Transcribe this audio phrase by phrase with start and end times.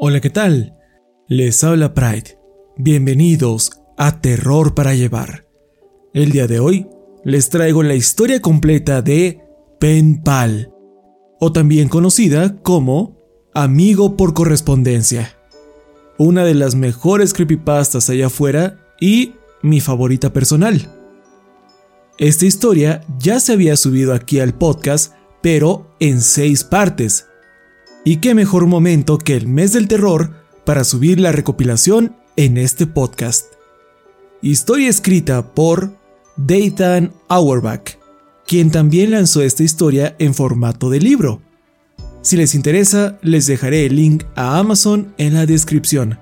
[0.00, 0.76] Hola, ¿qué tal?
[1.26, 2.38] Les habla Pride.
[2.76, 5.48] Bienvenidos a Terror para Llevar.
[6.14, 6.86] El día de hoy
[7.24, 9.40] les traigo la historia completa de
[9.80, 10.72] Pen Pal,
[11.40, 13.18] o también conocida como
[13.54, 15.36] Amigo por correspondencia.
[16.16, 20.94] Una de las mejores creepypastas allá afuera y mi favorita personal.
[22.18, 27.27] Esta historia ya se había subido aquí al podcast, pero en seis partes.
[28.04, 30.30] Y qué mejor momento que el mes del terror
[30.64, 33.46] para subir la recopilación en este podcast.
[34.40, 35.92] Historia escrita por
[36.36, 37.98] Dayton Auerbach,
[38.46, 41.42] quien también lanzó esta historia en formato de libro.
[42.22, 46.18] Si les interesa, les dejaré el link a Amazon en la descripción,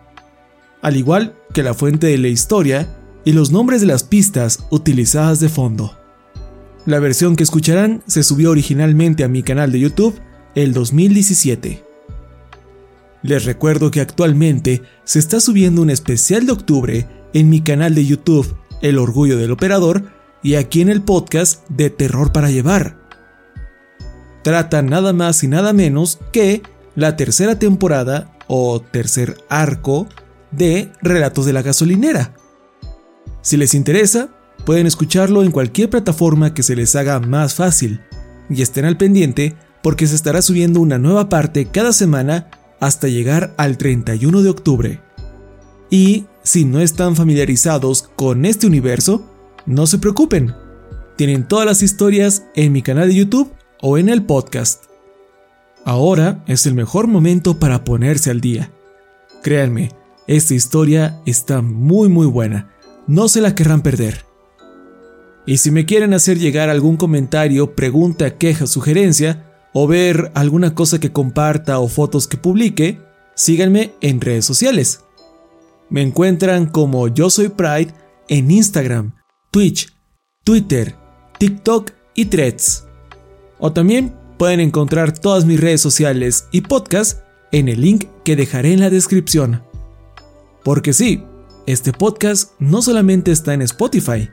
[0.81, 5.41] al igual que la fuente de la historia y los nombres de las pistas utilizadas
[5.41, 5.99] de fondo.
[6.87, 10.19] La versión que escucharán se subió originalmente a mi canal de YouTube
[10.57, 11.85] el 2017.
[13.23, 18.07] Les recuerdo que actualmente se está subiendo un especial de octubre en mi canal de
[18.07, 20.05] YouTube El Orgullo del Operador
[20.43, 22.97] y aquí en el podcast de Terror para Llevar.
[24.43, 26.63] Trata nada más y nada menos que
[26.95, 30.09] la tercera temporada o tercer arco
[30.53, 32.35] de Relatos de la Gasolinera.
[33.43, 34.31] Si les interesa,
[34.65, 38.01] pueden escucharlo en cualquier plataforma que se les haga más fácil
[38.49, 39.55] y estén al pendiente
[39.87, 45.01] porque se estará subiendo una nueva parte cada semana hasta llegar al 31 de octubre.
[45.91, 49.25] Y si no están familiarizados con este universo,
[49.65, 50.57] no se preocupen.
[51.15, 54.87] Tienen todas las historias en mi canal de YouTube o en el podcast.
[55.85, 58.73] Ahora es el mejor momento para ponerse al día.
[59.45, 59.93] Créanme,
[60.27, 62.73] esta historia está muy muy buena.
[63.07, 64.25] No se la querrán perder.
[65.47, 69.46] Y si me quieren hacer llegar algún comentario, pregunta, queja, sugerencia,
[69.79, 72.99] o ver alguna cosa que comparta o fotos que publique,
[73.35, 75.05] síganme en redes sociales.
[75.91, 77.93] Me encuentran como Yo Soy Pride
[78.29, 79.15] en Instagram,
[79.51, 79.95] Twitch,
[80.45, 80.97] Twitter,
[81.39, 82.87] TikTok y Threads.
[83.59, 87.21] O también pueden encontrar todas mis redes sociales y podcast
[87.53, 89.63] en el link que dejaré en la descripción.
[90.65, 91.23] Porque sí,
[91.67, 94.31] este podcast no solamente está en Spotify,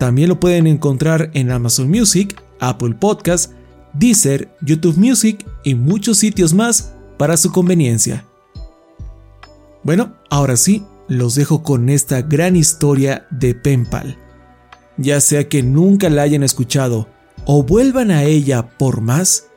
[0.00, 3.52] también lo pueden encontrar en Amazon Music, Apple Podcast,
[3.92, 8.24] Deezer, YouTube Music y muchos sitios más para su conveniencia.
[9.82, 14.16] Bueno, ahora sí, los dejo con esta gran historia de Penpal.
[14.96, 17.08] Ya sea que nunca la hayan escuchado
[17.44, 19.48] o vuelvan a ella por más,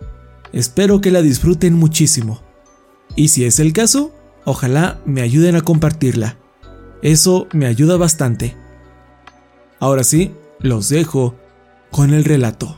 [0.52, 2.42] espero que la disfruten muchísimo.
[3.16, 4.14] Y si es el caso,
[4.46, 6.38] ojalá me ayuden a compartirla.
[7.02, 8.56] Eso me ayuda bastante.
[9.80, 11.36] Ahora sí, los dejo
[11.92, 12.78] con el relato.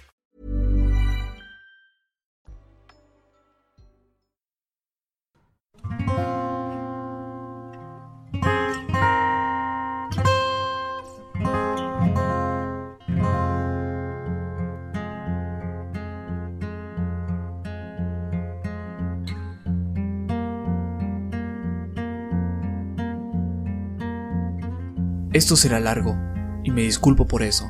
[25.33, 26.17] Esto será largo,
[26.63, 27.69] y me disculpo por eso.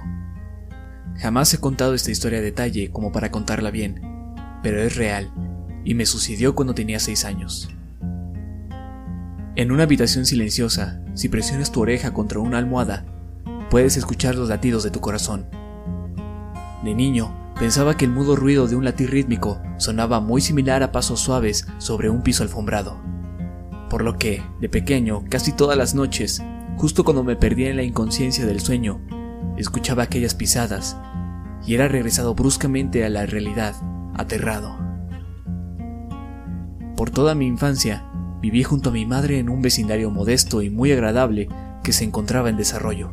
[1.17, 4.01] Jamás he contado esta historia a detalle como para contarla bien,
[4.63, 5.31] pero es real,
[5.85, 7.69] y me sucedió cuando tenía 6 años.
[9.55, 13.05] En una habitación silenciosa, si presionas tu oreja contra una almohada,
[13.69, 15.45] puedes escuchar los latidos de tu corazón.
[16.83, 20.91] De niño, pensaba que el mudo ruido de un latir rítmico sonaba muy similar a
[20.91, 22.99] pasos suaves sobre un piso alfombrado.
[23.87, 26.41] Por lo que, de pequeño, casi todas las noches,
[26.77, 29.01] justo cuando me perdía en la inconsciencia del sueño,
[29.57, 30.97] escuchaba aquellas pisadas
[31.65, 33.75] y era regresado bruscamente a la realidad,
[34.15, 34.77] aterrado.
[36.95, 38.05] Por toda mi infancia,
[38.41, 41.49] viví junto a mi madre en un vecindario modesto y muy agradable
[41.83, 43.11] que se encontraba en desarrollo.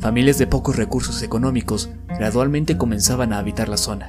[0.00, 4.08] Familias de pocos recursos económicos gradualmente comenzaban a habitar la zona.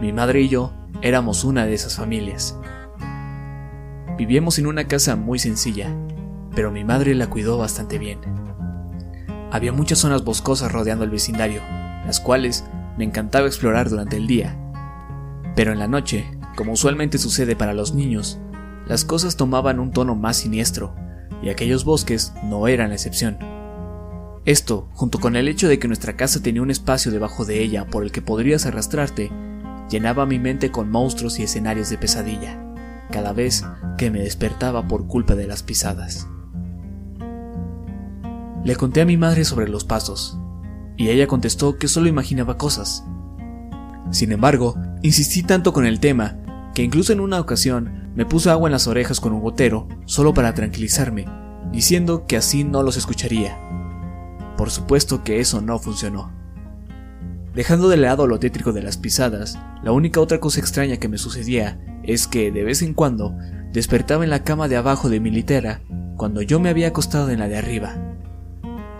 [0.00, 2.58] Mi madre y yo éramos una de esas familias.
[4.18, 5.94] Vivíamos en una casa muy sencilla,
[6.56, 8.18] pero mi madre la cuidó bastante bien.
[9.52, 11.60] Había muchas zonas boscosas rodeando el vecindario,
[12.06, 12.64] las cuales
[12.96, 14.58] me encantaba explorar durante el día.
[15.54, 16.26] Pero en la noche,
[16.56, 18.40] como usualmente sucede para los niños,
[18.88, 20.94] las cosas tomaban un tono más siniestro,
[21.42, 23.38] y aquellos bosques no eran la excepción.
[24.46, 27.86] Esto, junto con el hecho de que nuestra casa tenía un espacio debajo de ella
[27.86, 29.30] por el que podrías arrastrarte,
[29.90, 32.64] llenaba mi mente con monstruos y escenarios de pesadilla,
[33.10, 33.62] cada vez
[33.98, 36.28] que me despertaba por culpa de las pisadas.
[38.66, 40.36] Le conté a mi madre sobre los pasos,
[40.96, 43.04] y ella contestó que solo imaginaba cosas.
[44.10, 48.68] Sin embargo, insistí tanto con el tema que incluso en una ocasión me puso agua
[48.68, 51.26] en las orejas con un gotero solo para tranquilizarme,
[51.70, 53.56] diciendo que así no los escucharía.
[54.56, 56.32] Por supuesto que eso no funcionó.
[57.54, 61.18] Dejando de lado lo tétrico de las pisadas, la única otra cosa extraña que me
[61.18, 63.32] sucedía es que de vez en cuando
[63.72, 65.82] despertaba en la cama de abajo de mi litera
[66.16, 67.94] cuando yo me había acostado en la de arriba.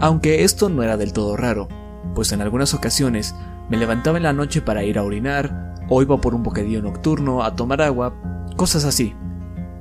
[0.00, 1.68] Aunque esto no era del todo raro,
[2.14, 3.34] pues en algunas ocasiones
[3.70, 7.42] me levantaba en la noche para ir a orinar, o iba por un bocadillo nocturno
[7.42, 8.14] a tomar agua,
[8.56, 9.14] cosas así.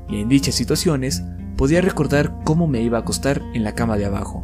[0.07, 1.23] Y en dichas situaciones
[1.57, 4.41] podía recordar cómo me iba a acostar en la cama de abajo.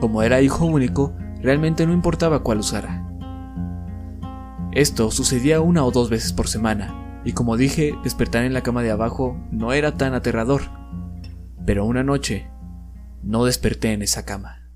[0.00, 3.02] Como era hijo único, realmente no importaba cuál usara.
[4.72, 8.82] Esto sucedía una o dos veces por semana, y como dije, despertar en la cama
[8.82, 10.62] de abajo no era tan aterrador.
[11.64, 12.48] Pero una noche,
[13.26, 14.70] no desperté en esa cama.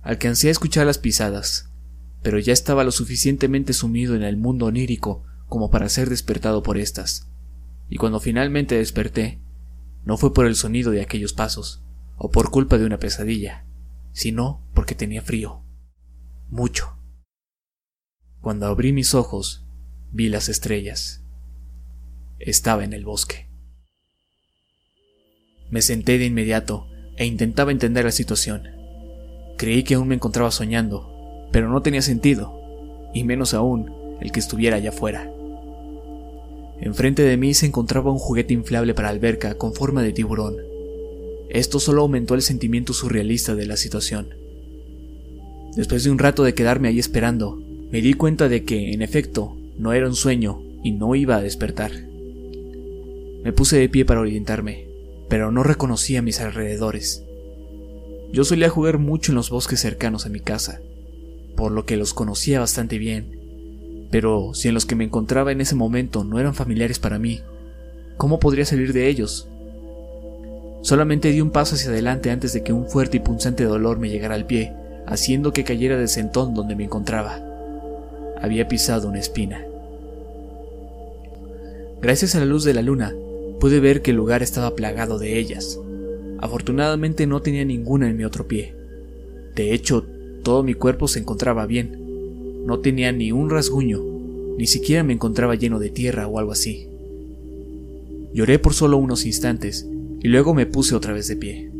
[0.00, 1.70] Alcancé a escuchar las pisadas,
[2.20, 6.78] pero ya estaba lo suficientemente sumido en el mundo onírico como para ser despertado por
[6.78, 7.28] estas.
[7.88, 9.40] Y cuando finalmente desperté,
[10.04, 11.80] no fue por el sonido de aquellos pasos,
[12.16, 13.64] o por culpa de una pesadilla,
[14.12, 15.62] sino porque tenía frío.
[16.50, 16.98] Mucho.
[18.40, 19.64] Cuando abrí mis ojos,
[20.10, 21.22] vi las estrellas.
[22.40, 23.51] Estaba en el bosque.
[25.72, 26.86] Me senté de inmediato
[27.16, 28.68] e intentaba entender la situación.
[29.56, 32.60] Creí que aún me encontraba soñando, pero no tenía sentido,
[33.14, 33.90] y menos aún
[34.20, 35.32] el que estuviera allá afuera.
[36.78, 40.56] Enfrente de mí se encontraba un juguete inflable para alberca con forma de tiburón.
[41.48, 44.34] Esto solo aumentó el sentimiento surrealista de la situación.
[45.74, 49.56] Después de un rato de quedarme ahí esperando, me di cuenta de que, en efecto,
[49.78, 51.92] no era un sueño y no iba a despertar.
[53.42, 54.91] Me puse de pie para orientarme,
[55.32, 57.24] pero no reconocía mis alrededores.
[58.34, 60.82] Yo solía jugar mucho en los bosques cercanos a mi casa,
[61.56, 64.08] por lo que los conocía bastante bien.
[64.10, 67.40] Pero si en los que me encontraba en ese momento no eran familiares para mí,
[68.18, 69.48] ¿cómo podría salir de ellos?
[70.82, 74.10] Solamente di un paso hacia adelante antes de que un fuerte y punzante dolor me
[74.10, 74.74] llegara al pie,
[75.06, 77.40] haciendo que cayera del sentón donde me encontraba
[78.42, 79.64] había pisado una espina.
[82.02, 83.14] Gracias a la luz de la luna,
[83.60, 85.78] pude ver que el lugar estaba plagado de ellas.
[86.38, 88.74] Afortunadamente no tenía ninguna en mi otro pie.
[89.54, 90.04] De hecho,
[90.42, 92.64] todo mi cuerpo se encontraba bien.
[92.66, 94.02] No tenía ni un rasguño,
[94.58, 96.88] ni siquiera me encontraba lleno de tierra o algo así.
[98.32, 99.86] Lloré por solo unos instantes
[100.20, 101.70] y luego me puse otra vez de pie.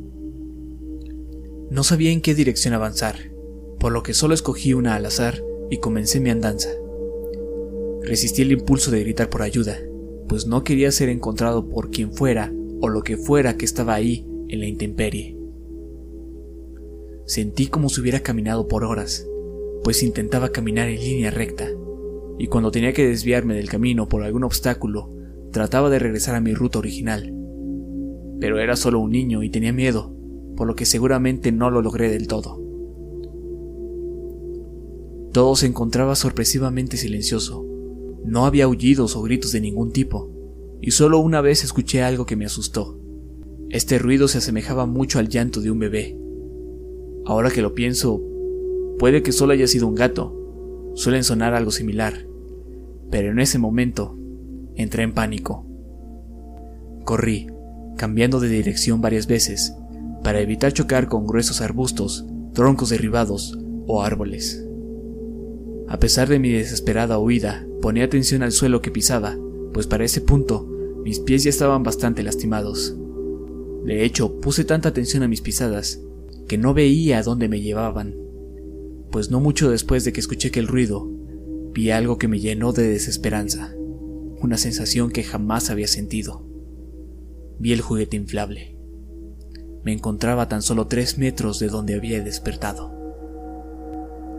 [1.71, 3.17] No sabía en qué dirección avanzar,
[3.81, 6.69] por lo que solo escogí una al azar y comencé mi andanza.
[8.03, 9.79] Resistí el impulso de gritar por ayuda,
[10.33, 14.27] pues no quería ser encontrado por quien fuera o lo que fuera que estaba ahí
[14.49, 15.37] en la intemperie.
[17.27, 19.29] Sentí como si hubiera caminado por horas,
[19.85, 21.69] pues intentaba caminar en línea recta,
[22.39, 25.13] y cuando tenía que desviarme del camino por algún obstáculo,
[25.51, 27.31] trataba de regresar a mi ruta original.
[28.41, 30.17] Pero era solo un niño y tenía miedo,
[30.57, 32.59] por lo que seguramente no lo logré del todo.
[35.35, 37.67] Todo se encontraba sorpresivamente silencioso.
[38.25, 40.31] No había aullidos o gritos de ningún tipo,
[40.81, 42.99] y solo una vez escuché algo que me asustó.
[43.71, 46.19] Este ruido se asemejaba mucho al llanto de un bebé.
[47.25, 48.21] Ahora que lo pienso,
[48.99, 50.93] puede que solo haya sido un gato.
[50.95, 52.27] Suelen sonar algo similar.
[53.11, 54.19] Pero en ese momento,
[54.75, 55.67] entré en pánico.
[57.05, 57.47] Corrí,
[57.97, 59.75] cambiando de dirección varias veces,
[60.23, 64.67] para evitar chocar con gruesos arbustos, troncos derribados o árboles.
[65.89, 69.37] A pesar de mi desesperada huida, ponía atención al suelo que pisaba,
[69.73, 70.69] pues para ese punto
[71.05, 72.97] mis pies ya estaban bastante lastimados.
[73.85, 76.01] De hecho, puse tanta atención a mis pisadas
[76.47, 78.15] que no veía a dónde me llevaban,
[79.11, 81.11] pues no mucho después de que escuché aquel ruido,
[81.73, 83.75] vi algo que me llenó de desesperanza,
[84.41, 86.47] una sensación que jamás había sentido.
[87.59, 88.77] Vi el juguete inflable.
[89.85, 92.93] Me encontraba tan solo tres metros de donde había despertado.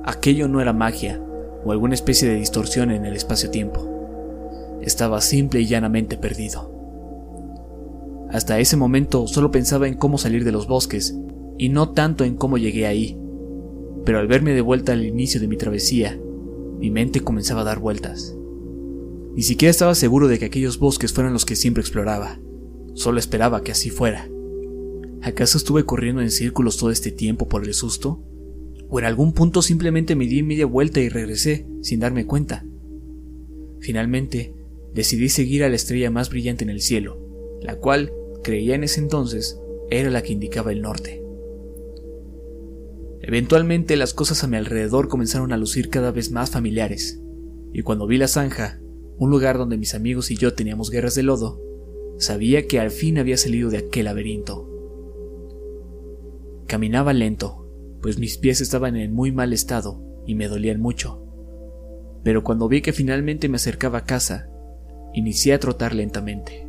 [0.06, 1.22] Aquello no era magia
[1.66, 4.80] o alguna especie de distorsión en el espacio-tiempo.
[4.82, 6.74] Estaba simple y llanamente perdido.
[8.32, 11.16] Hasta ese momento solo pensaba en cómo salir de los bosques
[11.58, 13.18] y no tanto en cómo llegué ahí.
[14.06, 16.20] Pero al verme de vuelta al inicio de mi travesía,
[16.80, 18.36] mi mente comenzaba a dar vueltas.
[19.36, 22.40] Ni siquiera estaba seguro de que aquellos bosques fueran los que siempre exploraba.
[22.94, 24.28] Solo esperaba que así fuera.
[25.22, 28.22] ¿Acaso estuve corriendo en círculos todo este tiempo por el susto?
[28.96, 32.64] ¿O en algún punto simplemente me di media vuelta y regresé sin darme cuenta?
[33.80, 34.54] Finalmente,
[34.94, 37.18] decidí seguir a la estrella más brillante en el cielo,
[37.60, 39.60] la cual, creía en ese entonces,
[39.90, 41.24] era la que indicaba el norte.
[43.22, 47.20] Eventualmente las cosas a mi alrededor comenzaron a lucir cada vez más familiares,
[47.74, 48.80] y cuando vi la zanja,
[49.18, 51.60] un lugar donde mis amigos y yo teníamos guerras de lodo,
[52.20, 54.70] sabía que al fin había salido de aquel laberinto.
[56.68, 57.63] Caminaba lento,
[58.04, 61.26] pues mis pies estaban en muy mal estado y me dolían mucho.
[62.22, 64.50] Pero cuando vi que finalmente me acercaba a casa,
[65.14, 66.68] inicié a trotar lentamente.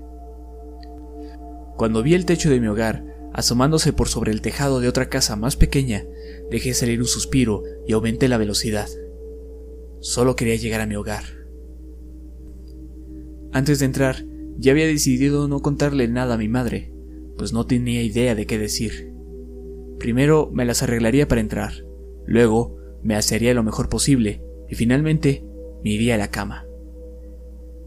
[1.76, 5.35] Cuando vi el techo de mi hogar asomándose por sobre el tejado de otra casa
[5.35, 6.05] más pequeña,
[6.53, 8.88] dejé salir un suspiro y aumenté la velocidad.
[9.99, 11.25] Solo quería llegar a mi hogar.
[13.53, 14.25] Antes de entrar,
[14.57, 16.93] ya había decidido no contarle nada a mi madre,
[17.37, 19.13] pues no tenía idea de qué decir.
[19.98, 21.72] Primero me las arreglaría para entrar,
[22.26, 25.44] luego me hacería lo mejor posible y finalmente
[25.84, 26.66] me iría a la cama.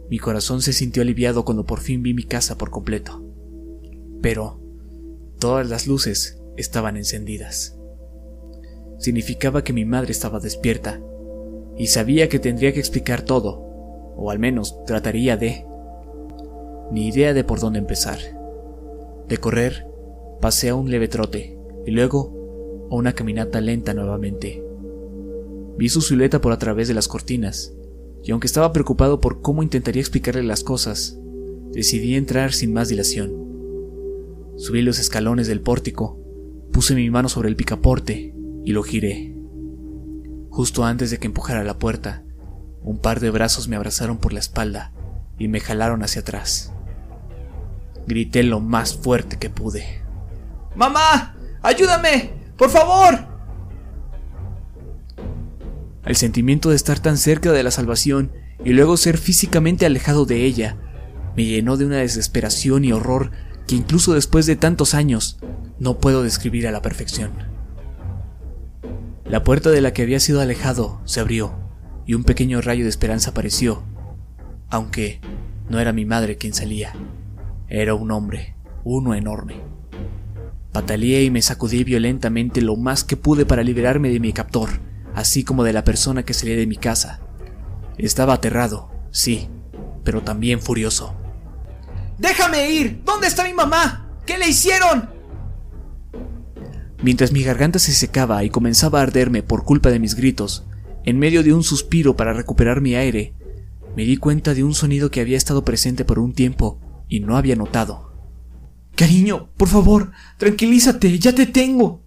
[0.10, 3.24] Mi corazón se sintió aliviado cuando por fin vi mi casa por completo.
[4.22, 4.62] Pero
[5.40, 7.78] todas las luces estaban encendidas.
[9.00, 11.02] Significaba que mi madre estaba despierta
[11.78, 13.60] y sabía que tendría que explicar todo,
[14.16, 15.66] o al menos trataría de...
[16.92, 18.18] Ni idea de por dónde empezar.
[19.28, 19.88] De correr,
[20.40, 21.57] pasé a un leve trote
[21.88, 24.62] y luego a una caminata lenta nuevamente.
[25.78, 27.74] Vi su silueta por a través de las cortinas,
[28.24, 31.18] y aunque estaba preocupado por cómo intentaría explicarle las cosas,
[31.72, 33.32] decidí entrar sin más dilación.
[34.58, 36.20] Subí los escalones del pórtico,
[36.74, 39.34] puse mi mano sobre el picaporte y lo giré.
[40.50, 42.26] Justo antes de que empujara la puerta,
[42.84, 44.92] un par de brazos me abrazaron por la espalda
[45.40, 46.74] y me jalaron hacia atrás.
[48.08, 50.02] Grité lo más fuerte que pude.
[50.76, 51.37] ¡Mamá!
[51.68, 52.32] ¡Ayúdame!
[52.56, 53.28] ¡Por favor!
[56.06, 58.32] El sentimiento de estar tan cerca de la salvación
[58.64, 60.78] y luego ser físicamente alejado de ella
[61.36, 63.32] me llenó de una desesperación y horror
[63.68, 65.40] que incluso después de tantos años
[65.78, 67.34] no puedo describir a la perfección.
[69.26, 71.54] La puerta de la que había sido alejado se abrió
[72.06, 73.84] y un pequeño rayo de esperanza apareció,
[74.70, 75.20] aunque
[75.70, 76.94] no era mi madre quien salía,
[77.68, 78.56] era un hombre,
[78.86, 79.77] uno enorme.
[80.78, 84.70] Pataleé y me sacudí violentamente lo más que pude para liberarme de mi captor,
[85.16, 87.20] así como de la persona que salía de mi casa.
[87.98, 89.50] Estaba aterrado, sí,
[90.04, 91.16] pero también furioso.
[92.20, 93.02] ¡Déjame ir!
[93.04, 94.20] ¿Dónde está mi mamá?
[94.28, 95.10] ¿Qué le hicieron?
[97.02, 100.68] Mientras mi garganta se secaba y comenzaba a arderme por culpa de mis gritos,
[101.06, 103.34] en medio de un suspiro para recuperar mi aire,
[103.96, 107.36] me di cuenta de un sonido que había estado presente por un tiempo y no
[107.36, 108.07] había notado.
[108.98, 112.02] Cariño, por favor, tranquilízate, ya te tengo.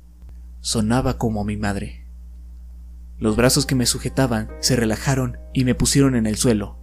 [0.58, 2.04] Sonaba como mi madre.
[3.16, 6.78] Los brazos que me sujetaban se relajaron y me pusieron en el suelo.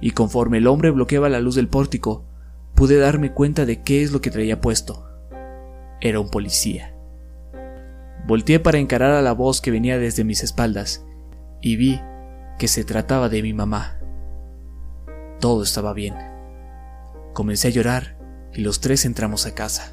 [0.00, 2.26] Y conforme el hombre bloqueaba la luz del pórtico,
[2.74, 5.06] pude darme cuenta de qué es lo que traía puesto.
[6.00, 6.96] Era un policía.
[8.26, 11.06] Volteé para encarar a la voz que venía desde mis espaldas
[11.62, 12.00] y vi
[12.58, 14.00] que se trataba de mi mamá.
[15.38, 16.16] Todo estaba bien.
[17.34, 18.17] Comencé a llorar
[18.58, 19.92] y los tres entramos a casa.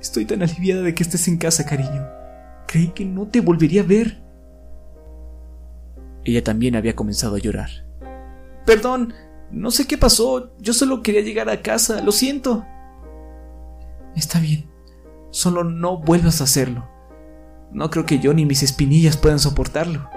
[0.00, 2.08] Estoy tan aliviada de que estés en casa, cariño.
[2.66, 4.20] Creí que no te volvería a ver.
[6.24, 7.70] Ella también había comenzado a llorar.
[8.66, 9.14] Perdón,
[9.52, 12.66] No sé qué pasó, yo solo quería llegar a casa, lo siento.
[14.16, 14.68] Está bien,
[15.30, 16.88] solo no vuelvas a hacerlo.
[17.70, 20.10] No creo que yo ni mis espinillas puedan soportarlo.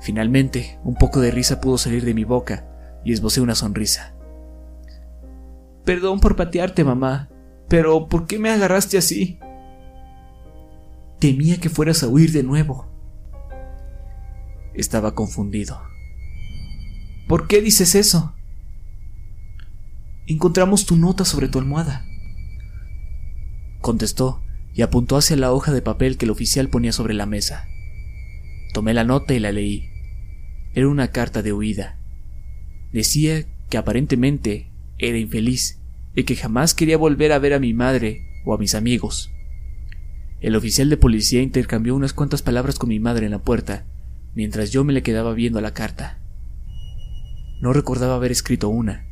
[0.00, 2.68] Finalmente, un poco de risa pudo salir de mi boca
[3.04, 4.11] y esbocé una sonrisa.
[5.84, 7.28] Perdón por patearte, mamá,
[7.68, 9.38] pero ¿por qué me agarraste así?
[11.18, 12.88] Temía que fueras a huir de nuevo.
[14.74, 15.80] Estaba confundido.
[17.28, 18.34] ¿Por qué dices eso?
[20.26, 22.04] Encontramos tu nota sobre tu almohada.
[23.80, 24.42] Contestó
[24.74, 27.66] y apuntó hacia la hoja de papel que el oficial ponía sobre la mesa.
[28.72, 29.90] Tomé la nota y la leí.
[30.74, 31.98] Era una carta de huida.
[32.92, 34.71] Decía que aparentemente
[35.02, 35.80] era infeliz
[36.14, 39.30] y que jamás quería volver a ver a mi madre o a mis amigos.
[40.40, 43.84] El oficial de policía intercambió unas cuantas palabras con mi madre en la puerta,
[44.34, 46.20] mientras yo me le quedaba viendo la carta.
[47.60, 49.06] No recordaba haber escrito una.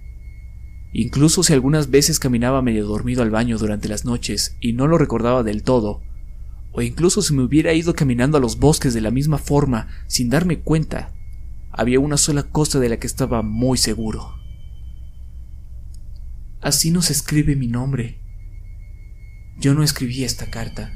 [0.92, 4.99] Incluso si algunas veces caminaba medio dormido al baño durante las noches y no lo
[4.99, 6.02] recordaba del todo,
[6.73, 10.30] o incluso si me hubiera ido caminando a los bosques de la misma forma sin
[10.30, 11.12] darme cuenta,
[11.70, 14.39] había una sola cosa de la que estaba muy seguro.
[16.61, 18.21] Así no se escribe mi nombre.
[19.59, 20.93] Yo no escribí esta carta.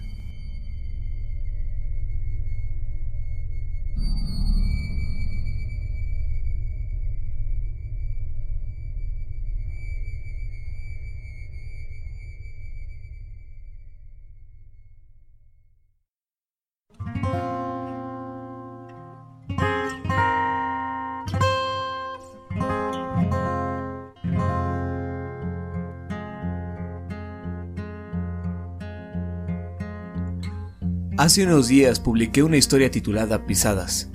[31.25, 34.11] Hace unos días publiqué una historia titulada Pisadas.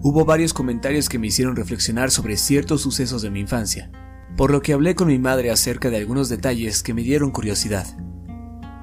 [0.00, 3.90] Hubo varios comentarios que me hicieron reflexionar sobre ciertos sucesos de mi infancia,
[4.34, 7.86] por lo que hablé con mi madre acerca de algunos detalles que me dieron curiosidad.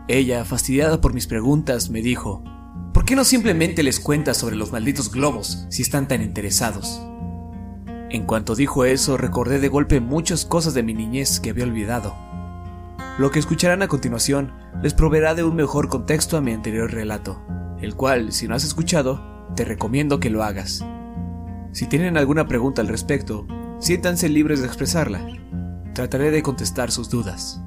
[0.07, 2.43] Ella, fastidiada por mis preguntas, me dijo,
[2.93, 7.01] ¿por qué no simplemente les cuentas sobre los malditos globos si están tan interesados?
[8.11, 12.15] En cuanto dijo eso, recordé de golpe muchas cosas de mi niñez que había olvidado.
[13.17, 17.43] Lo que escucharán a continuación les proveerá de un mejor contexto a mi anterior relato
[17.81, 19.21] el cual, si no has escuchado,
[19.55, 20.85] te recomiendo que lo hagas.
[21.71, 23.47] Si tienen alguna pregunta al respecto,
[23.79, 25.25] siéntanse libres de expresarla.
[25.93, 27.61] Trataré de contestar sus dudas.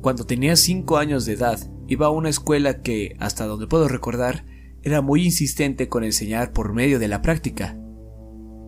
[0.00, 4.44] Cuando tenía 5 años de edad, iba a una escuela que, hasta donde puedo recordar,
[4.82, 7.76] era muy insistente con enseñar por medio de la práctica.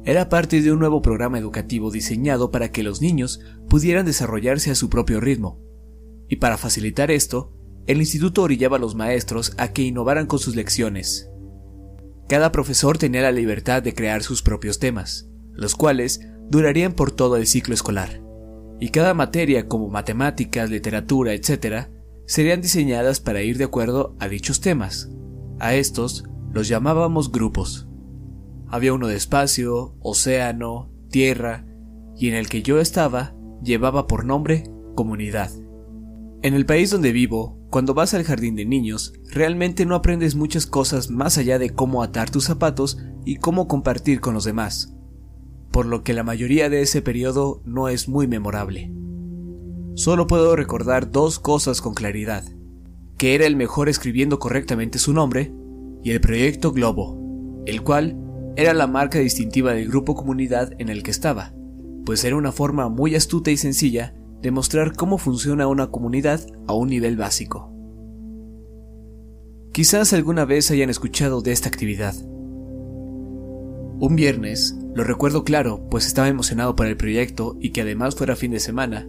[0.05, 4.75] Era parte de un nuevo programa educativo diseñado para que los niños pudieran desarrollarse a
[4.75, 5.61] su propio ritmo.
[6.29, 7.53] Y para facilitar esto,
[7.88, 11.31] el instituto orillaba a los maestros a que innovaran con sus lecciones.
[12.29, 16.20] Cada profesor tenía la libertad de crear sus propios temas, los cuales
[16.51, 18.22] durarían por todo el ciclo escolar,
[18.79, 21.88] y cada materia como matemáticas, literatura, etc.,
[22.27, 25.09] serían diseñadas para ir de acuerdo a dichos temas.
[25.59, 27.88] A estos los llamábamos grupos.
[28.68, 31.64] Había uno de espacio, océano, tierra,
[32.18, 35.51] y en el que yo estaba llevaba por nombre comunidad.
[36.42, 40.66] En el país donde vivo, cuando vas al jardín de niños, realmente no aprendes muchas
[40.66, 44.94] cosas más allá de cómo atar tus zapatos y cómo compartir con los demás,
[45.70, 48.90] por lo que la mayoría de ese periodo no es muy memorable.
[49.94, 52.44] Solo puedo recordar dos cosas con claridad,
[53.18, 55.52] que era el mejor escribiendo correctamente su nombre
[56.02, 58.16] y el proyecto Globo, el cual
[58.57, 61.52] era la marca distintiva del grupo comunidad en el que estaba,
[62.07, 66.88] pues era una forma muy astuta y sencilla demostrar cómo funciona una comunidad a un
[66.88, 67.72] nivel básico.
[69.72, 72.14] Quizás alguna vez hayan escuchado de esta actividad.
[74.01, 78.37] Un viernes, lo recuerdo claro, pues estaba emocionado por el proyecto y que además fuera
[78.37, 79.09] fin de semana.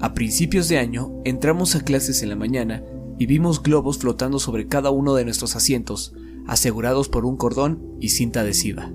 [0.00, 2.82] A principios de año, entramos a clases en la mañana
[3.18, 6.14] y vimos globos flotando sobre cada uno de nuestros asientos,
[6.46, 8.92] asegurados por un cordón y cinta adhesiva.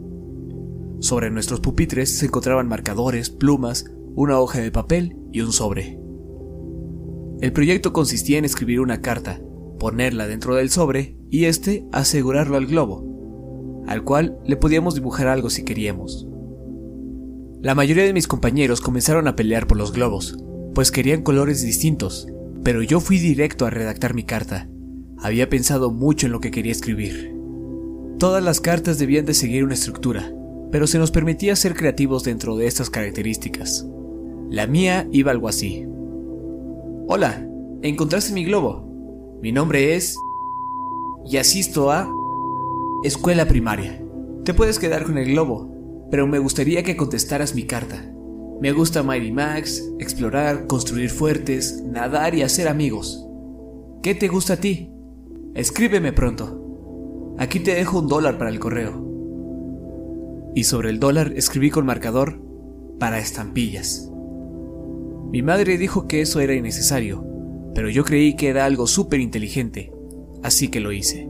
[1.00, 3.86] Sobre nuestros pupitres se encontraban marcadores, plumas,
[4.18, 6.00] una hoja de papel y un sobre.
[7.40, 9.40] El proyecto consistía en escribir una carta,
[9.78, 15.52] ponerla dentro del sobre y este asegurarlo al globo, al cual le podíamos dibujar algo
[15.52, 16.28] si queríamos.
[17.62, 20.36] La mayoría de mis compañeros comenzaron a pelear por los globos,
[20.74, 22.28] pues querían colores distintos,
[22.64, 24.68] pero yo fui directo a redactar mi carta.
[25.20, 27.36] Había pensado mucho en lo que quería escribir.
[28.18, 30.34] Todas las cartas debían de seguir una estructura,
[30.72, 33.86] pero se nos permitía ser creativos dentro de estas características.
[34.50, 35.86] La mía iba algo así.
[37.08, 37.46] Hola,
[37.82, 38.88] encontraste mi globo.
[39.42, 40.18] Mi nombre es...
[41.26, 42.10] y asisto a...
[43.04, 44.02] Escuela primaria.
[44.46, 46.08] Te puedes quedar con el globo.
[46.10, 48.10] pero me gustaría que contestaras mi carta.
[48.62, 53.28] Me gusta Mighty Max, explorar, construir fuertes, nadar y hacer amigos.
[54.02, 54.90] ¿Qué te gusta a ti?
[55.54, 57.36] Escríbeme pronto.
[57.38, 59.04] Aquí te dejo un dólar para el correo.
[60.56, 62.42] Y sobre el dólar escribí con marcador
[63.00, 64.12] para estampillas.
[65.32, 67.26] Mi madre dijo que eso era innecesario,
[67.76, 69.92] pero yo creí que era algo súper inteligente,
[70.42, 71.30] así que lo hice.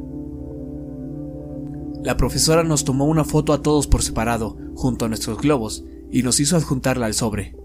[2.03, 6.23] La profesora nos tomó una foto a todos por separado, junto a nuestros globos, y
[6.23, 7.55] nos hizo adjuntarla al sobre.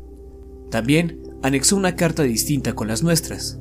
[0.70, 3.60] También anexó una carta distinta con las nuestras.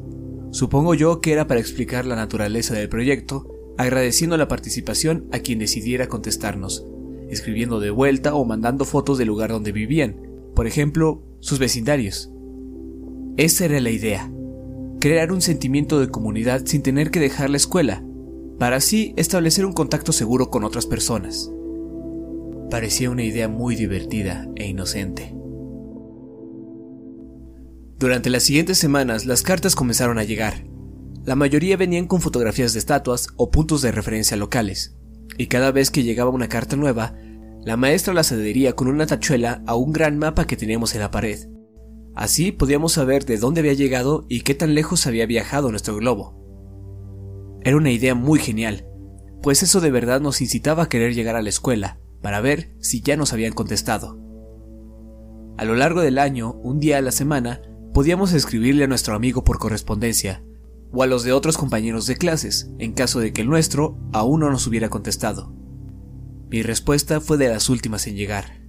[0.51, 5.59] Supongo yo que era para explicar la naturaleza del proyecto, agradeciendo la participación a quien
[5.59, 6.87] decidiera contestarnos,
[7.29, 10.15] escribiendo de vuelta o mandando fotos del lugar donde vivían,
[10.55, 12.31] por ejemplo, sus vecindarios.
[13.37, 14.29] Esa era la idea,
[14.99, 18.03] crear un sentimiento de comunidad sin tener que dejar la escuela,
[18.59, 21.49] para así establecer un contacto seguro con otras personas.
[22.69, 25.33] Parecía una idea muy divertida e inocente.
[27.97, 30.65] Durante las siguientes semanas las cartas comenzaron a llegar.
[31.23, 34.97] La mayoría venían con fotografías de estatuas o puntos de referencia locales,
[35.37, 37.15] y cada vez que llegaba una carta nueva,
[37.63, 41.11] la maestra las adhería con una tachuela a un gran mapa que teníamos en la
[41.11, 41.47] pared.
[42.15, 46.37] Así podíamos saber de dónde había llegado y qué tan lejos había viajado nuestro globo.
[47.63, 48.87] Era una idea muy genial,
[49.41, 53.01] pues eso de verdad nos incitaba a querer llegar a la escuela para ver si
[53.01, 54.19] ya nos habían contestado.
[55.57, 57.61] A lo largo del año, un día a la semana,
[57.93, 60.43] podíamos escribirle a nuestro amigo por correspondencia,
[60.91, 64.41] o a los de otros compañeros de clases, en caso de que el nuestro aún
[64.41, 65.53] no nos hubiera contestado.
[66.49, 68.61] Mi respuesta fue de las últimas en llegar.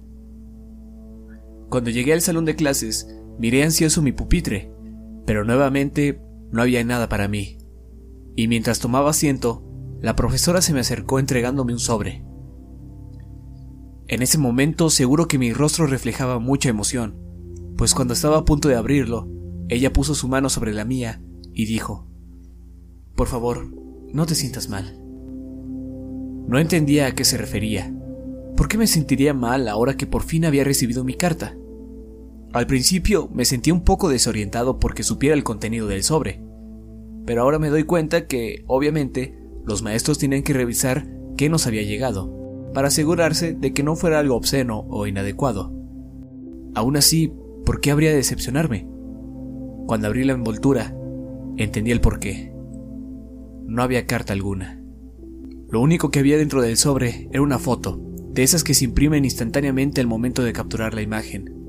[1.69, 3.07] Cuando llegué al salón de clases,
[3.39, 4.71] miré ansioso mi pupitre,
[5.25, 7.57] pero nuevamente no había nada para mí.
[8.35, 9.63] Y mientras tomaba asiento,
[10.01, 12.23] la profesora se me acercó entregándome un sobre.
[14.07, 17.17] En ese momento seguro que mi rostro reflejaba mucha emoción,
[17.77, 19.29] pues cuando estaba a punto de abrirlo,
[19.69, 21.21] ella puso su mano sobre la mía
[21.53, 22.07] y dijo,
[23.15, 23.73] Por favor,
[24.11, 24.99] no te sientas mal.
[26.47, 27.93] No entendía a qué se refería.
[28.55, 31.55] ¿Por qué me sentiría mal ahora que por fin había recibido mi carta?
[32.53, 36.41] Al principio me sentía un poco desorientado porque supiera el contenido del sobre,
[37.25, 41.83] pero ahora me doy cuenta que, obviamente, los maestros tienen que revisar qué nos había
[41.83, 45.73] llegado, para asegurarse de que no fuera algo obsceno o inadecuado.
[46.75, 47.31] Aún así,
[47.65, 48.87] ¿Por qué habría de decepcionarme?
[49.87, 50.93] Cuando abrí la envoltura,
[51.55, 52.53] entendí el porqué.
[53.65, 54.83] No había carta alguna.
[55.69, 58.01] Lo único que había dentro del sobre era una foto,
[58.33, 61.62] de esas que se imprimen instantáneamente al momento de capturar la imagen.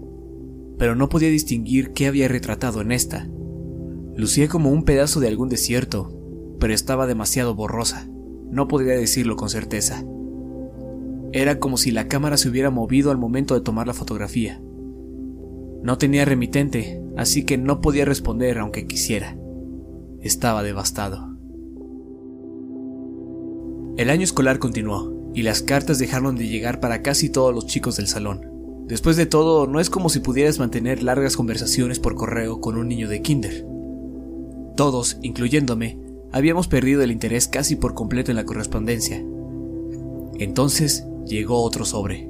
[0.79, 3.29] Pero no podía distinguir qué había retratado en esta.
[4.17, 6.13] Lucía como un pedazo de algún desierto,
[6.61, 8.09] pero estaba demasiado borrosa.
[8.51, 10.05] No podría decirlo con certeza.
[11.33, 14.63] Era como si la cámara se hubiera movido al momento de tomar la fotografía.
[15.83, 19.37] No tenía remitente, así que no podía responder aunque quisiera.
[20.21, 21.37] Estaba devastado.
[23.97, 27.97] El año escolar continuó, y las cartas dejaron de llegar para casi todos los chicos
[27.97, 28.54] del salón.
[28.87, 32.89] Después de todo, no es como si pudieras mantener largas conversaciones por correo con un
[32.89, 33.67] niño de kinder.
[34.77, 35.99] Todos, incluyéndome,
[36.33, 39.25] habíamos perdido el interés casi por completo en la correspondencia.
[40.39, 42.29] Entonces llegó otro sobre.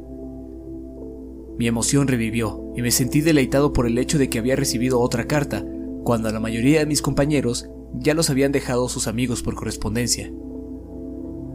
[1.59, 5.27] Mi emoción revivió y me sentí deleitado por el hecho de que había recibido otra
[5.27, 5.65] carta,
[6.03, 10.33] cuando la mayoría de mis compañeros ya los habían dejado sus amigos por correspondencia.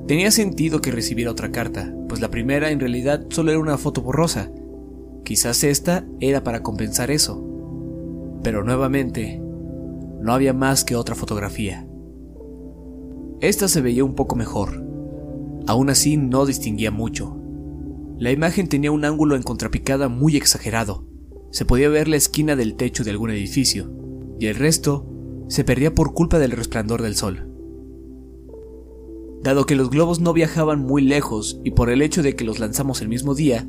[0.08, 4.02] Tenía sentido que recibiera otra carta, pues la primera en realidad solo era una foto
[4.02, 4.50] borrosa.
[5.24, 7.44] Quizás esta era para compensar eso.
[8.44, 9.42] Pero nuevamente,
[10.22, 11.88] no había más que otra fotografía.
[13.42, 14.84] Esta se veía un poco mejor.
[15.68, 17.40] Aún así no distinguía mucho,
[18.20, 21.06] la imagen tenía un ángulo en contrapicada muy exagerado.
[21.52, 23.94] Se podía ver la esquina del techo de algún edificio,
[24.38, 25.08] y el resto
[25.48, 27.50] se perdía por culpa del resplandor del sol.
[29.42, 32.60] Dado que los globos no viajaban muy lejos y por el hecho de que los
[32.60, 33.66] lanzamos el mismo día,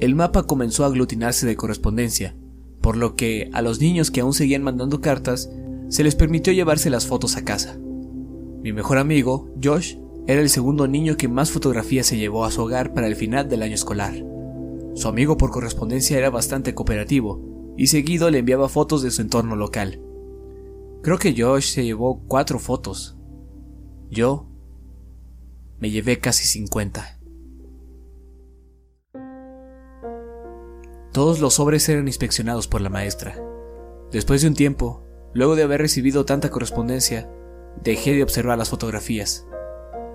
[0.00, 2.34] el mapa comenzó a aglutinarse de correspondencia,
[2.80, 5.50] por lo que a los niños que aún seguían mandando cartas
[5.88, 7.78] se les permitió llevarse las fotos a casa.
[8.62, 12.62] Mi mejor amigo, Josh, era el segundo niño que más fotografías se llevó a su
[12.62, 14.14] hogar para el final del año escolar.
[14.94, 19.56] Su amigo por correspondencia era bastante cooperativo y seguido le enviaba fotos de su entorno
[19.56, 20.00] local.
[21.02, 23.16] Creo que Josh se llevó cuatro fotos.
[24.10, 24.46] Yo
[25.78, 27.20] me llevé casi 50.
[31.14, 33.42] Todos los sobres eran inspeccionados por la maestra.
[34.12, 37.30] Después de un tiempo, luego de haber recibido tanta correspondencia,
[37.82, 39.46] dejé de observar las fotografías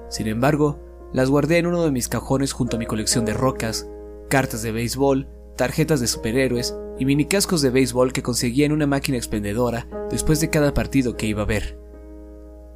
[0.09, 0.79] sin embargo,
[1.13, 3.87] las guardé en uno de mis cajones junto a mi colección de rocas,
[4.27, 9.17] cartas de béisbol, tarjetas de superhéroes y minicascos de béisbol que conseguía en una máquina
[9.17, 11.79] expendedora después de cada partido que iba a ver.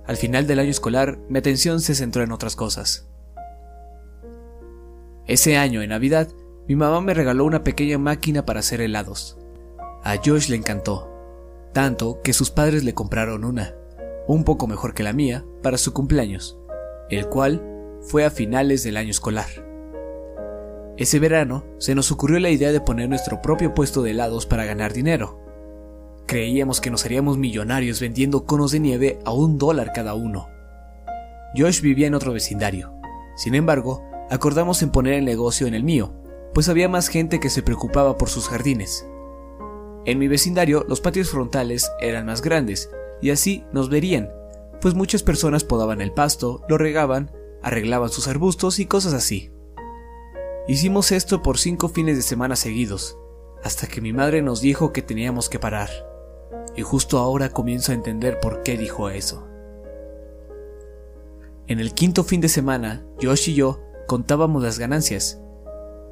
[0.05, 3.09] Al final del año escolar, mi atención se centró en otras cosas.
[5.25, 6.27] Ese año, en Navidad,
[6.67, 9.37] mi mamá me regaló una pequeña máquina para hacer helados.
[10.03, 11.09] A Josh le encantó,
[11.73, 13.75] tanto que sus padres le compraron una,
[14.27, 16.57] un poco mejor que la mía, para su cumpleaños,
[17.09, 17.61] el cual
[18.01, 19.47] fue a finales del año escolar.
[20.95, 24.65] Ese verano se nos ocurrió la idea de poner nuestro propio puesto de helados para
[24.65, 25.39] ganar dinero.
[26.27, 30.47] Creíamos que nos haríamos millonarios vendiendo conos de nieve a un dólar cada uno.
[31.57, 32.93] Josh vivía en otro vecindario.
[33.35, 36.13] Sin embargo, acordamos en poner el negocio en el mío,
[36.53, 39.07] pues había más gente que se preocupaba por sus jardines.
[40.05, 42.89] En mi vecindario los patios frontales eran más grandes
[43.21, 44.29] y así nos verían,
[44.81, 49.51] pues muchas personas podaban el pasto, lo regaban, arreglaban sus arbustos y cosas así.
[50.67, 53.17] Hicimos esto por cinco fines de semana seguidos,
[53.63, 55.89] hasta que mi madre nos dijo que teníamos que parar.
[56.75, 59.47] Y justo ahora comienzo a entender por qué dijo eso.
[61.67, 65.42] En el quinto fin de semana, Josh y yo contábamos las ganancias.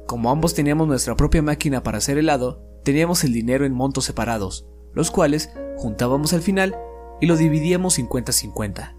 [0.06, 4.66] Como ambos teníamos nuestra propia máquina para hacer helado, teníamos el dinero en montos separados,
[4.92, 6.76] los cuales juntábamos al final
[7.20, 8.96] y lo dividíamos 50-50.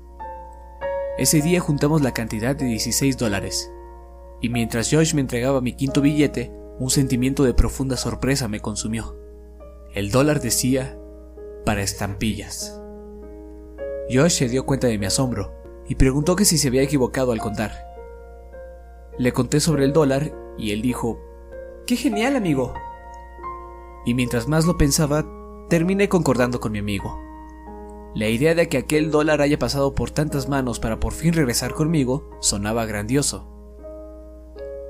[1.18, 3.72] Ese día juntamos la cantidad de 16 dólares,
[4.42, 9.16] y mientras Josh me entregaba mi quinto billete, un sentimiento de profunda sorpresa me consumió.
[9.94, 10.98] El dólar decía
[11.66, 12.82] para estampillas.
[14.12, 15.54] Josh se dio cuenta de mi asombro
[15.88, 17.72] y preguntó que si se había equivocado al contar.
[19.18, 21.20] Le conté sobre el dólar y él dijo,
[21.86, 22.74] ¡Qué genial, amigo!
[24.06, 25.26] Y mientras más lo pensaba,
[25.70, 27.20] terminé concordando con mi amigo.
[28.16, 31.74] La idea de que aquel dólar haya pasado por tantas manos para por fin regresar
[31.74, 33.50] conmigo sonaba grandioso.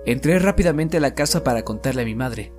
[0.05, 2.51] Entré rápidamente a la casa para contarle a mi madre,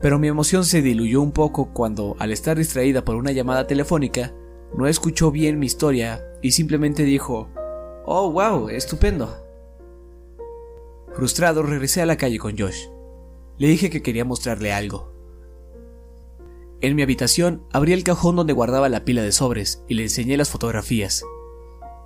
[0.00, 4.34] pero mi emoción se diluyó un poco cuando, al estar distraída por una llamada telefónica,
[4.76, 7.48] no escuchó bien mi historia y simplemente dijo,
[8.04, 9.41] Oh, wow, estupendo.
[11.14, 12.88] Frustrado, regresé a la calle con Josh.
[13.58, 15.12] Le dije que quería mostrarle algo.
[16.80, 20.36] En mi habitación abrí el cajón donde guardaba la pila de sobres y le enseñé
[20.36, 21.24] las fotografías.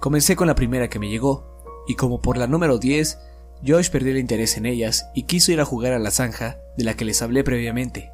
[0.00, 1.46] Comencé con la primera que me llegó,
[1.86, 3.18] y como por la número 10
[3.64, 6.84] Josh perdió el interés en ellas y quiso ir a jugar a la zanja de
[6.84, 8.10] la que les hablé previamente,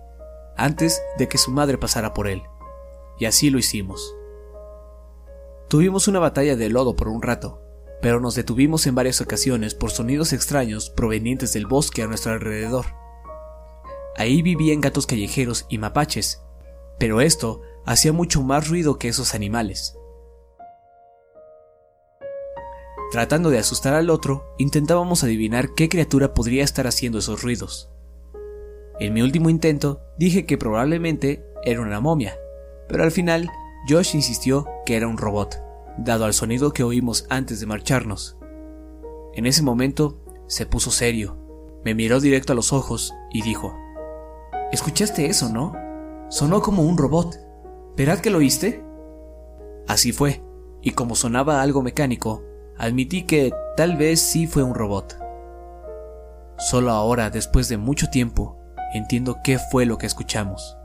[0.57, 2.43] antes de que su madre pasara por él.
[3.19, 4.15] Y así lo hicimos.
[5.69, 7.61] Tuvimos una batalla de lodo por un rato,
[8.03, 12.87] pero nos detuvimos en varias ocasiones por sonidos extraños provenientes del bosque a nuestro alrededor.
[14.17, 16.43] Ahí vivían gatos callejeros y mapaches,
[16.99, 19.97] pero esto hacía mucho más ruido que esos animales.
[23.13, 27.89] Tratando de asustar al otro, intentábamos adivinar qué criatura podría estar haciendo esos ruidos.
[28.99, 32.37] En mi último intento dije que probablemente era una momia,
[32.89, 33.49] pero al final
[33.89, 35.61] Josh insistió que era un robot,
[35.99, 38.39] dado al sonido que oímos antes de marcharnos.
[39.35, 41.39] En ese momento se puso serio,
[41.85, 43.75] me miró directo a los ojos y dijo,
[44.73, 45.75] ¿Escuchaste eso, no?
[46.29, 47.39] Sonó como un robot.
[47.97, 48.83] ¿Verdad que lo oíste?
[49.87, 50.43] Así fue,
[50.81, 52.43] y como sonaba algo mecánico,
[52.79, 55.19] admití que tal vez sí fue un robot.
[56.59, 58.59] Solo ahora, después de mucho tiempo,
[58.95, 60.79] entiendo qué fue lo que escuchamos.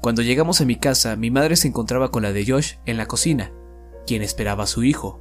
[0.00, 3.06] Cuando llegamos a mi casa, mi madre se encontraba con la de Josh en la
[3.06, 3.52] cocina,
[4.06, 5.20] quien esperaba a su hijo.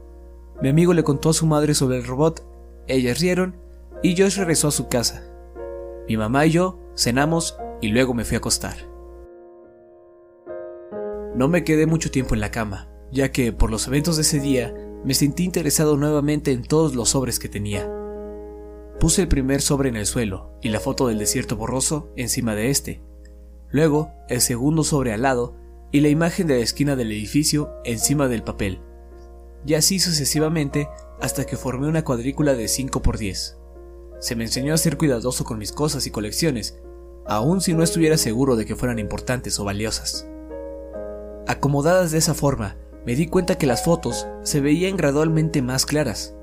[0.61, 2.45] Mi amigo le contó a su madre sobre el robot,
[2.87, 3.57] ellas rieron
[4.03, 5.23] y Josh regresó a su casa.
[6.07, 8.75] Mi mamá y yo cenamos y luego me fui a acostar.
[11.35, 14.39] No me quedé mucho tiempo en la cama, ya que por los eventos de ese
[14.39, 17.91] día me sentí interesado nuevamente en todos los sobres que tenía.
[18.99, 22.69] Puse el primer sobre en el suelo y la foto del desierto borroso encima de
[22.69, 23.06] este.
[23.69, 25.55] Luego el segundo sobre al lado
[25.91, 28.81] y la imagen de la esquina del edificio encima del papel.
[29.65, 30.87] Y así sucesivamente
[31.19, 33.57] hasta que formé una cuadrícula de 5 por 10.
[34.19, 36.79] Se me enseñó a ser cuidadoso con mis cosas y colecciones,
[37.25, 40.27] aun si no estuviera seguro de que fueran importantes o valiosas.
[41.47, 46.35] Acomodadas de esa forma, me di cuenta que las fotos se veían gradualmente más claras.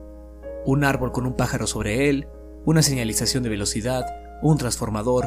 [0.64, 2.26] Un árbol con un pájaro sobre él,
[2.64, 4.06] una señalización de velocidad,
[4.42, 5.26] un transformador,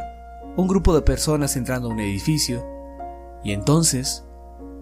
[0.58, 2.66] un grupo de personas entrando a un edificio.
[3.44, 4.26] Y entonces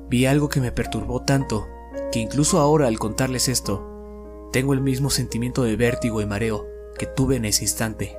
[0.09, 1.67] vi algo que me perturbó tanto
[2.11, 6.65] que incluso ahora al contarles esto, tengo el mismo sentimiento de vértigo y mareo
[6.97, 8.17] que tuve en ese instante,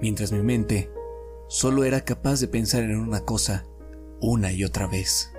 [0.00, 0.92] mientras mi mente
[1.48, 3.66] solo era capaz de pensar en una cosa
[4.20, 5.32] una y otra vez.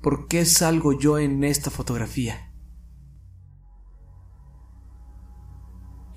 [0.00, 2.47] ¿Por qué salgo yo en esta fotografía?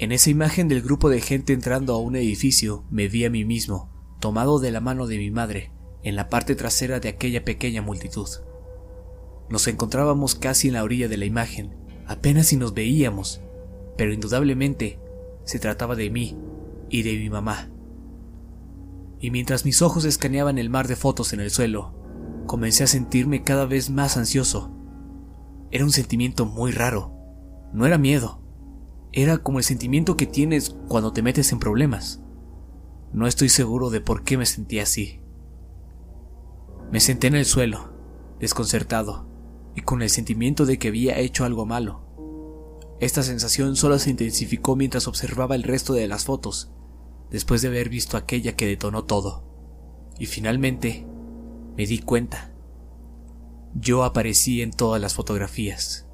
[0.02, 3.46] En esa imagen del grupo de gente entrando a un edificio, me vi a mí
[3.46, 7.84] mismo, tomado de la mano de mi madre, en la parte trasera de aquella pequeña
[7.84, 8.28] multitud.
[9.48, 11.76] Nos encontrábamos casi en la orilla de la imagen,
[12.08, 13.42] apenas si nos veíamos,
[13.96, 15.00] pero indudablemente
[15.44, 16.36] se trataba de mí
[16.90, 17.70] y de mi mamá.
[19.20, 21.94] Y mientras mis ojos escaneaban el mar de fotos en el suelo,
[22.48, 24.76] comencé a sentirme cada vez más ansioso.
[25.70, 27.14] Era un sentimiento muy raro.
[27.72, 28.41] No era miedo,
[29.14, 32.22] era como el sentimiento que tienes cuando te metes en problemas.
[33.12, 35.20] No estoy seguro de por qué me sentí así.
[36.92, 37.94] Me senté en el suelo,
[38.40, 39.28] desconcertado,
[39.76, 42.06] y con el sentimiento de que había hecho algo malo.
[43.00, 46.72] Esta sensación solo se intensificó mientras observaba el resto de las fotos,
[47.30, 49.44] después de haber visto aquella que detonó todo.
[50.20, 51.06] Y finalmente,
[51.76, 52.54] me di cuenta.
[53.74, 56.08] Yo aparecí en todas las fotografías.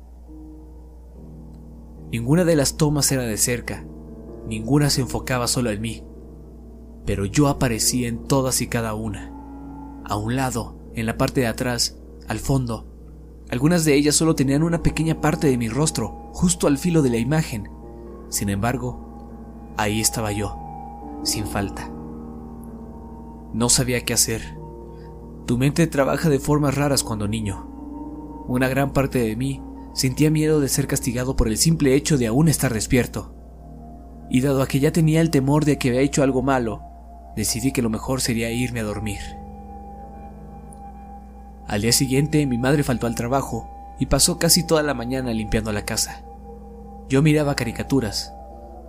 [2.12, 3.86] Ninguna de las tomas era de cerca,
[4.48, 6.04] ninguna se enfocaba solo en mí,
[7.06, 9.34] pero yo aparecí en todas y cada una.
[10.06, 11.98] A un lado, en la parte de atrás,
[12.30, 12.88] al fondo,
[13.50, 17.10] algunas de ellas solo tenían una pequeña parte de mi rostro, justo al filo de
[17.10, 17.70] la imagen.
[18.30, 20.58] Sin embargo, ahí estaba yo,
[21.24, 21.89] sin falta.
[23.54, 24.58] No sabía qué hacer.
[25.46, 28.46] Tu mente trabaja de formas raras cuando niño.
[28.48, 29.62] Una gran parte de mí
[29.98, 33.34] Sentía miedo de ser castigado por el simple hecho de aún estar despierto.
[34.30, 36.84] Y dado a que ya tenía el temor de que había hecho algo malo,
[37.36, 39.18] decidí que lo mejor sería irme a dormir.
[41.66, 45.72] Al día siguiente mi madre faltó al trabajo y pasó casi toda la mañana limpiando
[45.72, 46.22] la casa.
[47.10, 48.32] Yo miraba caricaturas,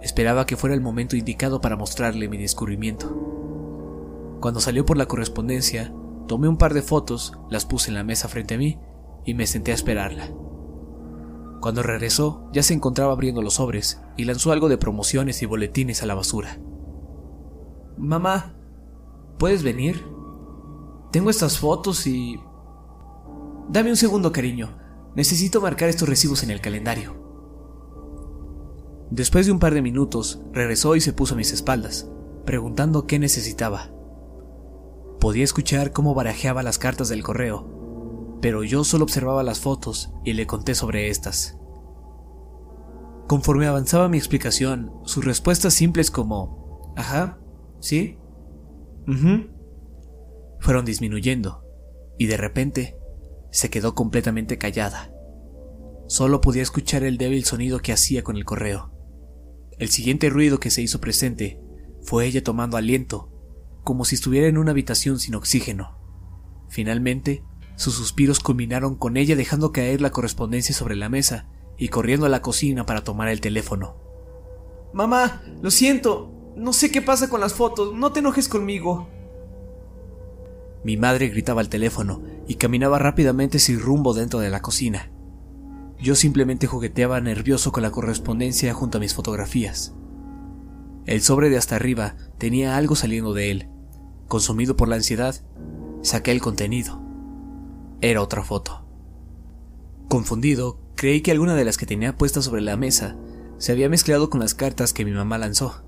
[0.03, 4.37] esperaba que fuera el momento indicado para mostrarle mi descubrimiento.
[4.41, 5.91] Cuando salió por la correspondencia,
[6.27, 8.79] tomé un par de fotos, las puse en la mesa frente a mí
[9.25, 10.29] y me senté a esperarla.
[11.61, 16.03] Cuando regresó, ya se encontraba abriendo los sobres y lanzó algo de promociones y boletines
[16.03, 16.61] a la basura.
[17.97, 18.55] Mamá,
[19.39, 20.05] ¿puedes venir?
[21.11, 22.41] Tengo estas fotos y...
[23.69, 24.79] Dame un segundo, cariño.
[25.17, 27.15] Necesito marcar estos recibos en el calendario.
[29.11, 32.09] Después de un par de minutos, regresó y se puso a mis espaldas,
[32.45, 33.91] preguntando qué necesitaba.
[35.19, 37.79] Podía escuchar cómo barajeaba las cartas del correo
[38.41, 41.59] pero yo solo observaba las fotos y le conté sobre estas.
[43.27, 47.39] Conforme avanzaba mi explicación, sus respuestas simples como, ajá,
[47.81, 48.19] sí,
[50.61, 51.65] fueron disminuyendo,
[52.19, 52.99] y de repente
[53.51, 55.13] se quedó completamente callada.
[56.07, 58.93] Solo podía escuchar el débil sonido que hacía con el correo.
[59.79, 61.61] El siguiente ruido que se hizo presente
[62.03, 63.31] fue ella tomando aliento,
[63.85, 65.99] como si estuviera en una habitación sin oxígeno.
[66.69, 67.45] Finalmente,
[67.79, 72.29] sus suspiros culminaron con ella dejando caer la correspondencia sobre la mesa y corriendo a
[72.29, 73.95] la cocina para tomar el teléfono.
[74.93, 76.33] Mamá, lo siento.
[76.57, 77.95] No sé qué pasa con las fotos.
[77.95, 79.09] No te enojes conmigo.
[80.83, 85.13] Mi madre gritaba al teléfono y caminaba rápidamente sin rumbo dentro de la cocina.
[86.01, 89.95] Yo simplemente jugueteaba nervioso con la correspondencia junto a mis fotografías.
[91.07, 93.69] El sobre de hasta arriba tenía algo saliendo de él.
[94.27, 95.37] Consumido por la ansiedad,
[96.03, 97.08] saqué el contenido.
[98.01, 98.85] Era otra foto.
[100.09, 103.17] Confundido, creí que alguna de las que tenía puestas sobre la mesa
[103.59, 105.83] se había mezclado con las cartas que mi mamá lanzó.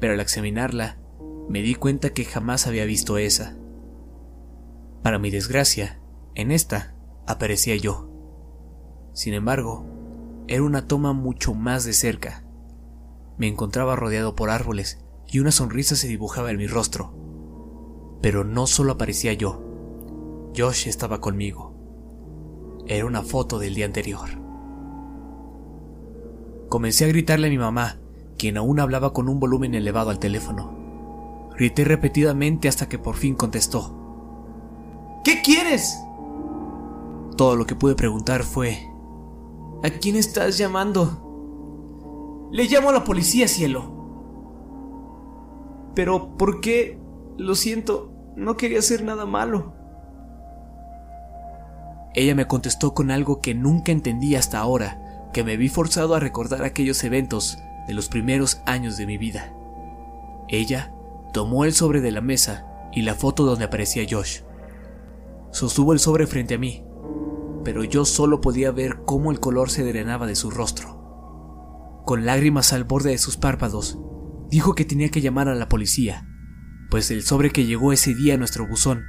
[0.00, 0.98] Pero al examinarla,
[1.48, 3.56] me di cuenta que jamás había visto esa.
[5.02, 6.00] Para mi desgracia,
[6.34, 6.94] en esta
[7.26, 8.08] aparecía yo.
[9.12, 9.86] Sin embargo,
[10.48, 12.44] era una toma mucho más de cerca.
[13.36, 17.14] Me encontraba rodeado por árboles y una sonrisa se dibujaba en mi rostro.
[18.22, 19.69] Pero no solo aparecía yo,
[20.56, 21.74] Josh estaba conmigo.
[22.86, 24.28] Era una foto del día anterior.
[26.68, 27.98] Comencé a gritarle a mi mamá,
[28.36, 31.48] quien aún hablaba con un volumen elevado al teléfono.
[31.56, 35.20] Grité repetidamente hasta que por fin contestó.
[35.24, 35.98] ¿Qué quieres?
[37.36, 38.88] Todo lo que pude preguntar fue,
[39.82, 42.48] ¿a quién estás llamando?
[42.50, 44.00] Le llamo a la policía, cielo.
[45.94, 46.98] Pero, ¿por qué?
[47.36, 49.79] Lo siento, no quería hacer nada malo.
[52.14, 56.20] Ella me contestó con algo que nunca entendí hasta ahora, que me vi forzado a
[56.20, 59.54] recordar aquellos eventos de los primeros años de mi vida.
[60.48, 60.92] Ella
[61.32, 64.40] tomó el sobre de la mesa y la foto donde aparecía Josh.
[65.52, 66.84] Sostuvo el sobre frente a mí,
[67.64, 72.02] pero yo solo podía ver cómo el color se drenaba de su rostro.
[72.04, 73.98] Con lágrimas al borde de sus párpados,
[74.50, 76.26] dijo que tenía que llamar a la policía,
[76.90, 79.04] pues el sobre que llegó ese día a nuestro buzón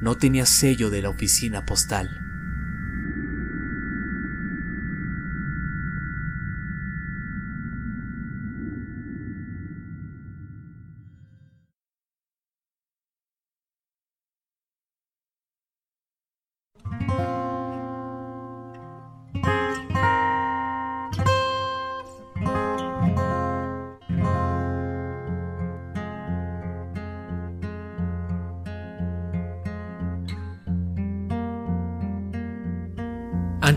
[0.00, 2.29] no tenía sello de la oficina postal.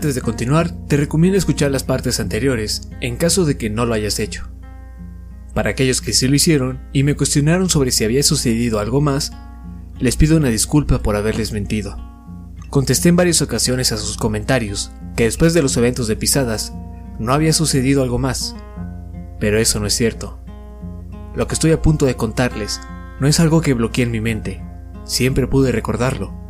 [0.04, 3.94] Antes de continuar, te recomiendo escuchar las partes anteriores en caso de que no lo
[3.94, 4.50] hayas hecho.
[5.54, 9.32] Para aquellos que sí lo hicieron y me cuestionaron sobre si había sucedido algo más,
[9.98, 11.96] les pido una disculpa por haberles mentido.
[12.68, 16.74] Contesté en varias ocasiones a sus comentarios que después de los eventos de pisadas
[17.18, 18.54] no había sucedido algo más,
[19.40, 20.38] pero eso no es cierto.
[21.34, 22.78] Lo que estoy a punto de contarles
[23.20, 24.62] no es algo que bloqueé en mi mente,
[25.04, 26.43] siempre pude recordarlo,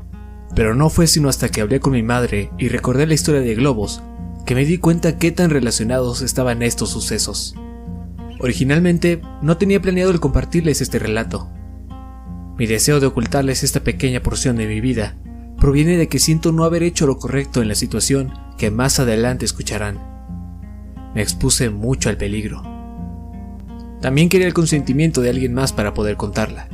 [0.54, 3.54] pero no fue sino hasta que hablé con mi madre y recordé la historia de
[3.54, 4.02] globos
[4.46, 7.54] que me di cuenta qué tan relacionados estaban estos sucesos.
[8.40, 11.48] Originalmente no tenía planeado el compartirles este relato.
[12.58, 15.16] Mi deseo de ocultarles esta pequeña porción de mi vida
[15.58, 19.44] proviene de que siento no haber hecho lo correcto en la situación que más adelante
[19.44, 19.98] escucharán.
[21.14, 22.62] Me expuse mucho al peligro.
[24.02, 26.68] También quería el consentimiento de alguien más para poder contarla,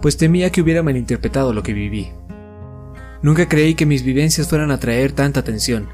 [0.00, 2.12] pues temía que hubiera malinterpretado lo que viví.
[3.22, 5.88] Nunca creí que mis vivencias fueran a traer tanta atención,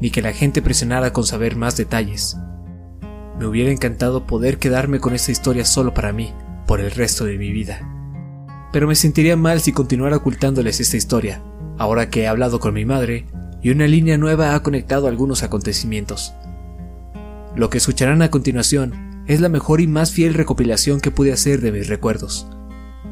[0.00, 2.36] ni que la gente presionara con saber más detalles.
[3.38, 6.32] Me hubiera encantado poder quedarme con esta historia solo para mí,
[6.66, 7.80] por el resto de mi vida.
[8.72, 11.42] Pero me sentiría mal si continuara ocultándoles esta historia,
[11.78, 13.26] ahora que he hablado con mi madre
[13.62, 16.34] y una línea nueva ha conectado algunos acontecimientos.
[17.56, 21.60] Lo que escucharán a continuación es la mejor y más fiel recopilación que pude hacer
[21.60, 22.48] de mis recuerdos.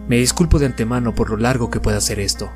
[0.09, 2.51] Me disculpo de antemano por lo largo que pueda ser esto.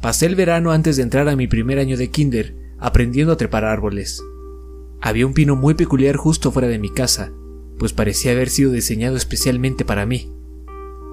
[0.00, 3.66] Pasé el verano antes de entrar a mi primer año de kinder aprendiendo a trepar
[3.66, 4.22] árboles.
[5.02, 7.32] Había un pino muy peculiar justo fuera de mi casa,
[7.78, 10.32] pues parecía haber sido diseñado especialmente para mí.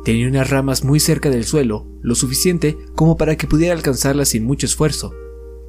[0.05, 4.45] Tenía unas ramas muy cerca del suelo, lo suficiente como para que pudiera alcanzarlas sin
[4.45, 5.13] mucho esfuerzo,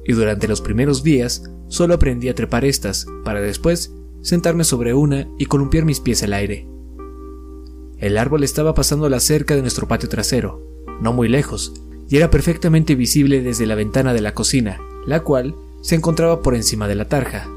[0.05, 5.27] y durante los primeros días solo aprendí a trepar estas, para después sentarme sobre una
[5.37, 6.69] y columpiar mis pies al aire.
[7.97, 10.65] El árbol estaba pasando la cerca de nuestro patio trasero,
[11.01, 11.73] no muy lejos,
[12.09, 16.55] y era perfectamente visible desde la ventana de la cocina, la cual se encontraba por
[16.55, 17.47] encima de la tarja.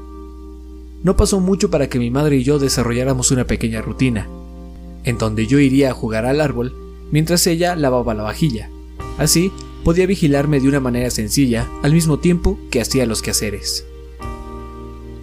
[1.03, 4.27] No pasó mucho para que mi madre y yo desarrolláramos una pequeña rutina,
[5.03, 6.73] en donde yo iría a jugar al árbol
[7.11, 8.69] mientras ella lavaba la vajilla.
[9.17, 9.51] Así,
[9.83, 13.85] podía vigilarme de una manera sencilla al mismo tiempo que hacía los quehaceres.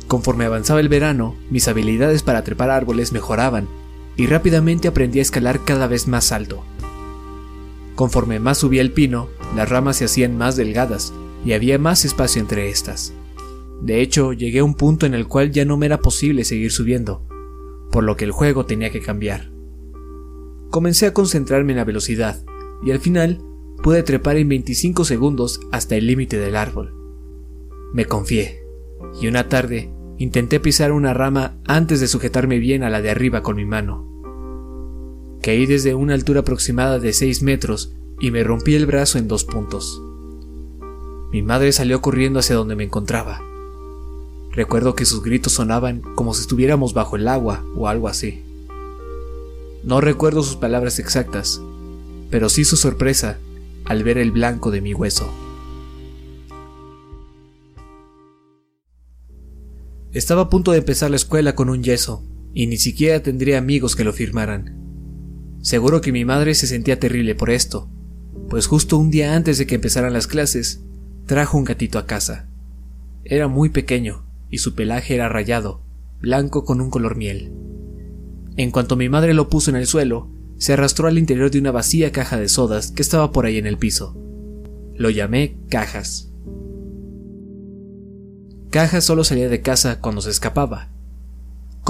[0.07, 3.68] Conforme avanzaba el verano, mis habilidades para trepar árboles mejoraban
[4.16, 6.62] y rápidamente aprendí a escalar cada vez más alto.
[8.01, 11.12] Conforme más subía el pino, las ramas se hacían más delgadas
[11.44, 13.12] y había más espacio entre estas.
[13.82, 16.72] De hecho, llegué a un punto en el cual ya no me era posible seguir
[16.72, 17.28] subiendo,
[17.92, 19.51] por lo que el juego tenía que cambiar.
[20.70, 22.42] Comencé a concentrarme en la velocidad,
[22.82, 23.42] y al final
[23.82, 26.94] pude trepar en 25 segundos hasta el límite del árbol.
[27.92, 28.64] Me confié,
[29.20, 33.42] y una tarde intenté pisar una rama antes de sujetarme bien a la de arriba
[33.42, 34.10] con mi mano.
[35.43, 39.45] Caí desde una altura aproximada de 6 metros y me rompí el brazo en dos
[39.45, 40.01] puntos.
[41.32, 43.41] Mi madre salió corriendo hacia donde me encontraba.
[44.53, 48.43] Recuerdo que sus gritos sonaban como si estuviéramos bajo el agua o algo así.
[49.82, 51.61] No recuerdo sus palabras exactas,
[52.30, 53.38] pero sí su sorpresa
[53.86, 55.32] al ver el blanco de mi hueso.
[60.12, 62.22] Estaba a punto de empezar la escuela con un yeso,
[62.53, 64.80] y ni siquiera tendría amigos que lo firmaran.
[65.63, 67.89] Seguro que mi madre se sentía terrible por esto,
[68.49, 70.83] pues justo un día antes de que empezaran las clases,
[71.27, 72.49] trajo un gatito a casa.
[73.25, 75.83] Era muy pequeño y su pelaje era rayado,
[76.21, 77.53] blanco con un color miel.
[78.57, 81.71] En cuanto mi madre lo puso en el suelo, se arrastró al interior de una
[81.71, 84.17] vacía caja de sodas que estaba por ahí en el piso.
[84.95, 86.31] Lo llamé Cajas.
[88.71, 90.91] Cajas solo salía de casa cuando se escapaba.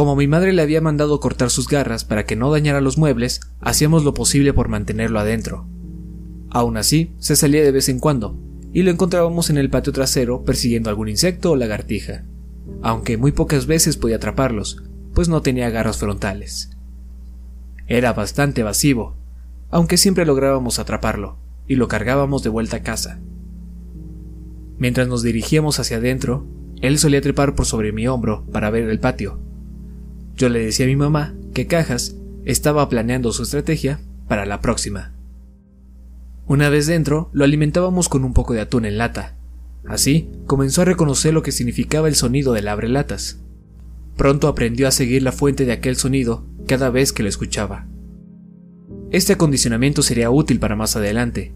[0.01, 3.43] Como mi madre le había mandado cortar sus garras para que no dañara los muebles,
[3.61, 5.69] hacíamos lo posible por mantenerlo adentro.
[6.49, 8.41] Aún así, se salía de vez en cuando,
[8.73, 12.25] y lo encontrábamos en el patio trasero persiguiendo algún insecto o lagartija,
[12.81, 14.83] aunque muy pocas veces podía atraparlos,
[15.13, 16.71] pues no tenía garras frontales.
[17.87, 19.19] Era bastante evasivo,
[19.69, 21.37] aunque siempre lográbamos atraparlo,
[21.69, 23.21] y lo cargábamos de vuelta a casa.
[24.79, 26.47] Mientras nos dirigíamos hacia adentro,
[26.81, 29.50] él solía trepar por sobre mi hombro para ver el patio.
[30.41, 32.17] Yo le decía a mi mamá que Cajas
[32.47, 35.13] estaba planeando su estrategia para la próxima.
[36.47, 39.37] Una vez dentro, lo alimentábamos con un poco de atún en lata.
[39.87, 43.41] Así, comenzó a reconocer lo que significaba el sonido del abrelatas.
[44.17, 47.87] Pronto aprendió a seguir la fuente de aquel sonido cada vez que lo escuchaba.
[49.11, 51.53] Este acondicionamiento sería útil para más adelante,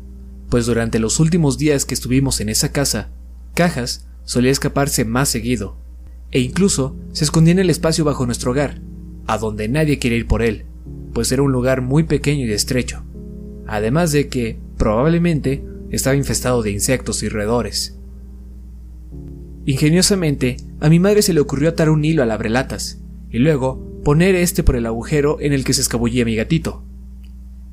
[0.51, 3.09] pues durante los últimos días que estuvimos en esa casa,
[3.55, 5.79] Cajas solía escaparse más seguido,
[6.35, 8.83] e incluso se escondía en el espacio bajo nuestro hogar,
[9.27, 10.67] a donde nadie quiere ir por él,
[11.15, 13.05] pues era un lugar muy pequeño y estrecho.
[13.67, 17.97] Además de que, probablemente, estaba infestado de insectos y roedores.
[19.65, 24.35] Ingeniosamente, a mi madre se le ocurrió atar un hilo al abrelatas y luego poner
[24.35, 26.83] este por el agujero en el que se escabullía mi gatito.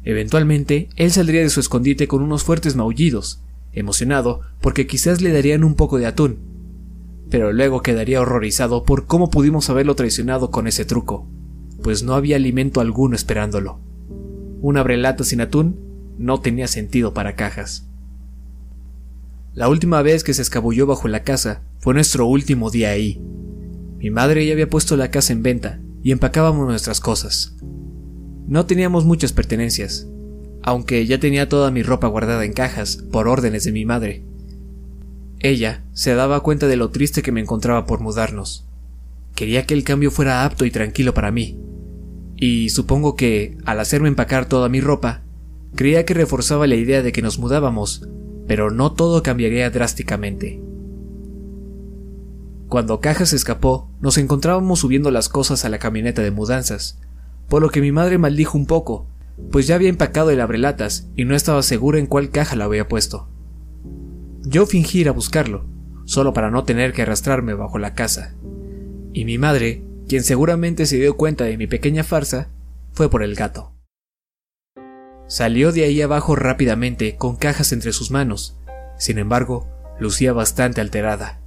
[0.04, 3.42] Eventualmente, él saldría de su escondite con unos fuertes maullidos,
[3.74, 6.51] emocionado porque quizás le darían un poco de atún,
[7.32, 11.26] pero luego quedaría horrorizado por cómo pudimos haberlo traicionado con ese truco,
[11.82, 13.80] pues no había alimento alguno esperándolo.
[14.62, 15.80] Un abrelata sin atún
[16.20, 17.88] no tenía sentido para cajas.
[19.54, 23.22] La última vez que se escabulló bajo la casa fue nuestro último día ahí.
[23.98, 27.56] Mi madre ya había puesto la casa en venta y empacábamos nuestras cosas.
[28.46, 30.06] No teníamos muchas pertenencias,
[30.64, 34.26] aunque ya tenía toda mi ropa guardada en cajas por órdenes de mi madre.
[35.44, 38.68] Ella se daba cuenta de lo triste que me encontraba por mudarnos.
[39.34, 41.60] Quería que el cambio fuera apto y tranquilo para mí.
[42.38, 45.24] Y supongo que, al hacerme empacar toda mi ropa,
[45.76, 48.08] creía que reforzaba la idea de que nos mudábamos,
[48.48, 50.62] pero no todo cambiaría drásticamente.
[52.68, 57.00] Cuando Cajas escapó, nos encontrábamos subiendo las cosas a la camioneta de mudanzas,
[57.50, 59.08] por lo que mi madre maldijo un poco,
[59.52, 62.88] pues ya había empacado el abrelatas y no estaba segura en cuál caja la había
[62.88, 63.28] puesto.
[64.44, 65.66] Yo fingí ir a buscarlo,
[66.06, 68.36] solo para no tener que arrastrarme bajo la casa.
[69.14, 72.50] Y mi madre, quien seguramente se dio cuenta de mi pequeña farsa,
[72.94, 73.74] fue por el gato.
[75.28, 78.58] Salió de ahí abajo rápidamente con cajas entre sus manos.
[78.98, 79.68] Sin embargo,
[80.00, 81.42] lucía bastante alterada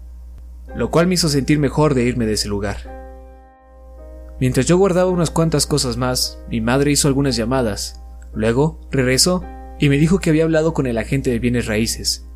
[0.75, 2.93] lo cual me hizo sentir mejor de irme de ese lugar.
[4.41, 8.01] Mientras yo guardaba unas cuantas cosas más, mi madre hizo algunas llamadas.
[8.35, 9.45] Luego regresó
[9.79, 12.27] y me dijo que había hablado con el agente de bienes raíces.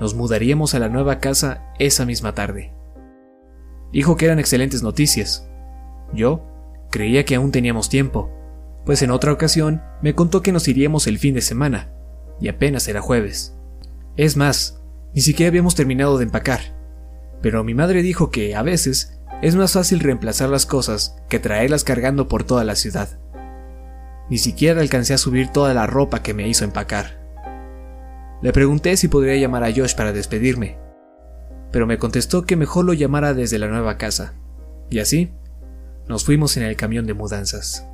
[0.00, 2.72] Nos mudaríamos a la nueva casa esa misma tarde.
[3.92, 5.48] Dijo que eran excelentes noticias.
[6.12, 6.42] Yo
[6.90, 8.30] creía que aún teníamos tiempo,
[8.84, 11.90] pues en otra ocasión me contó que nos iríamos el fin de semana,
[12.40, 13.56] y apenas era jueves.
[14.16, 14.80] Es más,
[15.14, 16.76] ni siquiera habíamos terminado de empacar
[17.42, 21.84] pero mi madre dijo que a veces es más fácil reemplazar las cosas que traerlas
[21.84, 23.20] cargando por toda la ciudad.
[24.28, 27.20] Ni siquiera alcancé a subir toda la ropa que me hizo empacar.
[28.42, 30.78] Le pregunté si podría llamar a Josh para despedirme,
[31.72, 34.34] pero me contestó que mejor lo llamara desde la nueva casa.
[34.90, 35.30] Y así,
[36.08, 37.86] nos fuimos en el camión de mudanzas.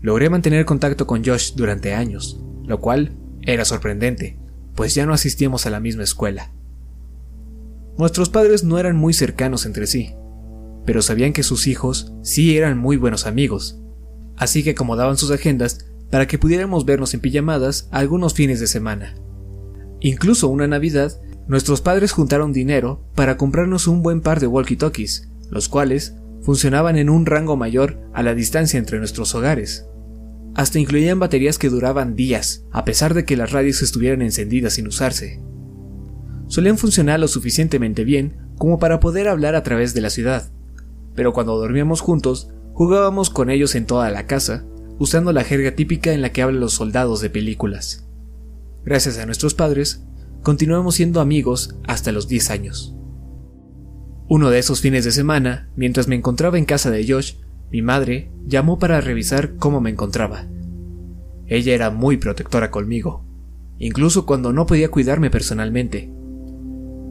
[0.00, 3.12] Logré mantener contacto con Josh durante años, lo cual
[3.42, 4.38] era sorprendente,
[4.74, 6.52] pues ya no asistíamos a la misma escuela.
[7.96, 10.14] Nuestros padres no eran muy cercanos entre sí,
[10.84, 13.80] pero sabían que sus hijos sí eran muy buenos amigos,
[14.36, 19.14] así que acomodaban sus agendas para que pudiéramos vernos en pijamadas algunos fines de semana.
[20.00, 25.68] Incluso una Navidad, nuestros padres juntaron dinero para comprarnos un buen par de walkie-talkies, los
[25.68, 29.86] cuales funcionaban en un rango mayor a la distancia entre nuestros hogares.
[30.54, 34.86] Hasta incluían baterías que duraban días, a pesar de que las radios estuvieran encendidas sin
[34.86, 35.40] usarse
[36.48, 40.50] solían funcionar lo suficientemente bien como para poder hablar a través de la ciudad,
[41.14, 44.64] pero cuando dormíamos juntos, jugábamos con ellos en toda la casa,
[44.98, 48.08] usando la jerga típica en la que hablan los soldados de películas.
[48.84, 50.04] Gracias a nuestros padres,
[50.42, 52.94] continuamos siendo amigos hasta los 10 años.
[54.28, 57.34] Uno de esos fines de semana, mientras me encontraba en casa de Josh,
[57.70, 60.46] mi madre llamó para revisar cómo me encontraba.
[61.46, 63.24] Ella era muy protectora conmigo,
[63.78, 66.12] incluso cuando no podía cuidarme personalmente.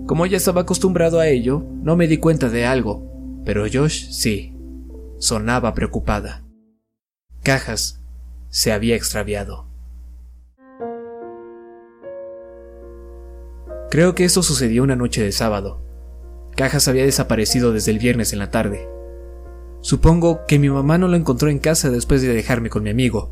[0.05, 4.53] Como ya estaba acostumbrado a ello, no me di cuenta de algo, pero Josh sí.
[5.19, 6.46] Sonaba preocupada.
[7.47, 8.01] Cajas
[8.49, 9.69] se había extraviado.
[13.89, 15.79] Creo que esto sucedió una noche de sábado.
[16.57, 18.89] Cajas había desaparecido desde el viernes en la tarde.
[19.79, 23.31] Supongo que mi mamá no lo encontró en casa después de dejarme con mi amigo.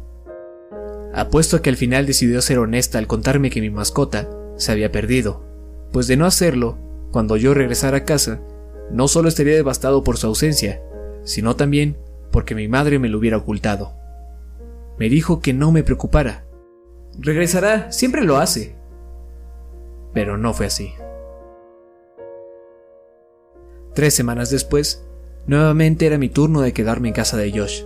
[1.14, 4.94] Apuesto a que al final decidió ser honesta al contarme que mi mascota se había
[4.94, 5.44] perdido
[5.92, 6.78] pues de no hacerlo,
[7.12, 8.40] cuando yo regresara a casa,
[8.92, 10.82] no solo estaría devastado por su ausencia,
[11.26, 11.98] sino también
[12.32, 14.05] porque mi madre me lo hubiera ocultado.
[14.98, 16.46] Me dijo que no me preocupara.
[17.20, 18.76] Regresará, siempre lo hace.
[20.14, 20.94] Pero no fue así.
[23.94, 25.06] Tres semanas después,
[25.48, 27.84] nuevamente era mi turno de quedarme en casa de Josh.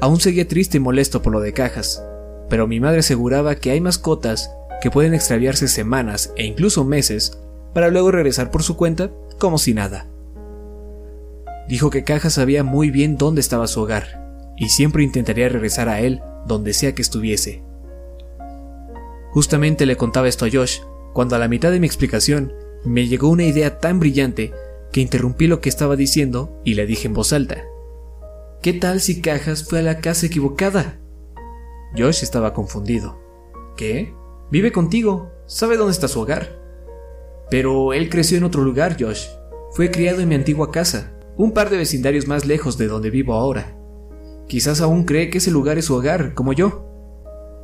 [0.00, 2.04] Aún seguía triste y molesto por lo de cajas,
[2.48, 7.38] pero mi madre aseguraba que hay mascotas que pueden extraviarse semanas e incluso meses
[7.74, 10.06] para luego regresar por su cuenta como si nada.
[11.68, 14.27] Dijo que Caja sabía muy bien dónde estaba su hogar
[14.58, 17.62] y siempre intentaría regresar a él donde sea que estuviese.
[19.30, 20.80] Justamente le contaba esto a Josh
[21.12, 22.52] cuando a la mitad de mi explicación
[22.84, 24.52] me llegó una idea tan brillante
[24.92, 27.64] que interrumpí lo que estaba diciendo y le dije en voz alta.
[28.62, 30.98] ¿Qué tal si Cajas fue a la casa equivocada?
[31.96, 33.18] Josh estaba confundido.
[33.76, 34.12] ¿Qué?
[34.50, 36.58] Vive contigo, sabe dónde está su hogar.
[37.50, 39.26] Pero él creció en otro lugar, Josh.
[39.72, 43.34] Fue criado en mi antigua casa, un par de vecindarios más lejos de donde vivo
[43.34, 43.77] ahora.
[44.48, 46.86] Quizás aún cree que ese lugar es su hogar, como yo.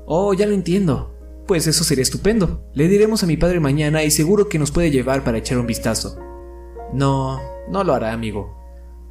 [0.07, 1.15] Oh, ya lo entiendo.
[1.47, 2.65] Pues eso sería estupendo.
[2.75, 5.67] Le diremos a mi padre mañana y seguro que nos puede llevar para echar un
[5.67, 6.19] vistazo.
[6.93, 8.57] No, no lo hará, amigo.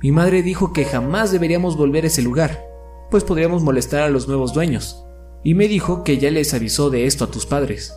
[0.02, 2.66] Mi madre dijo que jamás deberíamos volver a ese lugar,
[3.10, 5.06] pues podríamos molestar a los nuevos dueños.
[5.44, 7.94] Y me dijo que ya les avisó de esto a tus padres.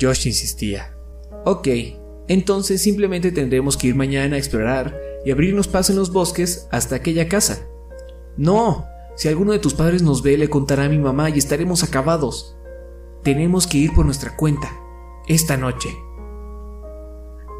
[0.00, 0.96] Josh insistía.
[1.44, 1.68] Ok,
[2.28, 6.96] entonces simplemente tendremos que ir mañana a explorar y abrirnos paso en los bosques hasta
[6.96, 7.66] aquella casa.
[8.36, 11.82] No, si alguno de tus padres nos ve, le contará a mi mamá y estaremos
[11.82, 12.56] acabados.
[13.22, 14.70] Tenemos que ir por nuestra cuenta,
[15.28, 15.90] esta noche.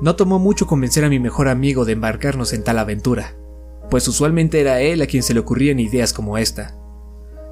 [0.00, 3.36] No tomó mucho convencer a mi mejor amigo de embarcarnos en tal aventura,
[3.90, 6.76] pues usualmente era él a quien se le ocurrían ideas como esta.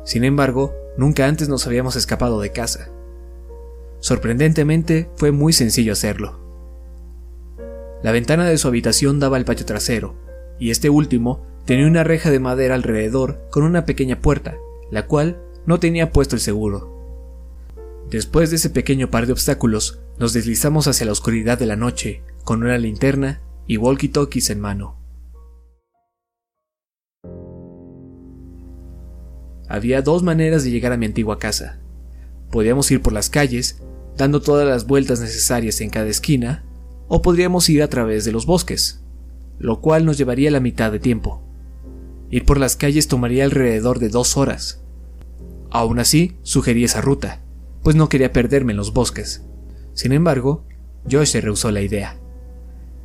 [0.05, 2.91] Sin embargo, nunca antes nos habíamos escapado de casa.
[4.01, 6.41] Sorprendentemente, fue muy sencillo hacerlo.
[8.03, 10.17] La ventana de su habitación daba al patio trasero,
[10.59, 14.57] y este último Tenía una reja de madera alrededor con una pequeña puerta,
[14.91, 17.01] la cual no tenía puesto el seguro.
[18.11, 22.23] Después de ese pequeño par de obstáculos, nos deslizamos hacia la oscuridad de la noche,
[22.45, 24.97] con una linterna y walkie-talkies en mano.
[29.69, 31.79] Había dos maneras de llegar a mi antigua casa.
[32.51, 33.81] Podíamos ir por las calles,
[34.17, 36.65] dando todas las vueltas necesarias en cada esquina,
[37.07, 39.05] o podríamos ir a través de los bosques,
[39.61, 41.45] lo cual nos llevaría la mitad de tiempo.
[42.31, 44.83] Ir por las calles tomaría alrededor de dos horas.
[45.71, 47.43] Aún así, sugerí esa ruta,
[47.83, 49.45] pues no quería perderme en los bosques.
[49.95, 50.65] Sin embargo,
[51.11, 52.17] Josh se rehusó la idea.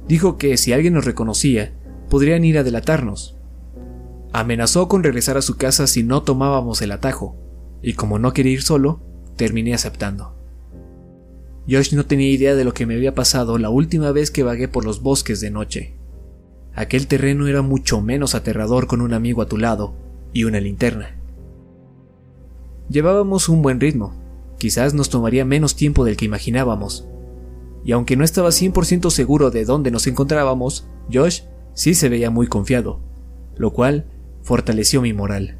[0.08, 1.74] Dijo que si alguien nos reconocía,
[2.10, 3.36] podrían ir a delatarnos.
[4.34, 7.36] Amenazó con regresar a su casa si no tomábamos el atajo,
[7.82, 9.02] y como no quería ir solo,
[9.36, 10.36] terminé aceptando.
[11.68, 14.68] Josh no tenía idea de lo que me había pasado la última vez que vagué
[14.68, 15.95] por los bosques de noche.
[16.76, 19.94] Aquel terreno era mucho menos aterrador con un amigo a tu lado
[20.34, 21.16] y una linterna.
[22.90, 24.14] Llevábamos un buen ritmo,
[24.58, 27.08] quizás nos tomaría menos tiempo del que imaginábamos.
[27.86, 31.42] Y aunque no estaba 100% seguro de dónde nos encontrábamos, Josh
[31.74, 33.00] sí se veía muy confiado,
[33.56, 34.06] lo cual
[34.44, 35.58] fortaleció mi moral.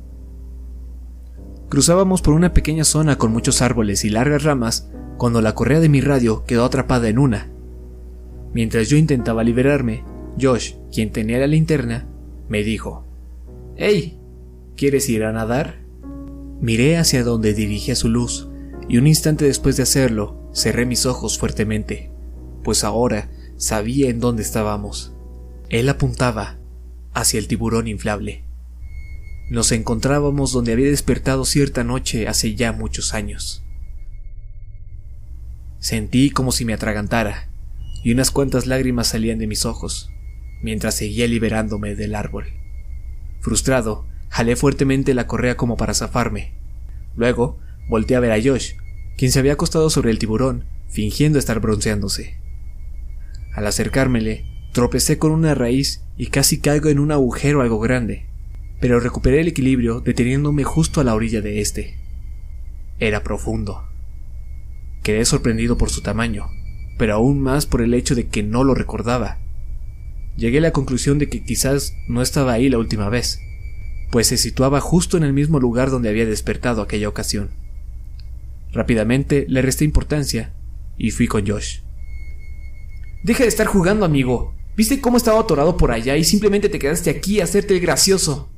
[1.70, 5.90] Cruzábamos por una pequeña zona con muchos árboles y largas ramas cuando la correa de
[5.90, 7.50] mi radio quedó atrapada en una.
[8.54, 10.04] Mientras yo intentaba liberarme,
[10.40, 12.08] Josh, quien tenía la linterna,
[12.50, 13.06] me dijo,
[13.78, 14.20] ¡Hey!
[14.76, 15.80] ¿Quieres ir a nadar?
[16.60, 18.50] Miré hacia donde dirigía su luz,
[18.90, 22.12] y un instante después de hacerlo, cerré mis ojos fuertemente,
[22.64, 25.14] pues ahora sabía en dónde estábamos.
[25.70, 26.58] Él apuntaba
[27.14, 28.44] hacia el tiburón inflable.
[29.50, 33.64] Nos encontrábamos donde había despertado cierta noche hace ya muchos años.
[35.80, 37.50] Sentí como si me atragantara,
[38.04, 40.12] y unas cuantas lágrimas salían de mis ojos
[40.62, 42.46] mientras seguía liberándome del árbol.
[43.42, 46.54] Frustrado, jalé fuertemente la correa como para zafarme.
[47.16, 48.74] Luego, volteé a ver a Josh,
[49.18, 52.38] quien se había acostado sobre el tiburón, fingiendo estar bronceándose.
[53.54, 58.26] Al acercármele, tropecé con una raíz y casi caigo en un agujero algo grande,
[58.82, 61.96] pero recuperé el equilibrio deteniéndome justo a la orilla de este.
[63.00, 63.88] Era profundo.
[65.04, 66.48] Quedé sorprendido por su tamaño,
[66.98, 69.45] pero aún más por el hecho de que no lo recordaba
[70.38, 73.40] llegué a la conclusión de que quizás no estaba ahí la última vez,
[74.12, 77.52] pues se situaba justo en el mismo lugar donde había despertado aquella ocasión.
[78.72, 80.54] Rápidamente le resté importancia
[80.98, 81.80] y fui con Josh.
[83.24, 84.54] Deja de estar jugando, amigo.
[84.76, 88.50] ¿Viste cómo estaba atorado por allá y simplemente te quedaste aquí a hacerte el gracioso?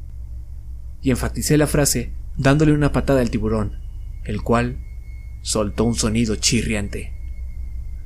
[1.02, 3.80] Y enfaticé la frase dándole una patada al tiburón,
[4.26, 4.80] el cual
[5.42, 7.14] soltó un sonido chirriante.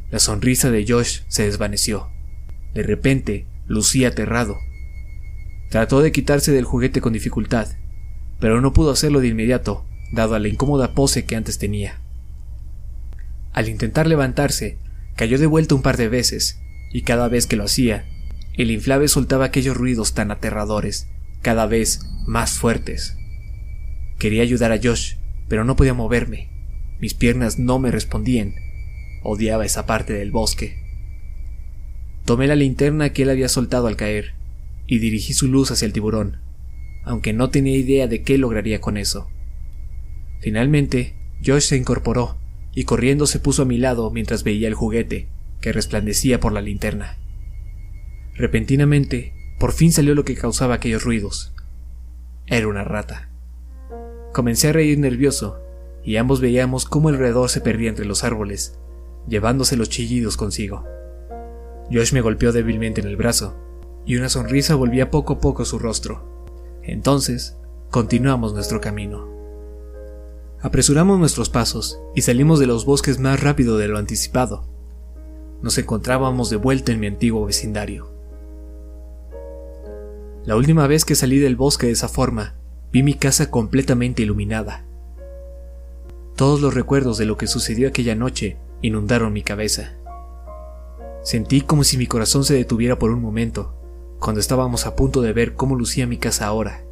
[0.10, 2.10] La sonrisa de Josh se desvaneció.
[2.74, 4.58] De repente, lucía aterrado.
[5.70, 7.68] Trató de quitarse del juguete con dificultad,
[8.40, 12.02] pero no pudo hacerlo de inmediato, dado a la incómoda pose que antes tenía.
[13.54, 14.80] Al intentar levantarse,
[15.16, 16.60] cayó de vuelta un par de veces,
[16.92, 18.06] y cada vez que lo hacía,
[18.58, 21.08] el inflable soltaba aquellos ruidos tan aterradores,
[21.42, 23.16] cada vez más fuertes.
[24.20, 25.16] Quería ayudar a Josh,
[25.48, 26.50] pero no podía moverme.
[27.00, 28.54] Mis piernas no me respondían.
[29.24, 30.81] Odiaba esa parte del bosque.
[32.32, 34.36] Tomé la linterna que él había soltado al caer
[34.88, 36.38] y dirigí su luz hacia el tiburón,
[37.04, 39.28] aunque no tenía idea de qué lograría con eso.
[40.40, 42.38] Finalmente, Josh se incorporó
[42.74, 45.28] y corriendo se puso a mi lado mientras veía el juguete,
[45.60, 47.18] que resplandecía por la linterna.
[48.34, 51.54] Repentinamente, por fin salió lo que causaba aquellos ruidos.
[52.48, 53.28] Era una rata.
[54.32, 55.60] Comencé a reír nervioso,
[56.02, 58.80] y ambos veíamos cómo el alrededor se perdía entre los árboles,
[59.28, 60.86] llevándose los chillidos consigo.
[61.92, 63.56] Josh me golpeó débilmente en el brazo,
[64.06, 66.24] y una sonrisa volvía poco a poco su rostro.
[66.84, 67.58] Entonces,
[67.90, 69.30] continuamos nuestro camino.
[70.62, 74.64] Apresuramos nuestros pasos y salimos de los bosques más rápido de lo anticipado.
[75.62, 78.12] Nos encontrábamos de vuelta en mi antiguo vecindario.
[80.46, 82.56] La última vez que salí del bosque de esa forma,
[82.92, 84.86] vi mi casa completamente iluminada.
[86.36, 89.98] Todos los recuerdos de lo que sucedió aquella noche inundaron mi cabeza.
[91.24, 93.74] Sentí como si mi corazón se detuviera por un momento,
[94.20, 96.84] cuando estábamos a punto de ver cómo lucía mi casa ahora.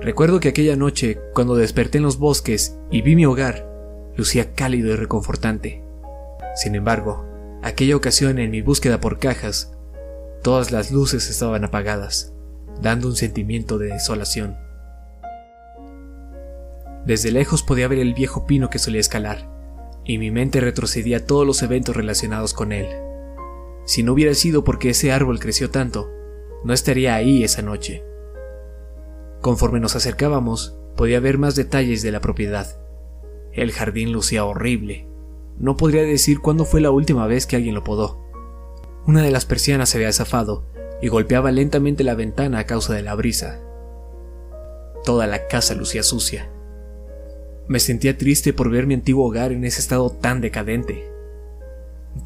[0.00, 3.68] Recuerdo que aquella noche, cuando desperté en los bosques y vi mi hogar,
[4.16, 5.82] lucía cálido y reconfortante.
[6.56, 7.24] Sin embargo,
[7.62, 9.72] aquella ocasión en mi búsqueda por cajas
[10.42, 12.32] Todas las luces estaban apagadas,
[12.80, 14.56] dando un sentimiento de desolación.
[17.06, 19.48] Desde lejos podía ver el viejo pino que solía escalar,
[20.04, 22.88] y mi mente retrocedía a todos los eventos relacionados con él.
[23.84, 26.10] Si no hubiera sido porque ese árbol creció tanto,
[26.64, 28.04] no estaría ahí esa noche.
[29.40, 32.76] Conforme nos acercábamos, podía ver más detalles de la propiedad.
[33.52, 35.08] El jardín lucía horrible.
[35.58, 38.22] No podría decir cuándo fue la última vez que alguien lo podó.
[39.06, 40.64] Una de las persianas se había zafado
[41.02, 43.60] y golpeaba lentamente la ventana a causa de la brisa.
[45.04, 46.48] Toda la casa lucía sucia.
[47.68, 51.08] Me sentía triste por ver mi antiguo hogar en ese estado tan decadente.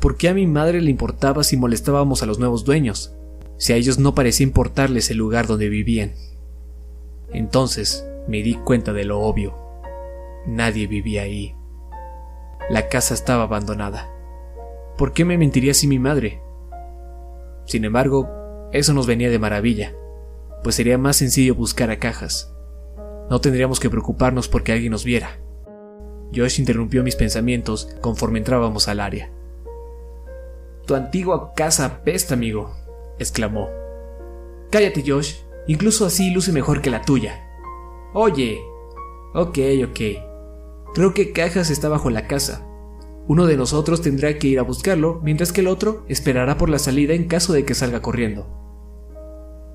[0.00, 3.14] ¿Por qué a mi madre le importaba si molestábamos a los nuevos dueños,
[3.58, 6.12] si a ellos no parecía importarles el lugar donde vivían?
[7.32, 9.54] Entonces me di cuenta de lo obvio.
[10.46, 11.54] Nadie vivía ahí.
[12.70, 14.10] La casa estaba abandonada.
[14.98, 16.40] ¿Por qué me mentiría si mi madre,
[17.66, 18.28] sin embargo,
[18.72, 19.92] eso nos venía de maravilla,
[20.62, 22.54] pues sería más sencillo buscar a cajas.
[23.30, 25.38] No tendríamos que preocuparnos porque alguien nos viera.
[26.34, 29.30] Josh interrumpió mis pensamientos conforme entrábamos al área.
[30.86, 32.74] Tu antigua casa apesta, amigo,
[33.18, 33.68] exclamó.
[34.70, 35.34] Cállate, Josh,
[35.66, 37.48] incluso así luce mejor que la tuya.
[38.14, 38.60] Oye.
[39.34, 40.00] Ok, ok.
[40.94, 42.66] Creo que Cajas está bajo la casa,
[43.28, 46.78] uno de nosotros tendrá que ir a buscarlo, mientras que el otro esperará por la
[46.78, 48.46] salida en caso de que salga corriendo.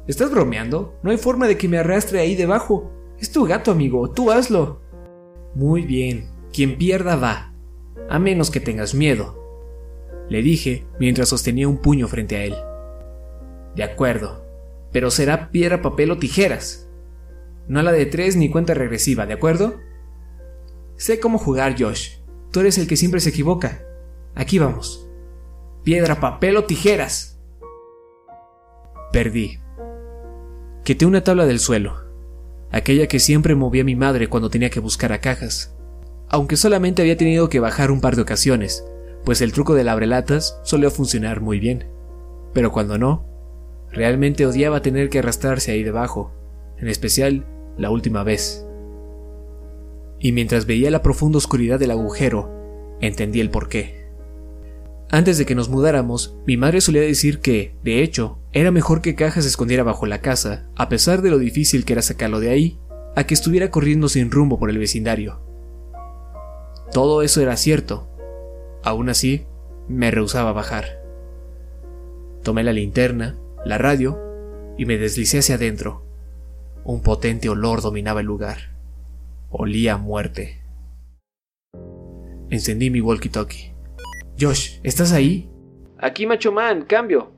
[0.07, 0.97] ¿Estás bromeando?
[1.03, 2.89] No hay forma de que me arrastre ahí debajo.
[3.22, 4.82] Es tu gato, amigo, tú hazlo.
[5.53, 7.53] Muy bien, quien pierda va,
[8.09, 9.38] a menos que tengas miedo,
[10.28, 12.55] le dije mientras sostenía un puño frente a él.
[13.76, 14.43] De acuerdo,
[14.91, 16.89] pero será piedra, papel o tijeras.
[17.67, 19.76] No la de tres ni cuenta regresiva, ¿de acuerdo?
[20.95, 22.17] Sé cómo jugar, Josh.
[22.51, 23.86] Tú eres el que siempre se equivoca.
[24.34, 25.07] Aquí vamos.
[25.84, 27.39] Piedra, papel o tijeras.
[29.11, 29.59] Perdí.
[30.84, 32.00] Quité una tabla del suelo,
[32.72, 35.76] aquella que siempre movía mi madre cuando tenía que buscar a cajas,
[36.30, 38.86] aunque solamente había tenido que bajar un par de ocasiones,
[39.26, 41.86] pues el truco del abrelatas solía funcionar muy bien.
[42.53, 43.26] Pero cuando no,
[43.91, 46.32] realmente odiaba tener que arrastrarse ahí debajo,
[46.78, 47.45] en especial
[47.78, 48.65] la última vez
[50.22, 54.00] y mientras veía la profunda oscuridad del agujero, entendí el porqué.
[55.14, 59.14] Antes de que nos mudáramos, mi madre solía decir que, de hecho, era mejor que
[59.14, 62.49] Caja se escondiera bajo la casa, a pesar de lo difícil que era sacarlo de
[62.49, 62.80] ahí,
[63.18, 65.41] a que estuviera corriendo sin rumbo por el vecindario.
[66.93, 68.07] Todo eso era cierto.
[68.84, 69.45] Aún así,
[69.89, 71.03] me rehusaba bajar.
[72.41, 74.18] Tomé la linterna, la radio,
[74.78, 76.05] y me deslicé hacia adentro.
[76.86, 78.78] Un potente olor dominaba el lugar.
[79.49, 80.62] Olía a muerte.
[82.49, 83.70] Encendí mi walkie-talkie.
[84.41, 85.51] Josh, ¿estás ahí?
[85.99, 87.31] Aquí, macho man, cambio.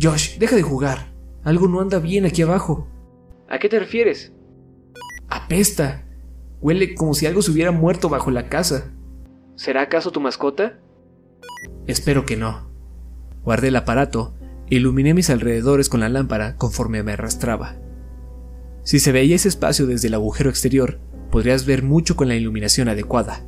[0.00, 1.12] Josh, deja de jugar.
[1.42, 2.86] Algo no anda bien aquí abajo.
[3.48, 4.32] ¿A qué te refieres?
[5.28, 6.06] Apesta.
[6.60, 8.92] Huele como si algo se hubiera muerto bajo la casa.
[9.56, 10.78] ¿Será acaso tu mascota?
[11.88, 12.70] Espero que no.
[13.42, 14.36] Guardé el aparato
[14.70, 17.76] e iluminé mis alrededores con la lámpara conforme me arrastraba.
[18.84, 21.00] Si se veía ese espacio desde el agujero exterior,
[21.32, 23.44] podrías ver mucho con la iluminación adecuada,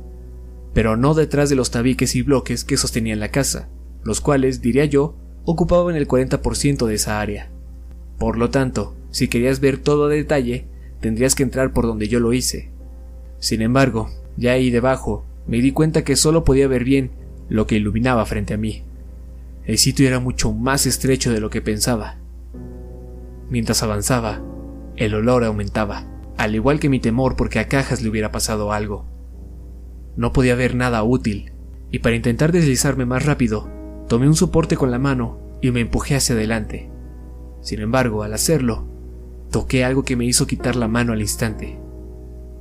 [0.77, 3.67] pero no detrás de los tabiques y bloques que sostenían la casa,
[4.03, 7.49] los cuales, diría yo, ocupaban el 40% de esa área.
[8.19, 10.67] Por lo tanto, si querías ver todo a detalle,
[10.99, 12.69] tendrías que entrar por donde yo lo hice.
[13.39, 17.09] Sin embargo, ya ahí debajo, me di cuenta que solo podía ver bien
[17.49, 18.83] lo que iluminaba frente a mí.
[19.65, 22.17] El sitio era mucho más estrecho de lo que pensaba.
[23.49, 24.43] Mientras avanzaba,
[24.95, 26.05] el olor aumentaba
[26.37, 29.16] al igual que mi temor porque a Cajas le hubiera pasado algo.
[30.17, 31.53] No podía ver nada útil,
[31.91, 33.69] y para intentar deslizarme más rápido,
[34.09, 36.89] tomé un soporte con la mano y me empujé hacia adelante.
[37.61, 38.87] Sin embargo, al hacerlo,
[39.51, 41.79] toqué algo que me hizo quitar la mano al instante.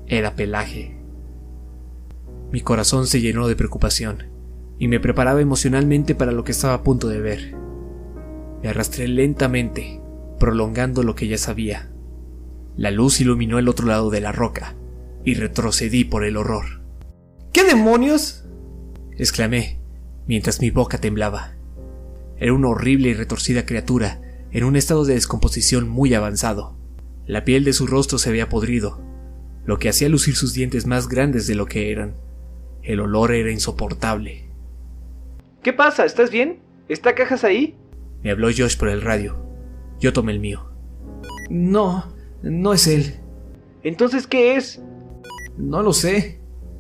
[0.06, 0.96] Era pelaje.
[2.52, 4.24] Mi corazón se llenó de preocupación
[4.78, 7.56] y me preparaba emocionalmente para lo que estaba a punto de ver.
[8.62, 10.00] Me arrastré lentamente,
[10.38, 11.90] prolongando lo que ya sabía.
[12.76, 14.76] La luz iluminó el otro lado de la roca
[15.24, 16.75] y retrocedí por el horror.
[17.56, 18.44] ¿Qué demonios?
[19.16, 19.78] exclamé,
[20.26, 21.54] mientras mi boca temblaba.
[22.36, 24.20] Era una horrible y retorcida criatura
[24.52, 26.76] en un estado de descomposición muy avanzado.
[27.24, 29.00] La piel de su rostro se había podrido,
[29.64, 32.16] lo que hacía lucir sus dientes más grandes de lo que eran.
[32.82, 34.50] El olor era insoportable.
[35.62, 36.04] ¿Qué pasa?
[36.04, 36.58] ¿Estás bien?
[36.90, 37.74] ¿Está Cajas ahí?
[38.22, 39.34] Me habló Josh por el radio.
[39.98, 40.70] Yo tomé el mío.
[41.48, 43.14] No, no es él.
[43.82, 44.82] ¿Entonces qué es?
[45.56, 46.35] No lo sé.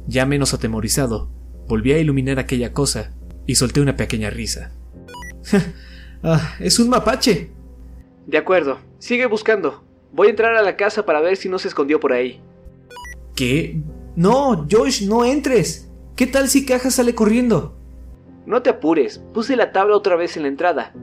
[0.06, 1.30] Ya menos atemorizado,
[1.66, 3.12] volví a iluminar aquella cosa
[3.46, 4.72] y solté una pequeña risa.
[6.22, 7.50] ah, es un mapache.
[8.26, 9.84] De acuerdo, sigue buscando.
[10.12, 12.40] Voy a entrar a la casa para ver si no se escondió por ahí.
[13.34, 13.80] ¿Qué?
[14.14, 15.90] No, Josh, no entres.
[16.14, 17.76] ¿Qué tal si Caja sale corriendo?
[18.46, 20.94] No te apures, puse la tabla otra vez en la entrada.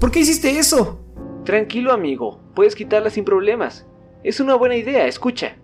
[0.00, 1.00] ¿Por qué hiciste eso?
[1.44, 3.86] Tranquilo, amigo, puedes quitarla sin problemas.
[4.22, 5.56] Es una buena idea, escucha.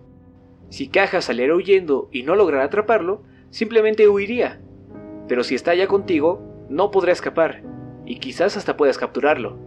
[0.69, 4.61] Si Caja saliera huyendo y no lograra atraparlo, simplemente huiría.
[5.27, 7.63] Pero si está ya contigo, no podrá escapar,
[8.05, 9.57] y quizás hasta puedas capturarlo.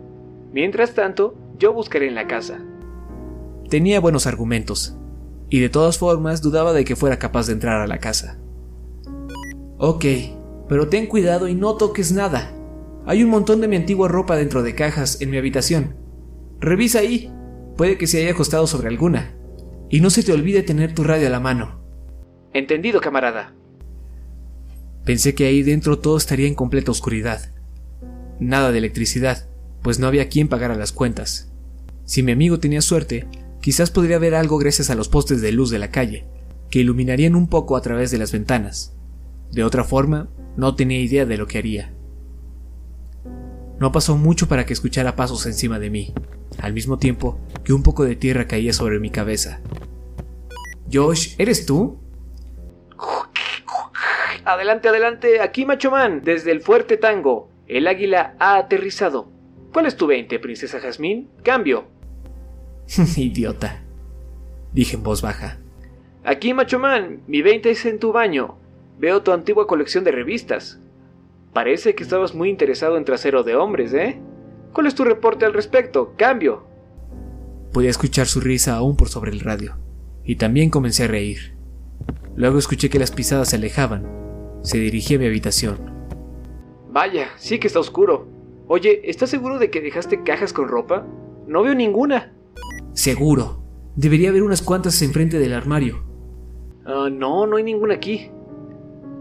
[0.53, 2.65] Mientras tanto, yo buscaré en la casa.
[3.69, 4.97] Tenía buenos argumentos,
[5.51, 8.39] y de todas formas dudaba de que fuera capaz de entrar a la casa.
[9.79, 10.05] Ok,
[10.69, 12.53] pero ten cuidado y no toques nada.
[13.07, 15.97] Hay un montón de mi antigua ropa dentro de cajas en mi habitación.
[16.61, 17.33] Revisa ahí.
[17.77, 19.38] Puede que se haya acostado sobre alguna.
[19.91, 21.81] Y no se te olvide tener tu radio a la mano.
[22.53, 23.55] Entendido, camarada.
[25.05, 27.53] Pensé que ahí dentro todo estaría en completa oscuridad.
[28.41, 29.49] Nada de electricidad,
[29.83, 31.51] pues no había quien pagara las cuentas.
[32.05, 33.27] Si mi amigo tenía suerte,
[33.61, 36.27] quizás podría ver algo gracias a los postes de luz de la calle,
[36.71, 38.95] que iluminarían un poco a través de las ventanas.
[39.51, 41.95] De otra forma, no tenía idea de lo que haría.
[43.81, 46.13] No pasó mucho para que escuchara pasos encima de mí,
[46.61, 49.61] al mismo tiempo que un poco de tierra caía sobre mi cabeza.
[50.93, 51.99] Josh, ¿eres tú?
[54.45, 57.51] Adelante, adelante, aquí Macho Man, desde el fuerte Tango.
[57.67, 59.29] El águila ha aterrizado.
[59.75, 61.29] ¿Cuál es tu 20, princesa Jazmín?
[61.43, 61.85] Cambio.
[63.17, 63.83] Idiota,
[64.73, 65.59] dije en voz baja.
[66.25, 68.57] Aquí Macho Man, mi 20 es en tu baño.
[68.99, 70.81] Veo tu antigua colección de revistas.
[71.53, 74.19] Parece que estabas muy interesado en trasero de hombres, ¿eh?
[74.79, 76.15] ¿Cuál es tu reporte al respecto?
[76.17, 76.63] Cambio.
[77.73, 79.75] Podía escuchar su risa aún por sobre el radio,
[80.23, 81.57] y también comencé a reír.
[82.37, 84.09] Luego escuché que las pisadas se alejaban.
[84.63, 85.79] Se dirigía a mi habitación.
[86.93, 88.29] Vaya, sí que está oscuro.
[88.69, 91.05] Oye, ¿estás seguro de que dejaste cajas con ropa?
[91.49, 92.33] No veo ninguna.
[92.93, 93.65] Seguro.
[93.97, 96.05] Debería haber unas cuantas enfrente del armario.
[96.87, 98.31] Ah, no, no hay ninguna aquí.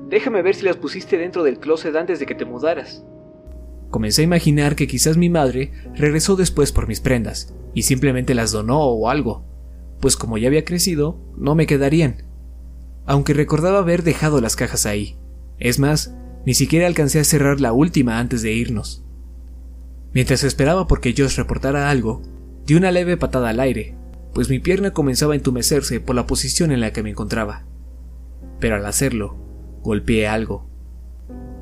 [0.08, 3.04] Déjame ver si las pusiste dentro del closet antes de que te mudaras.
[3.90, 8.52] Comencé a imaginar que quizás mi madre regresó después por mis prendas y simplemente las
[8.52, 9.46] donó o algo,
[10.02, 12.24] pues como ya había crecido, no me quedarían.
[13.06, 15.18] Aunque recordaba haber dejado las cajas ahí.
[15.60, 16.14] Es más,
[16.46, 19.06] ni siquiera alcancé a cerrar la última antes de irnos.
[20.14, 22.22] Mientras esperaba porque Josh reportara algo,
[22.66, 23.96] di una leve patada al aire,
[24.34, 27.66] pues mi pierna comenzaba a entumecerse por la posición en la que me encontraba.
[28.60, 29.48] Pero al hacerlo,
[29.88, 30.70] Golpeé algo.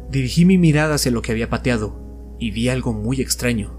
[0.09, 2.05] Dirigí mi mirada hacia lo que había pateado
[2.40, 3.72] y vi algo muy extraño.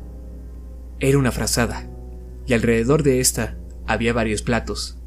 [0.98, 1.88] Era una frazada,
[2.46, 4.98] y alrededor de esta había varios platos.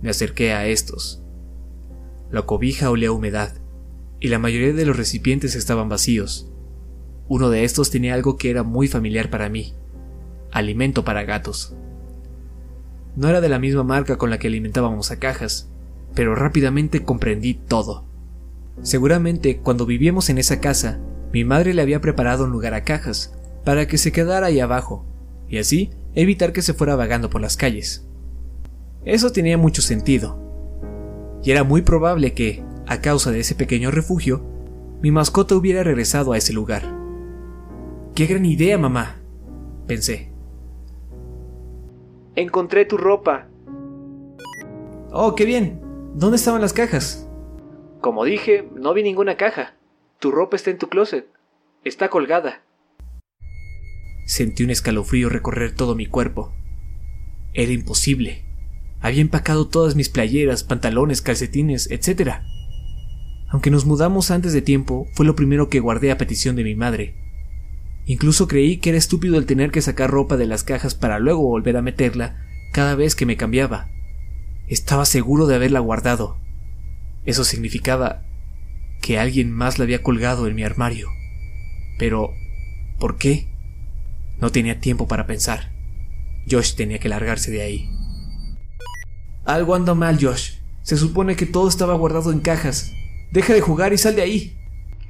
[0.00, 1.22] Me acerqué a estos.
[2.30, 3.54] La cobija olía a humedad,
[4.20, 6.50] y la mayoría de los recipientes estaban vacíos.
[7.28, 9.74] Uno de estos tenía algo que era muy familiar para mí,
[10.50, 11.74] alimento para gatos.
[13.16, 15.68] No era de la misma marca con la que alimentábamos a cajas,
[16.14, 18.06] pero rápidamente comprendí todo.
[18.82, 21.00] Seguramente cuando vivíamos en esa casa,
[21.32, 25.06] mi madre le había preparado un lugar a cajas, para que se quedara ahí abajo,
[25.48, 28.06] y así evitar que se fuera vagando por las calles.
[29.04, 30.38] Eso tenía mucho sentido,
[31.42, 34.44] y era muy probable que, a causa de ese pequeño refugio,
[35.00, 36.82] mi mascota hubiera regresado a ese lugar.
[38.14, 39.18] ¡Qué gran idea, mamá!
[39.86, 40.30] pensé.
[42.34, 43.48] Encontré tu ropa.
[45.10, 45.80] Oh, qué bien.
[46.14, 47.28] ¿Dónde estaban las cajas?
[48.00, 49.74] Como dije, no vi ninguna caja.
[50.22, 51.26] Tu ropa está en tu closet.
[51.82, 52.62] Está colgada.
[54.24, 56.54] Sentí un escalofrío recorrer todo mi cuerpo.
[57.54, 58.44] Era imposible.
[59.00, 62.34] Había empacado todas mis playeras, pantalones, calcetines, etc.
[63.48, 66.76] Aunque nos mudamos antes de tiempo, fue lo primero que guardé a petición de mi
[66.76, 67.16] madre.
[68.06, 71.42] Incluso creí que era estúpido el tener que sacar ropa de las cajas para luego
[71.42, 73.88] volver a meterla cada vez que me cambiaba.
[74.68, 76.38] Estaba seguro de haberla guardado.
[77.24, 78.22] Eso significaba
[79.02, 81.08] que alguien más la había colgado en mi armario.
[81.98, 82.32] Pero,
[82.98, 83.48] ¿por qué?
[84.40, 85.72] No tenía tiempo para pensar.
[86.50, 87.90] Josh tenía que largarse de ahí.
[89.44, 90.54] Algo anda mal, Josh.
[90.82, 92.92] Se supone que todo estaba guardado en cajas.
[93.32, 94.56] Deja de jugar y sal de ahí.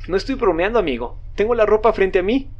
[0.08, 1.20] No estoy bromeando, amigo.
[1.36, 2.50] Tengo la ropa frente a mí.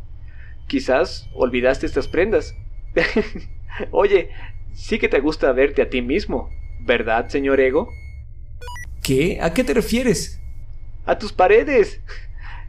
[0.68, 2.55] Quizás olvidaste estas prendas.
[3.91, 4.30] Oye,
[4.74, 7.89] sí que te gusta verte a ti mismo, ¿verdad, señor Ego?
[9.03, 9.39] ¿Qué?
[9.41, 10.41] ¿A qué te refieres?
[11.05, 12.01] A tus paredes.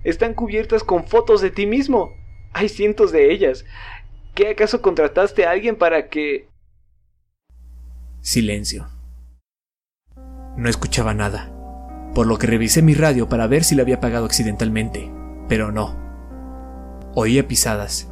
[0.03, 2.13] Están cubiertas con fotos de ti mismo.
[2.53, 3.65] Hay cientos de ellas.
[4.35, 6.47] ¿Qué acaso contrataste a alguien para que...
[8.21, 8.87] Silencio.
[10.57, 11.51] No escuchaba nada,
[12.13, 15.11] por lo que revisé mi radio para ver si la había apagado accidentalmente,
[15.49, 15.99] pero no.
[17.15, 18.07] Oía pisadas,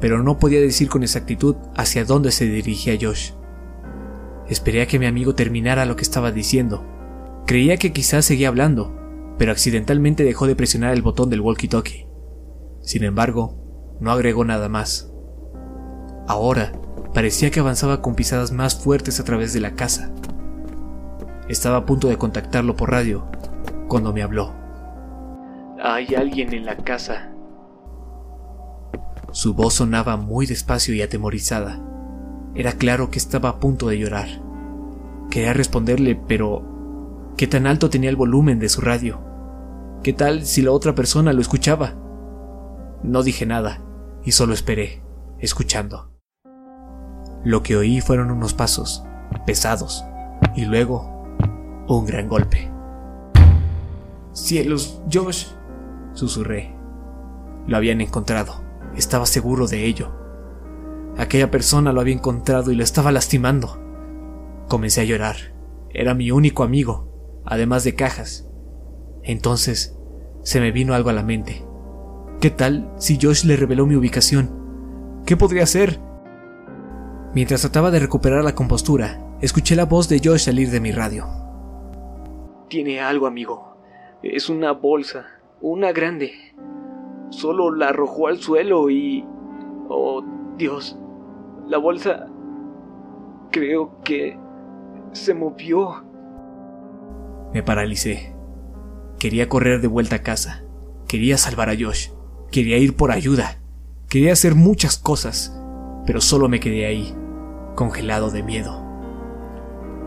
[0.00, 3.32] pero no podía decir con exactitud hacia dónde se dirigía Josh.
[4.48, 6.84] Esperé a que mi amigo terminara lo que estaba diciendo.
[7.46, 9.03] Creía que quizás seguía hablando,
[9.38, 12.06] pero accidentalmente dejó de presionar el botón del walkie-talkie.
[12.82, 15.12] Sin embargo, no agregó nada más.
[16.26, 16.72] Ahora
[17.12, 20.12] parecía que avanzaba con pisadas más fuertes a través de la casa.
[21.48, 23.26] Estaba a punto de contactarlo por radio
[23.88, 24.52] cuando me habló.
[25.82, 27.30] Hay alguien en la casa.
[29.32, 31.82] Su voz sonaba muy despacio y atemorizada.
[32.54, 34.28] Era claro que estaba a punto de llorar.
[35.30, 36.73] Quería responderle, pero
[37.36, 39.20] ¿qué tan alto tenía el volumen de su radio?
[40.02, 41.94] ¿Qué tal si la otra persona lo escuchaba?
[43.02, 43.80] No dije nada
[44.24, 45.02] y solo esperé,
[45.38, 46.10] escuchando.
[47.44, 49.04] Lo que oí fueron unos pasos,
[49.46, 50.04] pesados,
[50.54, 51.26] y luego
[51.88, 52.70] un gran golpe.
[54.32, 55.46] Cielos, Josh,
[56.12, 56.74] susurré.
[57.66, 58.62] Lo habían encontrado,
[58.96, 60.12] estaba seguro de ello.
[61.16, 63.78] Aquella persona lo había encontrado y lo estaba lastimando.
[64.68, 65.36] Comencé a llorar.
[65.90, 67.13] Era mi único amigo,
[67.44, 68.48] además de cajas.
[69.22, 69.98] Entonces,
[70.42, 71.64] se me vino algo a la mente.
[72.40, 75.22] ¿Qué tal si Josh le reveló mi ubicación?
[75.24, 75.98] ¿Qué podría hacer?
[77.34, 81.26] Mientras trataba de recuperar la compostura, escuché la voz de Josh salir de mi radio.
[82.68, 83.76] Tiene algo, amigo.
[84.22, 85.26] Es una bolsa,
[85.60, 86.32] una grande.
[87.30, 89.24] Solo la arrojó al suelo y...
[89.88, 90.22] Oh,
[90.56, 90.98] Dios.
[91.66, 92.28] La bolsa...
[93.50, 94.38] Creo que...
[95.12, 96.04] se movió.
[97.54, 98.34] Me paralicé.
[99.20, 100.64] Quería correr de vuelta a casa.
[101.06, 102.08] Quería salvar a Josh.
[102.50, 103.60] Quería ir por ayuda.
[104.08, 105.56] Quería hacer muchas cosas.
[106.04, 107.14] Pero solo me quedé ahí,
[107.76, 108.84] congelado de miedo.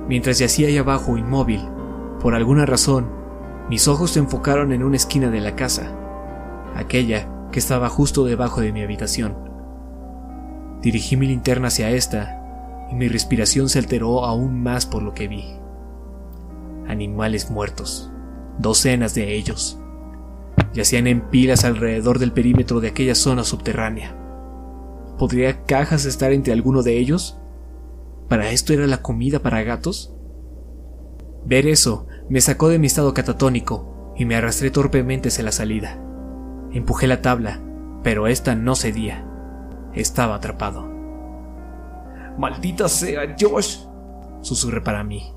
[0.10, 1.62] Mientras yacía ahí abajo inmóvil,
[2.22, 3.10] por alguna razón,
[3.70, 5.92] mis ojos se enfocaron en una esquina de la casa,
[6.76, 9.38] aquella que estaba justo debajo de mi habitación.
[10.82, 15.28] Dirigí mi linterna hacia esta y mi respiración se alteró aún más por lo que
[15.28, 15.57] vi.
[16.88, 18.12] Animales muertos,
[18.60, 19.80] docenas de ellos,
[20.74, 24.16] yacían en pilas alrededor del perímetro de aquella zona subterránea.
[25.18, 27.40] ¿Podría Cajas estar entre alguno de ellos?
[28.28, 30.14] ¿Para esto era la comida para gatos?
[31.46, 35.98] Ver eso me sacó de mi estado catatónico y me arrastré torpemente hacia la salida.
[36.72, 37.62] Empujé la tabla,
[38.04, 39.26] pero esta no cedía.
[39.94, 40.88] Estaba atrapado.
[42.38, 43.80] ¡Maldita sea, Josh!
[44.42, 45.37] susurré para mí.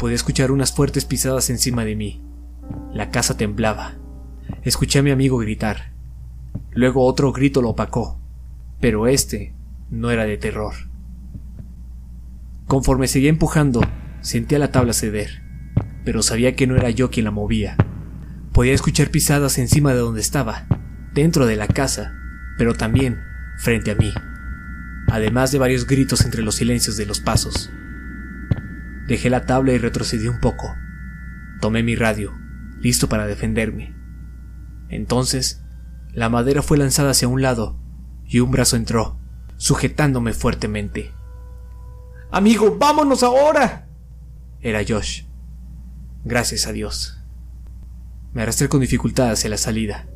[0.00, 2.22] Podía escuchar unas fuertes pisadas encima de mí.
[2.94, 3.98] La casa temblaba.
[4.62, 5.92] Escuché a mi amigo gritar.
[6.72, 8.18] Luego otro grito lo opacó,
[8.80, 9.52] pero este
[9.90, 10.72] no era de terror.
[12.66, 13.82] Conforme seguía empujando,
[14.22, 15.42] sentía la tabla ceder,
[16.02, 17.76] pero sabía que no era yo quien la movía.
[18.54, 20.66] Podía escuchar pisadas encima de donde estaba,
[21.12, 22.14] dentro de la casa,
[22.56, 23.20] pero también
[23.58, 24.10] frente a mí,
[25.08, 27.70] además de varios gritos entre los silencios de los pasos.
[29.10, 30.72] Dejé la tabla y retrocedí un poco.
[31.60, 32.32] Tomé mi radio,
[32.78, 33.92] listo para defenderme.
[34.88, 35.64] Entonces,
[36.12, 37.76] la madera fue lanzada hacia un lado
[38.24, 39.18] y un brazo entró,
[39.56, 41.12] sujetándome fuertemente.
[42.30, 43.88] Amigo, vámonos ahora.
[44.60, 45.24] Era Josh.
[46.24, 47.20] Gracias a Dios.
[48.32, 50.06] Me arrastré con dificultad hacia la salida.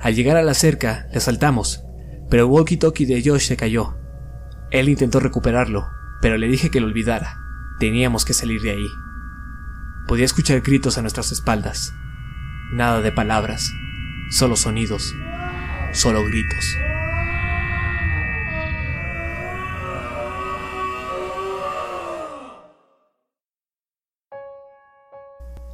[0.00, 1.82] Al llegar a la cerca, le saltamos,
[2.30, 3.96] pero el walkie-talkie de Josh se cayó.
[4.70, 5.84] Él intentó recuperarlo,
[6.22, 7.39] pero le dije que lo olvidara.
[7.80, 8.88] Teníamos que salir de ahí.
[10.06, 11.92] Podía escuchar gritos a nuestras espaldas.
[12.72, 13.72] Nada de palabras,
[14.30, 15.12] Solo sonidos,
[15.92, 16.76] solo gritos.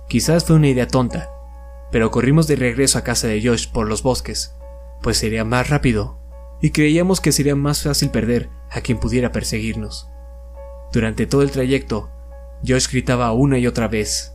[0.08, 1.28] Quizás fue una idea tonta,
[1.92, 4.54] pero corrimos de regreso a casa de Josh por los bosques,
[5.02, 6.18] pues sería más rápido,
[6.62, 10.08] y creíamos que sería más fácil perder a quien pudiera perseguirnos.
[10.96, 12.08] Durante todo el trayecto,
[12.66, 14.34] Josh gritaba una y otra vez.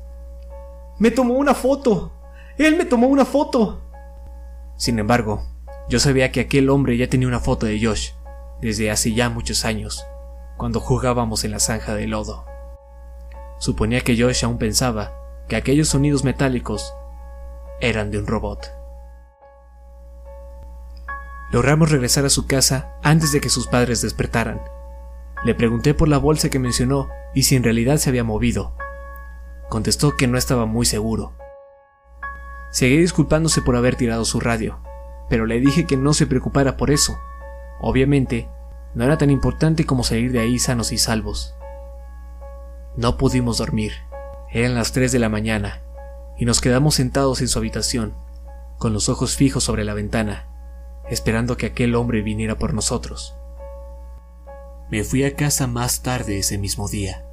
[0.99, 2.12] ¡Me tomó una foto!
[2.55, 3.82] Él me tomó una foto.
[4.78, 5.43] Sin embargo,
[5.89, 8.12] yo sabía que aquel hombre ya tenía una foto de Josh
[8.62, 10.05] desde hace ya muchos años,
[10.55, 12.45] cuando jugábamos en la zanja de lodo.
[13.57, 15.16] Suponía que Josh aún pensaba
[15.47, 16.93] que aquellos sonidos metálicos
[17.80, 18.72] eran de un robot.
[21.51, 24.62] Logramos regresar a su casa antes de que sus padres despertaran.
[25.43, 28.75] Le pregunté por la bolsa que mencionó y si en realidad se había movido.
[29.69, 31.33] Contestó que no estaba muy seguro.
[32.71, 34.79] Seguí disculpándose por haber tirado su radio,
[35.29, 37.17] pero le dije que no se preocupara por eso.
[37.79, 38.49] Obviamente,
[38.93, 41.55] no era tan importante como salir de ahí sanos y salvos.
[42.95, 43.93] No pudimos dormir.
[44.51, 45.81] Eran las 3 de la mañana
[46.37, 48.13] y nos quedamos sentados en su habitación,
[48.77, 50.47] con los ojos fijos sobre la ventana,
[51.09, 53.35] esperando que aquel hombre viniera por nosotros.
[54.91, 57.25] Me fui a casa más tarde ese mismo día.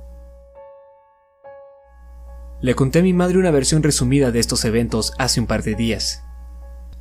[2.61, 5.75] Le conté a mi madre una versión resumida de estos eventos hace un par de
[5.75, 6.23] días.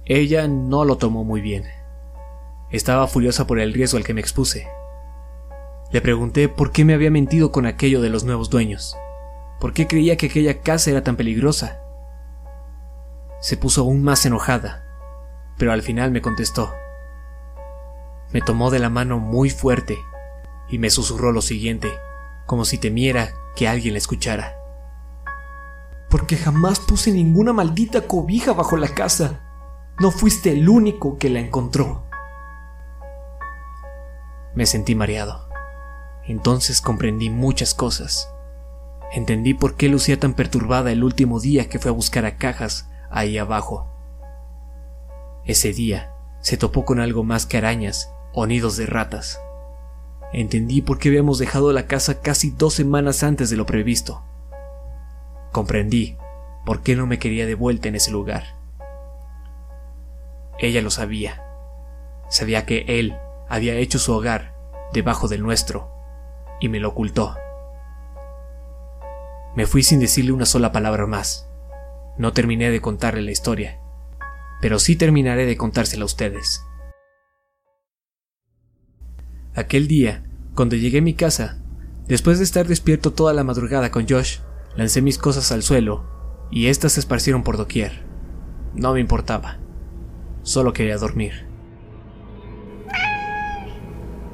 [0.06, 1.66] Ella no lo tomó muy bien.
[2.72, 4.68] Estaba furiosa por el riesgo al que me expuse.
[5.92, 8.98] Le pregunté por qué me había mentido con aquello de los nuevos dueños.
[9.60, 11.82] ¿Por qué creía que aquella casa era tan peligrosa?
[13.42, 14.88] Se puso aún más enojada,
[15.60, 16.74] pero al final me contestó.
[18.34, 20.00] Me tomó de la mano muy fuerte
[20.70, 21.92] y me susurró lo siguiente,
[22.46, 24.58] como si temiera que alguien la escuchara
[26.10, 29.42] porque jamás puse ninguna maldita cobija bajo la casa.
[30.00, 32.04] No fuiste el único que la encontró.
[34.56, 35.48] Me sentí mareado.
[36.26, 38.32] Entonces comprendí muchas cosas.
[39.12, 42.90] Entendí por qué lucía tan perturbada el último día que fue a buscar a cajas
[43.10, 43.88] ahí abajo.
[45.46, 49.40] Ese día se topó con algo más que arañas o nidos de ratas.
[50.34, 54.24] Entendí por qué habíamos dejado la casa casi dos semanas antes de lo previsto.
[55.52, 56.18] Comprendí
[56.66, 58.44] por qué no me quería de vuelta en ese lugar.
[60.60, 61.44] Ella lo sabía.
[62.30, 63.18] Sabía que él
[63.48, 64.54] había hecho su hogar
[64.92, 65.90] debajo del nuestro
[66.60, 67.38] y me lo ocultó.
[69.56, 71.48] Me fui sin decirle una sola palabra más.
[72.18, 73.80] No terminé de contarle la historia,
[74.62, 76.67] pero sí terminaré de contársela a ustedes.
[79.58, 80.24] Aquel día,
[80.56, 81.58] cuando llegué a mi casa,
[82.08, 84.38] después de estar despierto toda la madrugada con Josh,
[84.78, 86.04] Lancé mis cosas al suelo
[86.52, 88.04] y éstas se esparcieron por doquier.
[88.76, 89.58] No me importaba.
[90.44, 91.48] Solo quería dormir.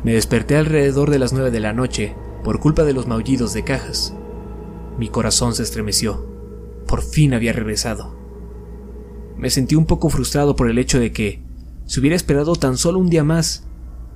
[0.04, 2.14] Me desperté alrededor de las nueve de la noche
[2.44, 4.14] por culpa de los maullidos de cajas.
[4.98, 6.28] Mi corazón se estremeció.
[6.88, 8.14] Por fin había regresado.
[9.38, 11.42] Me sentí un poco frustrado por el hecho de que,
[11.86, 13.66] si hubiera esperado tan solo un día más,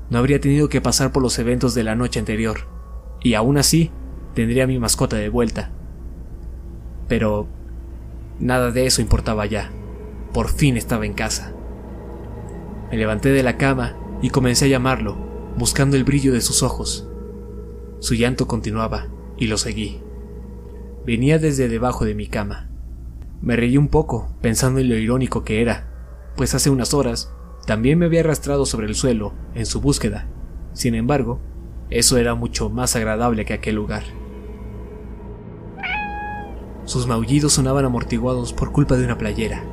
[0.10, 2.68] no habría tenido que pasar por los eventos de la noche anterior,
[3.22, 3.92] y aún así
[4.34, 5.72] tendría a mi mascota de vuelta.
[7.08, 7.48] Pero
[8.40, 9.72] nada de eso importaba ya.
[10.34, 11.54] Por fin estaba en casa.
[12.92, 15.18] Me levanté de la cama y comencé a llamarlo,
[15.58, 17.08] buscando el brillo de sus ojos.
[18.00, 19.08] Su llanto continuaba
[19.38, 20.02] y lo seguí.
[21.06, 22.70] Venía desde debajo de mi cama.
[23.42, 25.88] Me reí un poco, pensando en lo irónico que era,
[26.36, 27.34] pues hace unas horas
[27.68, 30.26] también me había arrastrado sobre el suelo en su búsqueda.
[30.72, 31.42] Sin embargo,
[31.90, 34.04] eso era mucho más agradable que aquel lugar.
[36.86, 39.66] Sus maullidos sonaban amortiguados por culpa de una playera.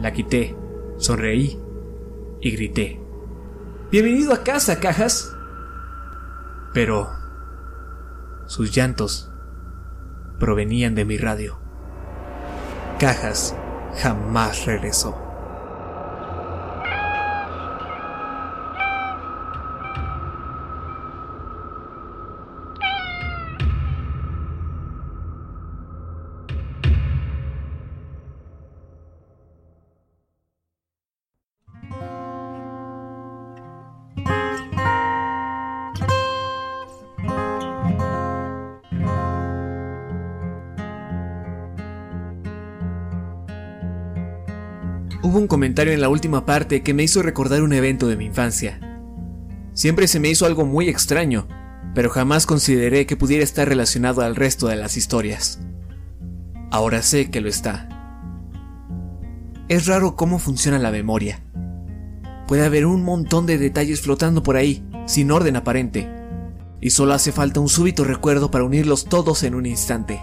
[0.00, 0.56] La quité,
[0.96, 1.58] sonreí
[2.40, 3.00] y grité.
[3.90, 5.34] Bienvenido a casa, cajas.
[6.74, 7.08] Pero
[8.46, 9.32] sus llantos
[10.38, 11.58] provenían de mi radio.
[13.00, 13.56] Cajas
[13.96, 15.23] jamás regresó.
[45.82, 48.80] En la última parte que me hizo recordar un evento de mi infancia.
[49.72, 51.48] Siempre se me hizo algo muy extraño,
[51.94, 55.60] pero jamás consideré que pudiera estar relacionado al resto de las historias.
[56.70, 57.88] Ahora sé que lo está.
[59.68, 61.40] Es raro cómo funciona la memoria.
[62.46, 66.08] Puede haber un montón de detalles flotando por ahí, sin orden aparente,
[66.80, 70.20] y solo hace falta un súbito recuerdo para unirlos todos en un instante.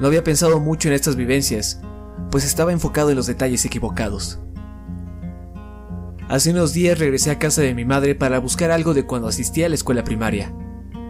[0.00, 1.80] No había pensado mucho en estas vivencias,
[2.30, 4.40] pues estaba enfocado en los detalles equivocados.
[6.28, 9.66] Hace unos días regresé a casa de mi madre para buscar algo de cuando asistía
[9.66, 10.54] a la escuela primaria,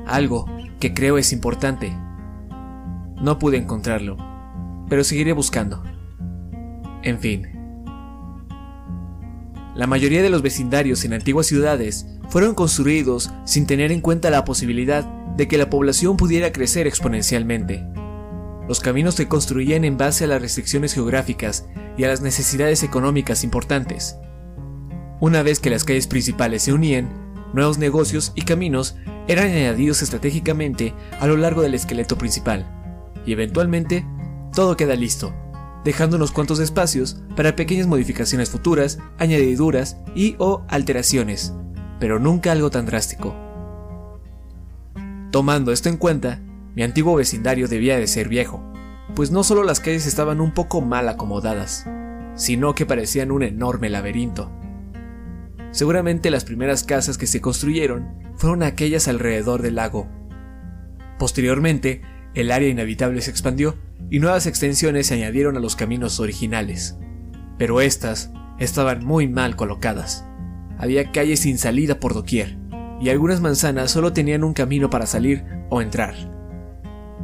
[0.07, 0.47] algo
[0.81, 1.97] que creo es importante.
[3.23, 4.17] No pude encontrarlo,
[4.89, 5.83] pero seguiré buscando.
[7.03, 7.49] En fin.
[9.75, 14.45] La mayoría de los vecindarios en antiguas ciudades fueron construidos sin tener en cuenta la
[14.45, 15.05] posibilidad
[15.37, 17.87] de que la población pudiera crecer exponencialmente.
[18.69, 21.67] Los caminos se construían en base a las restricciones geográficas
[21.99, 24.17] y a las necesidades económicas importantes.
[25.21, 27.09] Una vez que las calles principales se unían,
[27.53, 28.97] nuevos negocios y caminos
[29.29, 32.67] eran añadidos estratégicamente a lo largo del esqueleto principal,
[33.25, 34.07] y eventualmente
[34.53, 35.35] todo queda listo,
[35.85, 41.55] dejando unos cuantos espacios para pequeñas modificaciones futuras, añadiduras y o alteraciones,
[42.01, 43.35] pero nunca algo tan drástico.
[45.31, 46.41] Tomando esto en cuenta,
[46.75, 48.63] mi antiguo vecindario debía de ser viejo,
[49.15, 51.87] pues no solo las calles estaban un poco mal acomodadas,
[52.35, 54.51] sino que parecían un enorme laberinto.
[55.71, 60.09] Seguramente las primeras casas que se construyeron fueron aquellas alrededor del lago.
[61.19, 62.03] Posteriormente,
[62.35, 63.77] el área inhabitable se expandió
[64.11, 66.99] y nuevas extensiones se añadieron a los caminos originales.
[67.59, 70.25] Pero estas estaban muy mal colocadas.
[70.79, 72.59] Había calles sin salida por doquier,
[73.01, 76.34] y algunas manzanas solo tenían un camino para salir o entrar.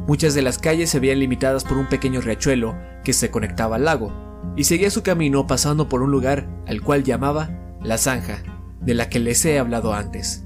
[0.07, 3.85] Muchas de las calles se veían limitadas por un pequeño riachuelo que se conectaba al
[3.85, 4.11] lago,
[4.55, 7.49] y seguía su camino pasando por un lugar al cual llamaba
[7.81, 8.43] La Zanja,
[8.81, 10.43] de la que les he hablado antes.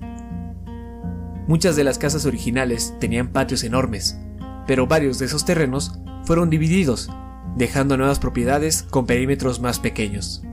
[1.47, 4.19] Muchas de las casas originales tenían patios enormes,
[4.67, 7.09] pero varios de esos terrenos fueron divididos,
[7.55, 10.43] dejando nuevas propiedades con perímetros más pequeños.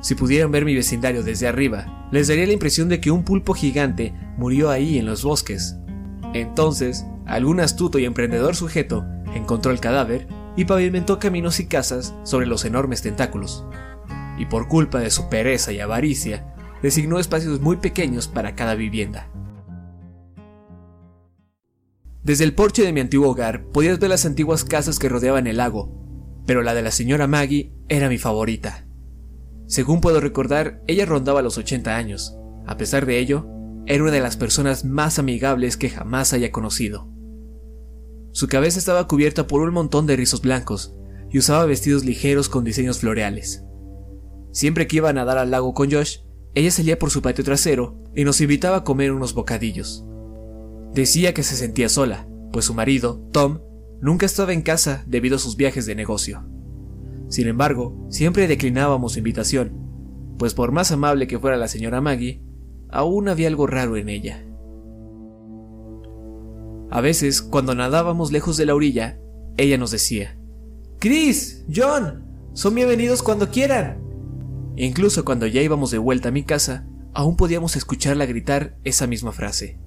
[0.00, 3.54] Si pudieran ver mi vecindario desde arriba, les daría la impresión de que un pulpo
[3.54, 5.76] gigante murió ahí en los bosques.
[6.34, 9.04] Entonces, algún astuto y emprendedor sujeto
[9.34, 13.64] encontró el cadáver y pavimentó caminos y casas sobre los enormes tentáculos.
[14.38, 19.28] Y por culpa de su pereza y avaricia, designó espacios muy pequeños para cada vivienda.
[22.22, 25.58] Desde el porche de mi antiguo hogar podías ver las antiguas casas que rodeaban el
[25.58, 25.92] lago,
[26.46, 28.86] pero la de la señora Maggie era mi favorita.
[29.66, 32.36] Según puedo recordar, ella rondaba los 80 años.
[32.66, 33.46] A pesar de ello,
[33.86, 37.15] era una de las personas más amigables que jamás haya conocido.
[38.36, 40.94] Su cabeza estaba cubierta por un montón de rizos blancos
[41.30, 43.64] y usaba vestidos ligeros con diseños floreales.
[44.52, 46.18] Siempre que iba a nadar al lago con Josh,
[46.54, 50.04] ella salía por su patio trasero y nos invitaba a comer unos bocadillos.
[50.92, 53.60] Decía que se sentía sola, pues su marido, Tom,
[54.02, 56.44] nunca estaba en casa debido a sus viajes de negocio.
[57.30, 59.72] Sin embargo, siempre declinábamos su invitación,
[60.38, 62.42] pues por más amable que fuera la señora Maggie,
[62.90, 64.45] aún había algo raro en ella.
[66.90, 69.18] A veces, cuando nadábamos lejos de la orilla,
[69.56, 70.38] ella nos decía,
[70.98, 73.98] Chris, John, son bienvenidos cuando quieran.
[74.76, 79.32] Incluso cuando ya íbamos de vuelta a mi casa, aún podíamos escucharla gritar esa misma
[79.32, 79.78] frase.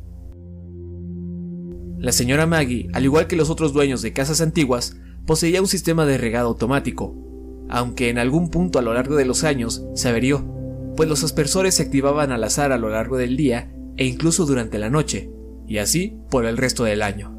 [1.97, 6.05] La señora Maggie, al igual que los otros dueños de casas antiguas, poseía un sistema
[6.05, 7.15] de regado automático,
[7.69, 10.45] aunque en algún punto a lo largo de los años se averió,
[10.97, 14.79] pues los aspersores se activaban al azar a lo largo del día e incluso durante
[14.79, 15.31] la noche,
[15.69, 17.35] y así por el resto del año.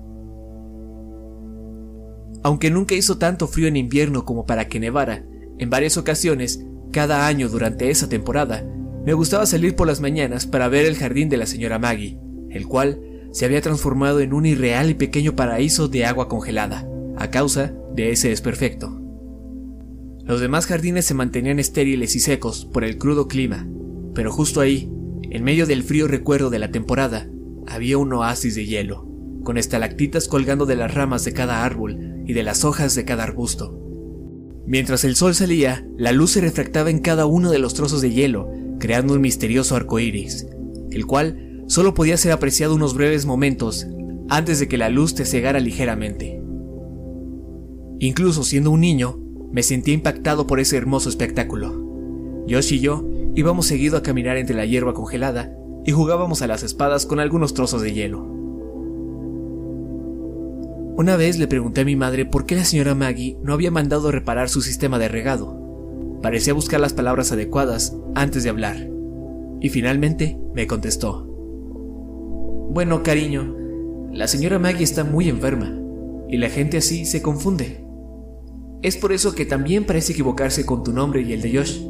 [2.42, 5.26] Aunque nunca hizo tanto frío en invierno como para que nevara,
[5.58, 8.64] en varias ocasiones, cada año durante esa temporada,
[9.04, 12.66] me gustaba salir por las mañanas para ver el jardín de la señora Maggie, el
[12.66, 13.00] cual
[13.32, 18.12] se había transformado en un irreal y pequeño paraíso de agua congelada, a causa de
[18.12, 19.00] ese desperfecto.
[20.24, 23.68] Los demás jardines se mantenían estériles y secos por el crudo clima,
[24.14, 24.90] pero justo ahí,
[25.22, 27.28] en medio del frío recuerdo de la temporada,
[27.70, 29.06] había un oasis de hielo,
[29.44, 33.22] con estalactitas colgando de las ramas de cada árbol y de las hojas de cada
[33.22, 33.76] arbusto.
[34.66, 38.10] Mientras el sol salía, la luz se refractaba en cada uno de los trozos de
[38.10, 40.48] hielo, creando un misterioso arco iris,
[40.90, 43.86] el cual solo podía ser apreciado unos breves momentos
[44.28, 46.42] antes de que la luz te cegara ligeramente.
[48.00, 49.18] Incluso siendo un niño,
[49.52, 52.44] me sentía impactado por ese hermoso espectáculo.
[52.48, 56.62] Josh y yo íbamos seguido a caminar entre la hierba congelada y jugábamos a las
[56.62, 58.40] espadas con algunos trozos de hielo.
[60.96, 64.10] Una vez le pregunté a mi madre por qué la señora Maggie no había mandado
[64.10, 66.18] reparar su sistema de regado.
[66.22, 68.90] Parecía buscar las palabras adecuadas antes de hablar.
[69.62, 71.24] Y finalmente me contestó.
[72.70, 73.56] Bueno, cariño,
[74.12, 75.80] la señora Maggie está muy enferma,
[76.28, 77.84] y la gente así se confunde.
[78.82, 81.80] Es por eso que también parece equivocarse con tu nombre y el de Josh.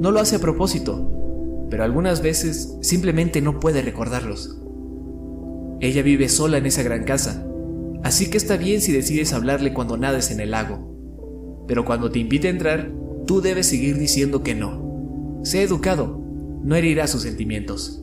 [0.00, 1.10] No lo hace a propósito,
[1.70, 4.58] pero algunas veces simplemente no puede recordarlos.
[5.80, 7.46] Ella vive sola en esa gran casa,
[8.02, 11.64] así que está bien si decides hablarle cuando nades en el lago.
[11.68, 12.90] Pero cuando te invite a entrar,
[13.26, 15.40] tú debes seguir diciendo que no.
[15.44, 16.20] Sé educado,
[16.62, 18.02] no herirá sus sentimientos.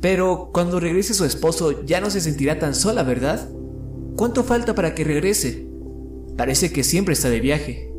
[0.00, 3.48] Pero cuando regrese su esposo ya no se sentirá tan sola, ¿verdad?
[4.16, 5.66] ¿Cuánto falta para que regrese?
[6.36, 7.92] Parece que siempre está de viaje.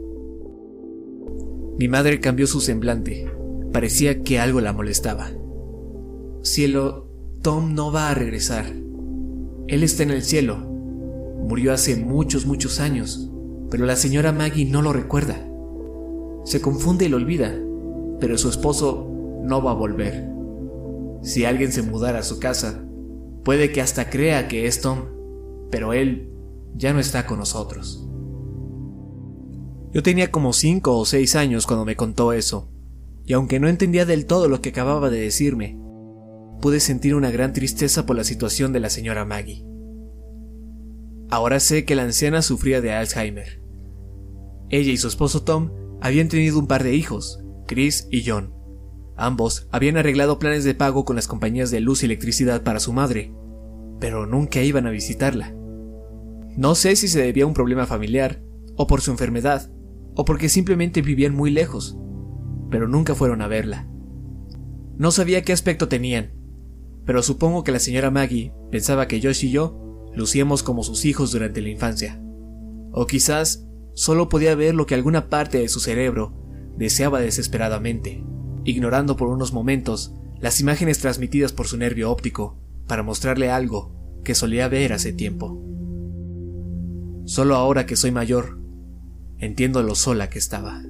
[1.79, 3.27] Mi madre cambió su semblante.
[3.73, 5.31] Parecía que algo la molestaba.
[6.43, 7.09] Cielo,
[7.41, 8.65] Tom no va a regresar.
[9.67, 10.57] Él está en el cielo.
[10.57, 13.29] Murió hace muchos, muchos años,
[13.71, 15.45] pero la señora Maggie no lo recuerda.
[16.45, 17.53] Se confunde y lo olvida,
[18.19, 19.09] pero su esposo
[19.43, 20.29] no va a volver.
[21.23, 22.85] Si alguien se mudara a su casa,
[23.43, 24.99] puede que hasta crea que es Tom,
[25.71, 26.29] pero él
[26.75, 28.07] ya no está con nosotros.
[29.93, 32.72] Yo tenía como cinco o seis años cuando me contó eso,
[33.25, 35.77] y aunque no entendía del todo lo que acababa de decirme,
[36.61, 39.65] pude sentir una gran tristeza por la situación de la señora Maggie.
[41.29, 43.61] Ahora sé que la anciana sufría de Alzheimer.
[44.69, 45.71] Ella y su esposo Tom
[46.01, 48.53] habían tenido un par de hijos, Chris y John.
[49.15, 52.93] Ambos habían arreglado planes de pago con las compañías de luz y electricidad para su
[52.93, 53.33] madre,
[53.99, 55.53] pero nunca iban a visitarla.
[56.57, 58.43] No sé si se debía a un problema familiar,
[58.75, 59.71] o por su enfermedad,
[60.15, 61.97] o porque simplemente vivían muy lejos,
[62.73, 63.87] pero nunca fueron a verla.
[64.97, 66.33] No sabía qué aspecto tenían,
[67.05, 71.31] pero supongo que la señora Maggie pensaba que Josh y yo lucíamos como sus hijos
[71.31, 72.19] durante la infancia.
[72.91, 76.33] O quizás solo podía ver lo que alguna parte de su cerebro
[76.75, 78.23] deseaba desesperadamente,
[78.65, 84.33] ignorando por unos momentos las imágenes transmitidas por su nervio óptico para mostrarle algo que
[84.33, 85.61] solía ver hace tiempo.
[87.25, 88.63] Solo ahora que soy mayor
[89.37, 90.81] Entiendo lo sola que estaba.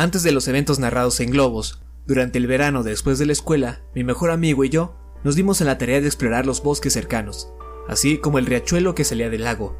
[0.00, 4.02] Antes de los eventos narrados en globos, durante el verano después de la escuela, mi
[4.02, 7.52] mejor amigo y yo nos dimos en la tarea de explorar los bosques cercanos,
[7.86, 9.76] así como el riachuelo que salía del lago.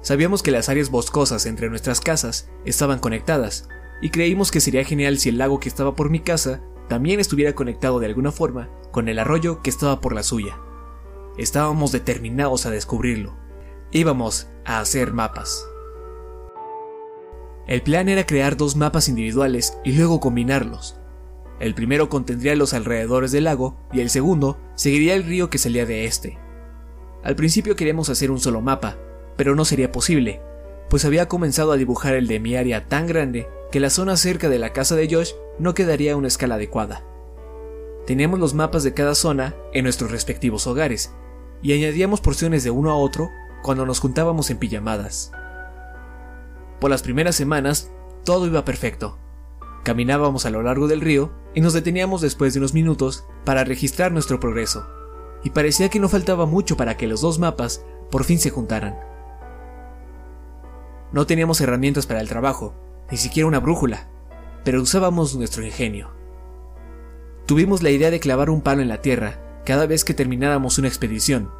[0.00, 3.68] Sabíamos que las áreas boscosas entre nuestras casas estaban conectadas,
[4.00, 7.54] y creímos que sería genial si el lago que estaba por mi casa también estuviera
[7.54, 10.58] conectado de alguna forma con el arroyo que estaba por la suya.
[11.36, 13.36] Estábamos determinados a descubrirlo.
[13.92, 15.62] Íbamos a hacer mapas.
[17.66, 21.00] El plan era crear dos mapas individuales y luego combinarlos.
[21.58, 25.86] El primero contendría los alrededores del lago y el segundo seguiría el río que salía
[25.86, 26.38] de este.
[27.24, 28.98] Al principio queríamos hacer un solo mapa,
[29.36, 30.40] pero no sería posible,
[30.88, 34.48] pues había comenzado a dibujar el de mi área tan grande que la zona cerca
[34.48, 37.04] de la casa de Josh no quedaría a una escala adecuada.
[38.06, 41.12] Teníamos los mapas de cada zona en nuestros respectivos hogares,
[41.62, 43.30] y añadíamos porciones de uno a otro
[43.64, 45.32] cuando nos juntábamos en pijamadas.
[46.80, 47.90] Por las primeras semanas,
[48.24, 49.18] todo iba perfecto.
[49.82, 54.12] Caminábamos a lo largo del río y nos deteníamos después de unos minutos para registrar
[54.12, 54.86] nuestro progreso,
[55.42, 58.98] y parecía que no faltaba mucho para que los dos mapas por fin se juntaran.
[61.12, 62.74] No teníamos herramientas para el trabajo,
[63.10, 64.08] ni siquiera una brújula,
[64.64, 66.10] pero usábamos nuestro ingenio.
[67.46, 70.88] Tuvimos la idea de clavar un palo en la tierra cada vez que termináramos una
[70.88, 71.50] expedición.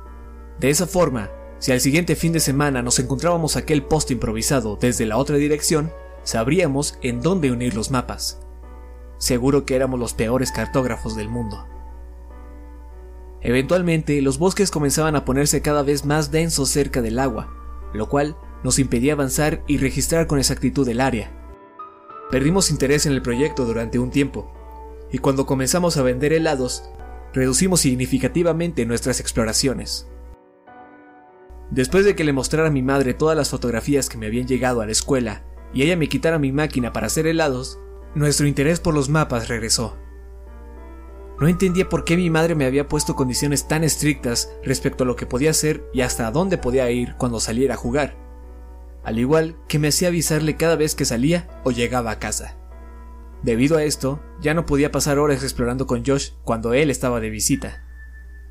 [0.58, 5.06] De esa forma, si al siguiente fin de semana nos encontrábamos aquel poste improvisado desde
[5.06, 5.90] la otra dirección,
[6.22, 8.40] sabríamos en dónde unir los mapas.
[9.18, 11.66] Seguro que éramos los peores cartógrafos del mundo.
[13.40, 17.48] Eventualmente, los bosques comenzaban a ponerse cada vez más densos cerca del agua,
[17.94, 21.30] lo cual nos impedía avanzar y registrar con exactitud el área.
[22.30, 24.50] Perdimos interés en el proyecto durante un tiempo,
[25.12, 26.82] y cuando comenzamos a vender helados,
[27.32, 30.08] reducimos significativamente nuestras exploraciones.
[31.70, 34.80] Después de que le mostrara a mi madre todas las fotografías que me habían llegado
[34.80, 37.80] a la escuela y ella me quitara mi máquina para hacer helados,
[38.14, 39.96] nuestro interés por los mapas regresó.
[41.38, 45.16] No entendía por qué mi madre me había puesto condiciones tan estrictas respecto a lo
[45.16, 48.16] que podía hacer y hasta dónde podía ir cuando saliera a jugar,
[49.04, 52.56] al igual que me hacía avisarle cada vez que salía o llegaba a casa.
[53.42, 57.28] Debido a esto, ya no podía pasar horas explorando con Josh cuando él estaba de
[57.28, 57.84] visita.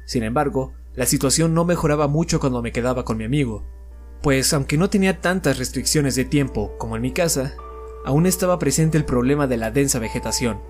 [0.06, 3.66] Sin embargo, la situación no mejoraba mucho cuando me quedaba con mi amigo,
[4.22, 7.56] pues aunque no tenía tantas restricciones de tiempo como en mi casa,
[8.06, 10.62] aún estaba presente el problema de la densa vegetación.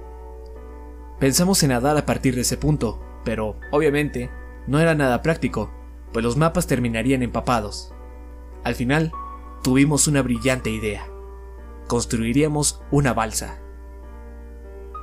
[1.20, 4.30] Pensamos en nadar a partir de ese punto, pero, obviamente,
[4.68, 5.72] no era nada práctico,
[6.12, 7.94] pues los mapas terminarían empapados.
[8.64, 9.12] Al final,
[9.64, 11.08] tuvimos una brillante idea.
[11.88, 13.60] Construiríamos una balsa.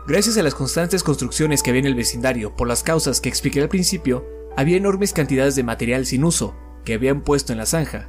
[0.07, 3.63] Gracias a las constantes construcciones que había en el vecindario por las causas que expliqué
[3.63, 4.27] al principio,
[4.57, 6.55] había enormes cantidades de material sin uso
[6.85, 8.09] que habían puesto en la zanja,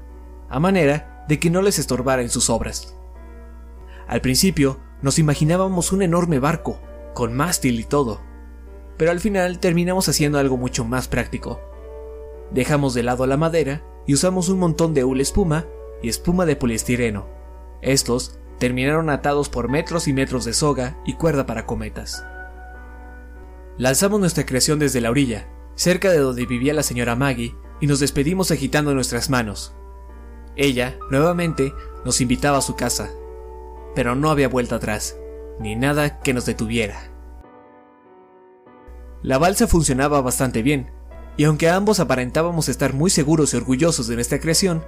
[0.49, 2.97] a manera de que no les estorbara en sus obras.
[4.07, 6.79] Al principio nos imaginábamos un enorme barco,
[7.13, 8.21] con mástil y todo,
[8.97, 11.61] pero al final terminamos haciendo algo mucho más práctico.
[12.51, 15.65] Dejamos de lado la madera y usamos un montón de hule espuma
[16.01, 17.27] y espuma de poliestireno.
[17.81, 22.25] Estos terminaron atados por metros y metros de soga y cuerda para cometas.
[23.77, 27.99] Lanzamos nuestra creación desde la orilla, cerca de donde vivía la señora Maggie, y nos
[27.99, 29.75] despedimos agitando nuestras manos.
[30.55, 31.73] Ella, nuevamente,
[32.05, 33.11] nos invitaba a su casa,
[33.95, 35.17] pero no había vuelta atrás,
[35.59, 37.11] ni nada que nos detuviera.
[39.21, 40.91] La balsa funcionaba bastante bien,
[41.37, 44.83] y aunque ambos aparentábamos estar muy seguros y orgullosos de nuestra creación,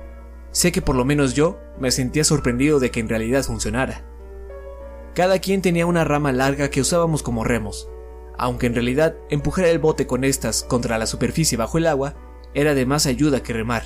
[0.51, 4.05] sé que por lo menos yo me sentía sorprendido de que en realidad funcionara.
[5.15, 7.89] Cada quien tenía una rama larga que usábamos como remos,
[8.37, 12.15] aunque en realidad empujar el bote con estas contra la superficie bajo el agua
[12.53, 13.83] era de más ayuda que remar.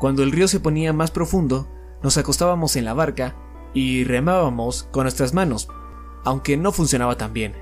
[0.00, 1.68] Cuando el río se ponía más profundo,
[2.02, 3.36] nos acostábamos en la barca
[3.74, 5.68] y remábamos con nuestras manos,
[6.24, 7.54] aunque no funcionaba tan bien.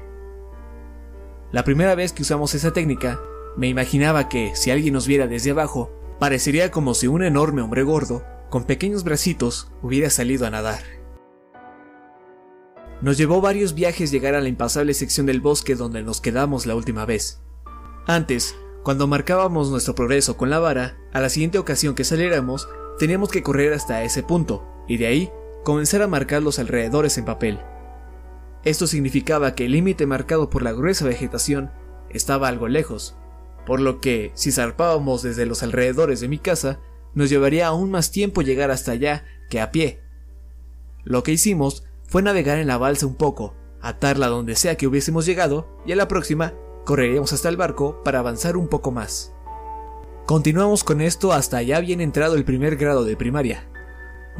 [1.52, 3.20] La primera vez que usamos esa técnica,
[3.56, 7.82] me imaginaba que, si alguien nos viera desde abajo, parecería como si un enorme hombre
[7.82, 10.99] gordo, con pequeños bracitos, hubiera salido a nadar.
[13.02, 16.74] Nos llevó varios viajes llegar a la impasable sección del bosque donde nos quedamos la
[16.74, 17.40] última vez.
[18.06, 22.68] Antes, cuando marcábamos nuestro progreso con la vara, a la siguiente ocasión que saliéramos,
[22.98, 25.30] teníamos que correr hasta ese punto, y de ahí
[25.64, 27.60] comenzar a marcar los alrededores en papel.
[28.64, 31.70] Esto significaba que el límite marcado por la gruesa vegetación
[32.10, 33.16] estaba algo lejos,
[33.64, 36.80] por lo que, si zarpábamos desde los alrededores de mi casa,
[37.14, 40.00] nos llevaría aún más tiempo llegar hasta allá que a pie.
[41.04, 45.24] Lo que hicimos fue navegar en la balsa un poco, atarla donde sea que hubiésemos
[45.24, 46.54] llegado y a la próxima
[46.84, 49.32] correríamos hasta el barco para avanzar un poco más.
[50.26, 53.68] Continuamos con esto hasta ya bien entrado el primer grado de primaria.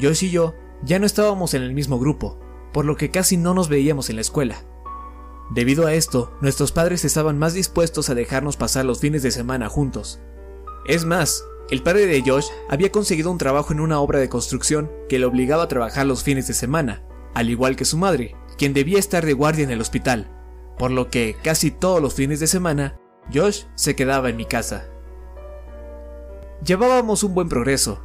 [0.00, 2.40] Joyce y yo ya no estábamos en el mismo grupo,
[2.72, 4.56] por lo que casi no nos veíamos en la escuela.
[5.50, 9.68] Debido a esto, nuestros padres estaban más dispuestos a dejarnos pasar los fines de semana
[9.68, 10.20] juntos.
[10.86, 14.90] Es más, el padre de Josh había conseguido un trabajo en una obra de construcción
[15.08, 17.04] que le obligaba a trabajar los fines de semana,
[17.34, 20.30] al igual que su madre, quien debía estar de guardia en el hospital,
[20.78, 22.96] por lo que casi todos los fines de semana,
[23.32, 24.86] Josh se quedaba en mi casa.
[26.64, 28.02] Llevábamos un buen progreso,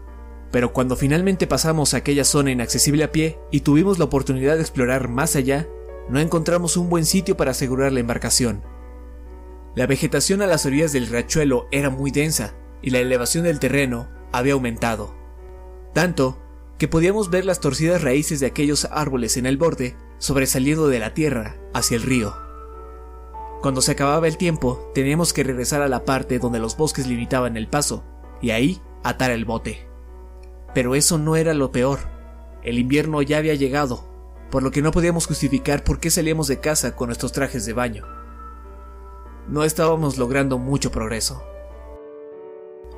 [0.51, 4.61] pero cuando finalmente pasamos a aquella zona inaccesible a pie y tuvimos la oportunidad de
[4.61, 5.67] explorar más allá,
[6.09, 8.63] no encontramos un buen sitio para asegurar la embarcación.
[9.75, 14.07] La vegetación a las orillas del riachuelo era muy densa y la elevación del terreno
[14.31, 15.13] había aumentado.
[15.93, 16.37] Tanto
[16.77, 21.13] que podíamos ver las torcidas raíces de aquellos árboles en el borde, sobresaliendo de la
[21.13, 22.35] tierra hacia el río.
[23.61, 27.57] Cuando se acababa el tiempo, teníamos que regresar a la parte donde los bosques limitaban
[27.57, 28.03] el paso,
[28.41, 29.87] y ahí atar el bote.
[30.73, 31.99] Pero eso no era lo peor.
[32.63, 34.05] El invierno ya había llegado,
[34.51, 37.73] por lo que no podíamos justificar por qué salíamos de casa con nuestros trajes de
[37.73, 38.05] baño.
[39.47, 41.43] No estábamos logrando mucho progreso.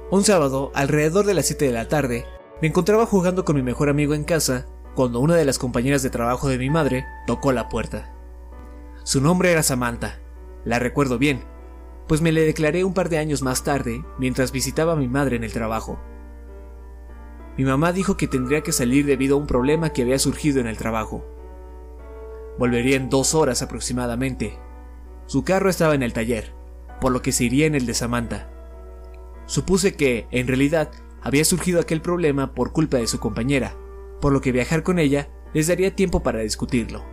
[0.09, 2.25] Un sábado, alrededor de las 7 de la tarde,
[2.61, 4.65] me encontraba jugando con mi mejor amigo en casa
[4.95, 8.13] cuando una de las compañeras de trabajo de mi madre tocó la puerta.
[9.03, 10.19] Su nombre era Samantha,
[10.65, 11.43] la recuerdo bien,
[12.07, 15.35] pues me le declaré un par de años más tarde mientras visitaba a mi madre
[15.35, 15.99] en el trabajo.
[17.57, 20.67] Mi mamá dijo que tendría que salir debido a un problema que había surgido en
[20.67, 21.25] el trabajo.
[22.57, 24.57] Volvería en dos horas aproximadamente.
[25.27, 26.53] Su carro estaba en el taller,
[27.01, 28.49] por lo que se iría en el de Samantha.
[29.45, 33.75] Supuse que, en realidad, había surgido aquel problema por culpa de su compañera,
[34.21, 37.03] por lo que viajar con ella les daría tiempo para discutirlo.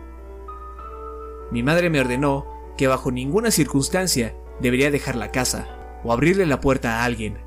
[1.51, 2.45] Mi madre me ordenó
[2.77, 5.67] que bajo ninguna circunstancia debería dejar la casa
[6.03, 7.37] o abrirle la puerta a alguien.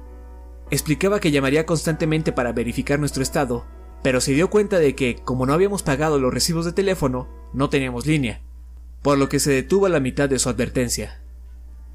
[0.70, 3.66] Explicaba que llamaría constantemente para verificar nuestro estado,
[4.02, 7.68] pero se dio cuenta de que, como no habíamos pagado los recibos de teléfono, no
[7.70, 8.42] teníamos línea,
[9.02, 11.20] por lo que se detuvo a la mitad de su advertencia.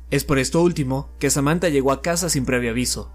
[0.10, 3.12] Es por esto último que Samantha llegó a casa sin previo aviso,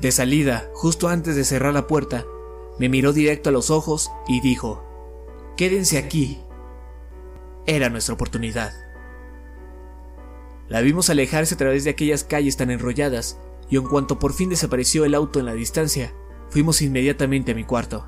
[0.00, 2.24] de salida, justo antes de cerrar la puerta,
[2.78, 4.84] me miró directo a los ojos y dijo,
[5.56, 6.40] Quédense aquí.
[7.66, 8.72] Era nuestra oportunidad.
[10.68, 14.50] La vimos alejarse a través de aquellas calles tan enrolladas, y en cuanto por fin
[14.50, 16.12] desapareció el auto en la distancia,
[16.48, 18.06] fuimos inmediatamente a mi cuarto.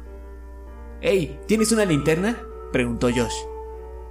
[1.00, 2.40] Hey, ¿tienes una linterna?
[2.72, 3.34] preguntó Josh.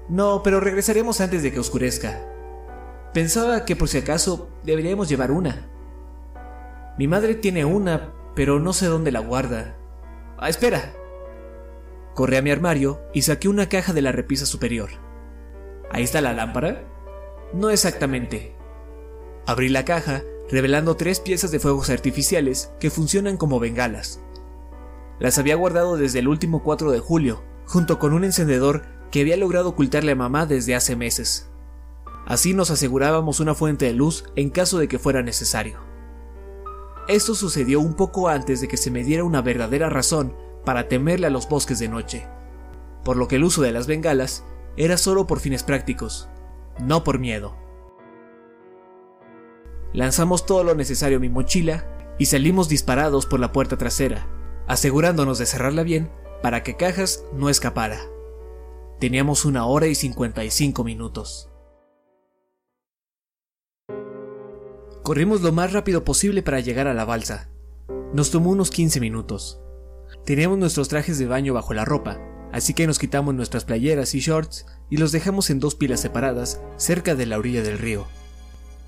[0.09, 2.25] No, pero regresaremos antes de que oscurezca.
[3.13, 5.69] Pensaba que por si acaso deberíamos llevar una.
[6.99, 9.77] Mi madre tiene una, pero no sé dónde la guarda.
[10.37, 10.93] Ah, espera.
[12.13, 14.89] Corrí a mi armario y saqué una caja de la repisa superior.
[15.91, 16.83] ¿Ahí está la lámpara?
[17.53, 18.53] No exactamente.
[19.45, 24.19] Abrí la caja, revelando tres piezas de fuegos artificiales que funcionan como bengalas.
[25.19, 29.37] Las había guardado desde el último 4 de julio, junto con un encendedor que había
[29.37, 31.49] logrado ocultarle a mamá desde hace meses.
[32.25, 35.88] Así nos asegurábamos una fuente de luz en caso de que fuera necesario.
[37.09, 41.25] Esto sucedió un poco antes de que se me diera una verdadera razón para temerle
[41.25, 42.27] a los bosques de noche,
[43.03, 44.43] por lo que el uso de las bengalas
[44.77, 46.29] era solo por fines prácticos,
[46.79, 47.57] no por miedo.
[49.91, 54.27] Lanzamos todo lo necesario a mi mochila y salimos disparados por la puerta trasera,
[54.67, 56.11] asegurándonos de cerrarla bien
[56.43, 58.01] para que Cajas no escapara.
[58.99, 61.48] Teníamos una hora y 55 minutos.
[65.09, 67.49] Corrimos lo más rápido posible para llegar a la balsa.
[68.13, 69.59] Nos tomó unos 15 minutos.
[70.23, 72.19] Teníamos nuestros trajes de baño bajo la ropa,
[72.51, 76.61] así que nos quitamos nuestras playeras y shorts y los dejamos en dos pilas separadas
[76.77, 78.05] cerca de la orilla del río.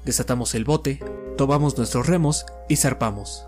[0.06, 1.04] Desatamos el bote,
[1.40, 3.48] tomamos nuestros remos y zarpamos.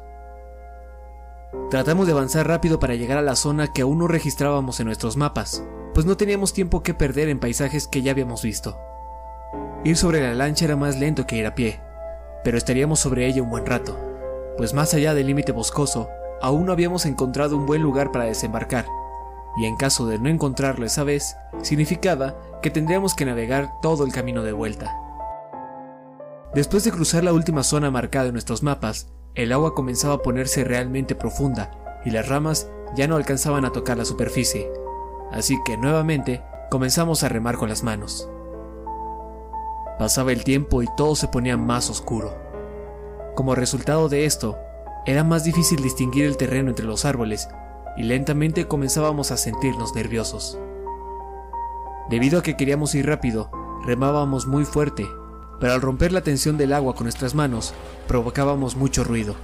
[1.69, 5.15] Tratamos de avanzar rápido para llegar a la zona que aún no registrábamos en nuestros
[5.15, 5.63] mapas,
[5.93, 8.79] pues no teníamos tiempo que perder en paisajes que ya habíamos visto.
[9.83, 11.82] Ir sobre la lancha era más lento que ir a pie,
[12.43, 13.97] pero estaríamos sobre ella un buen rato,
[14.57, 16.09] pues más allá del límite boscoso,
[16.41, 18.85] aún no habíamos encontrado un buen lugar para desembarcar,
[19.57, 24.11] y en caso de no encontrarlo esa vez, significaba que tendríamos que navegar todo el
[24.11, 24.95] camino de vuelta.
[26.53, 30.63] Después de cruzar la última zona marcada en nuestros mapas, el agua comenzaba a ponerse
[30.63, 31.71] realmente profunda
[32.05, 34.69] y las ramas ya no alcanzaban a tocar la superficie,
[35.31, 38.29] así que nuevamente comenzamos a remar con las manos.
[40.03, 42.37] Pasaba el tiempo y todo se ponía más oscuro.
[43.35, 44.57] Como resultado de esto,
[45.05, 47.47] era más difícil distinguir el terreno entre los árboles
[47.95, 50.59] y lentamente comenzábamos a sentirnos nerviosos.
[52.09, 53.49] Debido a que queríamos ir rápido,
[53.85, 55.07] remábamos muy fuerte,
[55.61, 57.73] pero al romper la tensión del agua con nuestras manos,
[58.05, 59.35] provocábamos mucho ruido.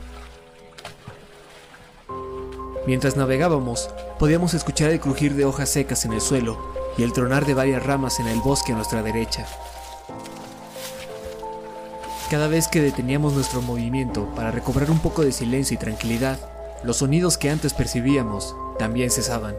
[2.86, 6.58] Mientras navegábamos, podíamos escuchar el crujir de hojas secas en el suelo
[6.98, 9.48] y el tronar de varias ramas en el bosque a nuestra derecha.
[12.30, 16.38] Cada vez que deteníamos nuestro movimiento para recobrar un poco de silencio y tranquilidad,
[16.84, 19.56] los sonidos que antes percibíamos también cesaban.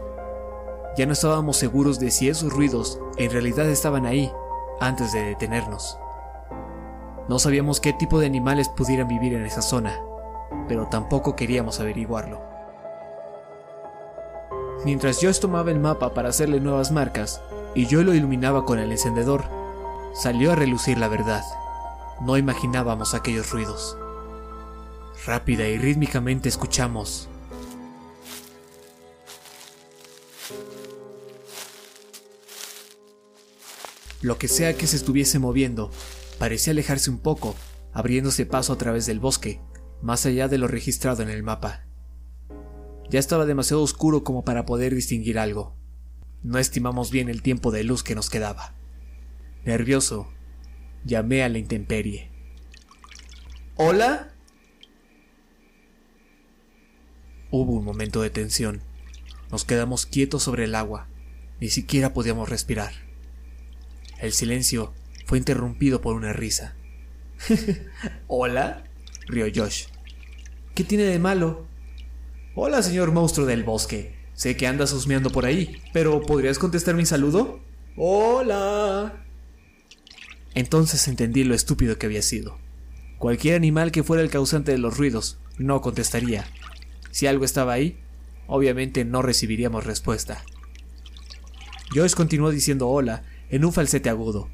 [0.97, 4.31] Ya no estábamos seguros de si esos ruidos en realidad estaban ahí
[4.79, 5.97] antes de detenernos.
[7.27, 9.99] No sabíamos qué tipo de animales pudieran vivir en esa zona,
[10.69, 12.41] pero tampoco queríamos averiguarlo.
[14.85, 17.41] Mientras yo tomaba el mapa para hacerle nuevas marcas
[17.75, 19.43] y yo lo iluminaba con el encendedor,
[20.13, 21.43] salió a relucir la verdad.
[22.21, 23.97] No imaginábamos aquellos ruidos.
[25.25, 27.27] Rápida y rítmicamente escuchamos.
[34.21, 35.89] Lo que sea que se estuviese moviendo,
[36.37, 37.55] parecía alejarse un poco,
[37.91, 39.59] abriéndose paso a través del bosque,
[40.03, 41.87] más allá de lo registrado en el mapa.
[43.09, 45.75] Ya estaba demasiado oscuro como para poder distinguir algo.
[46.43, 48.75] No estimamos bien el tiempo de luz que nos quedaba.
[49.65, 50.27] Nervioso,
[51.03, 52.29] Llamé a la intemperie.
[53.75, 54.31] ¿Hola?
[57.49, 58.81] Hubo un momento de tensión.
[59.49, 61.07] Nos quedamos quietos sobre el agua.
[61.59, 62.93] Ni siquiera podíamos respirar.
[64.19, 64.93] El silencio
[65.25, 66.75] fue interrumpido por una risa.
[68.27, 68.83] ¿Hola?
[69.27, 69.85] rió Josh.
[70.75, 71.65] ¿Qué tiene de malo?
[72.55, 74.15] Hola, señor monstruo del bosque.
[74.33, 77.59] Sé que andas husmeando por ahí, pero ¿podrías contestar mi saludo?
[77.97, 79.25] Hola.
[80.53, 82.57] Entonces entendí lo estúpido que había sido.
[83.17, 86.45] Cualquier animal que fuera el causante de los ruidos no contestaría.
[87.11, 87.99] Si algo estaba ahí,
[88.47, 90.43] obviamente no recibiríamos respuesta.
[91.93, 94.49] Joyce continuó diciendo hola en un falsete agudo.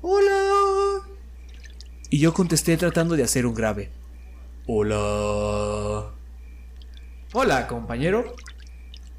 [0.00, 1.02] ¡Hola!
[2.10, 3.90] Y yo contesté tratando de hacer un grave.
[4.66, 6.10] Hola.
[7.32, 8.34] Hola, compañero.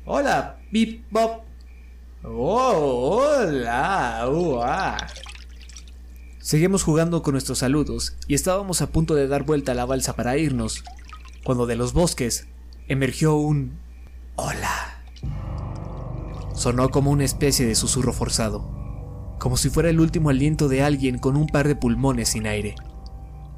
[0.05, 1.43] Hola, bip bop.
[2.23, 4.27] Oh, hola.
[4.29, 4.97] Uah.
[6.45, 10.15] Seguimos jugando con nuestros saludos y estábamos a punto de dar vuelta a la balsa
[10.15, 10.83] para irnos,
[11.43, 12.45] cuando de los bosques
[12.87, 13.79] emergió un
[14.35, 15.01] hola.
[16.53, 21.17] Sonó como una especie de susurro forzado, como si fuera el último aliento de alguien
[21.17, 22.75] con un par de pulmones sin aire.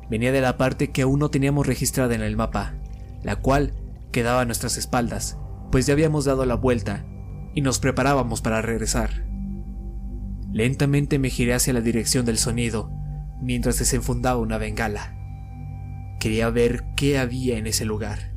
[0.09, 2.76] Venía de la parte que aún no teníamos registrada en el mapa,
[3.22, 3.73] la cual
[4.14, 5.38] quedaba a nuestras espaldas,
[5.73, 7.05] pues ya habíamos dado la vuelta
[7.53, 9.26] y nos preparábamos para regresar.
[10.52, 12.91] Lentamente me giré hacia la dirección del sonido,
[13.41, 15.14] mientras desenfundaba una bengala.
[16.19, 18.34] Quería ver qué había en ese lugar.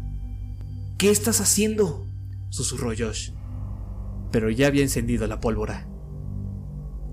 [0.99, 2.07] ¿Qué estás haciendo?
[2.51, 3.31] susurró Josh.
[4.31, 5.89] Pero ya había encendido la pólvora.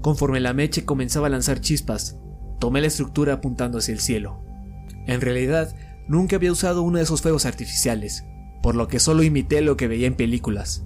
[0.02, 2.18] Conforme la meche comenzaba a lanzar chispas,
[2.60, 4.44] tomé la estructura apuntando hacia el cielo.
[5.06, 5.76] En realidad,
[6.08, 8.26] nunca había usado uno de esos fuegos artificiales,
[8.62, 10.86] por lo que solo imité lo que veía en películas.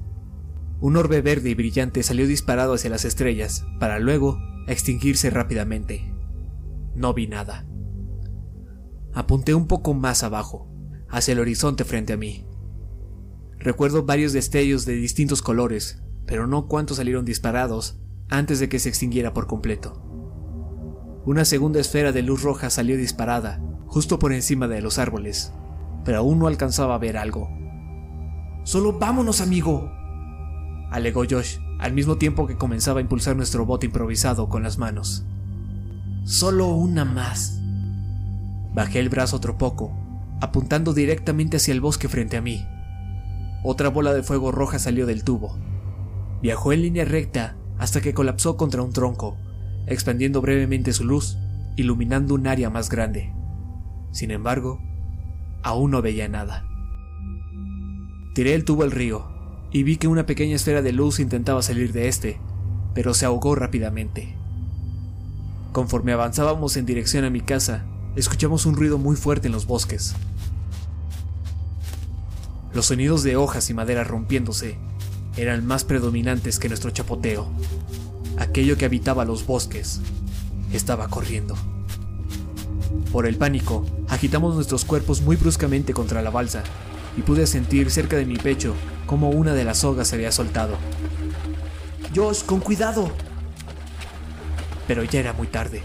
[0.81, 6.11] Un orbe verde y brillante salió disparado hacia las estrellas, para luego extinguirse rápidamente.
[6.95, 7.67] No vi nada.
[9.13, 10.67] Apunté un poco más abajo,
[11.07, 12.47] hacia el horizonte frente a mí.
[13.59, 17.99] Recuerdo varios destellos de distintos colores, pero no cuántos salieron disparados
[18.29, 20.01] antes de que se extinguiera por completo.
[21.25, 25.53] Una segunda esfera de luz roja salió disparada, justo por encima de los árboles,
[26.03, 27.49] pero aún no alcanzaba a ver algo.
[28.63, 29.91] Solo vámonos, amigo,
[30.91, 35.23] alegó Josh, al mismo tiempo que comenzaba a impulsar nuestro bote improvisado con las manos.
[36.25, 37.59] Solo una más.
[38.73, 39.91] Bajé el brazo otro poco,
[40.41, 42.63] apuntando directamente hacia el bosque frente a mí.
[43.63, 45.57] Otra bola de fuego roja salió del tubo.
[46.41, 49.37] Viajó en línea recta hasta que colapsó contra un tronco,
[49.87, 51.37] expandiendo brevemente su luz,
[51.77, 53.33] iluminando un área más grande.
[54.11, 54.81] Sin embargo,
[55.63, 56.65] aún no veía nada.
[58.35, 59.40] Tiré el tubo al río
[59.71, 62.39] y vi que una pequeña esfera de luz intentaba salir de este,
[62.93, 64.35] pero se ahogó rápidamente.
[65.71, 67.85] Conforme avanzábamos en dirección a mi casa,
[68.15, 70.13] escuchamos un ruido muy fuerte en los bosques.
[72.73, 74.77] Los sonidos de hojas y madera rompiéndose
[75.37, 77.47] eran más predominantes que nuestro chapoteo.
[78.37, 80.01] Aquello que habitaba los bosques
[80.73, 81.55] estaba corriendo.
[83.13, 86.63] Por el pánico, agitamos nuestros cuerpos muy bruscamente contra la balsa
[87.17, 88.75] y pude sentir cerca de mi pecho
[89.05, 90.77] como una de las sogas se había soltado.
[92.15, 93.11] Josh, con cuidado.
[94.87, 95.81] Pero ya era muy tarde.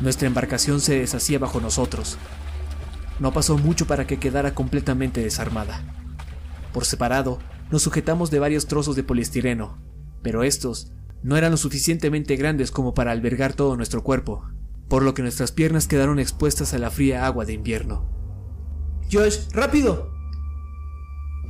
[0.00, 2.18] Nuestra embarcación se deshacía bajo nosotros.
[3.18, 5.82] No pasó mucho para que quedara completamente desarmada.
[6.72, 7.38] Por separado,
[7.70, 9.78] nos sujetamos de varios trozos de poliestireno,
[10.22, 10.92] pero estos
[11.22, 14.44] no eran lo suficientemente grandes como para albergar todo nuestro cuerpo,
[14.88, 18.08] por lo que nuestras piernas quedaron expuestas a la fría agua de invierno.
[19.10, 20.15] Josh, rápido.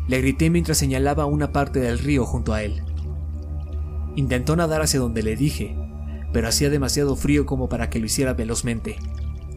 [0.08, 2.82] Le grité mientras señalaba una parte del río junto a él.
[4.14, 5.76] Intentó nadar hacia donde le dije,
[6.32, 8.98] pero hacía demasiado frío como para que lo hiciera velozmente,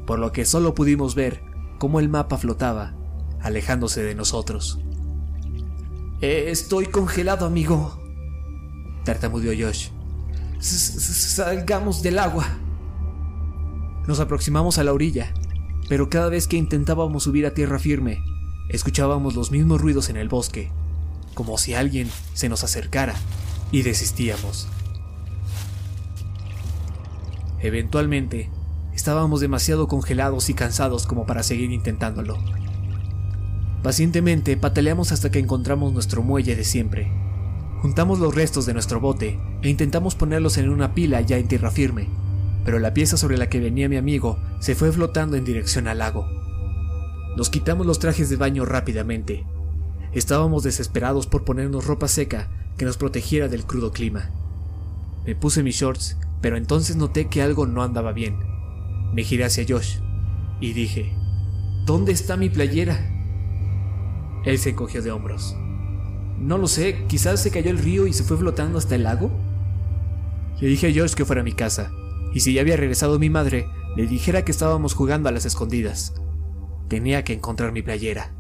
[0.06, 1.42] por lo que solo pudimos ver
[1.78, 2.96] cómo el mapa flotaba,
[3.42, 4.80] alejándose de nosotros.
[6.22, 8.00] Eh, estoy congelado, amigo.
[9.06, 9.90] Tartamudeó Josh.
[10.60, 12.46] salgamos del agua.
[14.08, 15.34] Nos aproximamos a la orilla,
[15.88, 18.20] pero cada vez que intentábamos subir a tierra firme,
[18.70, 20.70] Escuchábamos los mismos ruidos en el bosque,
[21.34, 23.16] como si alguien se nos acercara,
[23.72, 24.68] y desistíamos.
[27.62, 28.50] Eventualmente,
[28.94, 32.38] estábamos demasiado congelados y cansados como para seguir intentándolo.
[33.82, 37.12] Pacientemente pataleamos hasta que encontramos nuestro muelle de siempre.
[37.82, 41.72] Juntamos los restos de nuestro bote e intentamos ponerlos en una pila ya en tierra
[41.72, 42.08] firme,
[42.66, 46.00] pero la pieza sobre la que venía mi amigo se fue flotando en dirección al
[46.00, 46.49] lago.
[47.38, 49.46] Nos quitamos los trajes de baño rápidamente.
[50.14, 54.32] Estábamos desesperados por ponernos ropa seca que nos protegiera del crudo clima.
[55.26, 58.40] Me puse mis shorts, pero entonces noté que algo no andaba bien.
[59.14, 59.98] Me giré hacia Josh
[60.60, 61.14] y dije,
[61.86, 63.00] ¿Dónde está mi playera?
[64.46, 65.56] Él se encogió de hombros.
[66.40, 69.32] No lo sé, quizás se cayó el río y se fue flotando hasta el lago.
[70.60, 71.92] Le dije a Josh que fuera a mi casa,
[72.34, 76.14] y si ya había regresado mi madre, le dijera que estábamos jugando a las escondidas.
[76.90, 78.32] Tenía que encontrar mi playera.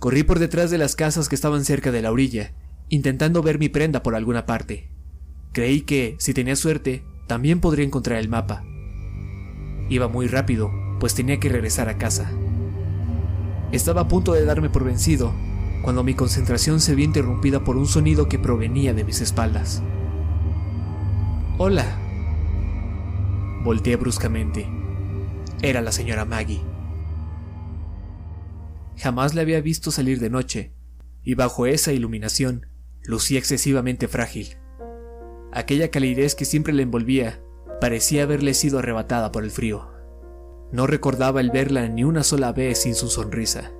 [0.00, 2.54] Corrí por detrás de las casas que estaban cerca de la orilla,
[2.88, 4.90] intentando ver mi prenda por alguna parte.
[5.52, 8.64] Creí que, si tenía suerte, también podría encontrar el mapa.
[9.88, 12.32] Iba muy rápido, pues tenía que regresar a casa.
[13.70, 15.32] Estaba a punto de darme por vencido,
[15.82, 19.84] cuando mi concentración se vio interrumpida por un sonido que provenía de mis espaldas.
[21.58, 21.86] Hola.
[23.62, 24.80] Volteé bruscamente
[25.62, 26.62] era la señora Maggie.
[28.96, 30.72] Jamás la había visto salir de noche,
[31.22, 32.66] y bajo esa iluminación
[33.02, 34.56] lucía excesivamente frágil.
[35.52, 37.42] Aquella calidez que siempre le envolvía
[37.80, 39.90] parecía haberle sido arrebatada por el frío.
[40.70, 43.72] No recordaba el verla ni una sola vez sin su sonrisa.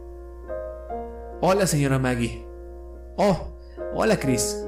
[1.41, 2.47] Hola, señora Maggie.
[3.17, 3.57] Oh,
[3.95, 4.67] hola, Chris.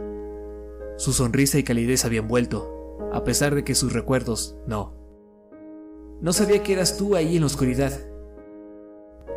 [0.97, 5.02] Su sonrisa y calidez habían vuelto, a pesar de que sus recuerdos no.
[6.23, 7.93] No sabía que eras tú ahí en la oscuridad.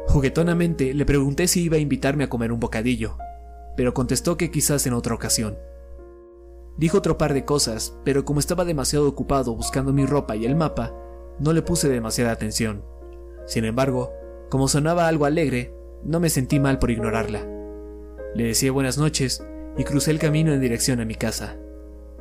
[0.07, 3.17] Juguetonamente le pregunté si iba a invitarme a comer un bocadillo,
[3.75, 5.57] pero contestó que quizás en otra ocasión.
[6.77, 10.55] Dijo otro par de cosas, pero como estaba demasiado ocupado buscando mi ropa y el
[10.55, 10.93] mapa,
[11.39, 12.83] no le puse demasiada atención.
[13.47, 14.13] Sin embargo,
[14.51, 17.47] como sonaba algo alegre, no me sentí mal por ignorarla.
[18.35, 19.43] Le decía buenas noches
[19.75, 21.57] y crucé el camino en dirección a mi casa.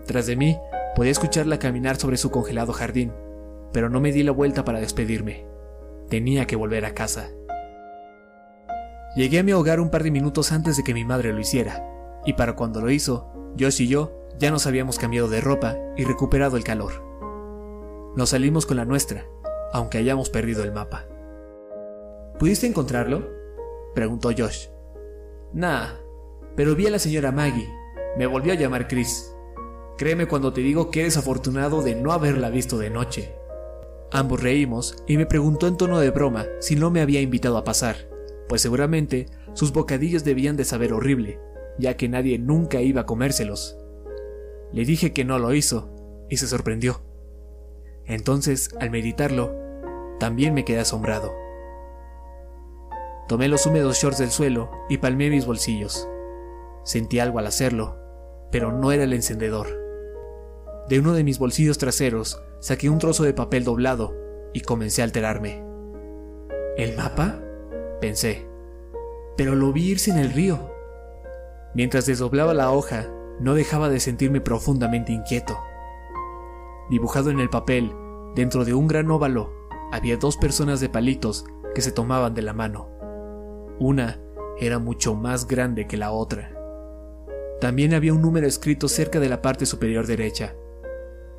[0.07, 0.57] Tras de mí,
[0.97, 3.13] podía escucharla caminar sobre su congelado jardín,
[3.75, 5.45] pero no me di la vuelta para despedirme.
[6.09, 7.31] Tenía que volver a casa.
[9.17, 11.85] Llegué a mi hogar un par de minutos antes de que mi madre lo hiciera,
[12.25, 16.05] y para cuando lo hizo, Josh y yo ya nos habíamos cambiado de ropa y
[16.05, 17.03] recuperado el calor.
[18.17, 19.27] Nos salimos con la nuestra,
[19.73, 21.07] aunque hayamos perdido el mapa.
[22.39, 23.29] ¿Pudiste encontrarlo?
[23.93, 24.69] preguntó Josh.
[25.53, 25.95] Nah,
[26.55, 27.69] pero vi a la señora Maggie.
[28.17, 29.35] Me volvió a llamar Chris.
[29.99, 33.35] Créeme cuando te digo que eres afortunado de no haberla visto de noche.
[34.13, 37.65] Ambos reímos y me preguntó en tono de broma si no me había invitado a
[37.65, 37.97] pasar,
[38.49, 41.41] pues seguramente sus bocadillos debían de saber horrible,
[41.79, 43.77] ya que nadie nunca iba a comérselos.
[44.73, 45.91] Le dije que no lo hizo
[46.29, 47.03] y se sorprendió.
[48.07, 49.55] Entonces, al meditarlo,
[50.19, 51.33] también me quedé asombrado.
[53.29, 56.09] Tomé los húmedos shorts del suelo y palmé mis bolsillos.
[56.85, 57.97] Sentí algo al hacerlo,
[58.53, 59.67] pero no era el encendedor.
[60.89, 64.15] De uno de mis bolsillos traseros saqué un trozo de papel doblado
[64.55, 65.63] y comencé a alterarme.
[66.79, 67.39] ¿El mapa?
[68.01, 68.49] pensé.
[69.37, 70.73] Pero lo vi irse en el río.
[71.75, 75.59] Mientras desdoblaba la hoja, no dejaba de sentirme profundamente inquieto.
[76.89, 77.93] Dibujado en el papel,
[78.35, 79.53] dentro de un gran óvalo,
[79.93, 82.89] había dos personas de palitos que se tomaban de la mano.
[83.79, 84.23] Una
[84.59, 86.57] era mucho más grande que la otra.
[87.61, 90.55] También había un número escrito cerca de la parte superior derecha.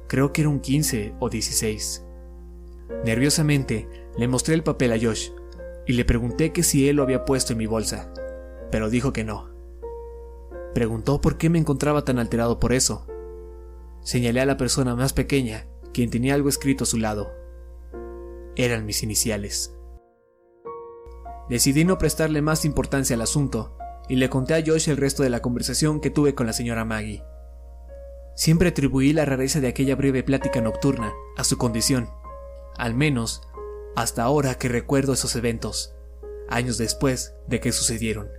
[0.08, 2.06] Creo que era un 15 o 16.
[3.04, 3.88] Nerviosamente
[4.18, 5.32] le mostré el papel a Josh
[5.88, 8.12] y le pregunté que si él lo había puesto en mi bolsa,
[8.72, 9.50] pero dijo que no.
[10.74, 13.08] Preguntó por qué me encontraba tan alterado por eso.
[14.02, 17.32] Señalé a la persona más pequeña, quien tenía algo escrito a su lado.
[18.56, 19.76] Eran mis iniciales.
[21.50, 23.78] Decidí no prestarle más importancia al asunto
[24.10, 26.86] y le conté a Josh el resto de la conversación que tuve con la señora
[26.86, 27.24] Maggie.
[28.36, 32.10] Siempre atribuí la rareza de aquella breve plática nocturna a su condición,
[32.78, 33.42] al menos
[33.96, 35.96] hasta ahora que recuerdo esos eventos,
[36.50, 38.30] años después de que sucedieron.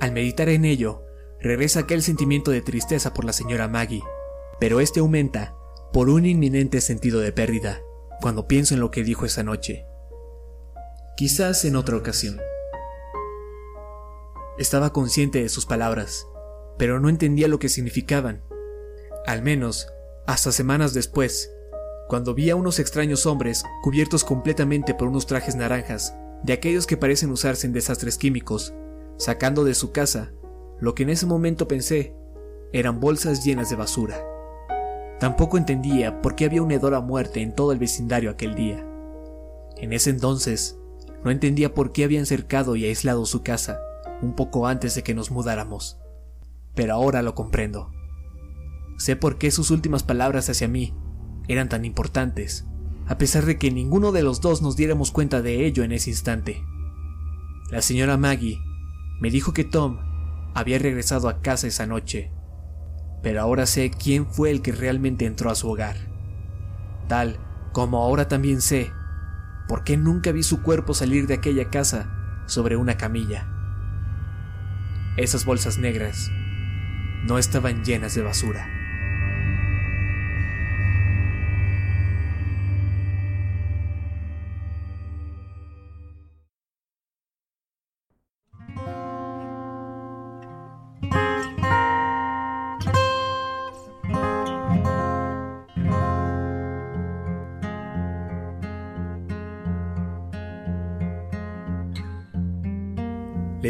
[0.00, 1.04] Al meditar en ello,
[1.40, 4.02] regresa aquel sentimiento de tristeza por la señora Maggie,
[4.58, 5.54] pero este aumenta
[5.92, 7.82] por un inminente sentido de pérdida
[8.20, 9.86] cuando pienso en lo que dijo esa noche.
[11.16, 12.40] Quizás en otra ocasión.
[14.58, 16.26] Estaba consciente de sus palabras,
[16.78, 18.42] pero no entendía lo que significaban.
[19.26, 19.88] Al menos,
[20.26, 21.52] hasta semanas después,
[22.08, 26.96] cuando vi a unos extraños hombres cubiertos completamente por unos trajes naranjas, de aquellos que
[26.96, 28.72] parecen usarse en desastres químicos,
[29.16, 30.32] sacando de su casa
[30.80, 32.14] lo que en ese momento pensé
[32.72, 34.24] eran bolsas llenas de basura.
[35.18, 38.86] Tampoco entendía por qué había un hedor a muerte en todo el vecindario aquel día.
[39.76, 40.78] En ese entonces,
[41.24, 43.80] no entendía por qué habían cercado y aislado su casa
[44.22, 45.98] un poco antes de que nos mudáramos.
[46.74, 47.92] Pero ahora lo comprendo.
[48.98, 50.92] Sé por qué sus últimas palabras hacia mí
[51.46, 52.66] eran tan importantes,
[53.06, 56.10] a pesar de que ninguno de los dos nos diéramos cuenta de ello en ese
[56.10, 56.62] instante.
[57.70, 58.60] La señora Maggie
[59.20, 59.98] me dijo que Tom
[60.54, 62.32] había regresado a casa esa noche,
[63.22, 65.96] pero ahora sé quién fue el que realmente entró a su hogar.
[67.06, 67.38] Tal
[67.72, 68.90] como ahora también sé
[69.68, 73.46] por qué nunca vi su cuerpo salir de aquella casa sobre una camilla.
[75.16, 76.30] Esas bolsas negras
[77.24, 78.77] no estaban llenas de basura.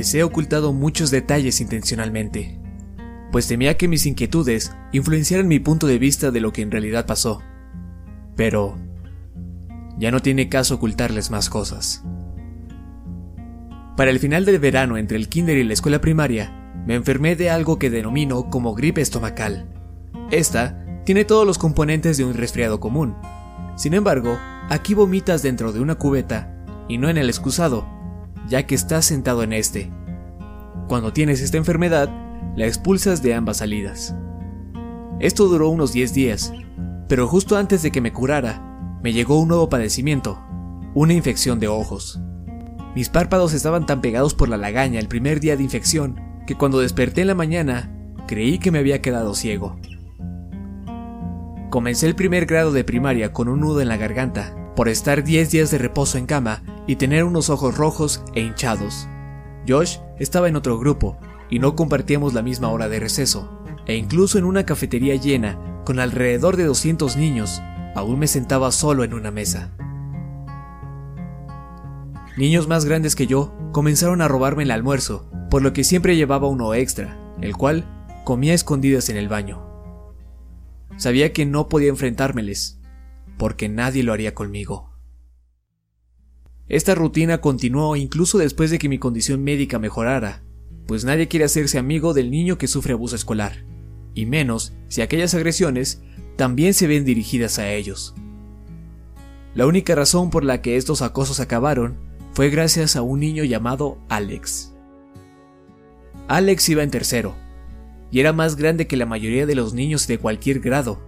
[0.01, 2.61] He ocultado muchos detalles intencionalmente,
[3.33, 7.05] pues temía que mis inquietudes influenciaran mi punto de vista de lo que en realidad
[7.05, 7.43] pasó.
[8.37, 8.79] Pero
[9.99, 12.05] ya no tiene caso ocultarles más cosas.
[13.97, 17.51] Para el final del verano entre el kinder y la escuela primaria, me enfermé de
[17.51, 19.67] algo que denomino como gripe estomacal.
[20.31, 23.17] Esta tiene todos los componentes de un resfriado común.
[23.75, 24.39] Sin embargo,
[24.69, 26.55] aquí vomitas dentro de una cubeta
[26.87, 27.98] y no en el excusado,
[28.49, 29.91] ya que estás sentado en este.
[30.89, 32.09] Cuando tienes esta enfermedad,
[32.57, 34.15] la expulsas de ambas salidas.
[35.21, 36.53] Esto duró unos 10 días,
[37.09, 40.43] pero justo antes de que me curara, me llegó un nuevo padecimiento,
[40.95, 42.21] una infección de ojos.
[42.95, 46.81] Mis párpados estaban tan pegados por la lagaña el primer día de infección que cuando
[46.81, 47.93] desperté en la mañana
[48.27, 49.79] creí que me había quedado ciego.
[51.71, 55.51] Comencé el primer grado de primaria con un nudo en la garganta por estar 10
[55.51, 59.07] días de reposo en cama y tener unos ojos rojos e hinchados.
[59.69, 61.19] Josh estaba en otro grupo
[61.51, 66.01] y no compartíamos la misma hora de receso, e incluso en una cafetería llena, con
[66.01, 67.63] alrededor de 200 niños,
[67.95, 69.71] aún me sentaba solo en una mesa.
[72.39, 76.49] Niños más grandes que yo comenzaron a robarme el almuerzo, por lo que siempre llevaba
[76.49, 77.85] uno extra, el cual
[78.25, 79.63] comía escondidas en el baño.
[80.97, 82.81] Sabía que no podía enfrentármeles,
[83.37, 84.98] porque nadie lo haría conmigo.
[86.69, 90.43] Esta rutina continuó incluso después de que mi condición médica mejorara,
[90.87, 93.65] pues nadie quiere hacerse amigo del niño que sufre abuso escolar,
[94.15, 96.03] y menos si aquellas agresiones
[96.37, 98.15] también se ven dirigidas a ellos.
[99.55, 101.97] La única razón por la que estos acosos acabaron
[102.33, 104.75] fue gracias a un niño llamado Alex.
[106.29, 107.35] Alex iba en tercero,
[108.11, 111.03] y era más grande que la mayoría de los niños de cualquier grado.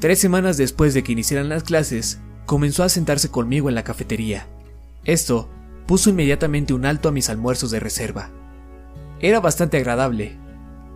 [0.00, 4.46] Tres semanas después de que iniciaran las clases, comenzó a sentarse conmigo en la cafetería.
[5.04, 5.50] Esto
[5.84, 8.30] puso inmediatamente un alto a mis almuerzos de reserva.
[9.20, 10.38] Era bastante agradable,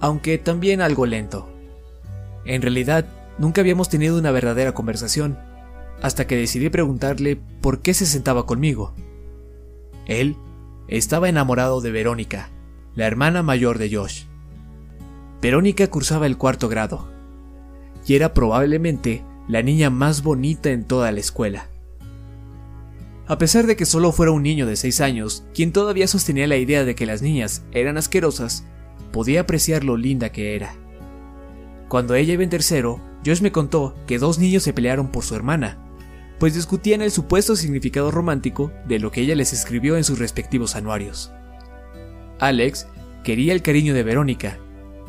[0.01, 1.51] aunque también algo lento.
[2.47, 3.05] En realidad,
[3.37, 5.39] nunca habíamos tenido una verdadera conversación,
[6.01, 8.95] hasta que decidí preguntarle por qué se sentaba conmigo.
[10.07, 10.37] Él
[10.89, 12.49] estaba enamorado de Verónica,
[12.95, 14.23] la hermana mayor de Josh.
[15.43, 17.11] Verónica cursaba el cuarto grado,
[18.07, 19.23] y era probablemente
[19.53, 21.69] la niña más bonita en toda la escuela.
[23.27, 26.57] A pesar de que solo fuera un niño de 6 años, quien todavía sostenía la
[26.57, 28.65] idea de que las niñas eran asquerosas,
[29.13, 30.75] podía apreciar lo linda que era.
[31.89, 35.35] Cuando ella iba en tercero, Josh me contó que dos niños se pelearon por su
[35.35, 35.77] hermana,
[36.39, 40.77] pues discutían el supuesto significado romántico de lo que ella les escribió en sus respectivos
[40.77, 41.31] anuarios.
[42.39, 42.87] Alex
[43.23, 44.59] quería el cariño de Verónica,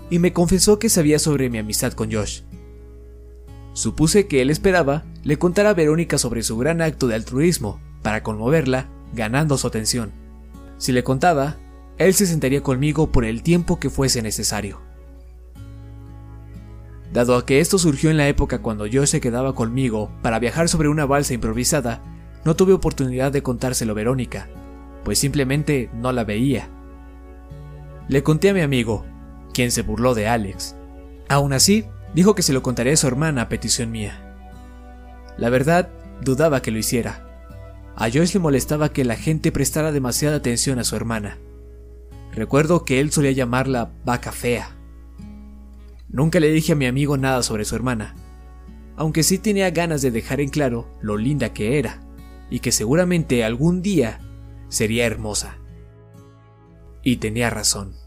[0.09, 2.41] y me confesó que sabía sobre mi amistad con Josh.
[3.73, 8.21] Supuse que él esperaba le contara a Verónica sobre su gran acto de altruismo, para
[8.21, 10.11] conmoverla, ganando su atención.
[10.77, 11.57] Si le contaba,
[11.97, 14.81] él se sentaría conmigo por el tiempo que fuese necesario.
[17.13, 20.67] Dado a que esto surgió en la época cuando yo se quedaba conmigo para viajar
[20.67, 22.01] sobre una balsa improvisada,
[22.43, 24.49] no tuve oportunidad de contárselo a Verónica,
[25.03, 26.69] pues simplemente no la veía.
[28.07, 29.05] Le conté a mi amigo,
[29.53, 30.75] quien se burló de Alex.
[31.29, 34.35] Aún así, dijo que se lo contaría a su hermana a petición mía.
[35.37, 35.89] La verdad,
[36.21, 37.33] dudaba que lo hiciera,
[37.95, 41.37] a Joyce le molestaba que la gente prestara demasiada atención a su hermana.
[42.31, 44.75] Recuerdo que él solía llamarla vaca fea.
[46.09, 48.15] Nunca le dije a mi amigo nada sobre su hermana,
[48.95, 52.01] aunque sí tenía ganas de dejar en claro lo linda que era,
[52.49, 54.19] y que seguramente algún día
[54.69, 55.57] sería hermosa.
[57.03, 58.02] Y tenía razón.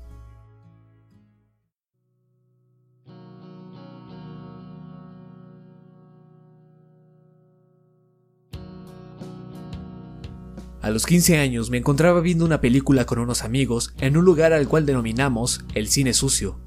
[10.87, 14.53] A los 15 años me encontraba viendo una película con unos amigos en un lugar
[14.53, 16.61] al cual denominamos el cine sucio.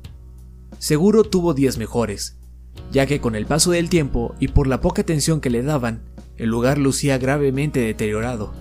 [0.77, 2.35] Seguro tuvo días mejores,
[2.91, 6.01] ya que con el paso del tiempo y por la poca atención que le daban,
[6.35, 8.51] el lugar lucía gravemente deteriorado.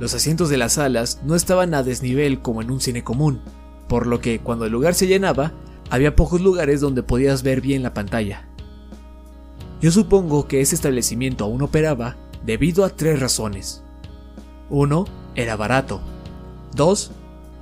[0.00, 3.42] Los asientos de las salas no estaban a desnivel como en un cine común,
[3.88, 5.52] por lo que cuando el lugar se llenaba,
[5.90, 8.48] había pocos lugares donde podías ver bien la pantalla.
[9.80, 13.84] Yo supongo que ese establecimiento aún operaba debido a tres razones.
[14.70, 16.00] Uno, era barato.
[16.74, 17.12] Dos,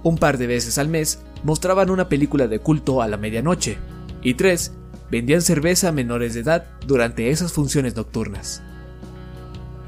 [0.02, 3.78] un par de veces al mes mostraban una película de culto a la medianoche.
[4.22, 4.72] Y tres,
[5.10, 8.62] vendían cerveza a menores de edad durante esas funciones nocturnas.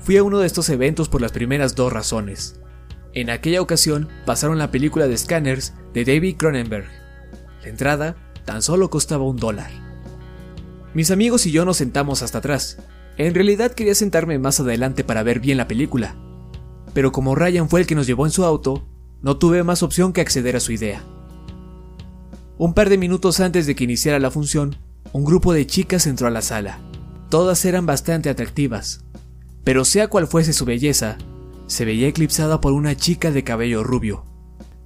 [0.00, 2.60] Fui a uno de estos eventos por las primeras dos razones.
[3.12, 6.86] En aquella ocasión pasaron la película de Scanners de David Cronenberg.
[7.62, 9.70] La entrada tan solo costaba un dólar.
[10.94, 12.78] Mis amigos y yo nos sentamos hasta atrás.
[13.16, 16.14] En realidad quería sentarme más adelante para ver bien la película,
[16.96, 18.82] pero como Ryan fue el que nos llevó en su auto,
[19.20, 21.04] no tuve más opción que acceder a su idea.
[22.56, 24.76] Un par de minutos antes de que iniciara la función,
[25.12, 26.78] un grupo de chicas entró a la sala.
[27.28, 29.04] Todas eran bastante atractivas,
[29.62, 31.18] pero sea cual fuese su belleza,
[31.66, 34.24] se veía eclipsada por una chica de cabello rubio.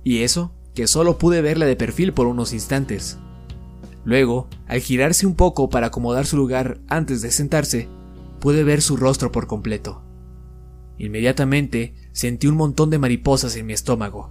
[0.02, 3.18] Y eso, que solo pude verla de perfil por unos instantes.
[4.04, 7.86] Luego, al girarse un poco para acomodar su lugar antes de sentarse,
[8.40, 10.02] pude ver su rostro por completo.
[10.98, 14.30] Inmediatamente sentí un montón de mariposas en mi estómago.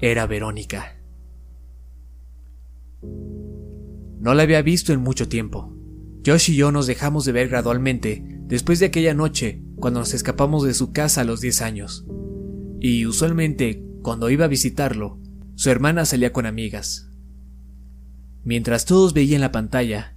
[0.00, 0.96] Era Verónica.
[4.20, 5.76] No la había visto en mucho tiempo.
[6.26, 10.64] Josh y yo nos dejamos de ver gradualmente después de aquella noche cuando nos escapamos
[10.64, 12.06] de su casa a los 10 años.
[12.80, 15.18] Y usualmente, cuando iba a visitarlo,
[15.54, 17.10] su hermana salía con amigas.
[18.42, 20.16] Mientras todos veían la pantalla,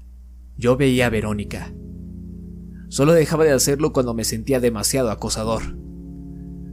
[0.57, 1.73] yo veía a Verónica.
[2.89, 5.77] Solo dejaba de hacerlo cuando me sentía demasiado acosador.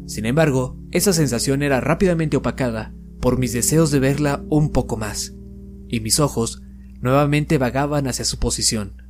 [0.07, 5.35] Sin embargo, esa sensación era rápidamente opacada por mis deseos de verla un poco más,
[5.89, 6.63] y mis ojos
[7.01, 9.03] nuevamente vagaban hacia su posición.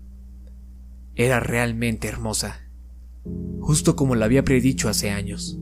[1.14, 2.60] Era realmente hermosa,
[3.60, 5.58] justo como la había predicho hace años.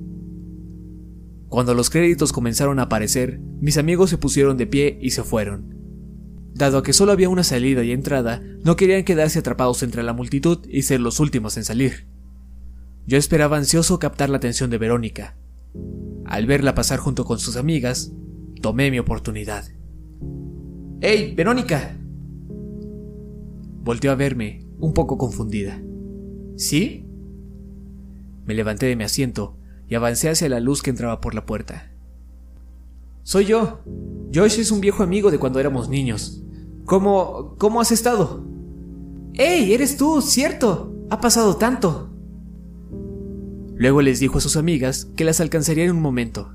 [1.48, 5.78] Cuando los créditos comenzaron a aparecer, mis amigos se pusieron de pie y se fueron.
[6.54, 10.66] Dado que solo había una salida y entrada, no querían quedarse atrapados entre la multitud
[10.68, 12.11] y ser los últimos en salir.
[13.07, 15.37] Yo esperaba ansioso captar la atención de Verónica.
[16.24, 18.12] Al verla pasar junto con sus amigas,
[18.61, 19.65] tomé mi oportunidad.
[21.01, 21.99] ¡Hey, Verónica!
[23.83, 25.83] Volteó a verme, un poco confundida.
[26.57, 27.05] ¿Sí?
[28.47, 29.57] Me levanté de mi asiento
[29.89, 31.91] y avancé hacia la luz que entraba por la puerta.
[33.24, 33.81] Soy yo.
[34.33, 36.45] Josh es un viejo amigo de cuando éramos niños.
[36.85, 37.57] ¿Cómo...
[37.59, 38.45] cómo has estado?
[39.35, 39.73] ¡Ey!
[39.73, 40.95] Eres tú, cierto.
[41.11, 42.11] Ha pasado tanto.
[43.82, 46.52] Luego les dijo a sus amigas que las alcanzaría en un momento.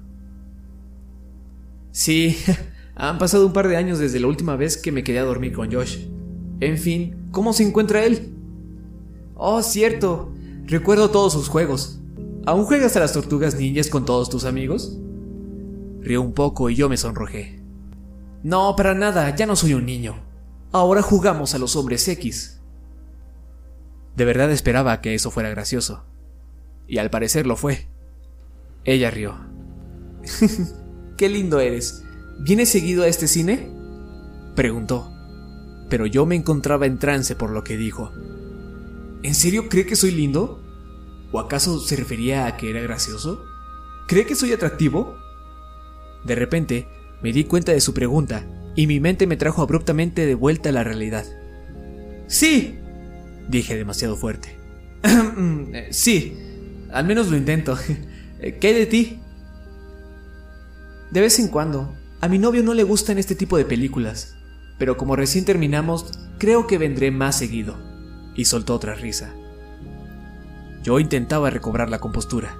[1.91, 2.37] Sí,
[2.95, 5.51] han pasado un par de años desde la última vez que me quedé a dormir
[5.51, 6.07] con Josh.
[6.61, 8.33] En fin, ¿cómo se encuentra él?
[9.35, 10.31] Oh, cierto.
[10.67, 11.99] Recuerdo todos sus juegos.
[12.45, 14.97] ¿Aún juegas a las tortugas ninjas con todos tus amigos?
[15.99, 17.61] Rió un poco y yo me sonrojé.
[18.41, 20.15] No, para nada, ya no soy un niño.
[20.71, 22.61] Ahora jugamos a los hombres X.
[24.15, 26.05] De verdad esperaba que eso fuera gracioso.
[26.88, 27.88] Y al parecer lo fue.
[28.85, 29.35] Ella rió.
[31.18, 32.03] Qué lindo eres.
[32.39, 33.69] ¿Vienes seguido a este cine?
[34.55, 35.11] Preguntó.
[35.89, 38.11] Pero yo me encontraba en trance por lo que dijo.
[39.23, 40.64] ¿En serio cree que soy lindo?
[41.31, 43.43] ¿O acaso se refería a que era gracioso?
[44.07, 45.18] ¿Cree que soy atractivo?
[46.23, 46.88] De repente,
[47.22, 48.45] me di cuenta de su pregunta
[48.76, 51.26] y mi mente me trajo abruptamente de vuelta a la realidad.
[52.27, 52.77] Sí,
[53.49, 54.55] dije demasiado fuerte.
[55.91, 56.38] Sí,
[56.98, 57.78] al menos lo intento.
[58.60, 59.19] ¿Qué hay de ti?
[61.11, 64.36] De vez en cuando, a mi novio no le gustan este tipo de películas,
[64.80, 67.78] pero como recién terminamos, creo que vendré más seguido.
[68.36, 69.34] Y soltó otra risa.
[70.84, 72.57] Yo intentaba recobrar la compostura.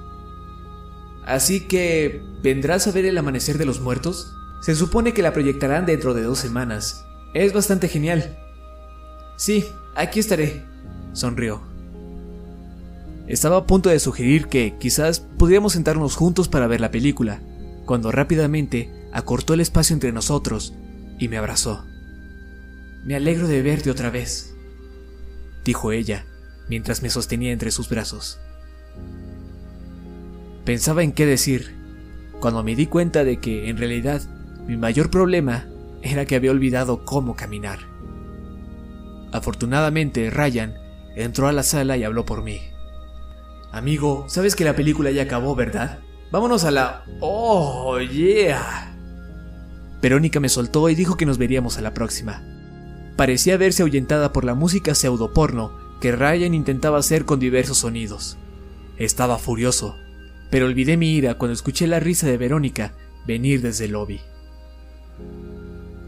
[1.26, 4.34] Así que, ¿vendrás a ver el amanecer de los muertos?
[4.62, 7.04] Se supone que la proyectarán dentro de dos semanas.
[7.34, 8.38] Es bastante genial.
[9.36, 9.66] Sí,
[9.96, 10.64] aquí estaré,
[11.14, 11.67] sonrió.
[13.28, 17.42] Estaba a punto de sugerir que quizás pudiéramos sentarnos juntos para ver la película,
[17.86, 20.74] cuando rápidamente acortó el espacio entre nosotros
[21.20, 21.86] y me abrazó.
[23.04, 24.56] Me alegro de verte otra vez,
[25.66, 26.26] dijo ella,
[26.70, 28.40] mientras me sostenía entre sus brazos.
[30.64, 31.76] Pensaba en qué decir,
[32.40, 34.22] cuando me di cuenta de que, en realidad,
[34.68, 35.68] mi mayor problema
[36.02, 37.80] era que había olvidado cómo caminar.
[39.32, 40.76] Afortunadamente, Ryan
[41.16, 42.60] entró a la sala y habló por mí.
[43.72, 46.00] Amigo, sabes que la película ya acabó, ¿verdad?
[46.32, 47.04] Vámonos a la...
[47.20, 48.96] ¡Oh, yeah!
[50.02, 52.44] Verónica me soltó y dijo que nos veríamos a la próxima.
[53.16, 58.38] Parecía verse ahuyentada por la música pseudoporno que Ryan intentaba hacer con diversos sonidos.
[58.98, 59.96] Estaba furioso,
[60.52, 62.94] pero olvidé mi ira cuando escuché la risa de Verónica
[63.26, 64.22] venir desde el lobby.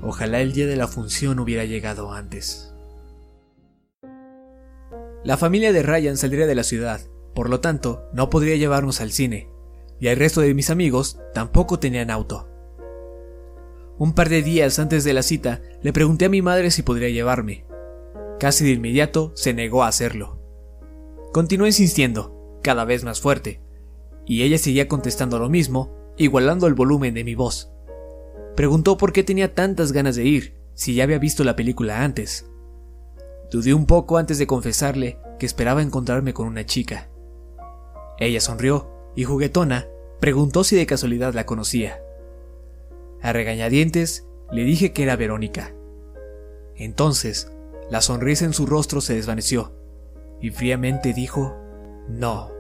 [0.02, 2.74] Ojalá el día de la función hubiera llegado antes.
[5.24, 7.02] La familia de Ryan saldría de la ciudad,
[7.34, 9.50] por lo tanto, no podría llevarnos al cine,
[10.00, 12.48] y el resto de mis amigos tampoco tenían auto.
[13.98, 17.10] Un par de días antes de la cita, le pregunté a mi madre si podría
[17.10, 17.66] llevarme.
[18.40, 20.40] Casi de inmediato se negó a hacerlo.
[21.34, 23.62] Continuó insistiendo, cada vez más fuerte,
[24.26, 27.72] y ella seguía contestando lo mismo, igualando el volumen de mi voz.
[28.56, 32.46] Preguntó por qué tenía tantas ganas de ir, si ya había visto la película antes.
[33.52, 37.10] Dudé un poco antes de confesarle que esperaba encontrarme con una chica.
[38.20, 39.88] Ella sonrió y juguetona
[40.20, 42.02] preguntó si de casualidad la conocía.
[43.22, 45.74] A regañadientes le dije que era Verónica.
[46.76, 47.52] Entonces,
[47.90, 49.74] la sonrisa en su rostro se desvaneció
[50.42, 51.56] y fríamente dijo,
[52.08, 52.52] no.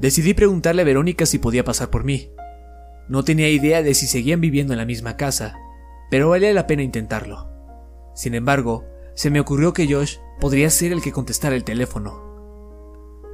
[0.00, 2.32] Decidí preguntarle a Verónica si podía pasar por mí.
[3.08, 5.56] No tenía idea de si seguían viviendo en la misma casa,
[6.10, 7.50] pero valía la pena intentarlo.
[8.14, 8.84] Sin embargo,
[9.14, 12.29] se me ocurrió que Josh podría ser el que contestara el teléfono.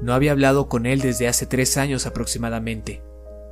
[0.01, 3.03] No había hablado con él desde hace tres años aproximadamente,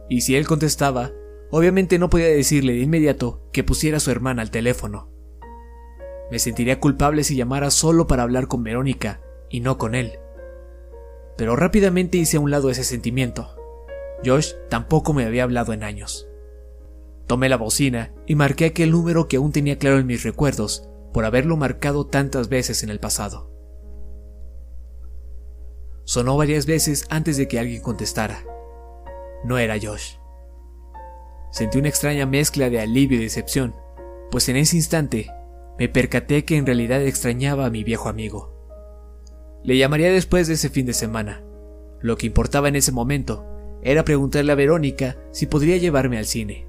[0.09, 1.13] y si él contestaba,
[1.51, 5.11] obviamente no podía decirle de inmediato que pusiera a su hermana al teléfono.
[6.31, 10.19] Me sentiría culpable si llamara solo para hablar con Verónica y no con él
[11.37, 13.57] pero rápidamente hice a un lado ese sentimiento.
[14.25, 16.29] Josh tampoco me había hablado en años.
[17.27, 21.25] Tomé la bocina y marqué aquel número que aún tenía claro en mis recuerdos por
[21.25, 23.51] haberlo marcado tantas veces en el pasado.
[26.05, 28.45] Sonó varias veces antes de que alguien contestara.
[29.43, 30.17] No era Josh.
[31.51, 33.75] Sentí una extraña mezcla de alivio y decepción,
[34.31, 35.31] pues en ese instante
[35.79, 38.53] me percaté que en realidad extrañaba a mi viejo amigo.
[39.63, 41.43] Le llamaría después de ese fin de semana.
[42.01, 43.47] Lo que importaba en ese momento
[43.83, 46.67] era preguntarle a Verónica si podría llevarme al cine.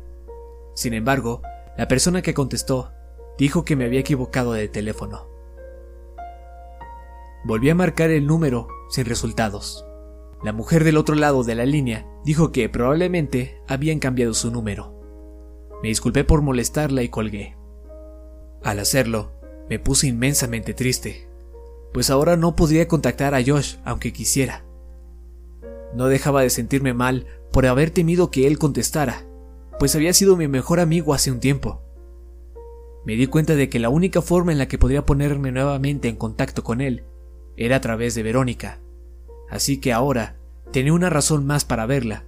[0.76, 1.42] Sin embargo,
[1.78, 2.92] la persona que contestó
[3.38, 5.35] dijo que me había equivocado de teléfono.
[7.46, 9.86] Volví a marcar el número sin resultados.
[10.44, 14.94] La mujer del otro lado de la línea dijo que probablemente habían cambiado su número.
[15.82, 17.56] Me disculpé por molestarla y colgué.
[18.64, 19.32] Al hacerlo,
[19.70, 21.30] me puse inmensamente triste
[21.96, 24.66] pues ahora no podría contactar a Josh aunque quisiera.
[25.96, 29.26] No dejaba de sentirme mal por haber temido que él contestara,
[29.80, 31.82] pues había sido mi mejor amigo hace un tiempo.
[33.06, 36.18] Me di cuenta de que la única forma en la que podría ponerme nuevamente en
[36.18, 37.06] contacto con él
[37.58, 38.80] era a través de Verónica,
[39.50, 40.36] así que ahora
[40.72, 42.26] tenía una razón más para verla,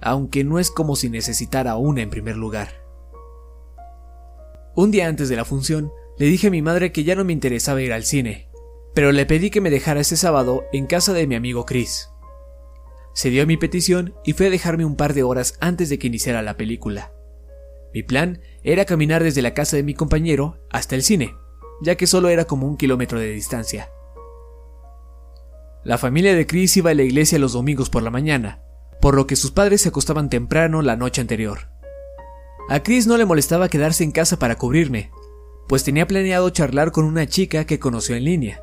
[0.00, 2.68] aunque no es como si necesitara una en primer lugar.
[4.74, 7.32] Un día antes de la función, le dije a mi madre que ya no me
[7.32, 8.48] interesaba ir al cine,
[8.94, 12.08] pero le pedí que me dejara ese sábado en casa de mi amigo Chris.
[13.12, 16.06] Se dio mi petición y fue a dejarme un par de horas antes de que
[16.06, 17.12] iniciara la película.
[17.92, 21.34] Mi plan era caminar desde la casa de mi compañero hasta el cine,
[21.82, 23.90] ya que solo era como un kilómetro de distancia.
[25.82, 28.60] La familia de Chris iba a la iglesia los domingos por la mañana,
[29.00, 31.70] por lo que sus padres se acostaban temprano la noche anterior.
[32.68, 35.10] A Chris no le molestaba quedarse en casa para cubrirme,
[35.68, 38.62] pues tenía planeado charlar con una chica que conoció en línea.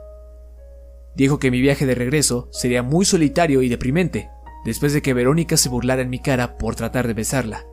[1.16, 4.30] Dijo que mi viaje de regreso sería muy solitario y deprimente,
[4.64, 7.66] después de que Verónica se burlara en mi cara por tratar de besarla.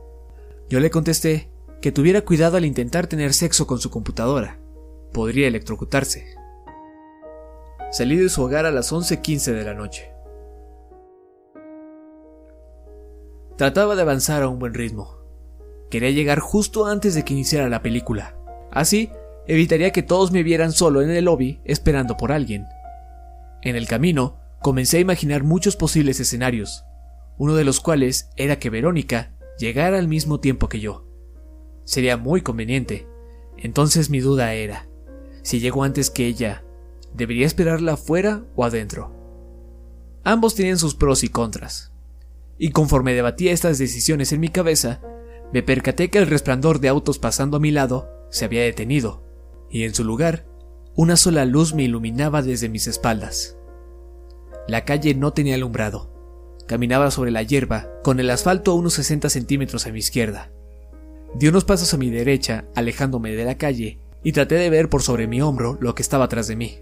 [0.69, 1.51] Yo le contesté
[1.83, 4.57] que tuviera cuidado al intentar tener sexo con su computadora.
[5.13, 6.25] Podría electrocutarse.
[7.95, 10.11] Salí de su hogar a las 11.15 de la noche.
[13.55, 15.19] Trataba de avanzar a un buen ritmo.
[15.89, 18.35] Quería llegar justo antes de que iniciara la película.
[18.69, 19.11] Así,
[19.47, 22.65] evitaría que todos me vieran solo en el lobby esperando por alguien.
[23.61, 26.83] En el camino, comencé a imaginar muchos posibles escenarios,
[27.37, 31.07] uno de los cuales era que Verónica llegara al mismo tiempo que yo.
[31.85, 33.07] Sería muy conveniente.
[33.55, 34.85] Entonces mi duda era,
[35.43, 36.64] si llego antes que ella,
[37.15, 39.11] ¿debería esperarla afuera o adentro?
[40.23, 41.91] Ambos tenían sus pros y contras.
[42.57, 45.01] Y conforme debatía estas decisiones en mi cabeza,
[45.53, 49.23] me percaté que el resplandor de autos pasando a mi lado se había detenido,
[49.69, 50.45] y en su lugar,
[50.95, 53.57] una sola luz me iluminaba desde mis espaldas.
[54.67, 56.15] La calle no tenía alumbrado,
[56.67, 60.51] Caminaba sobre la hierba, con el asfalto a unos 60 centímetros a mi izquierda.
[61.35, 65.03] Di unos pasos a mi derecha, alejándome de la calle, y traté de ver por
[65.03, 66.79] sobre mi hombro lo que estaba atrás de mí.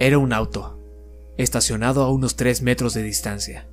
[0.00, 0.78] Era un auto,
[1.36, 3.68] estacionado a unos 3 metros de distancia.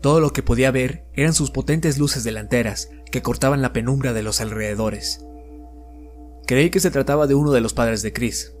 [0.00, 4.22] Todo lo que podía ver eran sus potentes luces delanteras que cortaban la penumbra de
[4.22, 5.26] los alrededores.
[6.46, 8.54] Creí que se trataba de uno de los padres de Chris.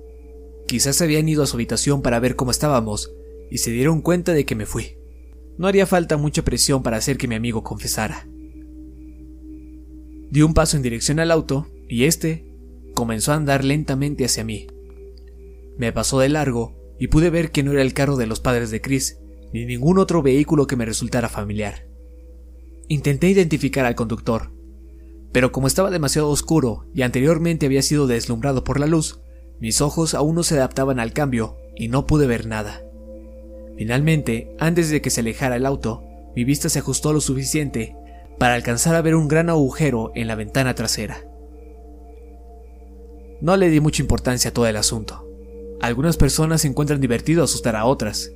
[0.66, 3.12] Quizás habían ido a su habitación para ver cómo estábamos
[3.48, 4.96] y se dieron cuenta de que me fui.
[5.58, 8.26] No haría falta mucha presión para hacer que mi amigo confesara.
[10.28, 12.52] Di un paso en dirección al auto y este
[12.94, 14.66] comenzó a andar lentamente hacia mí.
[15.80, 18.70] Me pasó de largo y pude ver que no era el carro de los padres
[18.70, 19.18] de Chris,
[19.54, 21.86] ni ningún otro vehículo que me resultara familiar.
[22.88, 24.52] Intenté identificar al conductor,
[25.32, 29.22] pero como estaba demasiado oscuro y anteriormente había sido deslumbrado por la luz,
[29.58, 32.82] mis ojos aún no se adaptaban al cambio y no pude ver nada.
[33.78, 36.04] Finalmente, antes de que se alejara el auto,
[36.36, 37.96] mi vista se ajustó lo suficiente
[38.38, 41.24] para alcanzar a ver un gran agujero en la ventana trasera.
[43.40, 45.29] No le di mucha importancia a todo el asunto.
[45.80, 48.32] Algunas personas se encuentran divertido asustar a otras.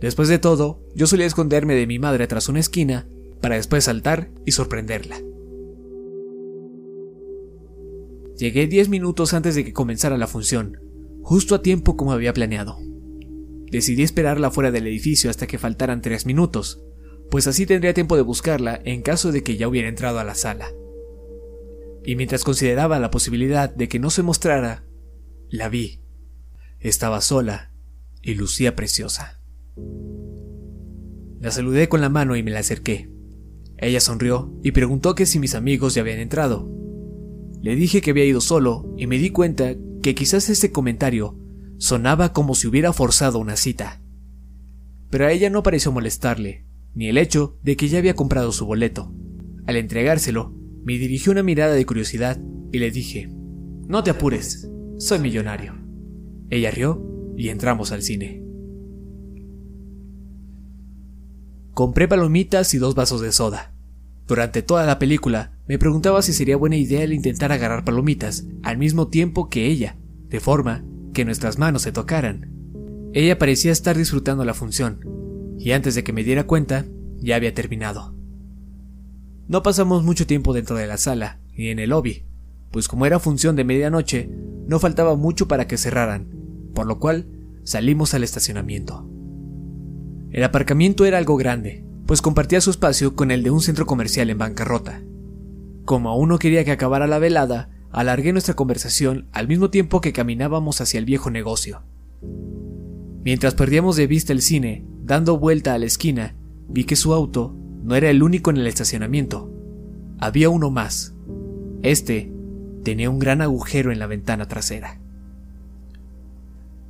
[0.00, 3.06] Después de todo, yo solía esconderme de mi madre tras una esquina
[3.40, 5.20] para después saltar y sorprenderla.
[8.36, 10.78] Llegué 10 minutos antes de que comenzara la función,
[11.22, 12.78] justo a tiempo como había planeado.
[13.70, 16.82] Decidí esperarla fuera del edificio hasta que faltaran tres minutos,
[17.30, 20.34] pues así tendría tiempo de buscarla en caso de que ya hubiera entrado a la
[20.34, 20.72] sala.
[22.04, 24.86] Y mientras consideraba la posibilidad de que no se mostrara,
[25.50, 26.00] la vi.
[26.80, 27.70] Estaba sola
[28.22, 29.40] y lucía preciosa.
[31.40, 33.08] La saludé con la mano y me la acerqué.
[33.78, 36.70] Ella sonrió y preguntó que si mis amigos ya habían entrado.
[37.62, 41.36] Le dije que había ido solo y me di cuenta que quizás ese comentario
[41.80, 44.02] Sonaba como si hubiera forzado una cita.
[45.08, 48.66] Pero a ella no pareció molestarle, ni el hecho de que ya había comprado su
[48.66, 49.14] boleto.
[49.66, 50.54] Al entregárselo,
[50.84, 52.38] me dirigió una mirada de curiosidad
[52.70, 53.30] y le dije,
[53.88, 55.74] No te apures, soy millonario.
[56.50, 57.00] Ella rió
[57.36, 58.42] y entramos al cine.
[61.72, 63.72] Compré palomitas y dos vasos de soda.
[64.26, 68.76] Durante toda la película me preguntaba si sería buena idea el intentar agarrar palomitas al
[68.76, 69.96] mismo tiempo que ella,
[70.28, 72.52] de forma que nuestras manos se tocaran.
[73.12, 75.00] Ella parecía estar disfrutando la función,
[75.58, 76.84] y antes de que me diera cuenta,
[77.18, 78.14] ya había terminado.
[79.48, 82.24] No pasamos mucho tiempo dentro de la sala, ni en el lobby,
[82.70, 84.30] pues como era función de medianoche,
[84.66, 86.28] no faltaba mucho para que cerraran,
[86.74, 87.26] por lo cual
[87.64, 89.08] salimos al estacionamiento.
[90.30, 94.30] El aparcamiento era algo grande, pues compartía su espacio con el de un centro comercial
[94.30, 95.02] en bancarrota.
[95.84, 100.12] Como aún no quería que acabara la velada, alargué nuestra conversación al mismo tiempo que
[100.12, 101.82] caminábamos hacia el viejo negocio.
[103.24, 106.36] Mientras perdíamos de vista el cine, dando vuelta a la esquina,
[106.68, 109.52] vi que su auto no era el único en el estacionamiento.
[110.18, 111.14] Había uno más.
[111.82, 112.32] Este
[112.82, 114.98] tenía un gran agujero en la ventana trasera.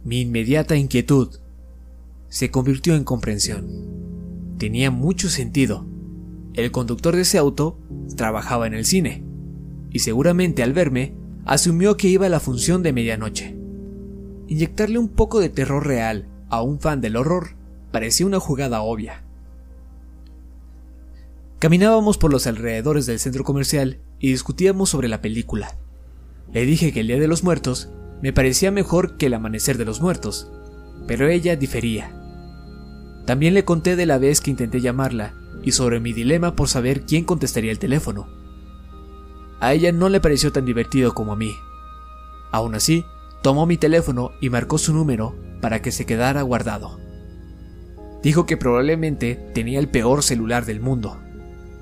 [0.04, 1.36] Mi inmediata inquietud
[2.28, 3.66] se convirtió en comprensión.
[4.58, 5.86] Tenía mucho sentido.
[6.54, 7.78] El conductor de ese auto
[8.16, 9.24] trabajaba en el cine,
[9.90, 11.14] y seguramente al verme
[11.44, 13.56] asumió que iba a la función de medianoche.
[14.46, 17.50] Inyectarle un poco de terror real a un fan del horror
[17.92, 19.24] parecía una jugada obvia.
[21.58, 25.76] Caminábamos por los alrededores del centro comercial y discutíamos sobre la película.
[26.52, 27.88] Le dije que el Día de los Muertos
[28.22, 30.50] me parecía mejor que el Amanecer de los Muertos,
[31.06, 32.14] pero ella difería.
[33.26, 37.02] También le conté de la vez que intenté llamarla y sobre mi dilema por saber
[37.02, 38.28] quién contestaría el teléfono.
[39.60, 41.54] A ella no le pareció tan divertido como a mí.
[42.50, 43.04] Aún así,
[43.42, 46.98] tomó mi teléfono y marcó su número para que se quedara guardado.
[48.22, 51.20] Dijo que probablemente tenía el peor celular del mundo.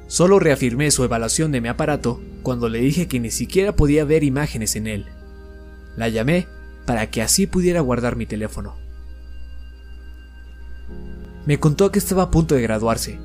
[0.09, 4.25] Solo reafirmé su evaluación de mi aparato cuando le dije que ni siquiera podía ver
[4.25, 5.07] imágenes en él.
[5.97, 6.49] La llamé
[6.87, 8.77] para que así pudiera guardar mi teléfono.
[11.45, 13.21] Me contó que estaba a punto de graduarse,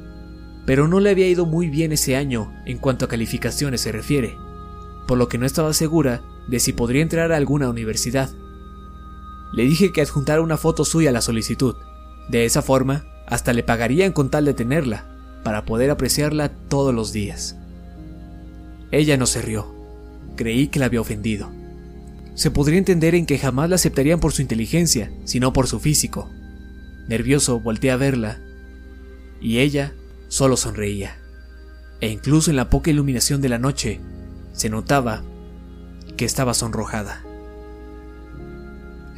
[0.65, 4.35] pero no le había ido muy bien ese año en cuanto a calificaciones se refiere,
[5.07, 8.29] por lo que no estaba segura de si podría entrar a alguna universidad.
[9.53, 11.75] Le dije que adjuntara una foto suya a la solicitud.
[12.27, 15.12] De esa forma, hasta le pagarían con tal de tenerla,
[15.43, 17.57] para poder apreciarla todos los días.
[18.91, 19.73] Ella no se rió.
[20.35, 21.51] Creí que la había ofendido.
[22.35, 26.29] Se podría entender en que jamás la aceptarían por su inteligencia, sino por su físico.
[27.07, 28.39] Nervioso, volteé a verla,
[29.41, 29.93] y ella
[30.29, 31.17] solo sonreía.
[31.99, 33.99] E incluso en la poca iluminación de la noche,
[34.53, 35.23] se notaba
[36.17, 37.23] que estaba sonrojada.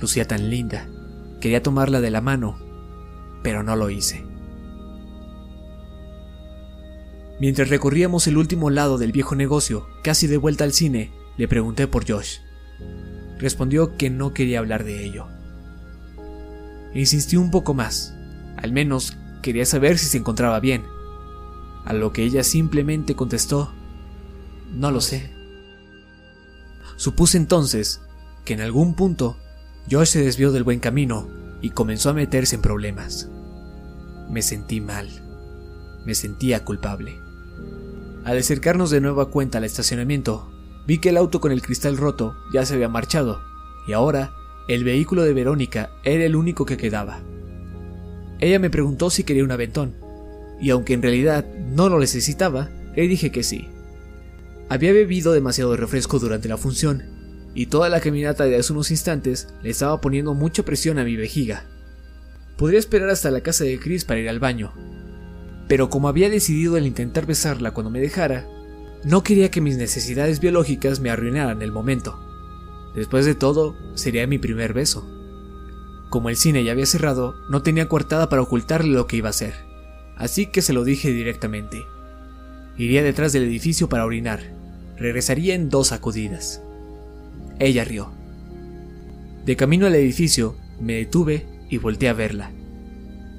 [0.01, 0.87] Lucía tan linda.
[1.39, 2.57] Quería tomarla de la mano,
[3.43, 4.24] pero no lo hice.
[7.39, 11.87] Mientras recorríamos el último lado del viejo negocio, casi de vuelta al cine, le pregunté
[11.87, 12.37] por Josh.
[13.37, 15.27] Respondió que no quería hablar de ello.
[16.93, 18.15] Insistí un poco más.
[18.55, 20.83] Al menos quería saber si se encontraba bien.
[21.83, 23.73] A lo que ella simplemente contestó,
[24.71, 25.29] no lo sé.
[26.95, 28.01] Supuse entonces
[28.45, 29.37] que en algún punto
[29.91, 31.27] Josh se desvió del buen camino
[31.61, 33.29] y comenzó a meterse en problemas.
[34.29, 35.09] Me sentí mal.
[36.05, 37.24] Me sentía culpable.
[38.25, 40.51] Al acercarnos de nueva cuenta al estacionamiento,
[40.87, 43.39] vi que el auto con el cristal roto ya se había marchado,
[43.87, 44.33] y ahora
[44.67, 47.21] el vehículo de Verónica era el único que quedaba.
[48.39, 49.93] Ella me preguntó si quería un aventón,
[50.59, 53.69] y aunque en realidad no lo necesitaba, le dije que sí.
[54.69, 57.03] Había bebido demasiado refresco durante la función,
[57.53, 61.15] y toda la caminata de hace unos instantes le estaba poniendo mucha presión a mi
[61.15, 61.65] vejiga.
[62.57, 64.73] Podría esperar hasta la casa de Chris para ir al baño,
[65.67, 68.47] pero como había decidido el intentar besarla cuando me dejara,
[69.03, 72.19] no quería que mis necesidades biológicas me arruinaran el momento.
[72.95, 75.07] Después de todo, sería mi primer beso.
[76.09, 79.31] Como el cine ya había cerrado, no tenía coartada para ocultarle lo que iba a
[79.31, 79.53] hacer,
[80.17, 81.83] así que se lo dije directamente.
[82.77, 84.41] Iría detrás del edificio para orinar.
[84.97, 86.61] Regresaría en dos sacudidas.
[87.59, 88.11] Ella rió.
[89.45, 92.51] De camino al edificio, me detuve y volteé a verla.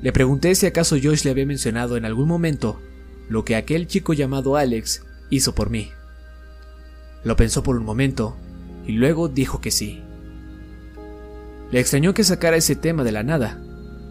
[0.03, 2.81] Le pregunté si acaso Josh le había mencionado en algún momento
[3.29, 5.91] lo que aquel chico llamado Alex hizo por mí.
[7.25, 8.37] Lo pensó por un momento
[8.87, 10.03] y luego dijo que sí.
[11.71, 13.61] Le extrañó que sacara ese tema de la nada,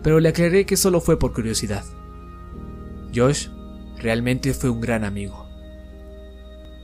[0.03, 1.85] pero le aclaré que solo fue por curiosidad.
[3.15, 3.47] Josh
[3.97, 5.47] realmente fue un gran amigo.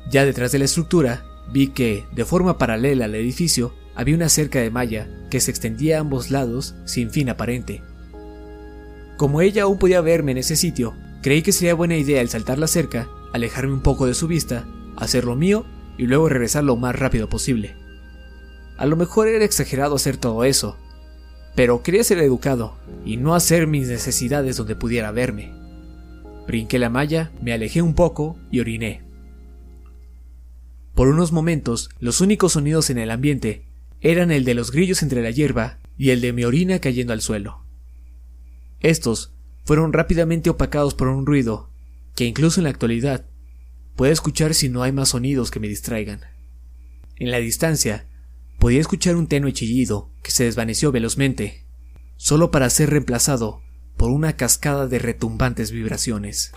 [0.10, 4.60] Ya detrás de la estructura, vi que, de forma paralela al edificio, había una cerca
[4.60, 7.84] de malla que se extendía a ambos lados sin fin aparente.
[9.22, 12.57] Como ella aún podía verme en ese sitio, creí que sería buena idea el saltar
[12.57, 14.65] la cerca, alejarme un poco de su vista,
[14.98, 15.64] hacer lo mío
[15.95, 17.76] y luego regresar lo más rápido posible.
[18.80, 20.76] A lo mejor era exagerado hacer todo eso,
[21.53, 25.53] pero quería ser educado y no hacer mis necesidades donde pudiera verme.
[26.48, 29.03] Brinqué la malla, me alejé un poco y oriné.
[30.95, 33.68] Por unos momentos, los únicos sonidos en el ambiente
[33.99, 37.22] eran el de los grillos entre la hierba y el de mi orina cayendo al
[37.22, 37.61] suelo.
[38.82, 39.34] Estos
[39.64, 41.70] fueron rápidamente opacados por un ruido
[42.16, 43.26] que incluso en la actualidad
[43.95, 46.22] puedo escuchar si no hay más sonidos que me distraigan.
[47.16, 48.08] En la distancia
[48.60, 51.66] podía escuchar un tenue chillido que se desvaneció velozmente,
[52.18, 53.62] solo para ser reemplazado
[53.98, 56.52] por una cascada de retumbantes vibraciones.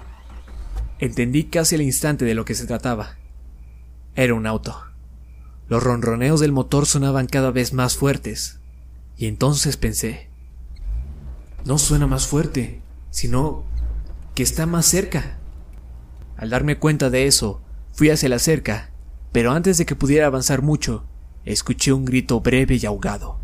[0.99, 3.19] Entendí casi al instante de lo que se trataba.
[4.15, 4.81] Era un auto.
[5.69, 8.61] Los ronroneos del motor sonaban cada vez más fuertes,
[9.17, 10.29] y entonces pensé,
[11.65, 12.81] no suena más fuerte,
[13.11, 13.65] sino
[14.35, 15.39] que está más cerca.
[16.37, 17.63] Al darme cuenta de eso,
[17.93, 18.91] fui hacia la cerca,
[19.33, 21.05] pero antes de que pudiera avanzar mucho,
[21.45, 23.39] escuché un grito breve y ahogado,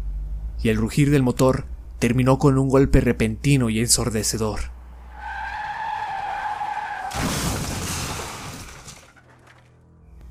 [0.62, 1.64] y el rugir del motor
[1.98, 4.60] terminó con un golpe repentino y ensordecedor.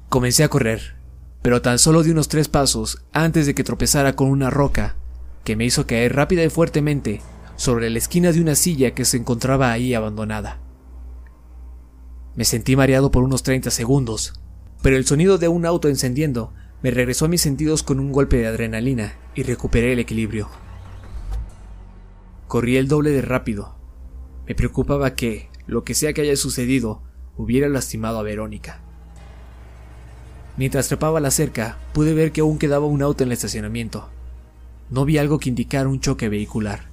[0.10, 0.95] Comencé a correr,
[1.41, 4.95] pero tan solo di unos tres pasos antes de que tropezara con una roca
[5.44, 7.22] que me hizo caer rápida y fuertemente
[7.60, 10.60] sobre la esquina de una silla que se encontraba ahí abandonada.
[12.34, 14.34] Me sentí mareado por unos 30 segundos,
[14.81, 18.38] pero el sonido de un auto encendiendo me regresó a mis sentidos con un golpe
[18.38, 20.48] de adrenalina y recuperé el equilibrio.
[22.48, 23.76] Corrí el doble de rápido.
[24.48, 27.03] Me preocupaba que, lo que sea que haya sucedido,
[27.36, 28.80] hubiera lastimado a Verónica.
[30.56, 34.07] Mientras trepaba la cerca, pude ver que aún quedaba un auto en el estacionamiento.
[34.90, 36.89] No vi algo que indicara un choque vehicular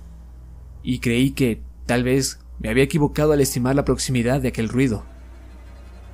[0.87, 5.03] y creí que, tal vez, me había equivocado al estimar la proximidad de aquel ruido.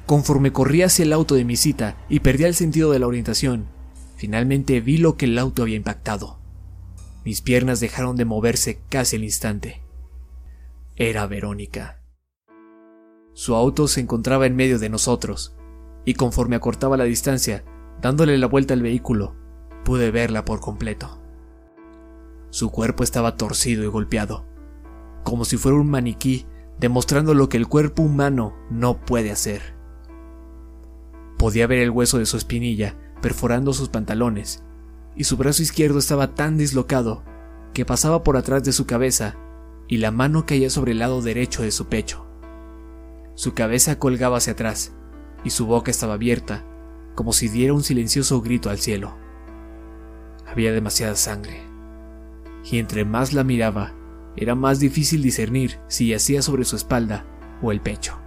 [0.07, 3.67] Conforme corrí hacia el auto de mi cita y perdía el sentido de la orientación,
[4.17, 6.39] finalmente vi lo que el auto había impactado.
[7.23, 9.83] Mis piernas dejaron de moverse casi al instante.
[10.97, 12.01] Era Verónica.
[13.35, 15.55] Su auto se encontraba en medio de nosotros,
[16.07, 17.63] y conforme acortaba la distancia,
[18.01, 19.37] dándole la vuelta al vehículo,
[19.85, 21.21] pude verla por completo.
[22.49, 24.51] Su cuerpo estaba torcido y golpeado,
[25.25, 26.47] como si fuera un maniquí
[26.79, 29.75] demostrando lo que el cuerpo humano no puede hacer.
[31.39, 34.65] Podía ver el hueso de su espinilla perforando sus pantalones,
[35.15, 37.23] y su brazo izquierdo estaba tan dislocado
[37.73, 39.37] que pasaba por atrás de su cabeza
[39.89, 42.27] y la mano caía sobre el lado derecho de su pecho.
[43.35, 44.93] Su cabeza colgaba hacia atrás
[45.45, 46.65] y su boca estaba abierta,
[47.15, 49.17] como si diera un silencioso grito al cielo.
[50.47, 51.63] Había demasiada sangre,
[52.71, 53.95] y entre más la miraba,
[54.37, 57.25] era más difícil discernir si yacía sobre su espalda
[57.61, 58.19] o el pecho.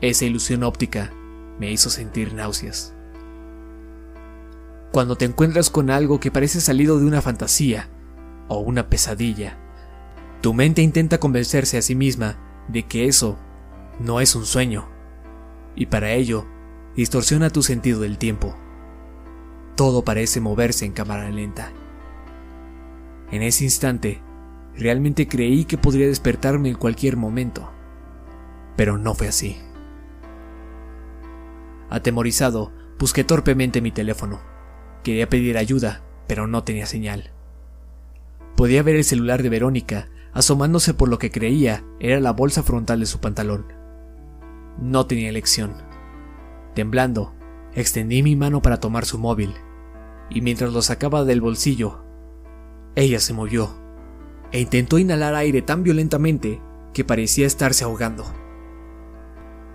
[0.00, 1.12] Esa ilusión óptica
[1.58, 2.94] me hizo sentir náuseas.
[4.92, 7.88] Cuando te encuentras con algo que parece salido de una fantasía
[8.48, 9.58] o una pesadilla,
[10.40, 13.38] tu mente intenta convencerse a sí misma de que eso
[13.98, 14.88] no es un sueño,
[15.74, 16.46] y para ello
[16.96, 18.56] distorsiona tu sentido del tiempo.
[19.76, 21.72] Todo parece moverse en cámara lenta.
[23.30, 24.22] En ese instante,
[24.76, 27.70] Realmente creí que podría despertarme en cualquier momento,
[28.76, 29.56] pero no fue así.
[31.90, 34.40] Atemorizado, busqué torpemente mi teléfono.
[35.04, 37.30] Quería pedir ayuda, pero no tenía señal.
[38.56, 42.98] Podía ver el celular de Verónica asomándose por lo que creía era la bolsa frontal
[42.98, 43.66] de su pantalón.
[44.80, 45.76] No tenía elección.
[46.74, 47.32] Temblando,
[47.74, 49.54] extendí mi mano para tomar su móvil,
[50.30, 52.04] y mientras lo sacaba del bolsillo,
[52.96, 53.83] ella se movió
[54.54, 56.62] e intentó inhalar aire tan violentamente
[56.92, 58.24] que parecía estarse ahogando.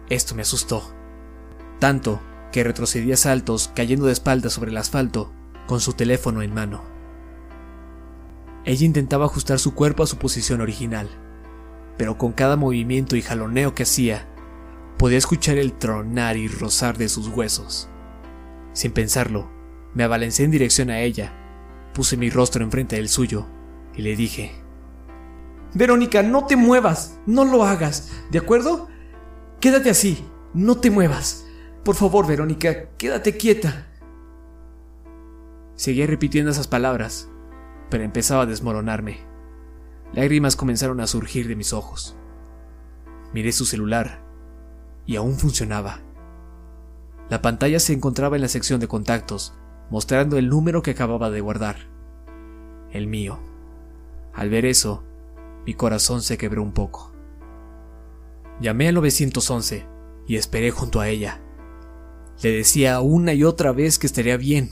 [0.10, 0.96] Esto me asustó,
[1.80, 2.22] tanto
[2.54, 5.34] que retrocedí a saltos cayendo de espaldas sobre el asfalto
[5.68, 6.82] con su teléfono en mano.
[8.64, 11.10] Ella intentaba ajustar su cuerpo a su posición original,
[11.98, 14.30] pero con cada movimiento y jaloneo que hacía,
[14.98, 17.90] podía escuchar el tronar y rozar de sus huesos.
[18.72, 19.52] Sin pensarlo,
[19.94, 21.34] me abalancé en dirección a ella,
[21.94, 23.46] puse mi rostro enfrente del suyo
[23.94, 24.69] y le dije,
[25.74, 28.88] Verónica, no te muevas, no lo hagas, ¿de acuerdo?
[29.60, 31.46] Quédate así, no te muevas.
[31.84, 33.88] Por favor, Verónica, quédate quieta.
[35.76, 37.30] Seguía repitiendo esas palabras,
[37.90, 39.20] pero empezaba a desmoronarme.
[40.14, 42.16] Lágrimas comenzaron a surgir de mis ojos.
[43.34, 44.24] Miré su celular
[45.06, 46.02] y aún funcionaba.
[47.30, 49.54] La pantalla se encontraba en la sección de contactos,
[49.92, 51.78] mostrando el número que acababa de guardar.
[52.92, 53.40] El mío.
[54.34, 55.04] Al ver eso,
[55.70, 57.14] mi corazón se quebró un poco.
[58.60, 59.86] Llamé al 911
[60.26, 61.44] y esperé junto a ella.
[62.42, 64.72] Le decía una y otra vez que estaría bien.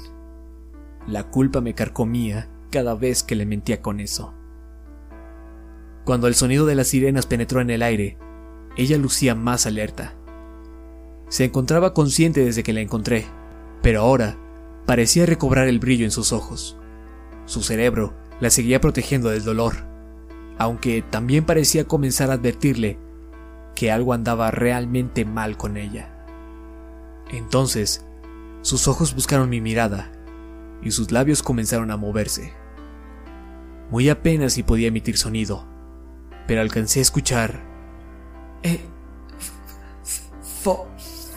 [1.06, 4.34] La culpa me carcomía cada vez que le mentía con eso.
[6.04, 8.18] Cuando el sonido de las sirenas penetró en el aire,
[8.76, 10.16] ella lucía más alerta.
[11.30, 13.28] Se encontraba consciente desde que la encontré,
[13.84, 14.36] pero ahora
[14.88, 16.76] parecía recobrar el brillo en sus ojos.
[17.46, 19.96] Su cerebro la seguía protegiendo del dolor
[20.58, 23.00] aunque también parecía comenzar a advertirle
[23.76, 26.14] que algo andaba realmente mal con ella.
[27.30, 28.06] Entonces,
[28.62, 30.12] sus ojos buscaron mi mirada
[30.82, 32.54] y sus labios comenzaron a moverse.
[33.92, 35.66] Muy apenas si podía emitir sonido,
[36.48, 37.64] pero alcancé a escuchar...
[38.64, 38.82] Eh...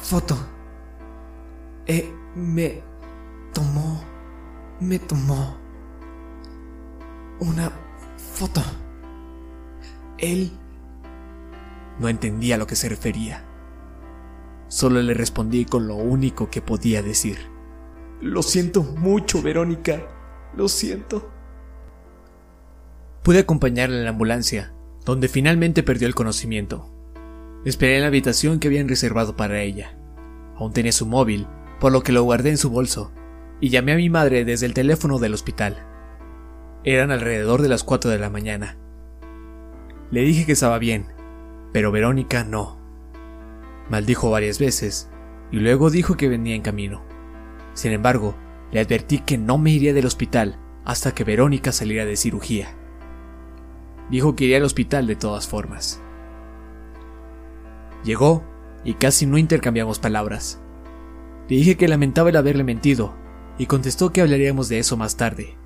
[0.03, 0.37] foto...
[1.87, 2.13] Eh...
[2.35, 2.83] me...
[3.53, 4.03] tomó,
[4.81, 5.57] me tomó
[7.41, 7.71] una
[8.17, 8.63] foto.
[10.21, 10.53] Él
[11.99, 13.45] no entendía a lo que se refería.
[14.69, 17.39] Solo le respondí con lo único que podía decir.
[18.21, 20.03] Lo siento mucho, Verónica.
[20.57, 21.31] Lo siento.
[23.23, 24.73] Pude acompañarla en la ambulancia,
[25.05, 26.91] donde finalmente perdió el conocimiento.
[27.65, 29.99] Esperé en la habitación que habían reservado para ella.
[30.57, 31.47] Aún tenía su móvil,
[31.79, 33.13] por lo que lo guardé en su bolso,
[33.61, 35.87] y llamé a mi madre desde el teléfono del hospital.
[36.85, 38.79] Eran alrededor de las 4 de la mañana.
[40.11, 41.07] Le dije que estaba bien,
[41.73, 42.79] pero Verónica no.
[43.89, 45.09] Maldijo varias veces,
[45.53, 47.03] y luego dijo que venía en camino.
[47.75, 48.35] Sin embargo,
[48.73, 52.75] le advertí que no me iría del hospital hasta que Verónica saliera de cirugía.
[54.11, 56.03] Dijo que iría al hospital de todas formas.
[58.03, 58.43] Llegó
[58.85, 60.61] y casi no intercambiamos palabras.
[61.49, 63.15] Le dije que lamentaba el haberle mentido
[63.59, 65.57] y contestó que hablaríamos de eso más tarde.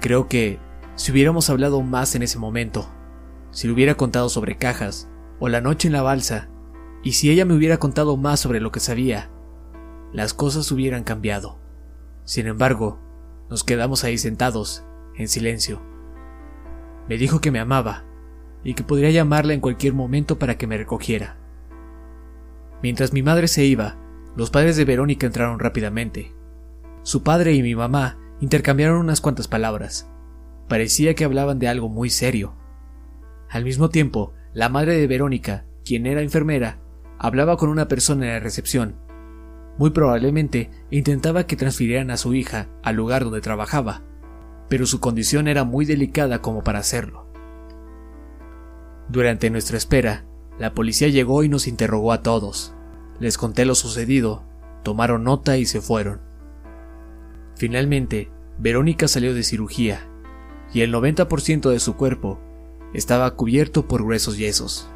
[0.00, 0.58] Creo que
[0.96, 2.86] si hubiéramos hablado más en ese momento,
[3.54, 5.08] si le hubiera contado sobre cajas
[5.38, 6.48] o la noche en la balsa,
[7.04, 9.30] y si ella me hubiera contado más sobre lo que sabía,
[10.12, 11.60] las cosas hubieran cambiado.
[12.24, 12.98] Sin embargo,
[13.48, 15.80] nos quedamos ahí sentados, en silencio.
[17.08, 18.04] Me dijo que me amaba
[18.64, 21.36] y que podría llamarla en cualquier momento para que me recogiera.
[22.82, 23.96] Mientras mi madre se iba,
[24.36, 26.34] los padres de Verónica entraron rápidamente.
[27.02, 30.10] Su padre y mi mamá intercambiaron unas cuantas palabras.
[30.68, 32.56] Parecía que hablaban de algo muy serio.
[33.54, 36.80] Al mismo tiempo, la madre de Verónica, quien era enfermera,
[37.20, 38.96] hablaba con una persona en la recepción.
[39.78, 44.02] Muy probablemente intentaba que transfirieran a su hija al lugar donde trabajaba,
[44.68, 47.28] pero su condición era muy delicada como para hacerlo.
[49.08, 50.24] Durante nuestra espera,
[50.58, 52.74] la policía llegó y nos interrogó a todos.
[53.20, 54.42] Les conté lo sucedido,
[54.82, 56.22] tomaron nota y se fueron.
[57.54, 60.08] Finalmente, Verónica salió de cirugía
[60.72, 62.40] y el 90% de su cuerpo
[62.94, 64.88] estaba cubierto por gruesos yesos.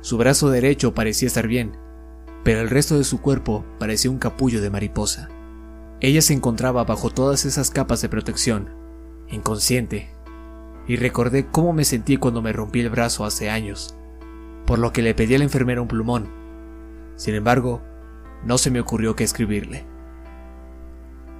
[0.00, 1.72] Su brazo derecho parecía estar bien,
[2.44, 5.28] pero el resto de su cuerpo parecía un capullo de mariposa.
[6.00, 8.70] Ella se encontraba bajo todas esas capas de protección,
[9.28, 10.10] inconsciente,
[10.86, 13.96] y recordé cómo me sentí cuando me rompí el brazo hace años,
[14.66, 16.28] por lo que le pedí a la enfermera un plumón.
[17.16, 17.82] Sin embargo,
[18.44, 19.84] no se me ocurrió qué escribirle.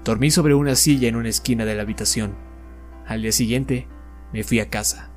[0.05, 2.35] Dormí sobre una silla en una esquina de la habitación.
[3.07, 3.87] Al día siguiente,
[4.33, 5.08] me fui a casa.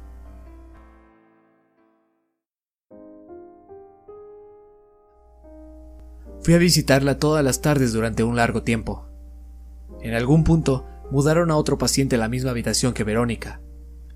[6.43, 9.07] Fui a visitarla todas las tardes durante un largo tiempo.
[10.01, 13.61] En algún punto mudaron a otro paciente a la misma habitación que Verónica,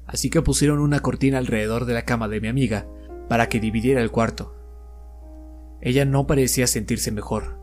[0.07, 2.87] así que pusieron una cortina alrededor de la cama de mi amiga
[3.29, 4.55] para que dividiera el cuarto.
[5.81, 7.59] Ella no parecía sentirse mejor,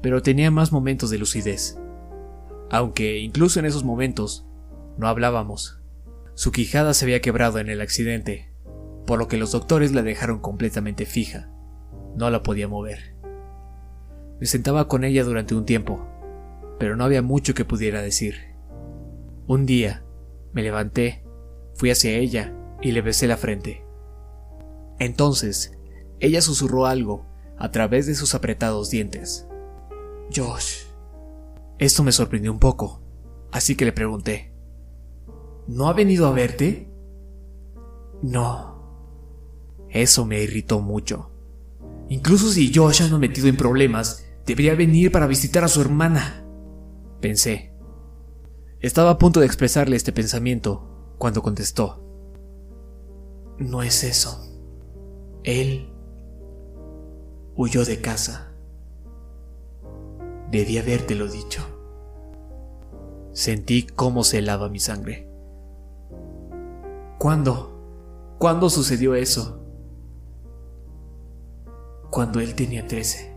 [0.00, 1.76] pero tenía más momentos de lucidez,
[2.70, 4.46] aunque incluso en esos momentos
[4.96, 5.82] no hablábamos.
[6.34, 8.54] Su quijada se había quebrado en el accidente,
[9.06, 11.50] por lo que los doctores la dejaron completamente fija.
[12.16, 13.11] No la podía mover.
[14.42, 16.04] Me sentaba con ella durante un tiempo,
[16.80, 18.34] pero no había mucho que pudiera decir.
[19.46, 20.02] Un día,
[20.52, 21.22] me levanté,
[21.74, 23.84] fui hacia ella y le besé la frente.
[24.98, 25.78] Entonces,
[26.18, 27.24] ella susurró algo
[27.56, 29.46] a través de sus apretados dientes.
[30.34, 30.86] Josh.
[31.78, 33.00] Esto me sorprendió un poco,
[33.52, 34.52] así que le pregunté.
[35.68, 36.90] ¿No ha venido a verte?
[38.22, 39.86] No.
[39.88, 41.30] Eso me irritó mucho.
[42.08, 46.44] Incluso si Josh anda metido en problemas, Debería venir para visitar a su hermana.
[47.20, 47.72] Pensé.
[48.80, 52.02] Estaba a punto de expresarle este pensamiento cuando contestó.
[53.58, 54.44] No es eso.
[55.44, 55.92] Él
[57.54, 58.52] huyó de casa.
[60.50, 61.62] Debí habértelo dicho.
[63.32, 65.28] Sentí cómo se helaba mi sangre.
[67.18, 68.34] ¿Cuándo?
[68.38, 69.64] ¿Cuándo sucedió eso?
[72.10, 73.31] Cuando él tenía trece.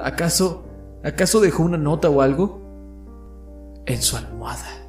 [0.00, 0.64] ¿Acaso,
[1.02, 2.62] acaso dejó una nota o algo?
[3.84, 4.88] En su almohada.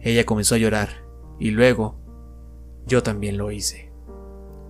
[0.00, 0.88] Ella comenzó a llorar
[1.40, 1.96] y luego
[2.86, 3.92] yo también lo hice.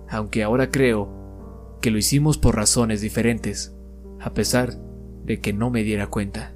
[0.09, 3.75] Aunque ahora creo que lo hicimos por razones diferentes,
[4.19, 4.79] a pesar
[5.23, 6.55] de que no me diera cuenta.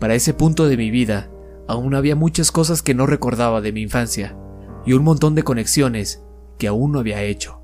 [0.00, 1.30] Para ese punto de mi vida,
[1.68, 4.36] aún había muchas cosas que no recordaba de mi infancia
[4.84, 6.24] y un montón de conexiones
[6.58, 7.60] que aún no había hecho.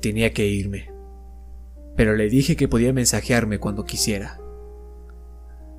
[0.00, 0.93] Tenía que irme
[1.96, 4.40] pero le dije que podía mensajearme cuando quisiera.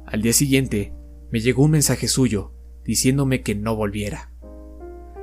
[0.05, 0.93] Al día siguiente,
[1.31, 4.31] me llegó un mensaje suyo diciéndome que no volviera.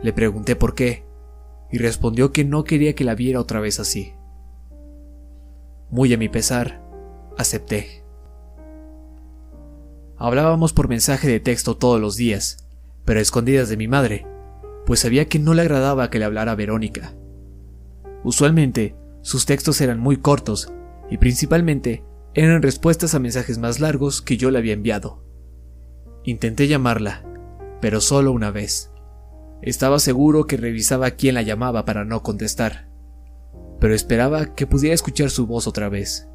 [0.02, 1.06] Le pregunté por qué,
[1.70, 4.14] y respondió que no quería que la viera otra vez así.
[5.88, 6.82] Muy a mi pesar,
[7.38, 8.04] acepté.
[10.18, 12.68] Hablábamos por mensaje de texto todos los días,
[13.04, 14.26] pero a escondidas de mi madre,
[14.84, 17.14] pues sabía que no le agradaba que le hablara Verónica.
[18.24, 20.72] Usualmente, sus textos eran muy cortos
[21.12, 22.02] y principalmente
[22.32, 25.22] eran respuestas a mensajes más largos que yo le había enviado.
[26.24, 27.22] Intenté llamarla,
[27.82, 28.90] pero solo una vez.
[29.60, 32.88] Estaba seguro que revisaba quién la llamaba para no contestar,
[33.78, 36.30] pero esperaba que pudiera escuchar su voz otra vez.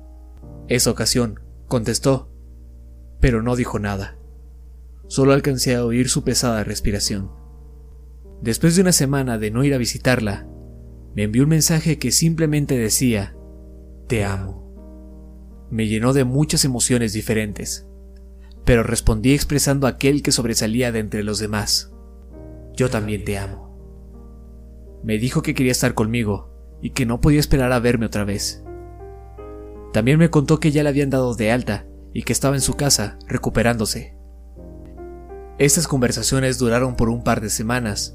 [0.67, 2.29] Esa ocasión, contestó,
[3.19, 4.19] pero no dijo nada.
[5.07, 7.31] Solo alcancé a oír su pesada respiración.
[8.43, 10.47] Después de una semana de no ir a visitarla,
[11.15, 13.35] me envió un mensaje que simplemente decía,
[14.07, 14.66] Te amo.
[15.69, 17.87] Me llenó de muchas emociones diferentes,
[18.63, 21.91] pero respondí expresando aquel que sobresalía de entre los demás.
[22.73, 23.67] Yo también te amo.
[25.03, 28.63] Me dijo que quería estar conmigo y que no podía esperar a verme otra vez.
[29.93, 32.75] También me contó que ya le habían dado de alta y que estaba en su
[32.75, 34.17] casa recuperándose.
[35.57, 38.13] Estas conversaciones duraron por un par de semanas,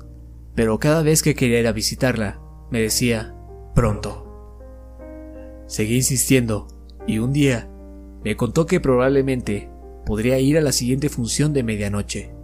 [0.54, 3.34] pero cada vez que quería ir a visitarla, me decía,
[3.74, 4.58] pronto.
[5.66, 6.68] Seguí insistiendo,
[7.06, 7.68] y un día
[8.24, 9.70] me contó que probablemente
[10.06, 12.34] podría ir a la siguiente función de medianoche.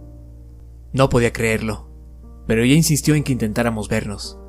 [0.91, 1.89] No podía creerlo,
[2.47, 4.39] pero ella insistió en que intentáramos vernos.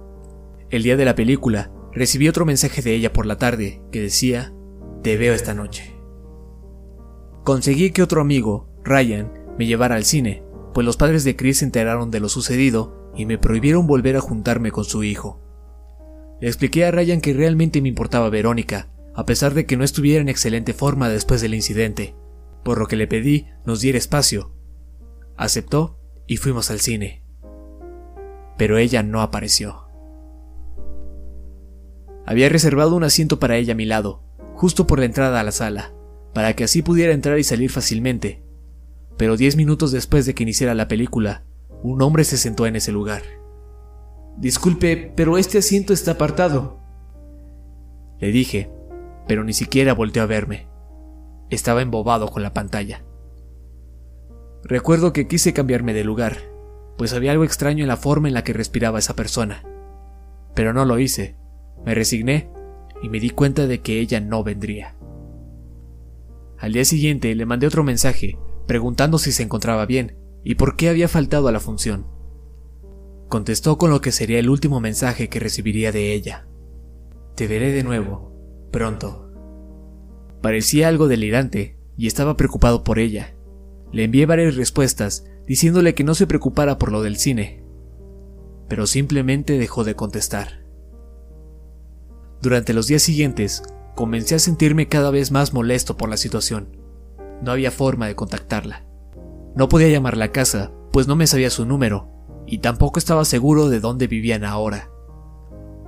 [0.71, 4.53] El día de la película, recibí otro mensaje de ella por la tarde que decía,
[5.03, 5.95] te veo esta noche.
[7.45, 10.43] Conseguí que otro amigo, Ryan, me llevara al cine,
[10.73, 14.21] pues los padres de Chris se enteraron de lo sucedido y me prohibieron volver a
[14.21, 15.41] juntarme con su hijo.
[16.41, 20.21] Le expliqué a Ryan que realmente me importaba Verónica, a pesar de que no estuviera
[20.21, 22.15] en excelente forma después del incidente,
[22.63, 24.53] por lo que le pedí nos diera espacio.
[25.37, 27.25] Aceptó y fuimos al cine.
[28.57, 29.89] Pero ella no apareció.
[32.27, 34.23] Había reservado un asiento para ella a mi lado,
[34.55, 35.93] justo por la entrada a la sala,
[36.35, 38.43] para que así pudiera entrar y salir fácilmente.
[39.17, 41.45] Pero diez minutos después de que iniciara la película,
[41.83, 43.23] un hombre se sentó en ese lugar.
[44.37, 46.79] Disculpe, pero este asiento está apartado.
[48.21, 48.71] Le dije,
[49.31, 50.67] pero ni siquiera volteó a verme.
[51.51, 53.05] Estaba embobado con la pantalla.
[54.65, 56.39] Recuerdo que quise cambiarme de lugar,
[56.99, 59.63] pues había algo extraño en la forma en la que respiraba esa persona.
[60.57, 61.37] Pero no lo hice.
[61.87, 62.51] Me resigné
[63.05, 64.97] y me di cuenta de que ella no vendría.
[66.59, 68.37] Al día siguiente le mandé otro mensaje
[68.67, 72.09] preguntando si se encontraba bien y por qué había faltado a la función.
[73.29, 76.49] Contestó con lo que sería el último mensaje que recibiría de ella.
[77.37, 78.30] Te veré de nuevo,
[78.71, 79.31] pronto.
[80.43, 83.35] Parecía algo delirante y estaba preocupado por ella.
[83.93, 87.65] Le envié varias respuestas diciéndole que no se preocupara por lo del cine,
[88.69, 90.65] pero simplemente dejó de contestar.
[92.41, 93.63] Durante los días siguientes,
[93.95, 96.77] comencé a sentirme cada vez más molesto por la situación.
[97.43, 98.87] No había forma de contactarla.
[99.55, 102.09] No podía llamarla a casa, pues no me sabía su número,
[102.47, 104.89] y tampoco estaba seguro de dónde vivían ahora.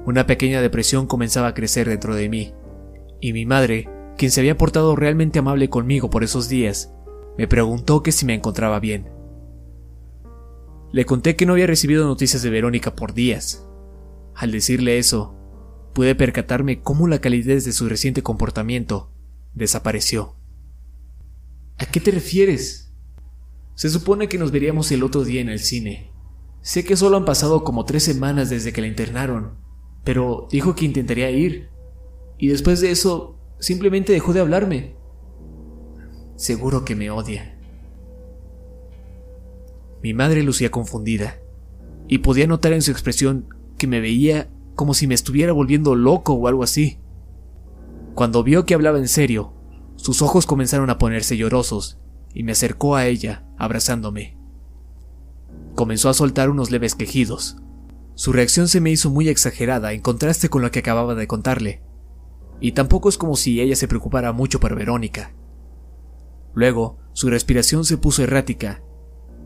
[0.04, 2.52] Una pequeña depresión comenzaba a crecer dentro de mí,
[3.22, 3.88] y mi madre,
[4.18, 6.92] quien se había portado realmente amable conmigo por esos días,
[7.38, 9.08] me preguntó que si me encontraba bien.
[10.90, 13.66] Le conté que no había recibido noticias de Verónica por días.
[14.34, 15.34] Al decirle eso,
[15.94, 19.10] pude percatarme cómo la calidez de su reciente comportamiento
[19.54, 20.34] desapareció.
[21.78, 22.92] ¿A qué te refieres?
[23.76, 26.10] Se supone que nos veríamos el otro día en el cine.
[26.60, 29.58] Sé que solo han pasado como tres semanas desde que la internaron,
[30.02, 31.71] pero dijo que intentaría ir.
[32.38, 34.96] Y después de eso, simplemente dejó de hablarme.
[36.36, 37.58] Seguro que me odia.
[40.02, 41.38] Mi madre lucía confundida,
[42.08, 43.46] y podía notar en su expresión
[43.78, 46.98] que me veía como si me estuviera volviendo loco o algo así.
[48.14, 49.52] Cuando vio que hablaba en serio,
[49.96, 51.98] sus ojos comenzaron a ponerse llorosos
[52.34, 54.36] y me acercó a ella, abrazándome.
[55.74, 57.56] Comenzó a soltar unos leves quejidos.
[58.14, 61.82] Su reacción se me hizo muy exagerada en contraste con lo que acababa de contarle.
[62.62, 65.34] Y tampoco es como si ella se preocupara mucho por Verónica.
[66.54, 68.80] Luego, su respiración se puso errática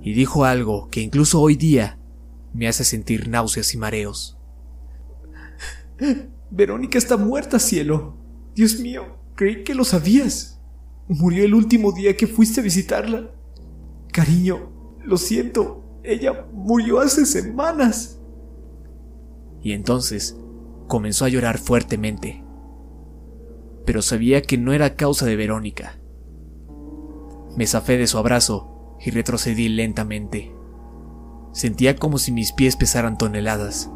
[0.03, 1.99] y dijo algo que incluso hoy día
[2.53, 4.39] me hace sentir náuseas y mareos.
[6.51, 8.19] Verónica está muerta, cielo.
[8.55, 10.61] Dios mío, creí que lo sabías.
[11.09, 13.31] Murió el último día que fuiste a visitarla.
[14.13, 18.21] Cariño, lo siento, ella murió hace semanas.
[19.63, 20.37] Y entonces
[20.87, 22.46] comenzó a llorar fuertemente.
[23.87, 25.99] Pero sabía que no era causa de Verónica.
[27.57, 30.53] Me zafé de su abrazo y retrocedí lentamente.
[31.53, 33.91] Sentía como si mis pies pesaran toneladas.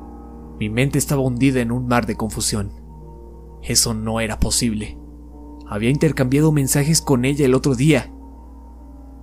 [0.59, 2.73] Mi mente estaba hundida en un mar de confusión.
[3.63, 4.97] Eso no era posible.
[5.69, 8.11] había intercambiado mensajes con ella el otro día.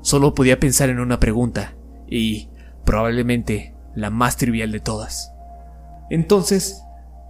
[0.01, 1.75] Solo podía pensar en una pregunta,
[2.07, 2.49] y
[2.85, 5.33] probablemente la más trivial de todas.
[6.09, 6.81] Entonces,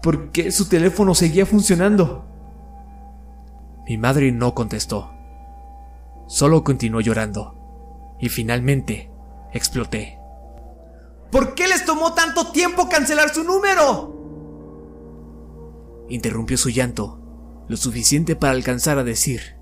[0.03, 2.36] ¿por qué su teléfono seguía funcionando?
[3.87, 5.13] Mi madre no contestó.
[6.27, 7.53] Solo continuó llorando.
[8.19, 9.11] Y finalmente
[9.53, 10.19] exploté.
[11.31, 14.15] ¿Por qué les tomó tanto tiempo cancelar su número?
[16.09, 17.21] Interrumpió su llanto,
[17.67, 19.57] lo suficiente para alcanzar a decir.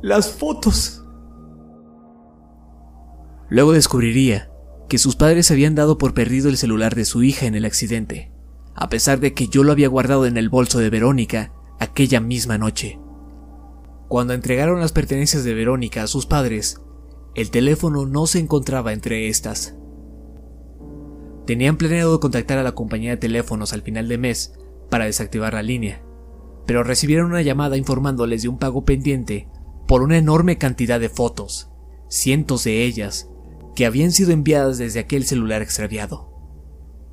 [0.00, 1.04] Las fotos.
[3.50, 4.50] Luego descubriría
[4.88, 8.32] que sus padres habían dado por perdido el celular de su hija en el accidente,
[8.74, 12.58] a pesar de que yo lo había guardado en el bolso de Verónica aquella misma
[12.58, 12.98] noche.
[14.08, 16.80] Cuando entregaron las pertenencias de Verónica a sus padres,
[17.34, 19.76] el teléfono no se encontraba entre estas.
[21.46, 24.54] Tenían planeado contactar a la compañía de teléfonos al final de mes
[24.90, 26.02] para desactivar la línea,
[26.66, 29.48] pero recibieron una llamada informándoles de un pago pendiente
[29.86, 31.70] por una enorme cantidad de fotos,
[32.08, 33.30] cientos de ellas,
[33.74, 36.30] que habían sido enviadas desde aquel celular extraviado.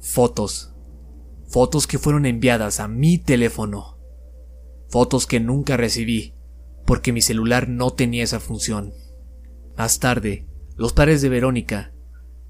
[0.02, 0.74] Fotos.
[1.48, 3.95] Fotos que fueron enviadas a mi teléfono.
[4.96, 6.36] Fotos que nunca recibí,
[6.86, 8.94] porque mi celular no tenía esa función.
[9.76, 11.92] Más tarde, los padres de Verónica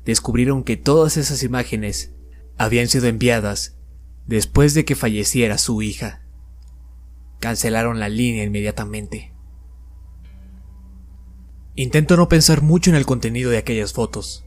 [0.05, 2.13] descubrieron que todas esas imágenes
[2.55, 3.79] habían sido enviadas
[4.27, 6.21] después de que falleciera su hija.
[7.39, 9.33] Cancelaron la línea inmediatamente.
[11.73, 14.45] Intento no pensar mucho en el contenido de aquellas fotos.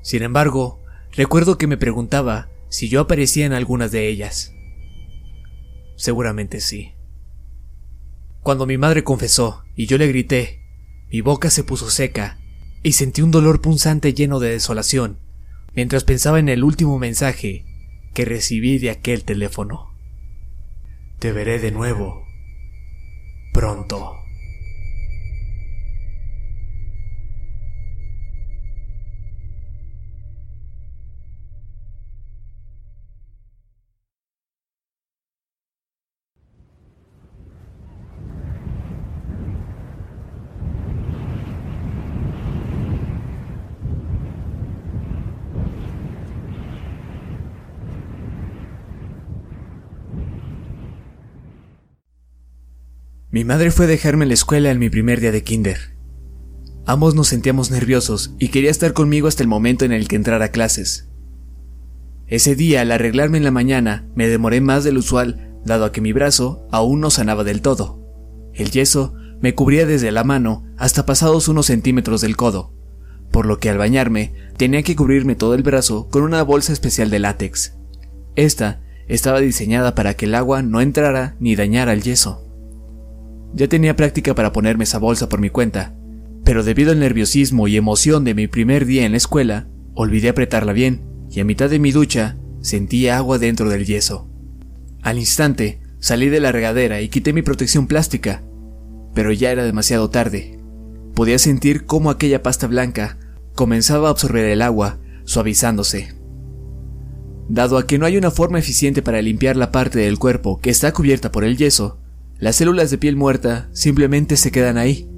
[0.00, 0.80] Sin embargo,
[1.10, 4.54] recuerdo que me preguntaba si yo aparecía en algunas de ellas.
[5.96, 6.94] Seguramente sí.
[8.42, 10.60] Cuando mi madre confesó y yo le grité,
[11.10, 12.38] mi boca se puso seca
[12.82, 15.18] y sentí un dolor punzante lleno de desolación
[15.74, 17.64] mientras pensaba en el último mensaje
[18.14, 19.94] que recibí de aquel teléfono.
[21.18, 22.26] Te veré de nuevo.
[23.52, 24.21] Pronto.
[53.32, 55.96] Mi madre fue a dejarme en la escuela en mi primer día de kinder.
[56.84, 60.44] Ambos nos sentíamos nerviosos y quería estar conmigo hasta el momento en el que entrara
[60.44, 61.08] a clases.
[62.26, 66.02] Ese día, al arreglarme en la mañana, me demoré más del usual, dado a que
[66.02, 68.06] mi brazo aún no sanaba del todo.
[68.52, 72.74] El yeso me cubría desde la mano hasta pasados unos centímetros del codo,
[73.30, 77.08] por lo que al bañarme tenía que cubrirme todo el brazo con una bolsa especial
[77.08, 77.78] de látex.
[78.36, 82.51] Esta estaba diseñada para que el agua no entrara ni dañara el yeso.
[83.54, 85.94] Ya tenía práctica para ponerme esa bolsa por mi cuenta,
[86.44, 90.72] pero debido al nerviosismo y emoción de mi primer día en la escuela, olvidé apretarla
[90.72, 94.28] bien y a mitad de mi ducha sentí agua dentro del yeso.
[95.02, 98.42] Al instante salí de la regadera y quité mi protección plástica,
[99.14, 100.58] pero ya era demasiado tarde.
[101.14, 103.18] Podía sentir cómo aquella pasta blanca
[103.54, 106.14] comenzaba a absorber el agua, suavizándose.
[107.48, 110.70] Dado a que no hay una forma eficiente para limpiar la parte del cuerpo que
[110.70, 111.98] está cubierta por el yeso,
[112.42, 115.08] las células de piel muerta simplemente se quedan ahí.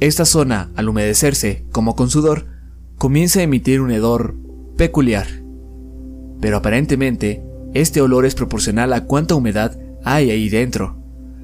[0.00, 2.46] Esta zona, al humedecerse, como con sudor,
[2.96, 4.36] comienza a emitir un hedor
[4.78, 5.26] peculiar.
[6.40, 7.44] Pero aparentemente,
[7.74, 10.96] este olor es proporcional a cuánta humedad hay ahí dentro,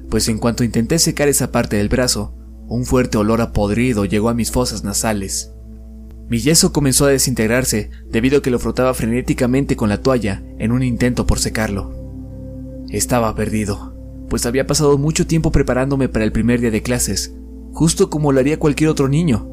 [0.09, 2.33] pues en cuanto intenté secar esa parte del brazo,
[2.67, 5.51] un fuerte olor a podrido llegó a mis fosas nasales.
[6.27, 10.71] Mi yeso comenzó a desintegrarse debido a que lo frotaba frenéticamente con la toalla en
[10.71, 11.93] un intento por secarlo.
[12.89, 13.92] Estaba perdido
[14.33, 17.35] pues había pasado mucho tiempo preparándome para el primer día de clases,
[17.71, 19.47] justo como lo haría cualquier otro niño.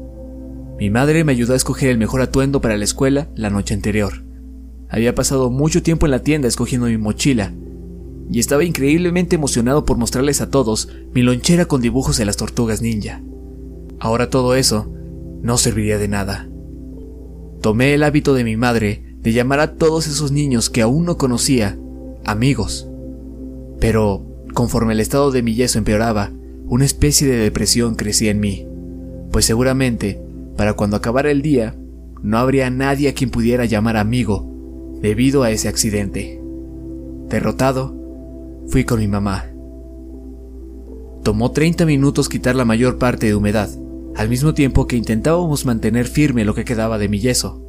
[0.79, 4.25] Mi madre me ayudó a escoger el mejor atuendo para la escuela la noche anterior.
[4.89, 7.53] Había pasado mucho tiempo en la tienda escogiendo mi mochila,
[8.31, 12.81] y estaba increíblemente emocionado por mostrarles a todos mi lonchera con dibujos de las tortugas
[12.81, 13.21] ninja.
[13.99, 14.91] Ahora todo eso
[15.43, 16.49] no serviría de nada.
[17.61, 21.19] Tomé el hábito de mi madre de llamar a todos esos niños que aún no
[21.19, 21.77] conocía
[22.25, 22.87] amigos.
[23.79, 26.31] Pero Conforme el estado de mi yeso empeoraba,
[26.65, 28.67] una especie de depresión crecía en mí,
[29.31, 30.21] pues seguramente,
[30.57, 31.75] para cuando acabara el día,
[32.21, 34.47] no habría nadie a quien pudiera llamar amigo
[35.01, 36.41] debido a ese accidente.
[37.29, 37.95] Derrotado,
[38.67, 39.45] fui con mi mamá.
[41.23, 43.69] Tomó 30 minutos quitar la mayor parte de humedad,
[44.15, 47.61] al mismo tiempo que intentábamos mantener firme lo que quedaba de mi yeso.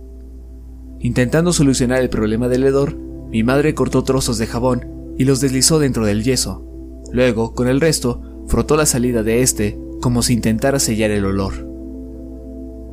[1.01, 2.97] Intentando solucionar el problema del hedor,
[3.31, 4.87] mi madre cortó trozos de jabón
[5.19, 6.72] y los deslizó dentro del yeso,
[7.13, 11.69] Luego, con el resto, frotó la salida de este como si intentara sellar el olor.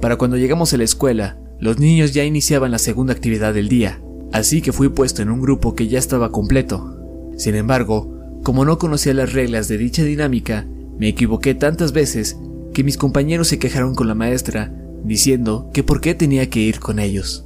[0.01, 4.01] Para cuando llegamos a la escuela, los niños ya iniciaban la segunda actividad del día,
[4.31, 6.97] así que fui puesto en un grupo que ya estaba completo.
[7.37, 10.67] Sin embargo, como no conocía las reglas de dicha dinámica,
[10.97, 12.37] me equivoqué tantas veces
[12.73, 14.73] que mis compañeros se quejaron con la maestra,
[15.03, 17.45] diciendo que por qué tenía que ir con ellos.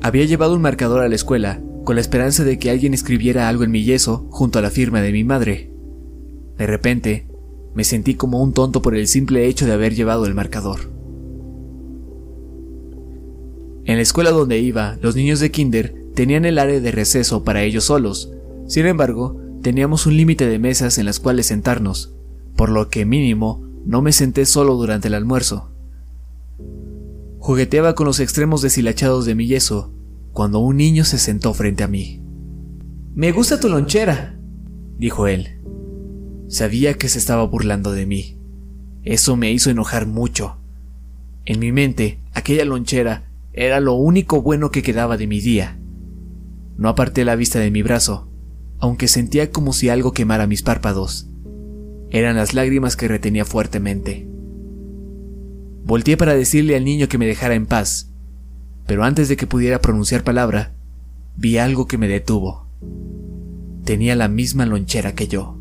[0.00, 3.64] Había llevado un marcador a la escuela con la esperanza de que alguien escribiera algo
[3.64, 5.72] en mi yeso junto a la firma de mi madre.
[6.58, 7.26] De repente,
[7.74, 10.92] me sentí como un tonto por el simple hecho de haber llevado el marcador.
[13.86, 17.62] En la escuela donde iba, los niños de kinder tenían el área de receso para
[17.62, 18.34] ellos solos.
[18.66, 22.12] Sin embargo, teníamos un límite de mesas en las cuales sentarnos,
[22.54, 25.70] por lo que mínimo no me senté solo durante el almuerzo.
[27.38, 29.94] Jugueteaba con los extremos deshilachados de mi yeso
[30.38, 32.22] cuando un niño se sentó frente a mí.
[33.16, 34.38] Me gusta tu lonchera,
[34.96, 35.60] dijo él.
[36.46, 38.38] Sabía que se estaba burlando de mí.
[39.02, 40.58] Eso me hizo enojar mucho.
[41.44, 45.80] En mi mente, aquella lonchera era lo único bueno que quedaba de mi día.
[46.76, 48.30] No aparté la vista de mi brazo,
[48.78, 51.28] aunque sentía como si algo quemara mis párpados.
[52.10, 54.28] Eran las lágrimas que retenía fuertemente.
[55.82, 58.07] Volteé para decirle al niño que me dejara en paz,
[58.88, 60.72] pero antes de que pudiera pronunciar palabra,
[61.36, 62.66] vi algo que me detuvo.
[63.84, 65.60] Tenía la misma lonchera que yo.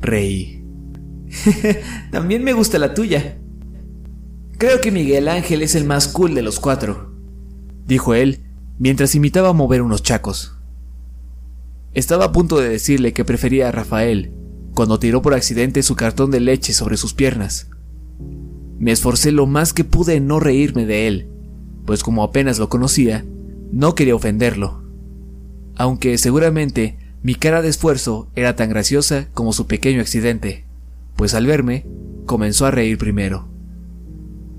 [0.00, 0.64] Reí.
[2.10, 3.36] También me gusta la tuya.
[4.56, 7.12] Creo que Miguel Ángel es el más cool de los cuatro,
[7.86, 8.40] dijo él
[8.78, 10.56] mientras imitaba mover unos chacos.
[11.92, 14.32] Estaba a punto de decirle que prefería a Rafael,
[14.72, 17.68] cuando tiró por accidente su cartón de leche sobre sus piernas.
[18.78, 21.28] Me esforcé lo más que pude en no reírme de él,
[21.88, 23.24] pues como apenas lo conocía,
[23.72, 24.82] no quería ofenderlo.
[25.74, 30.66] Aunque seguramente mi cara de esfuerzo era tan graciosa como su pequeño accidente,
[31.16, 31.86] pues al verme,
[32.26, 33.48] comenzó a reír primero.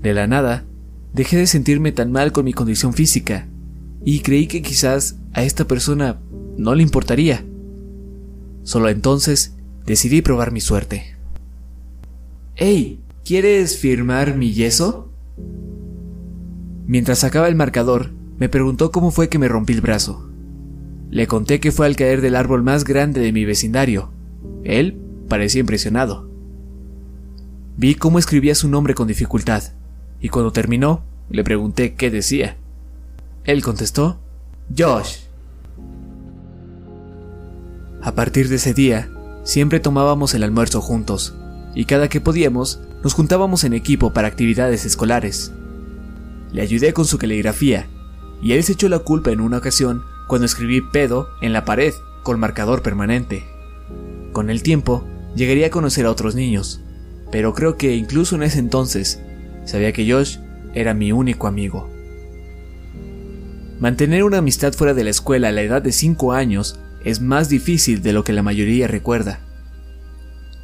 [0.02, 0.64] De la nada,
[1.14, 3.46] dejé de sentirme tan mal con mi condición física,
[4.04, 6.18] y creí que quizás a esta persona
[6.56, 7.44] no le importaría.
[8.64, 9.54] Solo entonces
[9.86, 11.14] decidí probar mi suerte.
[12.56, 12.98] ¡Hey!
[13.24, 15.12] ¿Quieres firmar mi yeso?
[16.90, 18.10] Mientras sacaba el marcador,
[18.40, 20.28] me preguntó cómo fue que me rompí el brazo.
[21.08, 24.10] Le conté que fue al caer del árbol más grande de mi vecindario.
[24.64, 26.28] Él parecía impresionado.
[27.76, 29.62] Vi cómo escribía su nombre con dificultad,
[30.20, 32.56] y cuando terminó, le pregunté qué decía.
[33.44, 34.18] Él contestó,
[34.76, 35.18] Josh.
[38.02, 39.08] A partir de ese día,
[39.44, 41.36] siempre tomábamos el almuerzo juntos,
[41.72, 45.52] y cada que podíamos, nos juntábamos en equipo para actividades escolares.
[46.52, 47.86] Le ayudé con su caligrafía,
[48.42, 51.92] y él se echó la culpa en una ocasión cuando escribí pedo en la pared
[52.22, 53.44] con marcador permanente.
[54.32, 56.80] Con el tiempo, llegaría a conocer a otros niños,
[57.30, 59.20] pero creo que incluso en ese entonces,
[59.64, 60.38] sabía que Josh
[60.74, 61.88] era mi único amigo.
[63.80, 67.48] Mantener una amistad fuera de la escuela a la edad de 5 años es más
[67.48, 69.40] difícil de lo que la mayoría recuerda.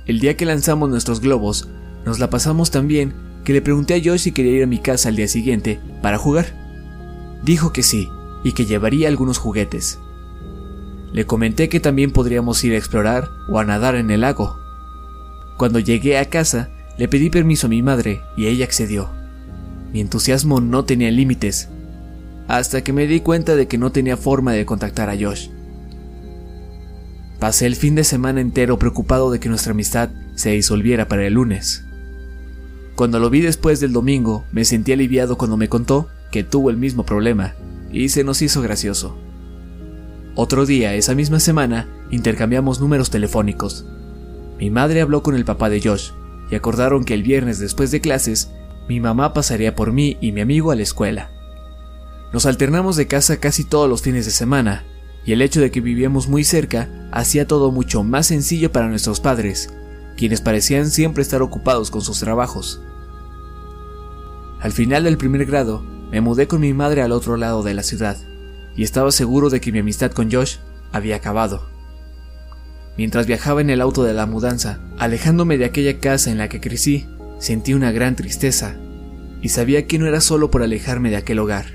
[0.07, 1.69] El día que lanzamos nuestros globos,
[2.05, 3.15] nos la pasamos tan bien
[3.47, 6.19] que le pregunté a Josh si quería ir a mi casa al día siguiente para
[6.19, 6.47] jugar.
[7.45, 8.09] Dijo que sí,
[8.43, 10.01] y que llevaría algunos juguetes.
[11.13, 14.59] Le comenté que también podríamos ir a explorar o a nadar en el lago.
[15.59, 19.11] Cuando llegué a casa, le pedí permiso a mi madre y ella accedió.
[19.93, 21.69] Mi entusiasmo no tenía límites,
[22.49, 25.51] hasta que me di cuenta de que no tenía forma de contactar a Josh.
[27.39, 31.35] Pasé el fin de semana entero preocupado de que nuestra amistad se disolviera para el
[31.35, 31.86] lunes.
[32.97, 36.79] Cuando lo vi después del domingo, me sentí aliviado cuando me contó que tuvo el
[36.79, 37.55] mismo problema,
[37.93, 39.19] y se nos hizo gracioso.
[40.35, 43.87] Otro día, esa misma semana, intercambiamos números telefónicos.
[44.59, 46.13] Mi madre habló con el papá de Josh,
[46.51, 48.51] y acordaron que el viernes después de clases,
[48.89, 51.31] mi mamá pasaría por mí y mi amigo a la escuela.
[52.33, 54.85] Nos alternamos de casa casi todos los fines de semana,
[55.27, 59.21] y el hecho de que vivíamos muy cerca hacía todo mucho más sencillo para nuestros
[59.21, 59.71] padres,
[60.17, 62.83] quienes parecían siempre estar ocupados con sus trabajos.
[64.61, 67.83] Al final del primer grado, me mudé con mi madre al otro lado de la
[67.83, 68.17] ciudad,
[68.75, 70.57] y estaba seguro de que mi amistad con Josh
[70.93, 71.69] había acabado.
[72.97, 76.61] Mientras viajaba en el auto de la mudanza, alejándome de aquella casa en la que
[76.61, 77.07] crecí,
[77.39, 78.77] sentí una gran tristeza,
[79.43, 81.67] y sabía que no era solo por alejarme de aquel hogar,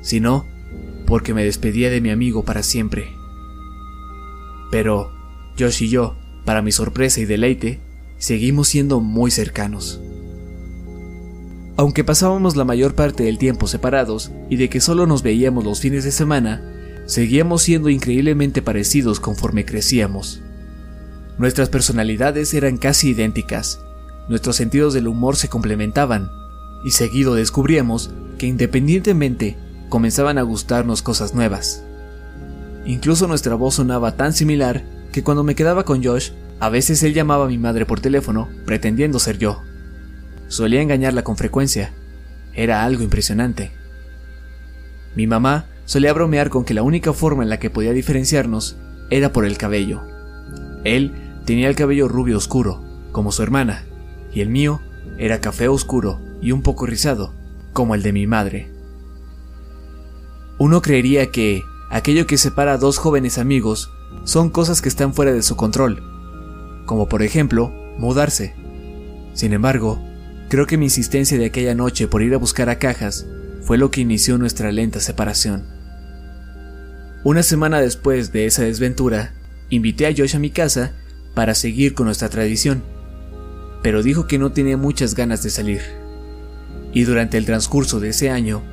[0.00, 0.46] sino
[1.06, 3.12] porque me despedía de mi amigo para siempre.
[4.70, 5.12] Pero
[5.58, 7.80] Josh y yo, para mi sorpresa y deleite,
[8.20, 10.00] seguimos siendo muy cercanos.
[11.76, 15.80] Aunque pasábamos la mayor parte del tiempo separados y de que solo nos veíamos los
[15.80, 16.62] fines de semana,
[17.06, 20.42] seguíamos siendo increíblemente parecidos conforme crecíamos.
[21.38, 23.80] Nuestras personalidades eran casi idénticas,
[24.28, 26.30] nuestros sentidos del humor se complementaban,
[26.84, 29.56] y seguido descubríamos que independientemente
[29.88, 31.82] comenzaban a gustarnos cosas nuevas.
[32.84, 37.14] Incluso nuestra voz sonaba tan similar que cuando me quedaba con Josh, a veces él
[37.14, 39.62] llamaba a mi madre por teléfono pretendiendo ser yo.
[40.48, 41.92] Solía engañarla con frecuencia.
[42.52, 43.72] Era algo impresionante.
[45.16, 48.76] Mi mamá solía bromear con que la única forma en la que podía diferenciarnos
[49.08, 50.02] era por el cabello.
[50.84, 51.12] Él
[51.46, 53.84] tenía el cabello rubio oscuro, como su hermana,
[54.32, 54.82] y el mío
[55.18, 57.34] era café oscuro y un poco rizado,
[57.72, 58.70] como el de mi madre.
[60.58, 63.90] Uno creería que aquello que separa a dos jóvenes amigos
[64.24, 66.19] son cosas que están fuera de su control,
[66.90, 68.52] como por ejemplo mudarse.
[69.32, 70.04] Sin embargo,
[70.48, 73.28] creo que mi insistencia de aquella noche por ir a buscar a cajas
[73.62, 75.68] fue lo que inició nuestra lenta separación.
[77.22, 79.34] Una semana después de esa desventura,
[79.68, 80.90] invité a Josh a mi casa
[81.36, 82.82] para seguir con nuestra tradición,
[83.84, 85.82] pero dijo que no tenía muchas ganas de salir.
[86.92, 88.64] Y durante el transcurso de ese año,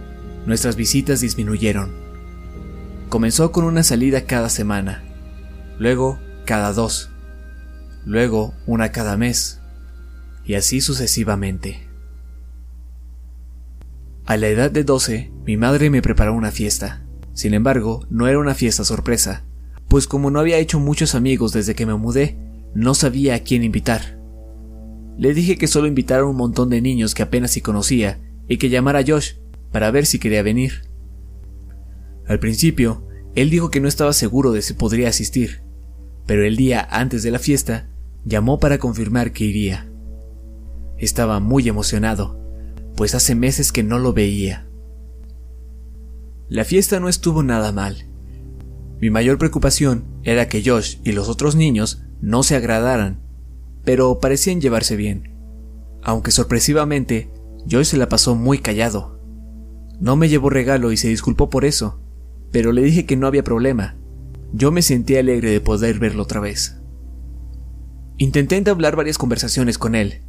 [0.47, 1.93] nuestras visitas disminuyeron.
[3.09, 5.03] Comenzó con una salida cada semana,
[5.77, 7.11] luego cada dos,
[8.07, 9.59] luego una cada mes,
[10.45, 11.89] y así sucesivamente.
[14.25, 17.03] A la edad de 12, mi madre me preparó una fiesta.
[17.33, 19.43] Sin embargo, no era una fiesta sorpresa,
[19.89, 22.37] pues como no había hecho muchos amigos desde que me mudé,
[22.73, 24.17] no sabía a quién invitar.
[25.17, 28.55] Le dije que solo invitara a un montón de niños que apenas si conocía y
[28.55, 29.33] que llamara a Josh
[29.73, 30.83] para ver si quería venir.
[32.25, 33.05] Al principio,
[33.35, 35.61] él dijo que no estaba seguro de si podría asistir,
[36.25, 37.89] pero el día antes de la fiesta,
[38.27, 39.89] llamó para confirmar que iría.
[40.97, 42.37] Estaba muy emocionado
[42.97, 44.67] pues hace meses que no lo veía.
[46.49, 48.07] La fiesta no estuvo nada mal.
[48.99, 53.21] Mi mayor preocupación era que Josh y los otros niños no se agradaran,
[53.85, 55.35] pero parecían llevarse bien.
[56.01, 57.31] Aunque sorpresivamente,
[57.69, 59.21] Josh se la pasó muy callado.
[59.99, 62.01] No me llevó regalo y se disculpó por eso,
[62.51, 63.95] pero le dije que no había problema.
[64.53, 66.76] Yo me sentía alegre de poder verlo otra vez.
[68.17, 70.21] Intenté entablar varias conversaciones con él,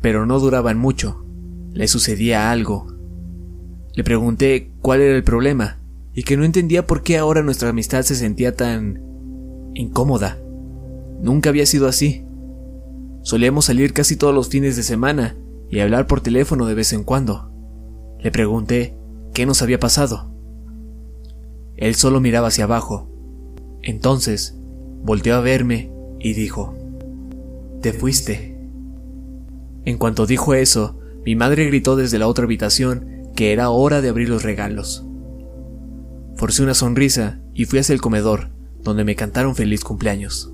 [0.00, 1.24] pero no duraban mucho
[1.72, 2.86] le sucedía algo.
[3.94, 5.78] Le pregunté cuál era el problema
[6.14, 9.02] y que no entendía por qué ahora nuestra amistad se sentía tan
[9.74, 10.38] incómoda.
[11.20, 12.24] Nunca había sido así.
[13.22, 15.36] Solíamos salir casi todos los fines de semana
[15.68, 17.50] y hablar por teléfono de vez en cuando.
[18.18, 18.96] Le pregunté
[19.34, 20.32] qué nos había pasado.
[21.76, 23.08] Él solo miraba hacia abajo.
[23.82, 24.58] Entonces,
[25.02, 26.74] volteó a verme y dijo,
[27.80, 28.58] Te fuiste.
[29.86, 34.10] En cuanto dijo eso, mi madre gritó desde la otra habitación que era hora de
[34.10, 35.06] abrir los regalos.
[36.36, 38.50] Forcé una sonrisa y fui hacia el comedor,
[38.82, 40.52] donde me cantaron feliz cumpleaños.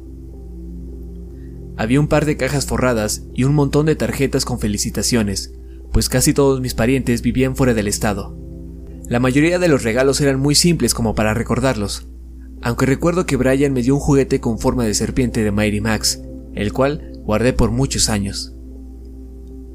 [1.77, 5.53] Había un par de cajas forradas y un montón de tarjetas con felicitaciones,
[5.93, 8.39] pues casi todos mis parientes vivían fuera del estado.
[9.09, 12.07] La mayoría de los regalos eran muy simples como para recordarlos,
[12.63, 16.23] aunque recuerdo que Brian me dio un juguete con forma de serpiente de Mighty Max,
[16.55, 18.55] el cual guardé por muchos años.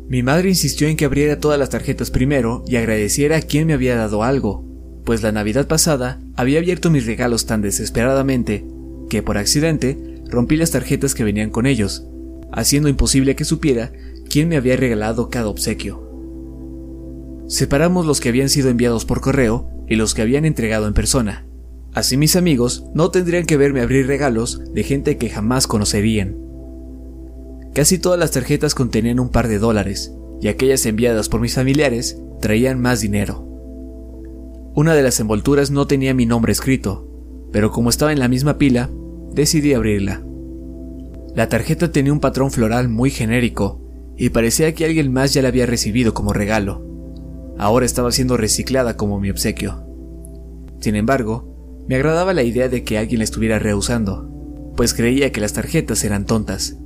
[0.07, 3.73] Mi madre insistió en que abriera todas las tarjetas primero y agradeciera a quien me
[3.73, 4.65] había dado algo,
[5.05, 8.65] pues la Navidad pasada había abierto mis regalos tan desesperadamente
[9.09, 12.07] que por accidente rompí las tarjetas que venían con ellos,
[12.51, 13.91] haciendo imposible que supiera
[14.29, 16.09] quién me había regalado cada obsequio.
[17.47, 21.45] Separamos los que habían sido enviados por correo y los que habían entregado en persona.
[21.93, 26.50] Así mis amigos no tendrían que verme abrir regalos de gente que jamás conocerían.
[27.73, 32.21] Casi todas las tarjetas contenían un par de dólares, y aquellas enviadas por mis familiares
[32.41, 33.47] traían más dinero.
[34.75, 37.07] Una de las envolturas no tenía mi nombre escrito,
[37.51, 38.89] pero como estaba en la misma pila,
[39.33, 40.21] decidí abrirla.
[41.33, 43.79] La tarjeta tenía un patrón floral muy genérico,
[44.17, 46.85] y parecía que alguien más ya la había recibido como regalo.
[47.57, 49.85] Ahora estaba siendo reciclada como mi obsequio.
[50.81, 55.41] Sin embargo, me agradaba la idea de que alguien la estuviera rehusando, pues creía que
[55.41, 56.77] las tarjetas eran tontas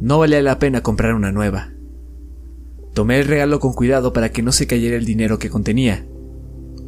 [0.00, 1.72] no valía la pena comprar una nueva.
[2.94, 6.06] Tomé el regalo con cuidado para que no se cayera el dinero que contenía,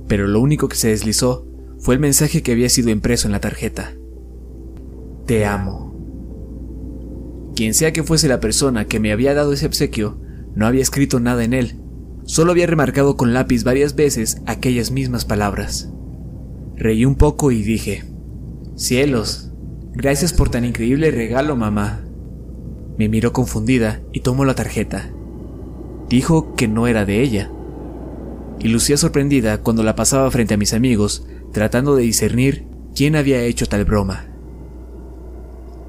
[0.06, 1.46] pero lo único que se deslizó
[1.78, 3.92] fue el mensaje que había sido impreso en la tarjeta.
[5.26, 5.88] Te amo.
[7.54, 10.18] Quien sea que fuese la persona que me había dado ese obsequio,
[10.54, 11.80] no había escrito nada en él,
[12.24, 15.90] solo había remarcado con lápiz varias veces aquellas mismas palabras.
[16.76, 18.04] Reí un poco y dije,
[18.76, 19.50] Cielos,
[19.92, 22.07] gracias por tan increíble regalo, mamá.
[22.98, 25.10] Me miró confundida y tomó la tarjeta.
[26.08, 27.50] Dijo que no era de ella.
[28.58, 33.40] Y lucía sorprendida cuando la pasaba frente a mis amigos, tratando de discernir quién había
[33.42, 34.26] hecho tal broma.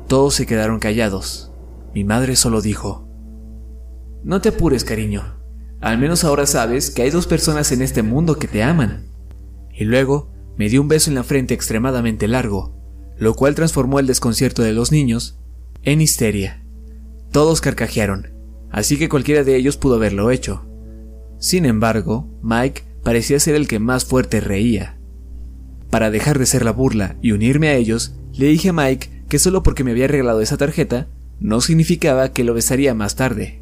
[0.07, 1.51] Todos se quedaron callados.
[1.95, 3.07] Mi madre solo dijo,
[4.23, 5.39] No te apures, cariño.
[5.81, 9.07] Al menos ahora sabes que hay dos personas en este mundo que te aman.
[9.73, 12.75] Y luego me dio un beso en la frente extremadamente largo,
[13.17, 15.39] lo cual transformó el desconcierto de los niños
[15.83, 16.65] en histeria.
[17.31, 18.33] Todos carcajearon,
[18.71, 20.65] así que cualquiera de ellos pudo haberlo hecho.
[21.37, 24.97] Sin embargo, Mike parecía ser el que más fuerte reía.
[25.89, 29.39] Para dejar de ser la burla y unirme a ellos, le dije a Mike que
[29.39, 31.07] solo porque me había regalado esa tarjeta,
[31.39, 33.61] no significaba que lo besaría más tarde.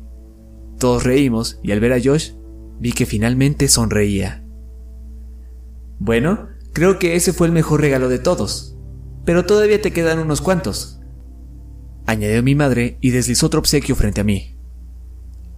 [0.80, 2.32] Todos reímos y al ver a Josh,
[2.80, 4.44] vi que finalmente sonreía.
[6.00, 8.78] Bueno, creo que ese fue el mejor regalo de todos,
[9.26, 10.97] pero todavía te quedan unos cuantos.
[12.08, 14.56] Añadió mi madre y deslizó otro obsequio frente a mí.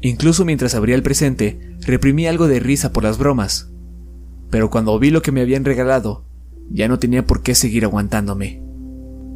[0.02, 3.72] Incluso mientras abría el presente, reprimí algo de risa por las bromas.
[4.50, 6.26] Pero cuando vi lo que me habían regalado,
[6.72, 8.64] ya no tenía por qué seguir aguantándome.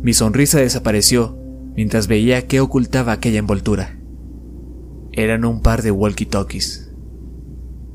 [0.02, 1.38] Mi sonrisa desapareció
[1.76, 4.00] mientras veía qué ocultaba aquella envoltura.
[5.12, 6.92] Eran un par de walkie-talkies.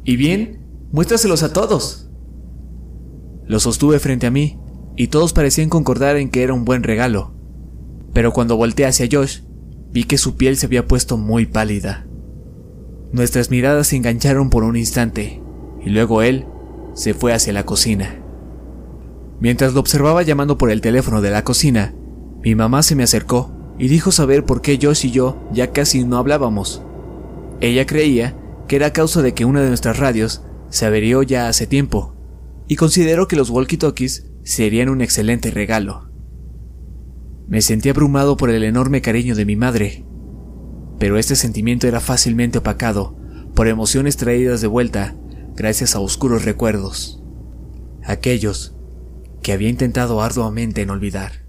[0.04, 0.64] ¿Y bien?
[0.92, 2.08] Muéstraselos a todos.
[3.46, 4.58] Los sostuve frente a mí,
[4.96, 7.37] y todos parecían concordar en que era un buen regalo.
[8.12, 9.40] Pero cuando volteé hacia Josh,
[9.90, 12.06] vi que su piel se había puesto muy pálida.
[13.12, 15.42] Nuestras miradas se engancharon por un instante,
[15.84, 16.46] y luego él
[16.94, 18.22] se fue hacia la cocina.
[19.40, 21.94] Mientras lo observaba llamando por el teléfono de la cocina,
[22.42, 26.04] mi mamá se me acercó y dijo saber por qué Josh y yo ya casi
[26.04, 26.82] no hablábamos.
[27.60, 31.66] Ella creía que era causa de que una de nuestras radios se averió ya hace
[31.66, 32.14] tiempo,
[32.66, 36.07] y consideró que los walkie-talkies serían un excelente regalo.
[37.48, 40.04] Me sentí abrumado por el enorme cariño de mi madre,
[40.98, 43.16] pero este sentimiento era fácilmente opacado
[43.54, 45.16] por emociones traídas de vuelta
[45.56, 47.22] gracias a oscuros recuerdos,
[48.04, 48.76] aquellos
[49.42, 51.46] que había intentado arduamente en olvidar.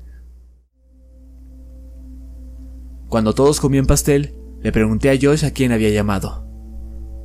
[3.09, 6.47] Cuando todos comían pastel, le pregunté a Josh a quién había llamado.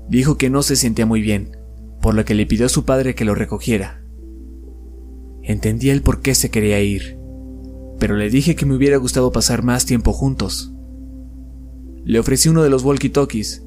[0.09, 1.57] Dijo que no se sentía muy bien,
[2.03, 4.03] por lo que le pidió a su padre que lo recogiera.
[5.43, 7.19] Entendí el por qué se quería ir,
[7.99, 10.73] pero le dije que me hubiera gustado pasar más tiempo juntos.
[12.05, 13.63] Le ofrecí uno de los walkie-talkies,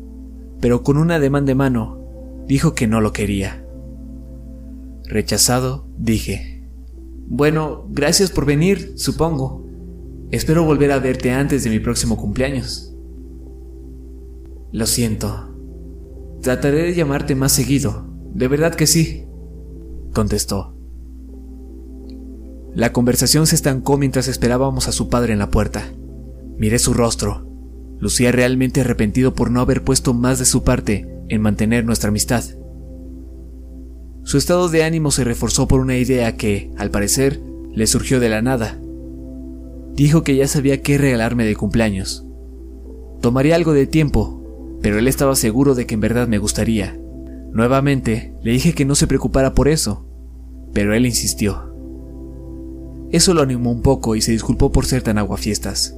[0.61, 1.99] pero con un ademán de mano
[2.47, 3.65] dijo que no lo quería.
[5.05, 6.69] Rechazado, dije,
[7.27, 9.65] Bueno, gracias por venir, supongo.
[10.31, 12.93] Espero volver a verte antes de mi próximo cumpleaños.
[14.71, 15.55] Lo siento.
[16.41, 18.05] Trataré de llamarte más seguido.
[18.33, 19.25] De verdad que sí,
[20.13, 20.76] contestó.
[22.77, 25.91] La conversación se estancó mientras esperábamos a su padre en la puerta.
[26.59, 27.43] Miré su rostro.
[27.99, 32.43] Lucía realmente arrepentido por no haber puesto más de su parte en mantener nuestra amistad.
[34.21, 37.41] Su estado de ánimo se reforzó por una idea que, al parecer,
[37.73, 38.79] le surgió de la nada.
[39.95, 42.27] Dijo que ya sabía qué regalarme de cumpleaños.
[43.21, 46.95] Tomaría algo de tiempo, pero él estaba seguro de que en verdad me gustaría.
[47.51, 50.05] Nuevamente le dije que no se preocupara por eso,
[50.73, 51.66] pero él insistió.
[53.11, 55.95] Eso lo animó un poco y se disculpó por ser tan aguafiestas.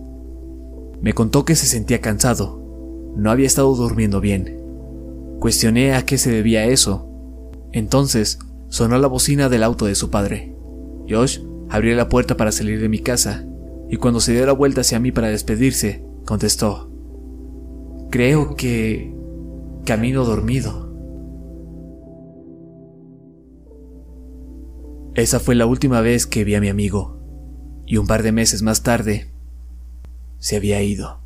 [1.01, 2.61] Me contó que se sentía cansado,
[3.15, 4.59] no había estado durmiendo bien.
[5.39, 7.07] Cuestioné a qué se debía eso.
[7.71, 10.55] Entonces sonó la bocina del auto de su padre.
[11.09, 11.39] Josh
[11.69, 13.45] abrió la puerta para salir de mi casa
[13.89, 16.89] y cuando se dio la vuelta hacia mí para despedirse, contestó,
[18.09, 19.13] Creo que...
[19.85, 20.88] camino dormido.
[25.19, 27.19] Esa fue la última vez que vi a mi amigo,
[27.85, 29.29] y un par de meses más tarde,
[30.37, 31.19] se había ido.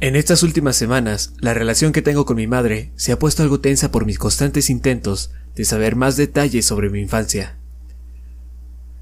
[0.00, 3.60] En estas últimas semanas, la relación que tengo con mi madre se ha puesto algo
[3.60, 7.60] tensa por mis constantes intentos de saber más detalles sobre mi infancia.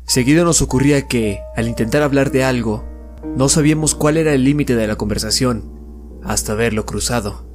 [0.05, 2.85] Seguido nos ocurría que, al intentar hablar de algo,
[3.25, 5.76] no sabíamos cuál era el límite de la conversación,
[6.27, 7.47] hasta verlo cruzado.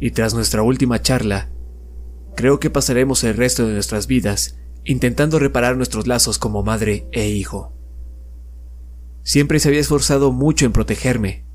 [0.00, 1.50] Y tras nuestra última charla,
[2.36, 7.28] creo que pasaremos el resto de nuestras vidas intentando reparar nuestros lazos como madre e
[7.28, 7.72] hijo.
[9.22, 11.46] Siempre se había esforzado mucho en protegerme,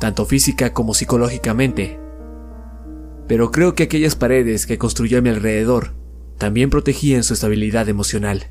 [0.00, 1.98] tanto física como psicológicamente.
[3.26, 5.94] Pero creo que aquellas paredes que construyó a mi alrededor
[6.36, 8.50] también protegían su estabilidad emocional.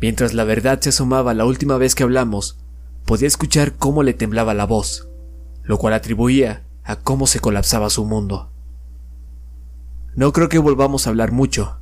[0.00, 2.58] Mientras la verdad se asomaba la última vez que hablamos,
[3.04, 5.10] podía escuchar cómo le temblaba la voz,
[5.64, 8.50] lo cual atribuía a cómo se colapsaba su mundo.
[10.14, 11.80] No creo que volvamos a hablar mucho,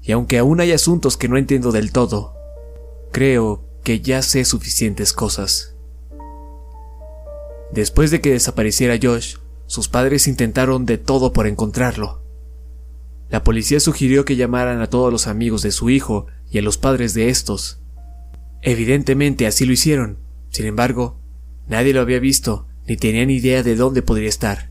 [0.00, 2.34] y aunque aún hay asuntos que no entiendo del todo,
[3.12, 5.74] creo que ya sé suficientes cosas.
[7.72, 12.22] Después de que desapareciera Josh, sus padres intentaron de todo por encontrarlo.
[13.28, 16.78] La policía sugirió que llamaran a todos los amigos de su hijo y a los
[16.78, 17.80] padres de estos.
[18.62, 20.18] Evidentemente así lo hicieron.
[20.50, 21.18] Sin embargo,
[21.66, 24.70] nadie lo había visto ni tenía ni idea de dónde podría estar.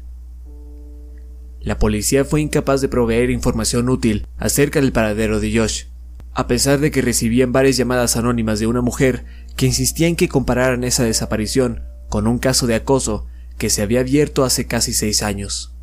[1.62, 5.86] La policía fue incapaz de proveer información útil acerca del paradero de Josh,
[6.34, 10.30] a pesar de que recibían varias llamadas anónimas de una mujer que insistía en que
[10.30, 13.26] compararan esa desaparición con un caso de acoso
[13.58, 15.74] que se había abierto hace casi seis años.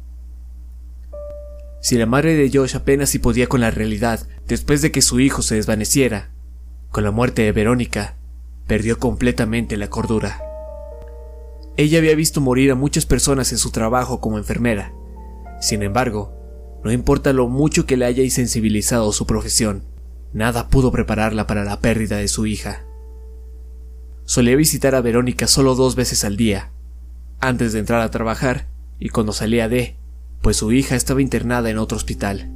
[1.81, 5.19] Si la madre de Josh apenas si podía con la realidad después de que su
[5.19, 6.31] hijo se desvaneciera,
[6.91, 8.17] con la muerte de Verónica,
[8.69, 10.51] perdió completamente la cordura.
[11.76, 14.92] Ella había visto morir a muchas personas en su trabajo como enfermera,
[15.62, 16.34] sin embargo,
[16.83, 19.84] no importa lo mucho que le haya insensibilizado su profesión,
[20.33, 22.84] nada pudo prepararla para la pérdida de su hija.
[24.25, 26.73] Solía visitar a Verónica solo dos veces al día,
[27.39, 28.67] antes de entrar a trabajar
[28.99, 29.97] y cuando salía de,
[30.42, 32.52] pues su hija estaba internada en otro hospital.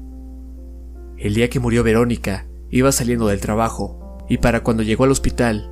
[1.17, 5.71] El día que murió Verónica, iba saliendo del trabajo, y para cuando llegó al hospital,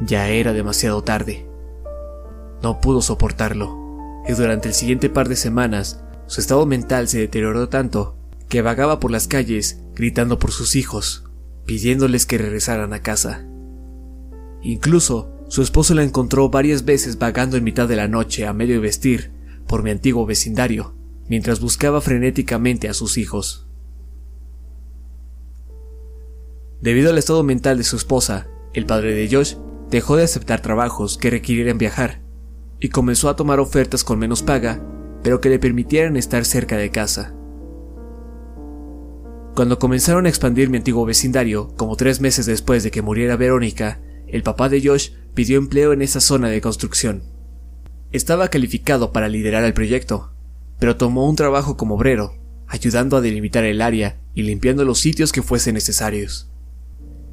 [0.00, 1.46] ya era demasiado tarde.
[2.64, 7.68] No pudo soportarlo, y durante el siguiente par de semanas su estado mental se deterioró
[7.68, 8.16] tanto
[8.48, 11.24] que vagaba por las calles gritando por sus hijos,
[11.66, 13.44] pidiéndoles que regresaran a casa.
[14.62, 18.80] Incluso su esposo la encontró varias veces vagando en mitad de la noche a medio
[18.80, 19.30] vestir
[19.66, 20.94] por mi antiguo vecindario,
[21.28, 23.66] mientras buscaba frenéticamente a sus hijos.
[26.80, 29.56] Debido al estado mental de su esposa, el padre de Josh
[29.90, 32.23] dejó de aceptar trabajos que requirieran viajar
[32.84, 34.78] y comenzó a tomar ofertas con menos paga
[35.22, 37.34] pero que le permitieran estar cerca de casa.
[39.54, 44.02] Cuando comenzaron a expandir mi antiguo vecindario, como tres meses después de que muriera Verónica,
[44.28, 47.22] el papá de Josh pidió empleo en esa zona de construcción.
[48.12, 50.34] Estaba calificado para liderar el proyecto,
[50.78, 52.34] pero tomó un trabajo como obrero,
[52.66, 56.50] ayudando a delimitar el área y limpiando los sitios que fuesen necesarios.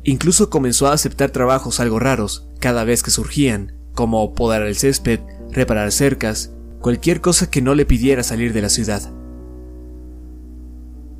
[0.05, 5.19] Incluso comenzó a aceptar trabajos algo raros cada vez que surgían, como podar el césped,
[5.51, 9.01] reparar cercas cualquier cosa que no le pidiera salir de la ciudad.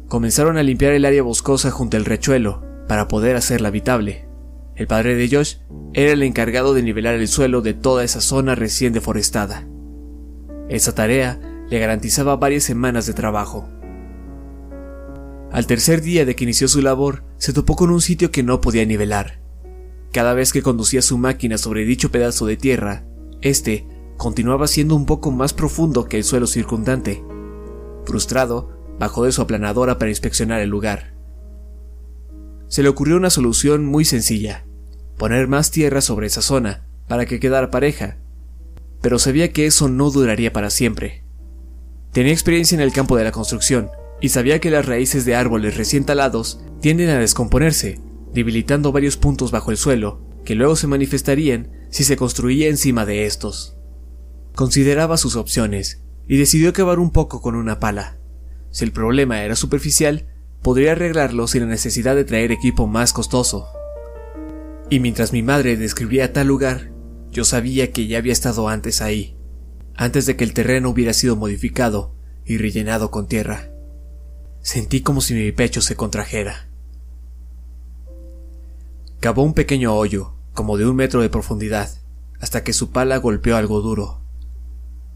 [0.08, 4.26] Comenzaron a limpiar el área boscosa junto al rechuelo para poder hacerla habitable.
[4.76, 5.58] El padre de Josh
[5.94, 9.68] era el encargado de nivelar el suelo de toda esa zona recién deforestada.
[10.70, 13.70] Esa tarea le garantizaba varias semanas de trabajo.
[15.52, 18.62] Al tercer día de que inició su labor, se topó con un sitio que no
[18.62, 19.40] podía nivelar.
[20.12, 23.06] Cada vez que conducía su máquina sobre dicho pedazo de tierra,
[23.42, 23.86] este
[24.22, 27.24] continuaba siendo un poco más profundo que el suelo circundante.
[28.06, 28.70] Frustrado,
[29.00, 31.16] bajó de su aplanadora para inspeccionar el lugar.
[32.68, 34.68] Se le ocurrió una solución muy sencilla,
[35.18, 38.20] poner más tierra sobre esa zona, para que quedara pareja,
[39.02, 41.24] pero sabía que eso no duraría para siempre.
[42.12, 43.90] Tenía experiencia en el campo de la construcción,
[44.22, 48.00] y sabía que las raíces de árboles recién talados tienden a descomponerse,
[48.36, 53.26] debilitando varios puntos bajo el suelo, que luego se manifestarían si se construía encima de
[53.26, 53.81] estos.
[54.56, 58.18] Consideraba sus opciones y decidió cavar un poco con una pala.
[58.70, 60.28] Si el problema era superficial,
[60.62, 63.68] podría arreglarlo sin la necesidad de traer equipo más costoso.
[64.90, 66.92] Y mientras mi madre describía tal lugar,
[67.32, 69.38] yo sabía que ya había estado antes ahí,
[69.96, 72.14] antes de que el terreno hubiera sido modificado
[72.46, 73.72] y rellenado con tierra.
[74.62, 76.68] Sentí como si mi pecho se contrajera.
[79.22, 81.90] Cavó un pequeño hoyo, como de un metro de profundidad,
[82.40, 84.21] hasta que su pala golpeó algo duro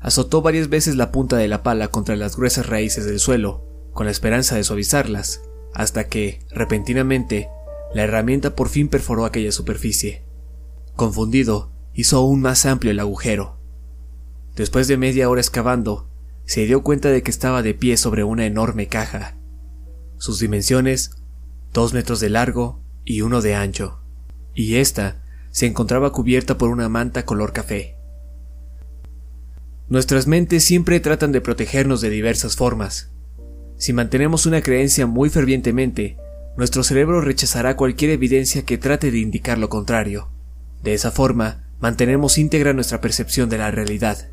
[0.06, 4.06] azotó varias veces la punta de la pala contra las gruesas raíces del suelo, con
[4.06, 5.42] la esperanza de suavizarlas,
[5.74, 7.50] hasta que, repentinamente,
[7.92, 10.24] la herramienta por fin perforó aquella superficie.
[10.95, 13.58] Confundido, hizo aún más amplio el agujero.
[14.56, 16.08] Después de media hora excavando,
[16.45, 19.40] se dio cuenta de que estaba de pie sobre una enorme caja.
[20.19, 21.16] Sus dimensiones,
[21.74, 24.01] dos metros de largo y uno de ancho,
[24.53, 27.94] y ésta se encontraba cubierta por una manta color café.
[29.88, 33.12] Nuestras mentes siempre tratan de protegernos de diversas formas.
[33.78, 36.18] Si mantenemos una creencia muy fervientemente,
[36.58, 40.30] nuestro cerebro rechazará cualquier evidencia que trate de indicar lo contrario.
[40.82, 44.30] De esa forma, mantenemos íntegra nuestra percepción de la realidad.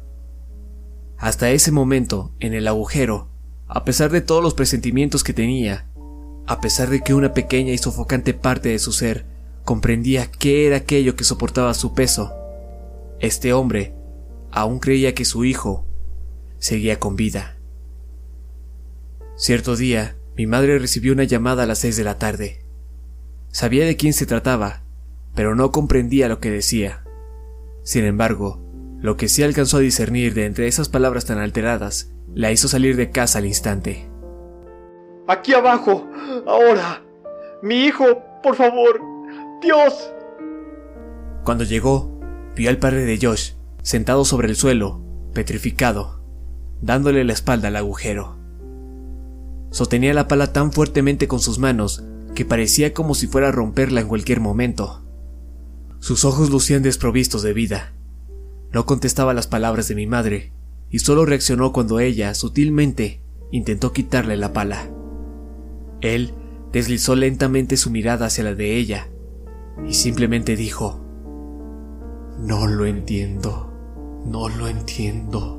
[1.19, 3.29] Hasta ese momento, en el agujero,
[3.69, 5.87] a pesar de todos los presentimientos que tenía,
[6.47, 9.27] a pesar de que una pequeña y sofocante parte de su ser
[9.65, 12.33] comprendía qué era aquello que soportaba su peso,
[13.21, 13.95] este hombre
[14.53, 15.87] aún creía que su hijo
[16.59, 17.57] seguía con vida.
[19.35, 22.65] Cierto día, mi madre recibió una llamada a las seis de la tarde.
[23.49, 24.85] Sabía de quién se trataba,
[25.35, 27.03] pero no comprendía lo que decía.
[27.83, 28.63] Sin embargo,
[29.01, 32.97] lo que sí alcanzó a discernir de entre esas palabras tan alteradas la hizo salir
[32.97, 34.09] de casa al instante.
[35.27, 36.09] Aquí abajo.
[36.47, 37.03] Ahora.
[37.63, 39.01] Mi hijo, por favor.
[39.61, 40.13] Dios.
[41.45, 42.21] Cuando llegó,
[42.55, 45.03] vio al padre de Josh, sentado sobre el suelo,
[45.35, 46.23] petrificado,
[46.81, 48.37] dándole la espalda al agujero.
[49.71, 52.05] Sostenía la pala tan fuertemente con sus manos
[52.35, 55.03] que parecía como si fuera a romperla en cualquier momento.
[55.99, 57.93] Sus ojos lucían desprovistos de vida.
[58.73, 60.53] No contestaba las palabras de mi madre,
[60.91, 64.91] y solo reaccionó cuando ella, sutilmente, intentó quitarle la pala.
[66.01, 66.35] Él
[66.73, 69.09] deslizó lentamente su mirada hacia la de ella,
[69.87, 71.05] y simplemente dijo,
[72.39, 73.72] No lo entiendo,
[74.25, 75.59] no lo entiendo.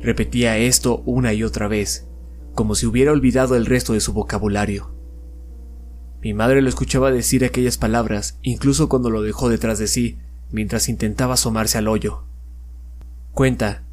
[0.00, 2.06] Repetía esto una y otra vez,
[2.54, 4.90] como si hubiera olvidado el resto de su vocabulario.
[6.20, 10.18] Mi madre lo escuchaba decir aquellas palabras incluso cuando lo dejó detrás de sí
[10.50, 12.24] mientras intentaba asomarse al hoyo.
[13.32, 13.84] Cuenta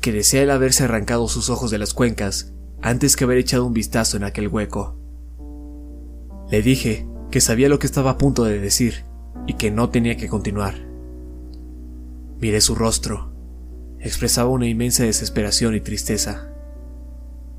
[0.00, 2.52] que desea el haberse arrancado sus ojos de las cuencas
[2.82, 4.98] antes que haber echado un vistazo en aquel hueco.
[6.50, 9.04] Le dije que sabía lo que estaba a punto de decir
[9.46, 10.91] y que no tenía que continuar.
[12.42, 13.30] Miré su rostro.
[14.00, 16.48] Expresaba una inmensa desesperación y tristeza.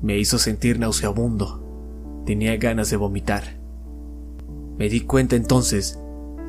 [0.02, 2.22] Me hizo sentir nauseabundo.
[2.26, 3.58] Tenía ganas de vomitar.
[4.76, 5.98] Me di cuenta entonces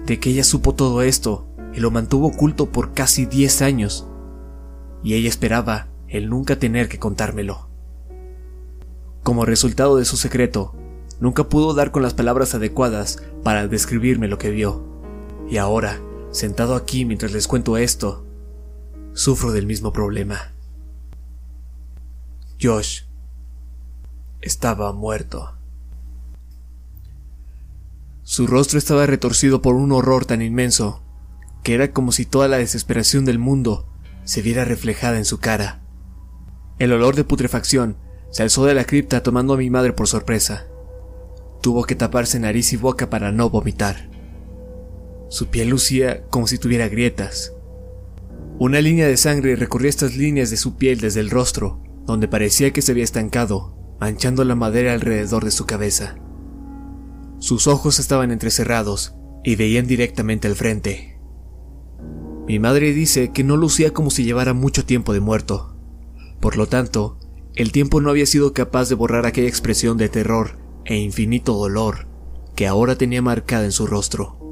[0.06, 4.06] de que ella supo todo esto y lo mantuvo oculto por casi 10 años,
[5.02, 7.70] y ella esperaba el nunca tener que contármelo.
[9.24, 10.76] Como resultado de su secreto,
[11.22, 14.84] nunca pudo dar con las palabras adecuadas para describirme lo que vio,
[15.50, 18.25] y ahora, sentado aquí mientras les cuento esto,
[19.16, 20.52] sufro del mismo problema.
[22.62, 23.04] Josh
[24.42, 25.56] estaba muerto.
[28.24, 31.02] Su rostro estaba retorcido por un horror tan inmenso
[31.64, 33.88] que era como si toda la desesperación del mundo
[34.26, 35.82] se viera reflejada en su cara.
[36.78, 37.98] El olor de putrefacción
[38.32, 40.68] se alzó de la cripta tomando a mi madre por sorpresa.
[41.62, 44.10] Tuvo que taparse nariz y boca para no vomitar.
[45.30, 47.55] Su piel lucía como si tuviera grietas.
[48.58, 52.72] Una línea de sangre recorría estas líneas de su piel desde el rostro, donde parecía
[52.72, 56.18] que se había estancado, manchando la madera alrededor de su cabeza.
[57.40, 61.20] Sus ojos estaban entrecerrados y veían directamente al frente.
[62.48, 65.76] Mi madre dice que no lucía como si llevara mucho tiempo de muerto.
[66.40, 67.20] Por lo tanto,
[67.56, 72.08] el tiempo no había sido capaz de borrar aquella expresión de terror e infinito dolor
[72.56, 74.45] que ahora tenía marcada en su rostro.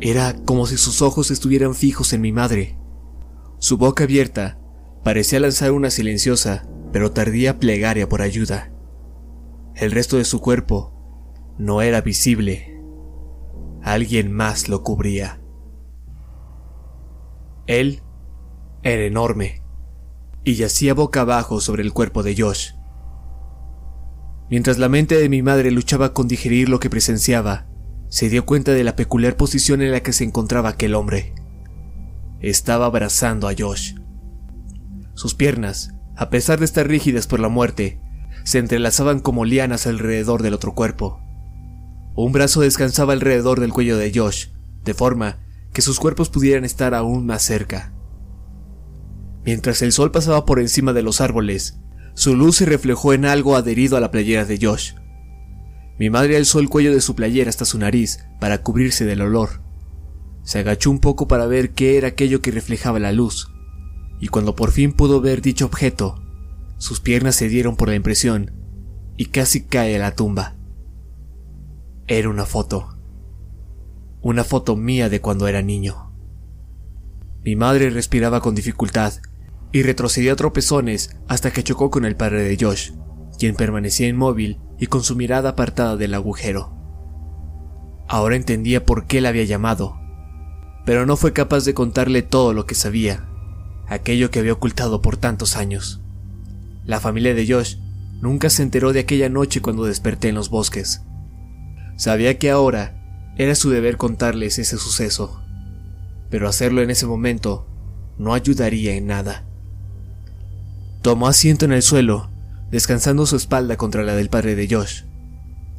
[0.00, 2.78] Era como si sus ojos estuvieran fijos en mi madre.
[3.58, 4.58] Su boca abierta
[5.02, 8.70] parecía lanzar una silenciosa pero tardía plegaria por ayuda.
[9.74, 10.94] El resto de su cuerpo
[11.58, 12.80] no era visible.
[13.82, 15.40] Alguien más lo cubría.
[17.66, 18.02] Él
[18.82, 19.62] era enorme
[20.42, 22.70] y yacía boca abajo sobre el cuerpo de Josh.
[24.48, 27.66] Mientras la mente de mi madre luchaba con digerir lo que presenciaba,
[28.16, 31.34] se dio cuenta de la peculiar posición en la que se encontraba aquel hombre.
[32.40, 33.92] Estaba abrazando a Josh.
[35.12, 38.00] Sus piernas, a pesar de estar rígidas por la muerte,
[38.42, 41.20] se entrelazaban como lianas alrededor del otro cuerpo.
[42.14, 44.46] Un brazo descansaba alrededor del cuello de Josh,
[44.82, 45.40] de forma
[45.74, 47.92] que sus cuerpos pudieran estar aún más cerca.
[49.44, 51.80] Mientras el sol pasaba por encima de los árboles,
[52.14, 54.94] su luz se reflejó en algo adherido a la playera de Josh.
[55.98, 59.62] Mi madre alzó el cuello de su playera hasta su nariz para cubrirse del olor.
[60.42, 63.48] Se agachó un poco para ver qué era aquello que reflejaba la luz,
[64.20, 66.22] y cuando por fin pudo ver dicho objeto,
[66.78, 68.52] sus piernas se dieron por la impresión
[69.16, 70.54] y casi cae a la tumba.
[72.06, 72.96] Era una foto.
[74.20, 76.12] Una foto mía de cuando era niño.
[77.42, 79.14] Mi madre respiraba con dificultad
[79.72, 82.92] y retrocedía a tropezones hasta que chocó con el padre de Josh,
[83.38, 86.72] quien permanecía inmóvil y con su mirada apartada del agujero.
[88.08, 89.98] Ahora entendía por qué la había llamado,
[90.84, 93.28] pero no fue capaz de contarle todo lo que sabía,
[93.88, 96.00] aquello que había ocultado por tantos años.
[96.84, 97.76] La familia de Josh
[98.20, 101.02] nunca se enteró de aquella noche cuando desperté en los bosques.
[101.96, 105.42] Sabía que ahora era su deber contarles ese suceso,
[106.30, 107.66] pero hacerlo en ese momento
[108.18, 109.44] no ayudaría en nada.
[111.02, 112.30] Tomó asiento en el suelo,
[112.70, 115.02] descansando su espalda contra la del padre de Josh.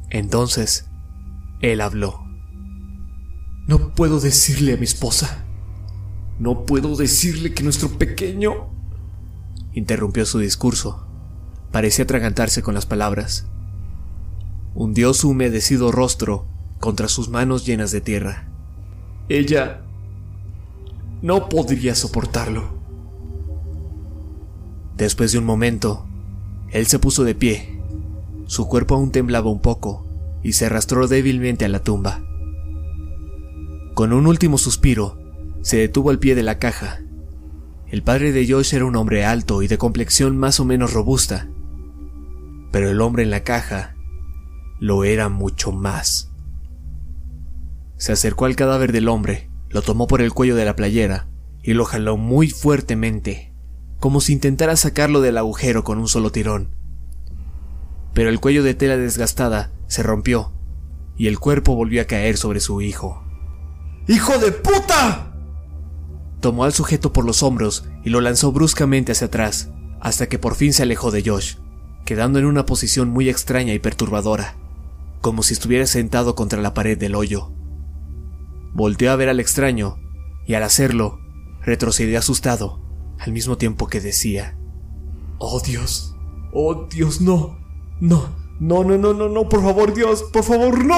[0.10, 0.90] Entonces,
[1.62, 2.24] él habló.
[3.68, 5.46] No puedo decirle a mi esposa.
[6.40, 8.70] No puedo decirle que nuestro pequeño...
[9.74, 11.08] Interrumpió su discurso.
[11.72, 13.46] Parecía atragantarse con las palabras
[14.78, 16.46] hundió su humedecido rostro
[16.80, 18.48] contra sus manos llenas de tierra.
[19.28, 19.82] Ella
[21.24, 22.78] no podría soportarlo.
[24.96, 26.07] Después de un momento,
[26.78, 27.78] él se puso de pie
[28.48, 30.08] su cuerpo aún temblaba un poco
[30.42, 32.24] y se arrastró débilmente a la tumba.
[33.94, 35.20] Con un último suspiro,
[35.62, 37.02] se detuvo al pie de la caja.
[37.90, 41.50] El padre de Josh era un hombre alto y de complexión más o menos robusta,
[42.72, 43.96] pero el hombre en la caja
[44.80, 46.32] lo era mucho más.
[47.98, 51.28] Se acercó al cadáver del hombre, lo tomó por el cuello de la playera
[51.64, 53.47] y lo jaló muy fuertemente,
[54.00, 56.70] como si intentara sacarlo del agujero con un solo tirón.
[58.14, 60.52] Pero el cuello de tela desgastada se rompió
[61.18, 63.24] y el cuerpo volvió a caer sobre su hijo.
[64.08, 65.34] ¡Hijo de puta!
[66.40, 69.70] Tomó al sujeto por los hombros y lo lanzó bruscamente hacia atrás,
[70.00, 71.56] hasta que por fin se alejó de Josh,
[72.06, 74.56] quedando en una posición muy extraña y perturbadora,
[75.22, 77.52] como si estuviera sentado contra la pared del hoyo.
[78.74, 80.00] Volteó a ver al extraño,
[80.46, 81.20] y al hacerlo,
[81.62, 82.87] retrocedió asustado,
[83.20, 84.58] al mismo tiempo que decía,
[85.40, 86.16] Oh Dios,
[86.52, 87.58] oh Dios, no,
[88.00, 88.30] no,
[88.60, 90.98] no, no, no, no, no, por favor Dios, por favor, no.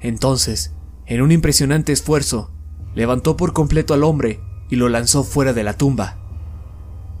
[0.00, 0.74] Entonces,
[1.06, 2.50] en un impresionante esfuerzo,
[2.94, 6.18] levantó por completo al hombre y lo lanzó fuera de la tumba.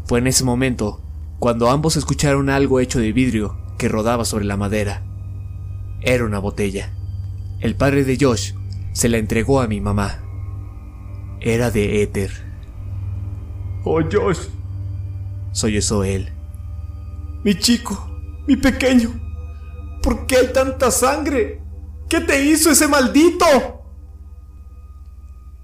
[0.04, 1.00] Fue en ese momento
[1.38, 5.04] cuando ambos escucharon algo hecho de vidrio que rodaba sobre la madera.
[6.00, 6.92] Era una botella.
[7.60, 8.54] El padre de Josh
[8.92, 10.22] se la entregó a mi mamá.
[11.40, 12.51] Era de éter.
[13.84, 14.48] Oh Josh,
[15.52, 16.32] sollozó él.
[17.44, 18.10] Mi chico,
[18.46, 19.10] mi pequeño,
[20.02, 21.60] ¿por qué hay tanta sangre?
[22.08, 23.46] ¿Qué te hizo ese maldito?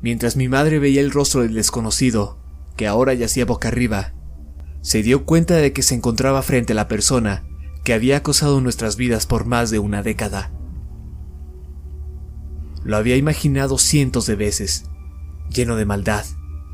[0.00, 2.38] Mientras mi madre veía el rostro del desconocido,
[2.76, 4.14] que ahora yacía boca arriba,
[4.80, 7.44] se dio cuenta de que se encontraba frente a la persona
[7.84, 10.50] que había acosado nuestras vidas por más de una década.
[12.84, 14.84] Lo había imaginado cientos de veces,
[15.50, 16.24] lleno de maldad,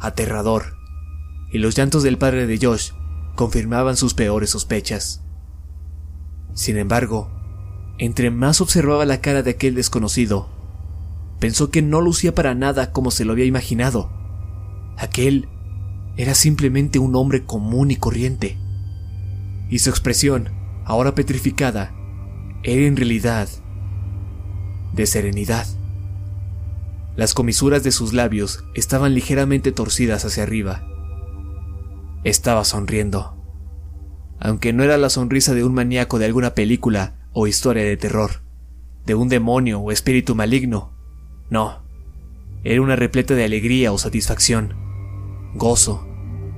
[0.00, 0.76] aterrador,
[1.54, 2.90] y los llantos del padre de Josh
[3.36, 5.22] confirmaban sus peores sospechas.
[6.52, 7.30] Sin embargo,
[7.96, 10.48] entre más observaba la cara de aquel desconocido,
[11.38, 14.10] pensó que no lucía para nada como se lo había imaginado.
[14.98, 15.48] Aquel
[16.16, 18.58] era simplemente un hombre común y corriente.
[19.70, 20.48] Y su expresión,
[20.84, 21.94] ahora petrificada,
[22.64, 23.48] era en realidad
[24.92, 25.68] de serenidad.
[27.14, 30.88] Las comisuras de sus labios estaban ligeramente torcidas hacia arriba.
[32.24, 33.36] Estaba sonriendo.
[34.40, 38.42] Aunque no era la sonrisa de un maníaco de alguna película o historia de terror,
[39.04, 40.92] de un demonio o espíritu maligno.
[41.50, 41.82] No,
[42.64, 44.74] era una repleta de alegría o satisfacción,
[45.54, 46.06] gozo,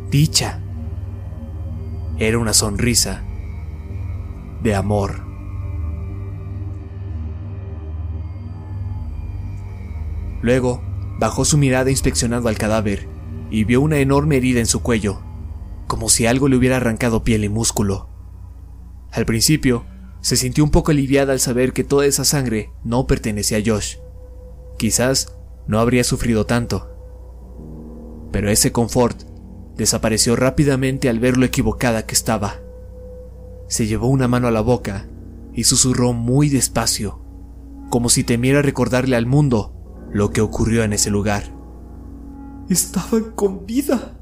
[0.08, 0.62] dicha.
[2.18, 3.24] Era una sonrisa
[4.62, 5.26] de amor.
[10.42, 10.80] Luego,
[11.18, 13.08] bajó su mirada inspeccionando al cadáver
[13.50, 15.25] y vio una enorme herida en su cuello,
[15.86, 18.08] como si algo le hubiera arrancado piel y músculo.
[19.12, 19.84] Al principio,
[20.20, 23.96] se sintió un poco aliviada al saber que toda esa sangre no pertenecía a Josh.
[24.78, 26.92] Quizás no habría sufrido tanto.
[28.32, 29.22] Pero ese confort
[29.76, 32.60] desapareció rápidamente al ver lo equivocada que estaba.
[33.68, 35.08] Se llevó una mano a la boca
[35.52, 37.20] y susurró muy despacio,
[37.90, 39.72] como si temiera recordarle al mundo
[40.12, 41.44] lo que ocurrió en ese lugar.
[42.68, 44.15] Estaban con vida.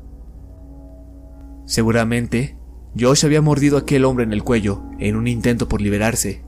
[1.67, 2.59] Seguramente,
[2.99, 6.45] Josh había mordido a aquel hombre en el cuello en un intento por liberarse,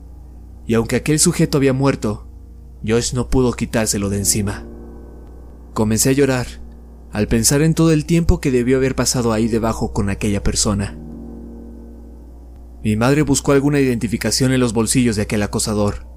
[0.65, 2.27] y aunque aquel sujeto había muerto,
[2.85, 4.65] Josh no pudo quitárselo de encima.
[5.73, 6.47] Comencé a llorar
[7.11, 10.97] al pensar en todo el tiempo que debió haber pasado ahí debajo con aquella persona.
[12.83, 16.07] Mi madre buscó alguna identificación en los bolsillos de aquel acosador,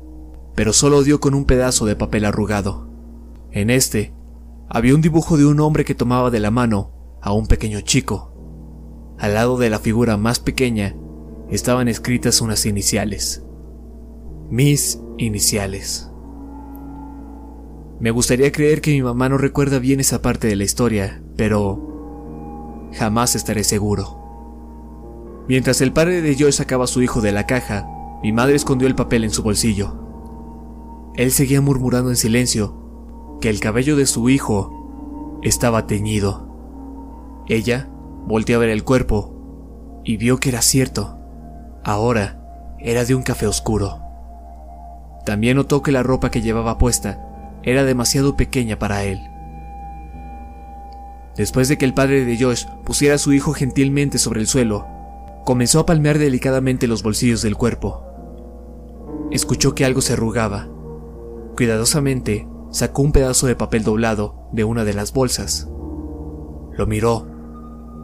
[0.54, 2.88] pero solo dio con un pedazo de papel arrugado.
[3.50, 4.12] En este
[4.68, 8.29] había un dibujo de un hombre que tomaba de la mano a un pequeño chico.
[9.20, 10.96] Al lado de la figura más pequeña
[11.50, 13.44] estaban escritas unas iniciales.
[14.48, 16.10] Mis iniciales.
[18.00, 22.88] Me gustaría creer que mi mamá no recuerda bien esa parte de la historia, pero
[22.94, 25.44] jamás estaré seguro.
[25.48, 27.86] Mientras el padre de Joy sacaba a su hijo de la caja,
[28.22, 31.12] mi madre escondió el papel en su bolsillo.
[31.14, 37.44] Él seguía murmurando en silencio que el cabello de su hijo estaba teñido.
[37.48, 37.90] Ella
[38.26, 41.18] volteó a ver el cuerpo y vio que era cierto.
[41.84, 44.00] Ahora era de un café oscuro.
[45.24, 47.26] También notó que la ropa que llevaba puesta
[47.62, 49.20] era demasiado pequeña para él.
[51.36, 54.86] Después de que el padre de Josh pusiera a su hijo gentilmente sobre el suelo,
[55.44, 58.04] comenzó a palmear delicadamente los bolsillos del cuerpo.
[59.30, 60.68] Escuchó que algo se arrugaba.
[61.56, 65.68] Cuidadosamente sacó un pedazo de papel doblado de una de las bolsas.
[66.76, 67.26] Lo miró,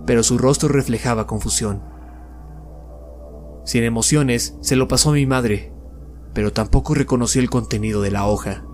[0.07, 1.83] pero su rostro reflejaba confusión.
[3.65, 5.73] Sin emociones, se lo pasó a mi madre,
[6.33, 8.65] pero tampoco reconoció el contenido de la hoja.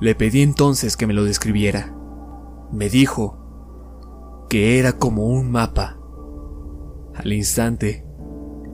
[0.00, 1.94] Le pedí entonces que me lo describiera.
[2.70, 5.98] Me dijo que era como un mapa.
[7.14, 8.06] Al instante,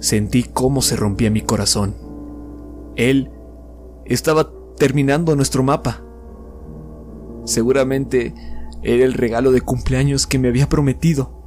[0.00, 1.96] sentí cómo se rompía mi corazón.
[2.96, 3.30] Él
[4.04, 6.02] estaba terminando nuestro mapa.
[7.44, 8.34] Seguramente
[8.82, 11.37] era el regalo de cumpleaños que me había prometido.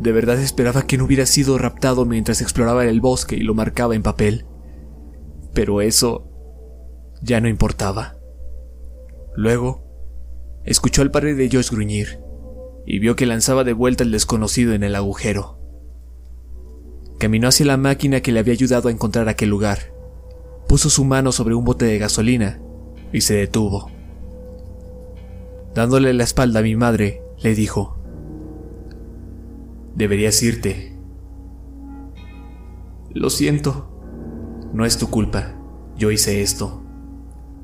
[0.00, 3.94] De verdad esperaba que no hubiera sido raptado mientras exploraba el bosque y lo marcaba
[3.94, 4.46] en papel.
[5.54, 6.28] Pero eso
[7.20, 8.16] ya no importaba.
[9.34, 9.82] Luego,
[10.64, 12.20] escuchó al padre de Josh gruñir
[12.86, 15.58] y vio que lanzaba de vuelta el desconocido en el agujero.
[17.18, 19.92] Caminó hacia la máquina que le había ayudado a encontrar aquel lugar.
[20.68, 22.60] Puso su mano sobre un bote de gasolina
[23.12, 23.90] y se detuvo.
[25.74, 27.97] Dándole la espalda a mi madre, le dijo,
[29.98, 30.96] Deberías irte.
[33.10, 33.90] Lo siento.
[34.72, 35.56] No es tu culpa.
[35.96, 36.84] Yo hice esto.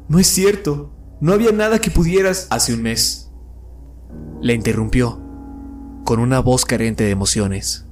[0.09, 0.91] No es cierto.
[1.21, 2.49] No había nada que pudieras...
[2.51, 3.31] Hace un mes.
[4.43, 5.23] Le interrumpió,
[6.05, 7.87] con una voz carente de emociones.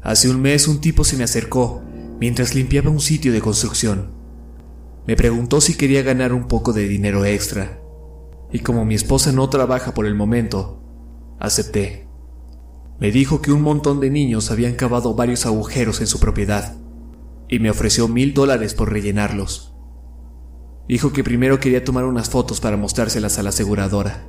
[0.00, 1.82] Hace un mes un tipo se me acercó
[2.20, 4.12] mientras limpiaba un sitio de construcción.
[5.04, 7.80] Me preguntó si quería ganar un poco de dinero extra.
[8.52, 10.80] Y como mi esposa no trabaja por el momento,
[11.40, 12.03] acepté.
[13.00, 16.76] Me dijo que un montón de niños habían cavado varios agujeros en su propiedad
[17.48, 19.74] y me ofreció mil dólares por rellenarlos.
[20.88, 24.26] Dijo que primero quería tomar unas fotos para mostrárselas a la aseguradora.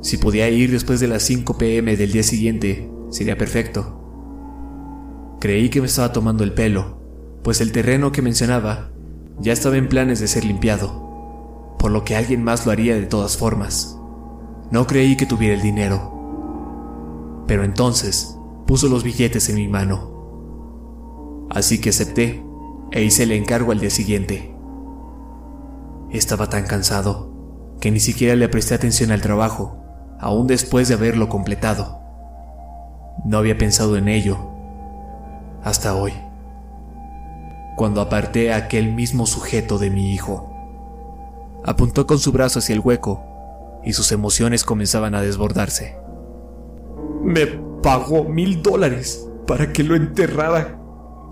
[0.00, 5.36] Si podía ir después de las 5 pm del día siguiente, sería perfecto.
[5.40, 7.00] Creí que me estaba tomando el pelo,
[7.42, 8.92] pues el terreno que mencionaba
[9.38, 13.06] ya estaba en planes de ser limpiado, por lo que alguien más lo haría de
[13.06, 13.98] todas formas.
[14.70, 16.15] No creí que tuviera el dinero.
[17.46, 21.46] Pero entonces puso los billetes en mi mano.
[21.50, 22.44] Así que acepté
[22.90, 24.54] e hice el encargo al día siguiente.
[26.10, 27.32] Estaba tan cansado
[27.80, 29.76] que ni siquiera le presté atención al trabajo,
[30.18, 32.00] aún después de haberlo completado.
[33.24, 34.38] No había pensado en ello
[35.62, 36.12] hasta hoy,
[37.76, 40.52] cuando aparté a aquel mismo sujeto de mi hijo.
[41.64, 43.24] Apuntó con su brazo hacia el hueco
[43.84, 46.05] y sus emociones comenzaban a desbordarse.
[47.26, 47.44] Me
[47.82, 50.80] pagó mil dólares para que lo enterrara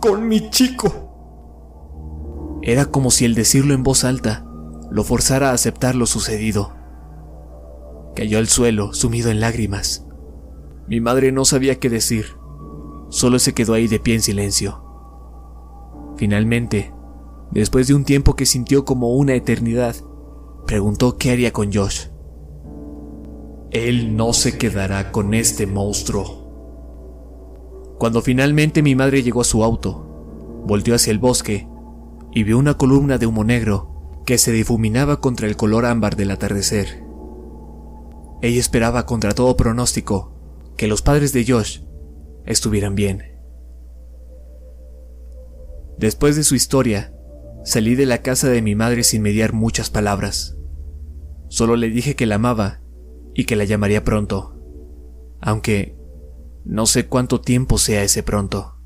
[0.01, 2.59] con mi chico.
[2.63, 4.45] Era como si el decirlo en voz alta
[4.91, 6.73] lo forzara a aceptar lo sucedido.
[8.17, 10.05] Cayó al suelo, sumido en lágrimas.
[10.89, 12.27] Mi madre no sabía qué decir,
[13.09, 14.83] solo se quedó ahí de pie en silencio.
[16.17, 16.93] Finalmente,
[17.53, 19.95] después de un tiempo que sintió como una eternidad,
[20.67, 22.09] preguntó qué haría con Josh.
[23.75, 27.97] Él no se quedará con este monstruo.
[27.99, 31.67] Cuando finalmente mi madre llegó a su auto, volteó hacia el bosque
[32.33, 36.31] y vio una columna de humo negro que se difuminaba contra el color ámbar del
[36.31, 37.03] atardecer.
[38.43, 41.81] Ella esperaba contra todo pronóstico que los padres de Josh
[42.47, 43.25] estuvieran bien.
[45.99, 47.13] Después de su historia,
[47.65, 50.57] salí de la casa de mi madre sin mediar muchas palabras.
[51.49, 52.84] Solo le dije que la amaba
[53.35, 54.57] y que la llamaría pronto,
[55.41, 55.97] aunque
[56.65, 58.77] no sé cuánto tiempo sea ese pronto.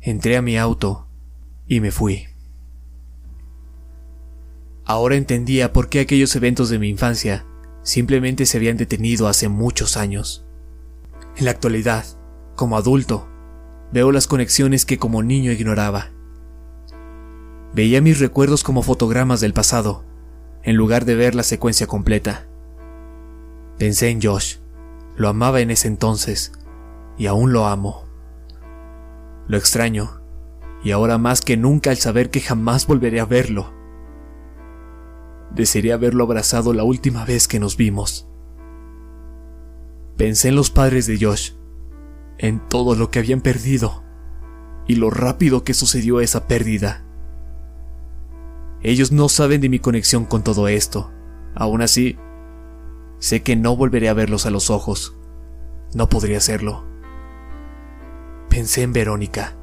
[0.00, 1.08] Entré a mi auto
[1.66, 2.26] y me fui.
[4.84, 7.46] Ahora entendía por qué aquellos eventos de mi infancia
[7.82, 10.46] simplemente se habían detenido hace muchos años.
[11.36, 12.04] En la actualidad,
[12.56, 13.28] como adulto,
[13.92, 16.10] veo las conexiones que como niño ignoraba.
[17.72, 20.04] Veía mis recuerdos como fotogramas del pasado,
[20.62, 22.49] en lugar de ver la secuencia completa.
[23.80, 24.56] Pensé en Josh,
[25.16, 26.52] lo amaba en ese entonces,
[27.16, 28.04] y aún lo amo.
[29.48, 30.20] Lo extraño,
[30.84, 33.72] y ahora más que nunca al saber que jamás volveré a verlo.
[35.54, 38.28] Desearía haberlo abrazado la última vez que nos vimos.
[40.18, 41.52] Pensé en los padres de Josh,
[42.36, 44.04] en todo lo que habían perdido
[44.86, 47.06] y lo rápido que sucedió esa pérdida.
[48.82, 51.10] Ellos no saben de mi conexión con todo esto.
[51.54, 52.18] Aún así,
[53.20, 55.14] sé que no volveré a verlos a los ojos.
[55.94, 56.84] No podría hacerlo.
[58.48, 59.54] Pensé en Verónica.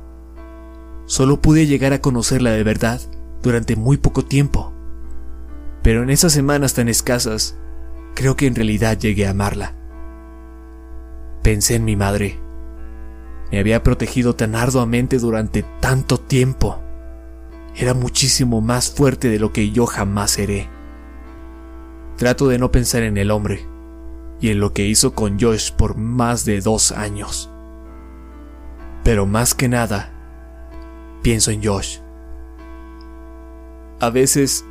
[1.05, 3.01] Solo pude llegar a conocerla de verdad
[3.41, 4.73] durante muy poco tiempo.
[5.81, 7.57] Pero en esas semanas tan escasas,
[8.13, 9.73] creo que en realidad llegué a amarla.
[11.43, 12.39] Pensé en mi madre.
[13.51, 16.79] Me había protegido tan arduamente durante tanto tiempo.
[17.75, 20.76] Era muchísimo más fuerte de lo que yo jamás seré.
[22.17, 23.65] Trato de no pensar en el hombre
[24.41, 27.49] y en lo que hizo con Josh por más de dos años.
[29.03, 30.11] Pero más que nada,
[31.21, 31.99] pienso en Josh.
[33.99, 34.65] A veces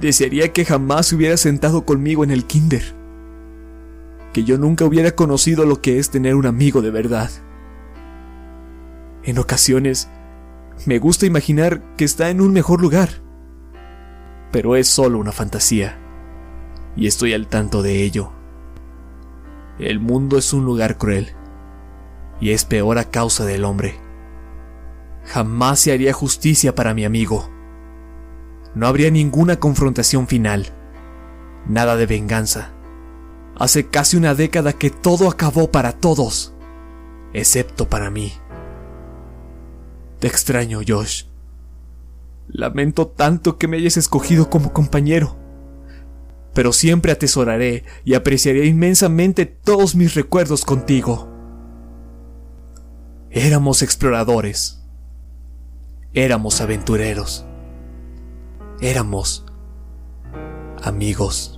[0.00, 2.82] desearía que jamás se hubiera sentado conmigo en el kinder.
[4.32, 7.30] Que yo nunca hubiera conocido lo que es tener un amigo de verdad.
[9.22, 10.08] En ocasiones,
[10.86, 13.08] me gusta imaginar que está en un mejor lugar.
[14.50, 15.98] Pero es solo una fantasía.
[16.96, 18.32] Y estoy al tanto de ello.
[19.78, 21.32] El mundo es un lugar cruel.
[22.40, 23.98] Y es peor a causa del hombre.
[25.24, 27.50] Jamás se haría justicia para mi amigo.
[28.74, 30.66] No habría ninguna confrontación final.
[31.66, 32.72] Nada de venganza.
[33.58, 36.54] Hace casi una década que todo acabó para todos.
[37.32, 38.32] Excepto para mí.
[40.20, 41.24] Te extraño, Josh.
[42.48, 45.36] Lamento tanto que me hayas escogido como compañero.
[46.56, 51.28] Pero siempre atesoraré y apreciaré inmensamente todos mis recuerdos contigo.
[53.30, 54.82] Éramos exploradores.
[56.14, 57.44] Éramos aventureros.
[58.80, 59.44] Éramos
[60.82, 61.55] amigos.